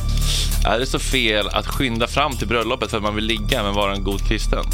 Är 0.65 0.79
det 0.79 0.85
så 0.85 0.99
fel 0.99 1.47
att 1.47 1.67
skynda 1.67 2.07
fram 2.07 2.37
till 2.37 2.47
bröllopet 2.47 2.89
för 2.89 2.97
att 2.97 3.03
man 3.03 3.15
vill 3.15 3.25
ligga 3.25 3.63
men 3.63 3.73
vara 3.73 3.93
en 3.93 4.03
god 4.03 4.27
kristen? 4.27 4.65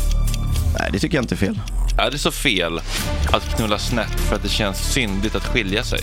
Nej, 0.80 0.90
det 0.94 1.00
tycker 1.00 1.18
jag 1.18 1.24
inte 1.24 1.36
är 1.36 1.38
fel. 1.38 1.60
Är 1.98 2.12
det 2.12 2.18
så 2.18 2.32
fel 2.32 2.82
att 3.32 3.56
knulla 3.56 3.80
snett 3.80 4.20
för 4.20 4.36
att 4.36 4.44
det 4.44 4.50
känns 4.50 4.94
syndigt 4.94 5.36
att 5.36 5.46
skilja 5.46 5.84
sig? 5.84 6.00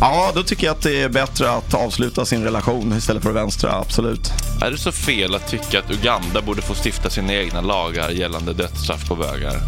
Ja, 0.00 0.32
då 0.34 0.42
tycker 0.42 0.66
jag 0.66 0.74
att 0.74 0.82
det 0.82 1.02
är 1.02 1.08
bättre 1.08 1.50
att 1.50 1.74
avsluta 1.74 2.24
sin 2.24 2.44
relation 2.44 2.92
istället 2.98 3.22
för 3.22 3.30
att 3.30 3.36
vänstra, 3.36 3.72
absolut. 3.72 4.32
Är 4.62 4.70
det 4.70 4.78
så 4.78 4.92
fel 4.92 5.34
att 5.34 5.48
tycka 5.48 5.78
att 5.78 5.90
Uganda 5.90 6.42
borde 6.42 6.62
få 6.62 6.74
stifta 6.74 7.10
sina 7.10 7.34
egna 7.34 7.60
lagar 7.60 8.10
gällande 8.10 8.52
dödsstraff 8.52 9.08
på 9.08 9.14
bögar? 9.14 9.60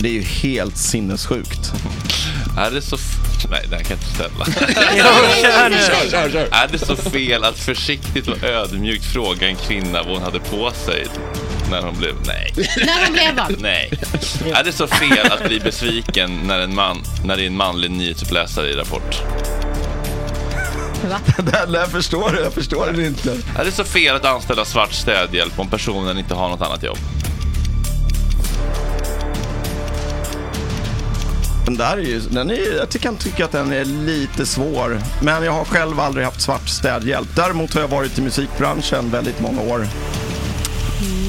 Det 0.00 0.08
är 0.08 0.12
ju 0.12 0.22
helt 0.22 0.76
sinnessjukt. 0.76 1.72
Är 2.58 2.70
det 2.70 2.82
så... 2.82 2.96
Nej, 3.50 3.66
det 3.70 3.76
här 3.76 3.82
kan 3.82 3.96
jag 3.96 3.98
inte 3.98 4.14
ställa. 4.14 4.44
Kör 5.42 5.68
nu. 5.68 5.76
Kör, 5.76 6.10
kör, 6.10 6.30
kör. 6.30 6.48
Är 6.52 6.68
det 6.72 6.78
så 6.78 6.96
fel 6.96 7.44
att 7.44 7.58
försiktigt 7.58 8.28
och 8.28 8.42
ödmjukt 8.42 9.04
fråga 9.04 9.48
en 9.48 9.56
kvinna 9.56 10.02
vad 10.02 10.12
hon 10.12 10.22
hade 10.22 10.40
på 10.40 10.70
sig 10.70 11.06
när 11.70 11.82
hon 11.82 11.98
blev... 11.98 12.14
Nej. 12.26 12.52
När 12.56 13.04
hon 13.04 13.12
blev 13.12 13.36
vad? 13.36 13.60
Nej. 13.60 13.90
Är 14.54 14.64
det 14.64 14.72
så 14.72 14.86
fel 14.86 15.32
att 15.32 15.48
bli 15.48 15.60
besviken 15.60 16.40
när, 16.44 16.58
en 16.58 16.74
man, 16.74 17.02
när 17.24 17.36
det 17.36 17.42
är 17.42 17.46
en 17.46 17.56
manlig 17.56 17.90
nyhetsuppläsare 17.90 18.70
i 18.70 18.72
Rapport? 18.72 19.22
Va? 21.10 21.20
det 21.38 21.72
där 21.72 21.86
förstår 21.86 22.30
du, 22.30 22.40
jag 22.40 22.52
förstår 22.52 22.92
det 22.92 23.06
inte. 23.06 23.30
Är 23.58 23.64
det 23.64 23.72
så 23.72 23.84
fel 23.84 24.16
att 24.16 24.24
anställa 24.24 24.64
svart 24.64 24.92
städhjälp 24.92 25.58
om 25.58 25.68
personen 25.68 26.18
inte 26.18 26.34
har 26.34 26.48
något 26.48 26.62
annat 26.62 26.82
jobb? 26.82 26.98
Den 31.66 31.76
där 31.76 31.96
är 31.96 32.02
ju, 32.02 32.20
den 32.20 32.50
är, 32.50 32.76
jag 32.76 32.90
kan 32.90 33.16
tycka 33.16 33.44
att 33.44 33.52
den 33.52 33.72
är 33.72 33.84
lite 33.84 34.46
svår. 34.46 35.00
Men 35.22 35.44
jag 35.44 35.52
har 35.52 35.64
själv 35.64 36.00
aldrig 36.00 36.24
haft 36.24 36.40
svart 36.40 36.68
städhjälp. 36.68 37.28
Däremot 37.36 37.74
har 37.74 37.80
jag 37.80 37.88
varit 37.88 38.18
i 38.18 38.22
musikbranschen 38.22 39.10
väldigt 39.10 39.40
många 39.40 39.62
år. 39.62 39.86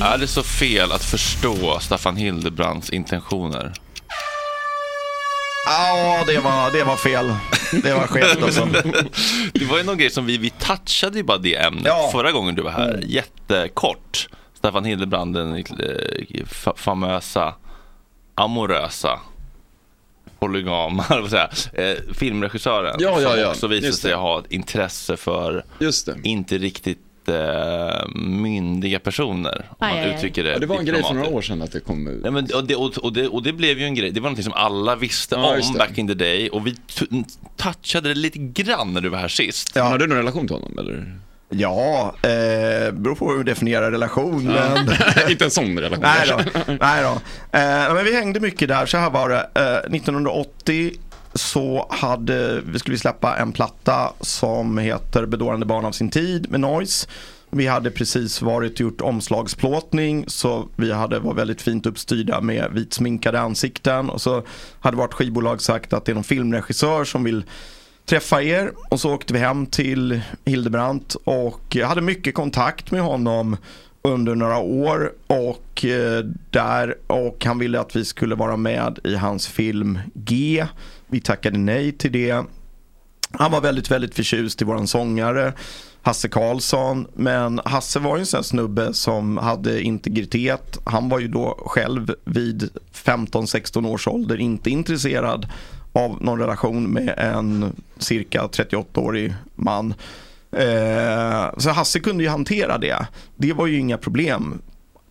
Är 0.03 0.17
det 0.17 0.27
så 0.27 0.43
fel 0.43 0.91
att 0.91 1.03
förstå 1.03 1.79
Staffan 1.79 2.15
Hildebrands 2.15 2.89
intentioner? 2.89 3.73
Ja, 5.65 6.23
det 6.27 6.39
var, 6.39 6.71
det 6.71 6.83
var 6.83 6.95
fel. 6.95 7.35
Det 7.83 7.93
var 7.93 8.07
skevt 8.07 8.43
alltså. 8.43 8.67
det 9.53 9.65
var 9.65 9.77
ju 9.77 9.83
någon 9.83 9.97
grej 9.97 10.09
som 10.09 10.25
vi, 10.25 10.37
vi 10.37 10.49
touchade 10.49 11.17
ju 11.17 11.23
bara 11.23 11.37
det 11.37 11.55
ämnet 11.55 11.93
förra 12.11 12.31
gången 12.31 12.55
du 12.55 12.61
var 12.61 12.71
här. 12.71 12.89
Mm. 12.93 13.01
Jättekort. 13.09 14.27
Staffan 14.57 14.85
Hildebrand, 14.85 15.33
den 15.35 15.55
eh, 15.55 15.63
fa- 16.45 16.77
famösa, 16.77 17.53
amorösa, 18.35 19.19
polygama, 20.39 21.05
eh, 21.73 22.13
filmregissören. 22.13 22.95
Ja, 22.99 23.21
ja, 23.21 23.29
som 23.29 23.39
ja. 23.39 23.49
också 23.49 23.67
visade 23.67 23.87
Just 23.87 24.01
sig 24.01 24.13
ha 24.13 24.39
ett 24.39 24.51
intresse 24.51 25.17
för 25.17 25.65
inte 26.23 26.57
riktigt 26.57 26.99
eh, 27.27 28.07
myndiga 28.15 28.99
personer. 28.99 29.69
Om 29.77 29.87
man 29.87 30.03
uttrycker 30.03 30.43
det 30.43 30.51
Ja, 30.51 30.59
det 30.59 30.65
var 30.65 30.79
en 30.79 30.85
grej 30.85 31.03
för 31.03 31.13
några 31.13 31.29
år 31.29 31.41
sedan 31.41 31.61
att 31.61 31.71
det 31.71 31.79
kom 31.79 32.07
ut. 32.07 32.23
Nej, 32.23 32.31
men, 32.31 32.47
och, 32.55 32.67
det, 32.67 32.75
och, 32.75 32.97
och, 32.97 33.13
det, 33.13 33.27
och 33.27 33.43
det 33.43 33.53
blev 33.53 33.79
ju 33.79 33.85
en 33.85 33.95
grej, 33.95 34.11
det 34.11 34.19
var 34.19 34.29
något 34.29 34.43
som 34.43 34.53
alla 34.53 34.95
visste 34.95 35.35
Ja, 35.35 35.59
om 35.69 35.73
back 35.77 35.97
in 35.97 36.07
the 36.07 36.13
day 36.13 36.49
och 36.49 36.67
vi 36.67 36.75
touchade 37.55 38.09
det 38.09 38.15
lite 38.15 38.39
grann 38.39 38.93
när 38.93 39.01
du 39.01 39.09
var 39.09 39.17
här 39.17 39.27
sist. 39.27 39.71
Ja. 39.75 39.83
Har 39.83 39.97
du 39.97 40.07
någon 40.07 40.17
relation 40.17 40.47
till 40.47 40.55
honom 40.55 40.79
eller? 40.79 41.19
Ja, 41.49 42.15
eh, 42.21 42.91
beror 42.91 43.15
på 43.15 43.29
hur 43.29 43.37
du 43.37 43.43
definierar 43.43 43.91
relation. 43.91 44.57
Inte 45.29 45.45
en 45.45 45.51
sån 45.51 45.79
relation. 45.79 46.01
Nej 46.01 46.27
då. 46.27 46.63
Nej 46.79 47.03
då. 47.03 47.11
Eh, 47.59 47.93
men 47.93 48.05
vi 48.05 48.15
hängde 48.15 48.39
mycket 48.39 48.67
där. 48.67 48.85
Så 48.85 48.97
här 48.97 49.09
var 49.09 49.29
det. 49.29 49.49
Eh, 49.55 49.95
1980 49.95 50.91
så 51.33 51.87
hade, 51.89 52.61
vi 52.61 52.79
skulle 52.79 52.93
vi 52.93 52.99
släppa 52.99 53.37
en 53.37 53.51
platta 53.51 54.13
som 54.21 54.77
heter 54.77 55.25
Bedårande 55.25 55.65
barn 55.65 55.85
av 55.85 55.91
sin 55.91 56.09
tid 56.09 56.51
med 56.51 56.59
Noise. 56.59 57.07
Vi 57.49 57.67
hade 57.67 57.91
precis 57.91 58.41
varit 58.41 58.73
och 58.73 58.79
gjort 58.79 59.01
omslagsplåtning 59.01 60.25
så 60.27 60.67
vi 60.75 60.91
hade 60.91 61.19
var 61.19 61.33
väldigt 61.33 61.61
fint 61.61 61.85
uppstyrda 61.85 62.41
med 62.41 62.71
vitsminkade 62.71 63.39
ansikten 63.39 64.09
och 64.09 64.21
så 64.21 64.43
hade 64.79 64.97
vårt 64.97 65.13
skivbolag 65.13 65.61
sagt 65.61 65.93
att 65.93 66.05
det 66.05 66.11
är 66.11 66.13
någon 66.13 66.23
filmregissör 66.23 67.03
som 67.03 67.23
vill 67.23 67.45
träffa 68.09 68.41
er 68.41 68.71
och 68.89 68.99
så 68.99 69.13
åkte 69.13 69.33
vi 69.33 69.39
hem 69.39 69.65
till 69.65 70.21
Hildebrandt 70.45 71.15
och 71.23 71.61
jag 71.69 71.87
hade 71.87 72.01
mycket 72.01 72.35
kontakt 72.35 72.91
med 72.91 73.01
honom 73.01 73.57
under 74.01 74.35
några 74.35 74.57
år 74.57 75.13
och 75.27 75.85
eh, 75.85 76.25
där 76.49 76.97
och 77.07 77.45
han 77.45 77.59
ville 77.59 77.79
att 77.79 77.95
vi 77.95 78.05
skulle 78.05 78.35
vara 78.35 78.57
med 78.57 78.99
i 79.03 79.15
hans 79.15 79.47
film 79.47 79.99
G. 80.13 80.65
Vi 81.07 81.21
tackade 81.21 81.57
nej 81.57 81.91
till 81.91 82.11
det. 82.11 82.43
Han 83.31 83.51
var 83.51 83.61
väldigt, 83.61 83.91
väldigt 83.91 84.15
förtjust 84.15 84.61
i 84.61 84.65
våran 84.65 84.87
sångare 84.87 85.53
Hasse 86.01 86.29
Karlsson. 86.29 87.07
Men 87.13 87.61
Hasse 87.65 87.99
var 87.99 88.17
ju 88.17 88.19
en 88.19 88.25
sån 88.25 88.43
snubbe 88.43 88.93
som 88.93 89.37
hade 89.37 89.81
integritet. 89.81 90.77
Han 90.83 91.09
var 91.09 91.19
ju 91.19 91.27
då 91.27 91.63
själv 91.65 92.15
vid 92.25 92.69
15-16 92.93 93.87
års 93.87 94.07
ålder 94.07 94.37
inte 94.37 94.69
intresserad 94.69 95.47
av 95.97 96.23
någon 96.23 96.39
relation 96.39 96.83
med 96.83 97.13
en 97.17 97.75
cirka 97.97 98.43
38-årig 98.43 99.33
man. 99.55 99.93
Eh, 100.51 101.45
så 101.57 101.69
Hasse 101.69 101.99
kunde 101.99 102.23
ju 102.23 102.29
hantera 102.29 102.77
det. 102.77 103.07
Det 103.35 103.53
var 103.53 103.67
ju 103.67 103.79
inga 103.79 103.97
problem 103.97 104.61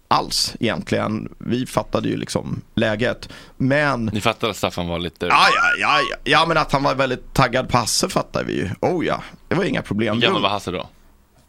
alls 0.08 0.56
egentligen. 0.60 1.34
Vi 1.38 1.66
fattade 1.66 2.08
ju 2.08 2.16
liksom 2.16 2.60
läget. 2.74 3.28
Men 3.56 4.04
Ni 4.04 4.20
fattar 4.20 4.48
att 4.48 4.56
Staffan 4.56 4.88
var 4.88 4.98
lite... 4.98 5.26
Ja, 5.26 5.46
ja, 5.80 6.00
ja, 6.00 6.16
ja. 6.24 6.44
men 6.48 6.56
att 6.56 6.72
han 6.72 6.82
var 6.82 6.94
väldigt 6.94 7.34
taggad 7.34 7.68
på 7.68 7.76
Hasse 7.78 8.08
fattar 8.08 8.44
vi 8.44 8.56
ju. 8.56 8.70
Oh 8.80 9.06
ja, 9.06 9.22
det 9.48 9.54
var 9.54 9.64
inga 9.64 9.82
problem. 9.82 10.14
Hur 10.14 10.22
gammal 10.22 10.42
var 10.42 10.48
Hasse 10.48 10.70
då? 10.70 10.88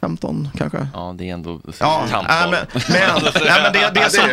15 0.02 0.50
kanske. 0.58 0.88
Ja, 0.94 1.16
det 1.18 1.30
är 1.30 1.34
ändå 1.34 1.62
Ja, 1.80 2.06
kampval. 2.12 2.52
nej, 2.52 2.66
men, 2.74 2.84
men, 3.24 3.32
nej, 3.46 3.62
men 3.64 3.74
det, 3.74 3.92
det, 4.02 4.10
som, 4.10 4.24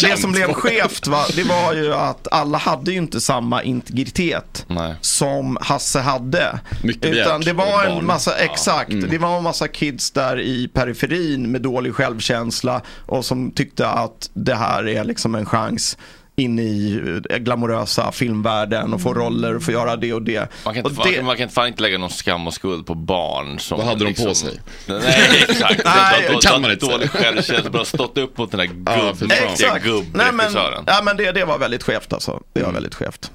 det 0.10 0.20
som 0.20 0.32
blev 0.32 0.52
skevt 0.52 1.06
va, 1.06 1.24
det 1.36 1.42
var 1.44 1.72
ju 1.74 1.94
att 1.94 2.28
alla 2.30 2.58
hade 2.58 2.90
ju 2.92 2.96
inte 2.98 3.20
samma 3.20 3.62
integritet 3.62 4.66
som 5.00 5.58
Hasse 5.60 6.00
hade. 6.00 6.60
Mycket 6.82 7.04
Utan 7.04 7.40
begärt 7.40 7.44
det 7.44 7.52
var 7.52 7.84
en 7.84 7.94
barn. 7.94 8.06
massa, 8.06 8.30
Ja. 8.30 8.36
exakt, 8.44 8.90
Mm. 8.92 9.10
det 9.10 9.18
var 9.18 9.36
en 9.36 9.42
massa 9.42 9.68
kids 9.68 10.10
där 10.10 10.40
i 10.40 10.68
periferin 10.68 11.50
med 11.52 11.62
dålig 11.62 11.94
självkänsla 11.94 12.80
och 13.06 13.24
som 13.24 13.50
tyckte 13.50 13.88
att 13.88 14.30
det 14.34 14.54
här 14.54 14.88
är 14.88 15.04
liksom 15.04 15.34
en 15.34 15.46
chans 15.46 15.98
in 16.40 16.58
i 16.58 17.00
eh, 17.30 17.36
glamorösa 17.38 18.12
filmvärlden 18.12 18.94
och 18.94 19.00
få 19.02 19.14
roller 19.14 19.56
och 19.56 19.62
få 19.62 19.72
göra 19.72 19.96
det 19.96 20.12
och 20.12 20.22
det. 20.22 20.48
Man 20.64 20.74
kan, 20.74 20.84
och 20.84 20.90
inte, 20.90 21.10
det 21.10 21.22
man 21.22 21.36
kan 21.36 21.42
inte 21.42 21.54
fan 21.54 21.68
inte 21.68 21.82
lägga 21.82 21.98
någon 21.98 22.10
skam 22.10 22.46
och 22.46 22.54
skuld 22.54 22.86
på 22.86 22.94
barn 22.94 23.58
som 23.58 23.78
Vad 23.78 23.86
hade 23.86 23.98
de 24.04 24.08
liksom, 24.08 24.26
på 24.26 24.34
sig? 24.34 24.60
Nej, 24.86 25.44
exakt. 25.48 25.82
Nej, 25.84 26.22
De- 26.28 26.32
de- 26.32 26.40
kan 26.40 26.52
de- 26.54 26.62
man 26.62 26.70
inte 26.70 26.86
Dålig 26.86 27.10
självkänsla, 27.10 27.70
bara 27.70 27.84
stått 27.84 28.18
upp 28.18 28.38
mot 28.38 28.50
den 28.50 28.58
där 28.58 28.66
Ja, 28.66 29.06
gubb, 29.06 29.18
fan. 29.18 29.28
riktiga 29.28 29.72
Nej, 30.14 30.32
men, 30.32 30.52
ja, 30.86 31.14
det, 31.16 31.32
det 31.32 31.44
var 31.44 31.58
väldigt 31.58 31.82
skevt 31.82 32.12
alltså. 32.12 32.42
Det 32.52 32.60
var 32.60 32.68
Mm. 32.68 32.74
väldigt 32.74 32.94
skevt. 32.94 33.30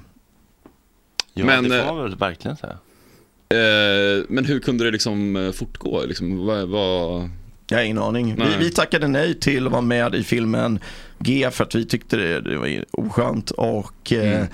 Ja, 1.34 1.44
Men, 1.44 1.68
det 1.68 1.78
eh, 1.78 1.86
får 1.86 1.94
man 1.94 2.02
väl 2.04 2.16
verkligen 2.16 2.56
säga. 2.56 2.72
Eh, 3.50 4.24
men 4.28 4.44
hur 4.44 4.60
kunde 4.60 4.84
det 4.84 4.90
liksom 4.90 5.36
eh, 5.36 5.52
fortgå? 5.52 6.02
Liksom, 6.06 6.46
vad, 6.46 6.68
vad... 6.68 7.30
Jag 7.68 7.78
har 7.78 7.84
ingen 7.84 7.98
aning. 7.98 8.34
Vi, 8.36 8.56
vi 8.58 8.70
tackade 8.70 9.08
nej 9.08 9.40
till 9.40 9.66
att 9.66 9.72
vara 9.72 9.82
med 9.82 10.14
i 10.14 10.22
filmen 10.24 10.78
G 11.18 11.48
för 11.52 11.64
att 11.64 11.74
vi 11.74 11.84
tyckte 11.86 12.16
det, 12.16 12.40
det 12.40 12.56
var 12.58 12.84
oskönt 12.90 13.50
och 13.50 14.12
eh, 14.12 14.36
Mm. 14.36 14.46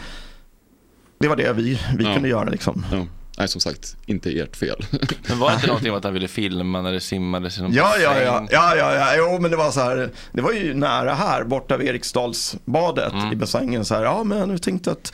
det 1.19 1.29
var 1.29 1.37
det 1.37 1.53
vi, 1.53 1.81
vi 1.99 2.05
Ja. 2.05 2.15
kunde 2.15 2.29
göra 2.29 2.49
liksom. 2.51 2.85
Ja. 2.93 3.07
Nej, 3.39 3.49
som 3.49 3.61
sagt, 3.61 3.97
inte 4.07 4.31
ert 4.31 4.57
fel. 4.57 4.77
Men 5.29 5.39
var 5.39 5.49
det 5.51 5.55
inte 5.55 5.67
någonting 5.67 5.91
om 5.93 5.99
att 5.99 6.05
han 6.05 6.13
ville 6.15 6.29
filma 6.29 6.83
när 6.83 6.93
det 6.93 7.01
simmades 7.01 7.59
någon 7.61 7.73
Ja, 7.73 7.93
ja, 8.03 8.21
ja, 8.21 8.47
ja, 8.51 8.77
ja, 8.77 8.95
ja, 8.95 9.15
jo 9.17 9.39
men 9.41 9.51
det 9.51 9.57
var 9.57 9.71
så 9.71 9.81
här, 9.81 10.11
det 10.33 10.43
var 10.43 10.53
ju 10.53 10.75
nära 10.75 11.15
här, 11.15 11.45
borta 11.45 11.77
vid 11.77 11.89
Eriksdalsbadet 11.89 13.13
Mm. 13.13 13.33
i 13.33 13.37
bassängen 13.37 13.85
så 13.85 13.95
här, 13.95 14.03
ja 14.03 14.25
men 14.25 14.51
jag 14.51 14.63
tänkte 14.63 14.93
att 14.93 15.13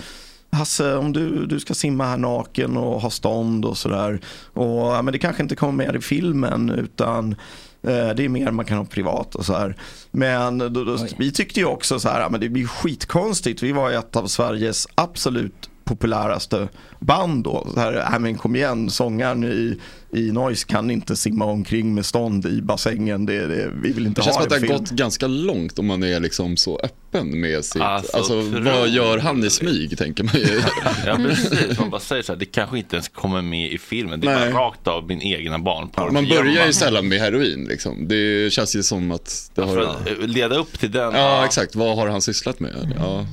Hasse, 0.52 0.94
om 0.94 1.12
du, 1.12 1.46
du 1.46 1.60
ska 1.60 1.74
simma 1.74 2.04
här 2.06 2.16
naken 2.16 2.76
och 2.76 3.00
ha 3.00 3.10
stånd 3.10 3.64
och 3.64 3.78
sådär. 3.78 4.20
Och 4.52 4.66
ja, 4.94 5.02
men 5.02 5.12
det 5.12 5.18
kanske 5.18 5.42
inte 5.42 5.56
kommer 5.56 5.72
med 5.86 5.96
i 5.96 6.00
filmen 6.00 6.70
utan 6.70 7.32
eh, 7.32 7.38
det 7.80 8.24
är 8.24 8.28
mer 8.28 8.50
man 8.50 8.64
kan 8.64 8.78
ha 8.78 8.84
privat 8.84 9.34
och 9.34 9.46
så 9.46 9.52
här. 9.52 9.76
Men 10.10 10.58
då, 10.58 10.68
då, 10.68 10.98
vi 11.16 11.32
tyckte 11.32 11.60
ju 11.60 11.66
också 11.66 12.00
så 12.00 12.08
här, 12.08 12.20
ja, 12.20 12.28
men 12.28 12.40
det 12.40 12.48
blir 12.48 12.66
skitkonstigt. 12.66 13.62
Vi 13.62 13.72
var 13.72 13.90
ett 13.90 14.16
av 14.16 14.26
Sveriges 14.26 14.88
absolut 14.94 15.70
populäraste 15.88 16.68
band 17.00 17.44
då. 17.44 17.66
Så 17.74 17.80
här, 17.80 17.92
ja, 18.12 18.18
men 18.18 18.34
kom 18.38 18.56
igen, 18.56 18.90
sångaren 18.90 19.44
i, 19.44 19.78
i 20.12 20.32
Noise 20.32 20.66
kan 20.66 20.90
inte 20.90 21.16
simma 21.16 21.44
omkring 21.44 21.94
med 21.94 22.06
stånd 22.06 22.46
i 22.46 22.62
bassängen. 22.62 23.26
Det, 23.26 23.46
det, 23.46 23.70
vi 23.82 23.92
vill 23.92 24.06
inte 24.06 24.20
Det 24.20 24.24
känns 24.24 24.36
ha 24.36 24.42
som 24.44 24.54
att 24.54 24.60
det 24.60 24.68
har 24.72 24.78
gått 24.78 24.90
ganska 24.90 25.26
långt 25.26 25.78
om 25.78 25.86
man 25.86 26.02
är 26.02 26.20
liksom 26.20 26.56
så 26.56 26.78
öppen 26.78 27.40
med 27.40 27.64
sitt... 27.64 27.82
Alltså, 27.82 28.16
Alltså, 28.16 28.40
vad 28.40 28.88
gör 28.88 29.18
han 29.18 29.44
i 29.44 29.50
smyg, 29.50 29.98
tänker 29.98 30.24
man 30.24 30.34
ju. 30.34 30.60
Ja 31.06 31.16
precis, 31.16 31.78
man 31.78 31.90
bara 31.90 32.00
säger 32.00 32.22
så 32.22 32.32
här, 32.32 32.38
det 32.38 32.44
kanske 32.44 32.78
inte 32.78 32.96
ens 32.96 33.08
kommer 33.08 33.42
med 33.42 33.72
i 33.72 33.78
filmen. 33.78 34.20
Det 34.20 34.30
är 34.30 34.38
Nej. 34.38 34.52
bara 34.52 34.66
rakt 34.66 34.88
av 34.88 35.06
min 35.06 35.22
egna 35.22 35.58
barnporr. 35.58 36.10
Man 36.10 36.28
börjar 36.28 36.66
ju 36.66 36.72
sällan 36.72 37.08
med 37.08 37.18
heroin 37.20 37.64
liksom. 37.64 38.08
Det 38.08 38.52
känns 38.52 38.76
ju 38.76 38.82
som 38.82 39.12
att 39.12 39.50
det 39.54 39.60
Ja, 39.60 39.66
har... 39.68 39.78
att 39.78 40.08
eh, 40.08 40.18
leda 40.18 40.56
upp 40.56 40.78
till 40.78 40.90
den. 40.92 41.14
Ja, 41.14 41.44
exakt. 41.44 41.74
Vad 41.76 41.96
har 41.96 42.08
han 42.08 42.22
sysslat 42.22 42.60
med? 42.60 42.94
Ja. 42.98 43.26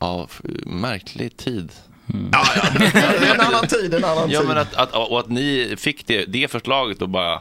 Ja, 0.00 0.28
märklig 0.66 1.36
tid. 1.36 1.72
Ja, 2.32 2.44
ja, 2.56 2.80
det 2.80 3.26
är 3.26 3.34
en 3.34 3.40
annan 3.40 3.66
tid, 3.66 3.94
en 3.94 4.04
annan 4.04 4.30
Ja, 4.30 4.40
tid. 4.40 4.48
men 4.48 4.58
att, 4.58 4.74
att, 4.74 4.92
och 4.92 5.20
att 5.20 5.28
ni 5.28 5.74
fick 5.78 6.06
det, 6.06 6.24
det 6.24 6.50
förslaget 6.50 7.02
och 7.02 7.08
bara 7.08 7.40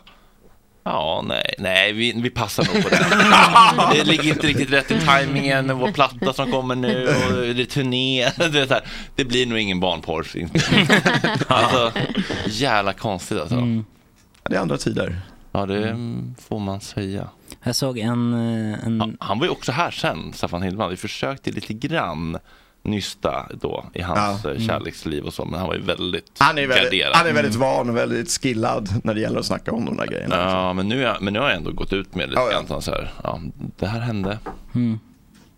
Ja, 0.84 1.24
nej, 1.28 1.54
nej, 1.58 1.94
vi, 1.94 2.14
vi 2.22 2.30
passar 2.30 2.66
nog 2.66 2.84
på 2.84 2.90
det. 2.90 3.06
det 3.98 4.04
ligger 4.04 4.24
inte 4.24 4.48
riktigt 4.48 4.72
rätt 4.72 4.92
i 4.92 5.00
tajmingen 5.00 5.66
med 5.66 5.76
vår 5.76 5.92
platta 5.92 6.34
som 6.34 6.52
kommer 6.52 6.76
nu 6.76 7.08
och 7.08 7.56
det 7.56 7.62
är 7.62 7.66
turné. 7.66 8.30
Det, 8.38 8.60
är 8.60 8.68
så 8.68 8.74
här, 8.74 8.84
det 9.16 9.26
blir 9.26 9.46
nog 9.46 9.60
ingen 9.60 9.80
barnporr. 9.80 10.28
Alltså, 11.48 11.92
jävla 12.48 12.94
konstigt 12.94 13.40
alltså. 13.40 13.56
Mm. 13.56 13.86
Det 14.44 14.56
är 14.56 14.60
andra 14.60 14.78
tider. 14.78 15.22
Ja, 15.52 15.66
det 15.66 15.90
mm, 15.90 16.36
får 16.48 16.60
man 16.60 16.82
säga. 16.82 17.28
Jag 17.64 17.76
såg 17.76 17.98
en... 17.98 18.34
eh, 18.34 18.86
en... 18.86 19.18
Han 19.20 19.40
var 19.40 19.46
ju 19.46 19.52
också 19.52 19.72
här 19.72 19.92
sen, 19.92 20.34
Staffan 20.34 20.62
Hildman. 20.62 20.90
Vi 20.90 20.98
försökte 20.98 21.52
lite 21.52 21.74
grann 21.74 22.38
nysta 22.84 23.48
då 23.62 23.86
i 23.94 24.02
hans 24.02 24.44
Ja. 24.44 24.52
eh, 24.52 24.60
kärleksliv 24.60 25.24
och 25.24 25.34
så, 25.34 25.46
men 25.46 25.60
han 25.60 25.68
var 25.68 25.76
ju 25.76 25.82
väldigt 25.82 26.32
Han 26.40 26.58
är, 26.58 26.68
väldigt, 26.68 26.84
garderad. 26.92 27.16
han 27.16 27.28
är 27.28 27.34
väldigt 27.34 27.56
van 27.56 27.90
och 27.90 27.96
väldigt 27.98 28.32
skillad 28.42 28.90
när 29.04 29.14
det 29.14 29.22
gäller 29.22 29.40
att 29.40 29.46
snacka 29.46 29.72
om 29.72 29.86
de 29.86 29.98
där 29.98 30.08
grejerna. 30.08 30.36
Ja, 30.36 30.74
men 30.74 30.88
nu, 30.90 31.06
är, 31.06 31.18
men 31.22 31.34
nu 31.34 31.40
har 31.40 31.48
jag 31.48 31.58
ändå 31.58 31.72
gått 31.72 31.94
ut 31.94 32.16
med 32.16 32.30
lite 32.30 32.42
Ja, 32.42 32.52
ja. 32.52 32.62
grann 32.70 32.82
så 32.82 32.92
här, 32.92 33.12
ja, 33.24 33.40
det 33.80 33.88
här 33.88 34.00
hände. 34.00 34.40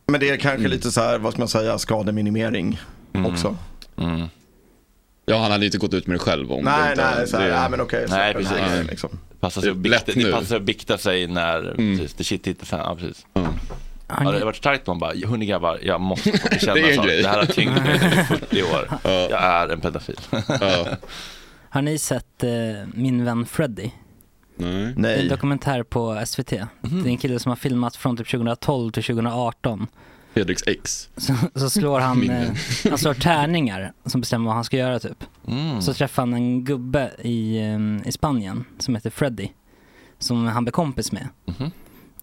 Men 0.08 0.20
det 0.20 0.30
är 0.30 0.38
kanske 0.38 0.68
lite 0.68 0.92
så 0.92 1.02
här, 1.02 1.20
vad 1.20 1.34
ska 1.34 1.42
man 1.42 1.48
säga, 1.48 1.78
skademinimering 1.78 2.80
också. 3.26 3.58
Mm. 3.98 4.26
Ja, 5.26 5.38
han 5.42 5.52
hade 5.52 5.64
ju 5.64 5.68
inte 5.68 5.78
gått 5.78 5.94
ut 5.94 6.08
med 6.08 6.16
det 6.16 6.20
själv 6.20 6.52
om 6.52 6.64
Nej, 6.64 6.84
det 6.86 6.92
inte... 6.92 7.16
nej, 7.18 7.28
så 7.28 7.38
här, 7.38 7.44
det- 7.48 7.54
ja, 7.56 7.70
men 7.70 7.82
okej, 7.82 8.08
så 8.08 8.16
Nej, 8.16 8.34
precis. 8.34 8.52
grejen, 8.52 8.86
liksom. 8.86 9.10
Det 9.42 9.48
passar 9.48 9.62
sig 9.62 9.70
Det 9.70 9.76
bikta, 9.76 10.12
det 10.16 10.32
passar 10.32 10.46
sig 10.46 10.58
att 10.58 10.64
bikta 10.64 10.98
sig 10.98 11.28
när 11.28 11.60
Mm. 11.74 11.98
precis, 11.98 12.14
the 12.14 12.24
shit 12.24 12.48
hittar 12.48 12.66
fan. 12.66 12.80
Ja, 12.80 12.96
precis. 12.96 13.26
Ja. 13.34 13.48
Ja, 14.08 14.32
det 14.32 14.38
har 14.38 14.46
varit 14.46 14.56
starkt 14.56 14.88
man 14.88 15.00
bara, 15.00 15.14
hörni 15.28 15.46
grabbar, 15.46 15.80
jag 15.84 16.02
måste 16.02 16.38
få 16.38 16.50
bekänna 16.50 16.74
Det 16.74 16.82
grej. 17.06 17.22
Det 17.22 17.28
här 17.28 17.38
har 17.38 17.46
tyngt 17.46 17.72
mig 17.84 17.96
i 17.96 18.00
40 18.40 18.64
år. 18.64 18.88
Ja. 19.04 19.10
Jag 19.12 19.44
är 19.44 19.68
en 19.70 19.82
pedofil. 19.82 20.20
Ja. 20.32 20.86
Har 21.70 21.82
ni 21.82 21.98
sett 21.98 22.44
eh, 22.44 22.50
Min 22.94 23.26
vän 23.26 23.46
Freddy? 23.46 23.90
Nej. 24.56 24.94
Det 24.98 25.10
är 25.14 25.22
en 25.22 25.28
dokumentär 25.30 25.84
på 25.84 26.22
SVT. 26.26 26.50
Det 26.50 26.60
är 26.90 27.08
en 27.08 27.18
kille 27.18 27.40
som 27.40 27.50
har 27.50 27.56
filmat 27.56 27.96
från 27.96 28.18
typ 28.18 28.32
2012 28.32 28.92
till 28.92 29.04
2018. 29.04 29.88
Fredriks 30.34 30.64
ex. 30.68 31.10
Så, 31.18 31.34
så 31.56 31.70
slår 31.70 32.00
han, 32.00 32.30
eh, 32.30 32.52
han 32.90 32.98
slår 32.98 33.14
tärningar 33.14 33.94
som 34.06 34.22
bestämmer 34.22 34.46
vad 34.46 34.56
han 34.56 34.64
ska 34.64 34.78
göra 34.78 35.00
typ. 35.00 35.24
Mm. 35.48 35.82
Så 35.82 35.94
träffar 35.94 36.22
han 36.22 36.34
en 36.34 36.64
gubbe 36.64 37.12
i, 37.22 37.58
eh, 37.58 38.08
i 38.08 38.12
Spanien 38.12 38.66
som 38.78 38.96
heter 38.96 39.10
Freddy. 39.10 39.50
Som 40.20 40.48
han 40.48 40.64
blir 40.64 40.72
kompis 40.72 41.12
med. 41.12 41.28
Mhm. 41.46 41.72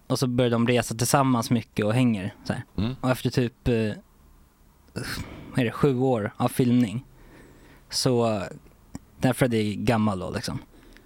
Och 0.07 0.19
så 0.19 0.27
börjar 0.27 0.51
de 0.51 0.67
resa 0.67 0.95
tillsammans 0.95 1.51
mycket 1.51 1.85
och 1.85 1.93
hänger 1.93 2.33
så. 2.43 2.53
Mm. 2.77 2.95
Och 3.01 3.09
efter 3.11 3.29
typ, 3.29 3.67
eh, 3.67 3.91
vad 5.49 5.59
är 5.59 5.65
det, 5.65 5.71
sju 5.71 5.97
år 5.97 6.33
av 6.37 6.47
filmning. 6.47 7.05
Så, 7.89 8.43
när 9.17 9.33
Freddy 9.33 9.71
är 9.71 9.75
gammal 9.75 10.19
då 10.19 10.31
liksom. 10.31 10.59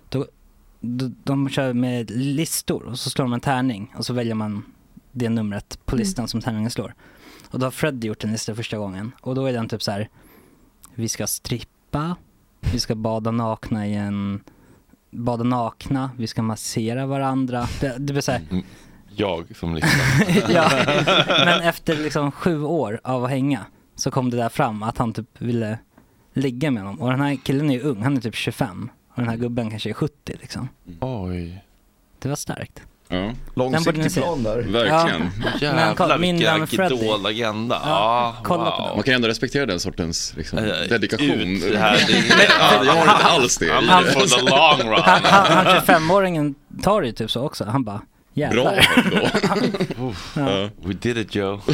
Då, 0.10 0.26
då, 0.80 1.12
de 1.24 1.50
kör 1.50 1.74
med 1.74 2.12
listor 2.12 2.84
och 2.84 3.00
så 3.00 3.10
slår 3.10 3.26
de 3.26 3.34
en 3.34 3.40
tärning 3.40 3.94
och 3.98 4.06
så 4.06 4.14
väljer 4.14 4.36
man 4.36 4.66
det 5.14 5.30
numret 5.30 5.80
på 5.86 5.96
listan 5.96 6.28
som 6.28 6.42
tärningen 6.42 6.72
slår. 6.72 6.94
Och 7.50 7.60
då 7.60 7.66
har 7.66 7.72
Freddy 7.72 8.08
gjort 8.08 8.24
en 8.24 8.32
lista 8.32 8.56
första 8.56 8.78
gången. 8.78 9.12
Och 9.22 9.36
då 9.36 9.46
är 9.46 9.54
den 9.54 9.70
typ 9.70 9.82
så 9.82 9.92
här. 9.92 10.10
vi 10.96 11.10
ska 11.10 11.28
strippa, 11.28 12.16
vi 12.74 12.80
ska 12.80 12.96
bada 12.96 13.32
nakna 13.32 13.88
i 13.88 13.96
en, 13.96 14.44
bada 15.12 15.44
nakna, 15.44 16.12
vi 16.18 16.28
ska 16.28 16.42
massera 16.42 17.06
varandra. 17.06 17.68
Det, 17.82 17.96
det 17.98 18.14
blir 18.14 18.22
så 18.22 18.32
här, 18.32 18.42
Mm. 18.52 18.66
Jag 19.16 19.56
som 19.56 19.76
lyssnar. 19.76 20.52
ja. 20.54 20.70
Men 21.46 21.62
efter 21.62 21.96
liksom 21.96 22.32
sju 22.32 22.64
år 22.64 23.00
av 23.04 23.24
att 23.24 23.30
hänga 23.30 23.66
så 23.96 24.12
kom 24.12 24.30
det 24.30 24.38
där 24.38 24.50
fram 24.50 24.84
att 24.84 24.98
han 24.98 25.14
typ 25.14 25.42
ville 25.42 25.80
ligga 26.34 26.72
med 26.72 26.84
honom. 26.84 27.02
Och 27.02 27.10
den 27.10 27.22
här 27.22 27.36
killen 27.36 27.70
är 27.70 27.74
ju 27.74 27.82
ung, 27.82 28.02
han 28.04 28.18
är 28.18 28.22
typ 28.22 28.36
25. 28.36 28.90
Och 29.10 29.16
den 29.16 29.30
här 29.30 29.38
gubben 29.38 29.70
kanske 29.70 29.90
är 29.90 29.94
70 29.94 30.34
liksom. 30.42 30.70
Oj. 31.00 31.64
Det 32.20 32.30
var 32.30 32.36
starkt. 32.36 32.82
Ja. 33.14 33.32
Långsiktig 33.56 34.14
plan 34.14 34.44
där. 34.44 34.56
Verkligen. 34.58 35.32
Men 35.42 35.52
Jävlar 35.62 36.18
vilken 36.18 36.98
idolagenda. 36.98 37.82
Ja, 37.86 38.36
Ja, 38.44 38.48
på 38.50 38.58
wow. 38.58 38.92
Man 38.96 39.04
kan 39.04 39.14
ändå 39.14 39.28
respektera 39.28 39.66
den 39.66 39.80
sortens 39.80 40.34
liksom, 40.38 40.60
Eh, 40.60 40.66
dedikation. 40.90 41.30
ut 41.32 41.72
det 41.72 41.78
här, 41.78 41.96
det- 42.08 42.48
ja, 42.60 42.84
jag 42.86 42.94
har 42.94 43.02
inte 43.02 43.26
alls 43.26 43.58
det. 43.58 43.66
I'm 43.66 44.04
for 44.14 44.28
the 44.28 44.42
long 44.42 44.92
run. 44.94 45.02
Han, 45.04 45.22
han, 45.24 45.66
han 45.66 45.76
25-åringen 45.82 46.56
tar 46.84 47.02
det 47.02 47.08
ju 47.08 47.14
typ 47.14 47.32
så 47.32 47.42
också. 47.46 47.66
Han 47.66 47.84
bara, 47.84 48.02
jävlar. 48.34 48.64
Bra 48.64 49.56
då. 49.98 50.14
Ja. 50.36 50.70
We 50.82 50.94
did 50.94 51.18
it 51.18 51.36
Joe. 51.36 51.62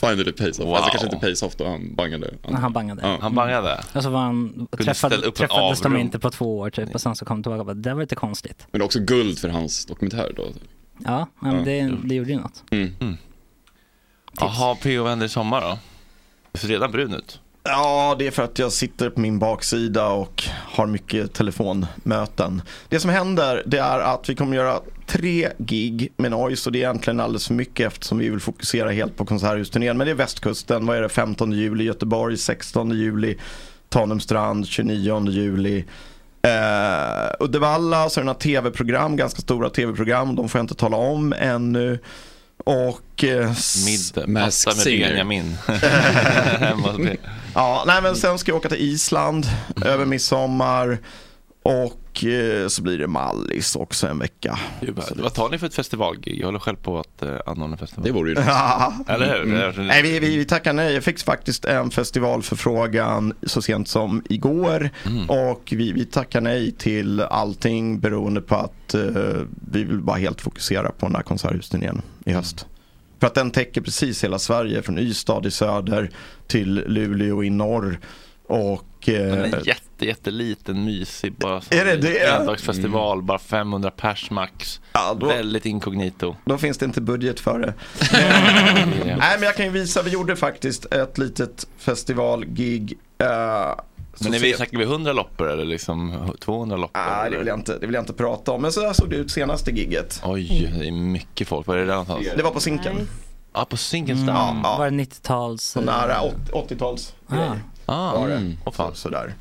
Finally 0.00 0.32
pays 0.32 0.58
off. 0.58 0.66
Wow. 0.66 0.74
Alltså 0.74 0.90
kanske 0.90 1.06
inte 1.06 1.26
pays 1.26 1.42
off 1.42 1.56
då, 1.56 1.68
han 1.68 1.94
bangade. 1.94 2.34
Men 2.44 2.54
han 2.54 2.72
bangade. 2.72 3.02
Ja. 3.02 3.18
Han 3.20 3.34
bangade. 3.34 3.84
Och 3.94 4.02
så 4.02 4.10
var 4.10 4.20
han, 4.20 4.68
träffade, 4.78 5.30
träffades 5.30 5.80
de 5.80 5.96
inte 5.96 6.18
på 6.18 6.30
två 6.30 6.58
år 6.58 6.70
typ. 6.70 6.94
Och 6.94 7.00
sen 7.00 7.16
så 7.16 7.24
kom 7.24 7.36
de 7.36 7.42
tillbaka 7.42 7.60
och 7.60 7.66
bara, 7.66 7.74
det 7.74 7.94
var 7.94 8.00
lite 8.00 8.14
konstigt. 8.14 8.66
Men 8.70 8.78
det 8.78 8.82
är 8.82 8.86
också 8.86 9.00
guld 9.00 9.38
för 9.38 9.48
hans 9.48 9.86
dokumentär 9.86 10.32
då. 10.36 10.46
Ja, 11.04 11.26
men 11.40 11.54
Ja. 11.56 11.62
Det, 11.64 11.94
det 12.04 12.14
gjorde 12.14 12.30
ju 12.30 12.38
något. 12.40 12.64
Mm. 12.70 13.16
Jaha, 14.40 14.74
PO 14.74 15.02
vänner 15.04 15.26
i 15.26 15.28
sommar 15.28 15.60
då? 15.60 15.78
Det 16.52 16.58
ser 16.58 16.68
redan 16.68 16.92
brun 16.92 17.14
ut. 17.14 17.40
Ja, 17.62 18.16
det 18.18 18.26
är 18.26 18.30
för 18.30 18.42
att 18.42 18.58
jag 18.58 18.72
sitter 18.72 19.10
på 19.10 19.20
min 19.20 19.38
baksida 19.38 20.08
och 20.08 20.44
har 20.48 20.86
mycket 20.86 21.32
telefonmöten. 21.32 22.62
Det 22.88 23.00
som 23.00 23.10
händer 23.10 23.62
det 23.66 23.78
är 23.78 24.00
att 24.00 24.28
vi 24.28 24.34
kommer 24.34 24.56
göra 24.56 24.80
tre 25.06 25.48
gig 25.58 26.12
med 26.16 26.30
Noise 26.30 26.68
och 26.68 26.72
det 26.72 26.78
är 26.78 26.80
egentligen 26.80 27.20
alldeles 27.20 27.46
för 27.46 27.54
mycket 27.54 27.86
eftersom 27.86 28.18
vi 28.18 28.28
vill 28.28 28.40
fokusera 28.40 28.90
helt 28.90 29.16
på 29.16 29.24
konserthusturnén. 29.24 29.98
Men 29.98 30.06
det 30.06 30.10
är 30.10 30.14
västkusten, 30.14 30.86
vad 30.86 30.96
är 30.96 31.02
det, 31.02 31.08
15 31.08 31.52
juli 31.52 31.84
Göteborg, 31.84 32.36
16 32.36 32.90
juli 32.90 33.38
Tanumstrand, 33.88 34.66
29 34.66 35.28
juli 35.28 35.84
Eh, 36.42 37.30
Uddevalla 37.40 38.08
så 38.08 38.20
är 38.20 38.22
det 38.22 38.26
några 38.26 38.38
tv-program, 38.38 39.16
ganska 39.16 39.40
stora 39.40 39.70
tv-program. 39.70 40.36
De 40.36 40.48
får 40.48 40.58
jag 40.58 40.62
inte 40.62 40.74
tala 40.74 40.96
om 40.96 41.34
ännu. 41.38 41.98
Och... 42.64 43.24
Eh, 43.24 43.52
Middag, 43.84 44.26
med 44.26 44.52
Benjamin. 44.84 45.58
Ja, 47.54 47.84
nej 47.86 48.02
men 48.02 48.16
sen 48.16 48.38
ska 48.38 48.50
jag 48.50 48.56
åka 48.56 48.68
till 48.68 48.80
Island 48.80 49.46
över 49.84 50.04
midsommar. 50.04 50.98
Och 51.62 52.07
eh, 52.24 52.68
så 52.68 52.82
blir 52.82 52.98
det 52.98 53.06
Mallis 53.06 53.76
också 53.76 54.06
en 54.06 54.18
vecka. 54.18 54.58
Vad- 55.16 55.34
tar 55.34 55.48
ni 55.48 55.58
för 55.58 55.66
ett 55.66 55.74
festivalgig? 55.74 56.40
Jag 56.40 56.46
håller 56.46 56.58
själv 56.58 56.76
på 56.76 56.98
att 56.98 57.22
uh, 57.22 57.36
anordna 57.46 57.76
festival. 57.76 58.04
Det 58.04 58.12
vore 58.12 58.30
ju 58.30 58.36
Ja. 58.46 58.92
Eller 59.08 59.38
hur? 59.38 59.42
Mm. 59.42 59.86
Nej, 59.86 60.02
vi, 60.02 60.18
vi, 60.18 60.36
vi 60.36 60.44
tackar 60.44 60.72
nej. 60.72 60.94
Jag 60.94 61.04
fick 61.04 61.18
faktiskt 61.18 61.64
en 61.64 61.90
festivalförfrågan 61.90 63.34
så 63.42 63.62
sent 63.62 63.88
som 63.88 64.22
igår. 64.28 64.90
Mm. 65.06 65.30
Och 65.30 65.72
vi, 65.76 65.92
vi 65.92 66.04
tackar 66.04 66.40
nej 66.40 66.72
till 66.72 67.20
allting 67.20 68.00
beroende 68.00 68.40
på 68.40 68.54
att 68.54 68.94
eh, 68.94 69.00
vi 69.72 69.84
vill 69.84 69.98
bara 70.00 70.16
helt 70.16 70.40
fokusera 70.40 70.90
på 70.90 71.06
den 71.06 71.14
här 71.14 71.22
konserthusturnén 71.22 72.02
i 72.24 72.32
höst. 72.32 72.66
För 73.20 73.26
att 73.26 73.34
den 73.34 73.50
täcker 73.50 73.80
precis 73.80 74.24
hela 74.24 74.38
Sverige 74.38 74.82
från 74.82 74.98
Ystad 74.98 75.46
i 75.46 75.50
söder 75.50 76.10
till 76.46 76.74
Luleå 76.86 77.44
i 77.44 77.50
norr. 77.50 77.98
Och... 78.46 78.84
Den 79.04 79.38
Eh, 79.38 79.52
är 79.52 79.66
jätte, 79.66 79.82
jätteliten, 80.06 80.84
mysig. 80.84 81.34
Bara 81.38 81.60
som 81.60 81.78
Är 81.78 81.84
det 81.84 81.92
en 81.92 82.00
det? 82.00 82.26
Endagsfestival, 82.26 83.22
bara 83.22 83.38
500 83.38 83.90
pers 83.90 84.30
max. 84.30 84.80
Väldigt 85.20 85.66
inkognito. 85.66 86.36
Då 86.44 86.58
finns 86.58 86.78
det 86.78 86.84
inte 86.84 87.00
budget 87.00 87.40
för 87.40 87.58
det. 87.58 87.74
Nej 88.12 89.16
men 89.38 89.42
jag 89.42 89.56
kan 89.56 89.64
ju 89.66 89.70
visa, 89.72 90.02
vi 90.02 90.10
gjorde 90.10 90.36
faktiskt 90.36 90.84
ett 90.92 91.18
litet 91.18 91.66
festivalgig. 91.78 92.98
så 93.18 94.24
Men 94.24 94.34
är 94.34 94.38
vi, 94.38 94.54
snackar 94.54 94.78
vi 94.78 94.84
100 94.84 95.12
loppor 95.12 95.50
eller 95.50 95.64
liksom 95.64 96.30
200 96.40 96.76
loppor? 96.76 97.00
Nej, 97.00 97.30
det 97.30 97.38
vill, 97.38 97.46
jag 97.46 97.58
inte, 97.58 97.78
det 97.78 97.86
vill 97.86 97.94
jag 97.94 98.02
inte 98.02 98.12
prata 98.12 98.52
om. 98.52 98.62
Men 98.62 98.72
så 98.72 98.80
där 98.80 98.92
såg 98.92 99.10
det 99.10 99.16
ut 99.16 99.30
senaste 99.30 99.70
gigget. 99.70 100.20
Oj, 100.24 100.72
det 100.78 100.86
är 100.88 100.92
mycket 100.92 101.48
folk. 101.48 101.66
Var 101.66 101.74
är 101.74 101.78
det 101.80 101.86
där 101.86 101.92
någonstans? 101.92 102.28
Det 102.36 102.42
var 102.42 102.50
på 102.50 102.60
Zinken. 102.60 103.08
Ja, 103.52 103.64
på 103.64 103.76
Zinkens 103.76 104.20
Mm. 104.22 104.34
Ja, 104.34 104.56
ja. 104.62 104.76
Var 104.78 104.90
det 104.90 104.96
90-tals? 104.96 105.62
Så 105.64 105.80
nära 105.80 106.22
åt- 106.22 106.68
80-tals 106.70 107.14
Ah. 107.28 107.34
Ah, 107.86 108.18
var 108.20 108.28
det. 108.28 108.34
mm. 108.34 108.56
Så, 108.76 108.90
sådär. 108.94 109.34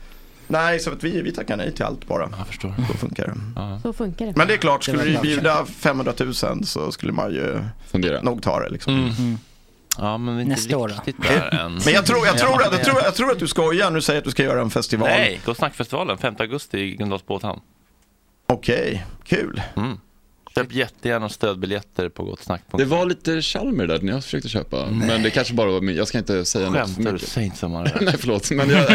Nej, 0.47 0.79
så 0.79 0.91
att 0.91 1.03
vi, 1.03 1.21
vi 1.21 1.31
tackar 1.31 1.57
nej 1.57 1.71
till 1.71 1.85
allt 1.85 2.07
bara. 2.07 2.29
Jag 2.37 2.47
förstår. 2.47 2.73
Så 2.91 2.97
funkar 2.97 3.27
det. 3.27 3.79
Så 3.81 3.93
funkar 3.93 4.25
det. 4.25 4.33
Men 4.35 4.47
det 4.47 4.53
är 4.53 4.57
klart, 4.57 4.83
skulle 4.83 5.03
klart. 5.11 5.21
bjuda 5.21 5.65
500 5.65 6.13
000 6.19 6.33
så 6.65 6.91
skulle 6.91 7.11
man 7.13 7.31
ju 7.31 7.59
Fundera. 7.87 8.21
nog 8.21 8.41
ta 8.43 8.59
det 8.59 8.69
liksom. 8.69 8.93
Mm. 8.93 9.37
Ja, 9.97 10.17
men 10.17 10.35
vi 10.35 10.41
är 10.41 10.43
inte 10.45 10.55
Nästa 10.55 10.77
år 10.77 10.87
då? 10.87 10.93
riktigt 10.95 11.21
där 11.27 11.59
än. 11.65 11.79
Men 11.85 11.93
jag 11.93 12.05
tror, 12.05 12.25
jag, 12.25 12.37
tror, 12.37 12.63
att- 12.63 12.71
jag, 12.73 12.83
tror, 12.83 12.97
jag 13.03 13.15
tror 13.15 13.31
att 13.31 13.39
du 13.39 13.47
skojar 13.47 13.91
du 13.91 14.01
säger 14.01 14.17
att 14.19 14.25
du 14.25 14.31
ska 14.31 14.43
göra 14.43 14.61
en 14.61 14.69
festival. 14.69 15.07
Nej, 15.09 15.39
Gå 15.45 15.53
snackfestivalen 15.53 16.17
5 16.17 16.35
augusti 16.39 16.79
i 16.79 16.95
Gröndals 16.95 17.25
båthamn. 17.25 17.59
Okej, 18.47 19.05
kul. 19.23 19.61
Mm. 19.75 19.97
Köp 20.57 20.73
jättegärna 20.73 21.29
stödbiljetter 21.29 22.09
på 22.09 22.23
Gott 22.23 22.43
Snack. 22.43 22.61
Det 22.77 22.85
var 22.85 23.05
lite 23.05 23.41
Chalmer 23.41 23.87
där 23.87 23.99
när 24.01 24.13
jag 24.13 24.23
försökte 24.23 24.49
köpa. 24.49 24.85
Men 24.91 25.23
det 25.23 25.29
kanske 25.29 25.53
bara 25.53 25.71
var 25.71 25.81
min, 25.81 25.95
jag 25.95 26.07
ska 26.07 26.17
inte 26.17 26.45
säga 26.45 26.69
något 26.69 26.73
för 26.79 26.85
Skämtar 26.85 27.03
du? 27.03 27.11
mycket. 27.13 27.29
Säg 27.29 27.43
inte 27.45 27.57
samma. 27.57 27.83
Nej 28.01 28.15
förlåt, 28.19 28.51
men 28.51 28.69
jag... 28.69 28.87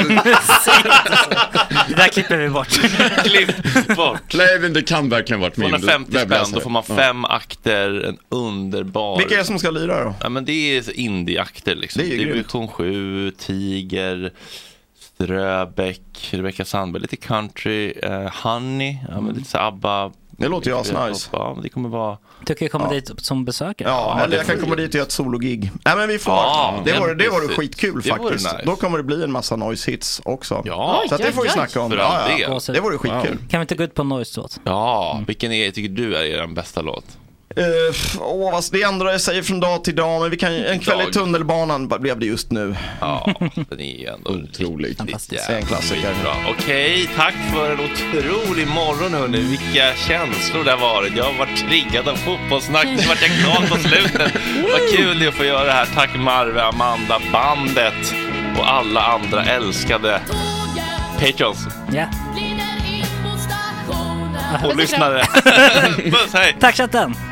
Det 1.89 1.95
där 1.97 2.09
klipper 2.09 2.37
vi 2.37 2.49
bort. 2.49 2.69
Klipp 3.25 3.97
bort. 3.97 4.35
Nej 4.35 4.59
men 4.61 4.73
det 4.73 4.83
kan 4.83 5.09
verkligen 5.09 5.41
varit 5.41 5.57
min 5.57 5.71
250 5.71 6.11
spänn, 6.19 6.47
då 6.55 6.61
får 6.61 6.71
man 6.71 6.83
Ja. 6.89 6.97
fem 6.97 7.25
akter, 7.25 8.05
en 8.09 8.19
underbar... 8.29 9.19
Vilka 9.19 9.35
är 9.35 9.39
det 9.39 9.45
som 9.45 9.59
ska 9.59 9.71
lira 9.71 10.05
då? 10.05 10.15
Ja 10.21 10.29
men 10.29 10.45
det 10.45 10.53
är 10.77 10.99
indie-akter 10.99 11.75
liksom. 11.75 12.03
Det 12.03 12.15
är. 12.15 12.19
Division 12.19 12.69
7, 12.69 13.31
Tiger, 13.31 14.33
Ströbeck, 15.01 16.29
Rebecca 16.31 16.65
Sandberg, 16.65 17.03
lite 17.03 17.17
country, 17.17 17.91
eh, 18.03 18.29
Honey, 18.43 18.97
ja, 19.09 19.21
men 19.21 19.35
lite 19.35 19.51
så 19.51 19.59
ABBA. 19.59 20.13
Det 20.43 20.49
låter 20.49 20.71
ju 20.71 20.77
asnice. 20.77 21.29
Ja, 21.33 21.57
det 21.63 21.69
kommer 21.69 21.89
vara... 21.89 22.19
Tycker 22.47 22.65
jag 22.65 22.73
kommer 22.73 22.91
dit 22.91 23.11
som 23.17 23.45
besökare? 23.45 23.89
Ja, 23.89 24.21
eller 24.21 24.37
jag 24.37 24.47
kan 24.47 24.59
komma 24.59 24.75
dit 24.77 24.89
och 24.89 24.95
göra 24.95 25.07
ett 25.07 25.13
sologig. 25.13 25.71
Nej 25.85 25.97
men 25.97 26.09
vi 26.09 26.19
får. 26.19 26.35
Ja, 26.35 26.83
det 26.85 26.99
vore, 26.99 27.15
det 27.15 27.25
precis. 27.25 27.57
skitkul 27.57 28.03
Det 28.03 28.09
faktiskt. 28.09 28.33
nice. 28.33 28.63
Då 28.65 28.77
kommer 28.77 28.99
det 28.99 29.05
bli 29.05 29.25
en 29.25 29.33
massa 29.33 29.57
noise 29.57 29.91
hits 29.91 30.23
också. 30.25 30.63
Ja, 30.65 31.05
så 31.09 31.15
att 31.15 31.23
det 31.23 31.33
får 31.33 31.43
vi 31.43 31.49
snacka 31.49 31.81
om. 31.81 31.93
Ja, 31.93 32.29
ja. 32.39 32.61
Det 32.67 32.81
vore 32.81 32.99
skitkul. 32.99 33.39
Kan 33.51 33.61
vi 33.61 33.63
inte 33.63 33.75
gå 33.75 33.85
ut 33.85 33.95
på 33.95 34.05
Noise 34.05 34.41
låt? 34.41 34.61
Ja, 34.65 35.21
vilken 35.27 35.53
är, 35.53 35.71
tycker 35.71 35.89
du 35.89 36.17
är 36.17 36.23
er 36.23 36.47
bästa 36.47 36.83
låt? 36.83 37.05
Uh, 37.59 38.21
åh, 38.21 38.53
vad, 38.53 38.65
det 38.73 38.83
ändrar 38.83 39.19
sig 39.19 39.43
från 39.43 39.61
dag 39.61 39.85
till 39.85 39.95
dag, 39.97 40.21
men 40.21 40.31
vi 40.31 40.37
kan, 40.37 40.53
en 40.55 40.79
kväll 40.79 41.01
i 41.01 41.05
Dag. 41.05 41.13
tunnelbanan 41.13 41.89
blev 41.89 42.19
det 42.19 42.27
just 42.27 42.51
nu. 42.51 42.77
Ja, 43.01 43.35
den 43.69 43.81
är 43.81 43.99
ju 44.01 44.07
ändå 44.07 44.31
Otrolig. 44.31 44.97
Det 44.97 45.37
är 45.51 45.57
en 45.57 45.67
klassiker. 45.67 46.15
Okej, 46.51 47.11
tack 47.17 47.35
för 47.55 47.71
en 47.73 47.81
otrolig 47.81 48.67
morgon 48.69 49.15
hörni. 49.15 49.39
Vilka 49.41 49.95
känslor 50.09 50.65
det 50.65 50.71
har 50.71 50.79
varit. 50.79 51.17
Jag 51.17 51.25
har 51.25 51.39
varit 51.39 51.59
triggad 51.69 52.09
av 52.09 52.15
fotbollssnack. 52.17 52.85
Nu 52.87 52.97
vart 53.09 53.23
jag 53.23 53.31
glad 53.31 53.69
på 53.71 53.89
slutet. 53.89 54.33
Vad 54.63 54.97
kul 54.97 55.19
det 55.19 55.25
är 55.25 55.29
att 55.29 55.35
få 55.35 55.45
göra 55.45 55.65
det 55.65 55.73
här. 55.73 55.89
Tack 55.95 56.17
Marve, 56.17 56.63
Amanda, 56.63 57.21
bandet 57.33 58.15
och 58.59 58.71
alla 58.73 59.01
andra 59.01 59.45
älskade 59.45 60.21
Patrons 61.21 61.67
Ja. 61.93 62.07
och 64.65 64.77
lyssnare. 64.77 65.25
Puss, 66.11 66.33
hej! 66.35 66.57
Tack 66.61 66.77
chatten! 66.77 67.32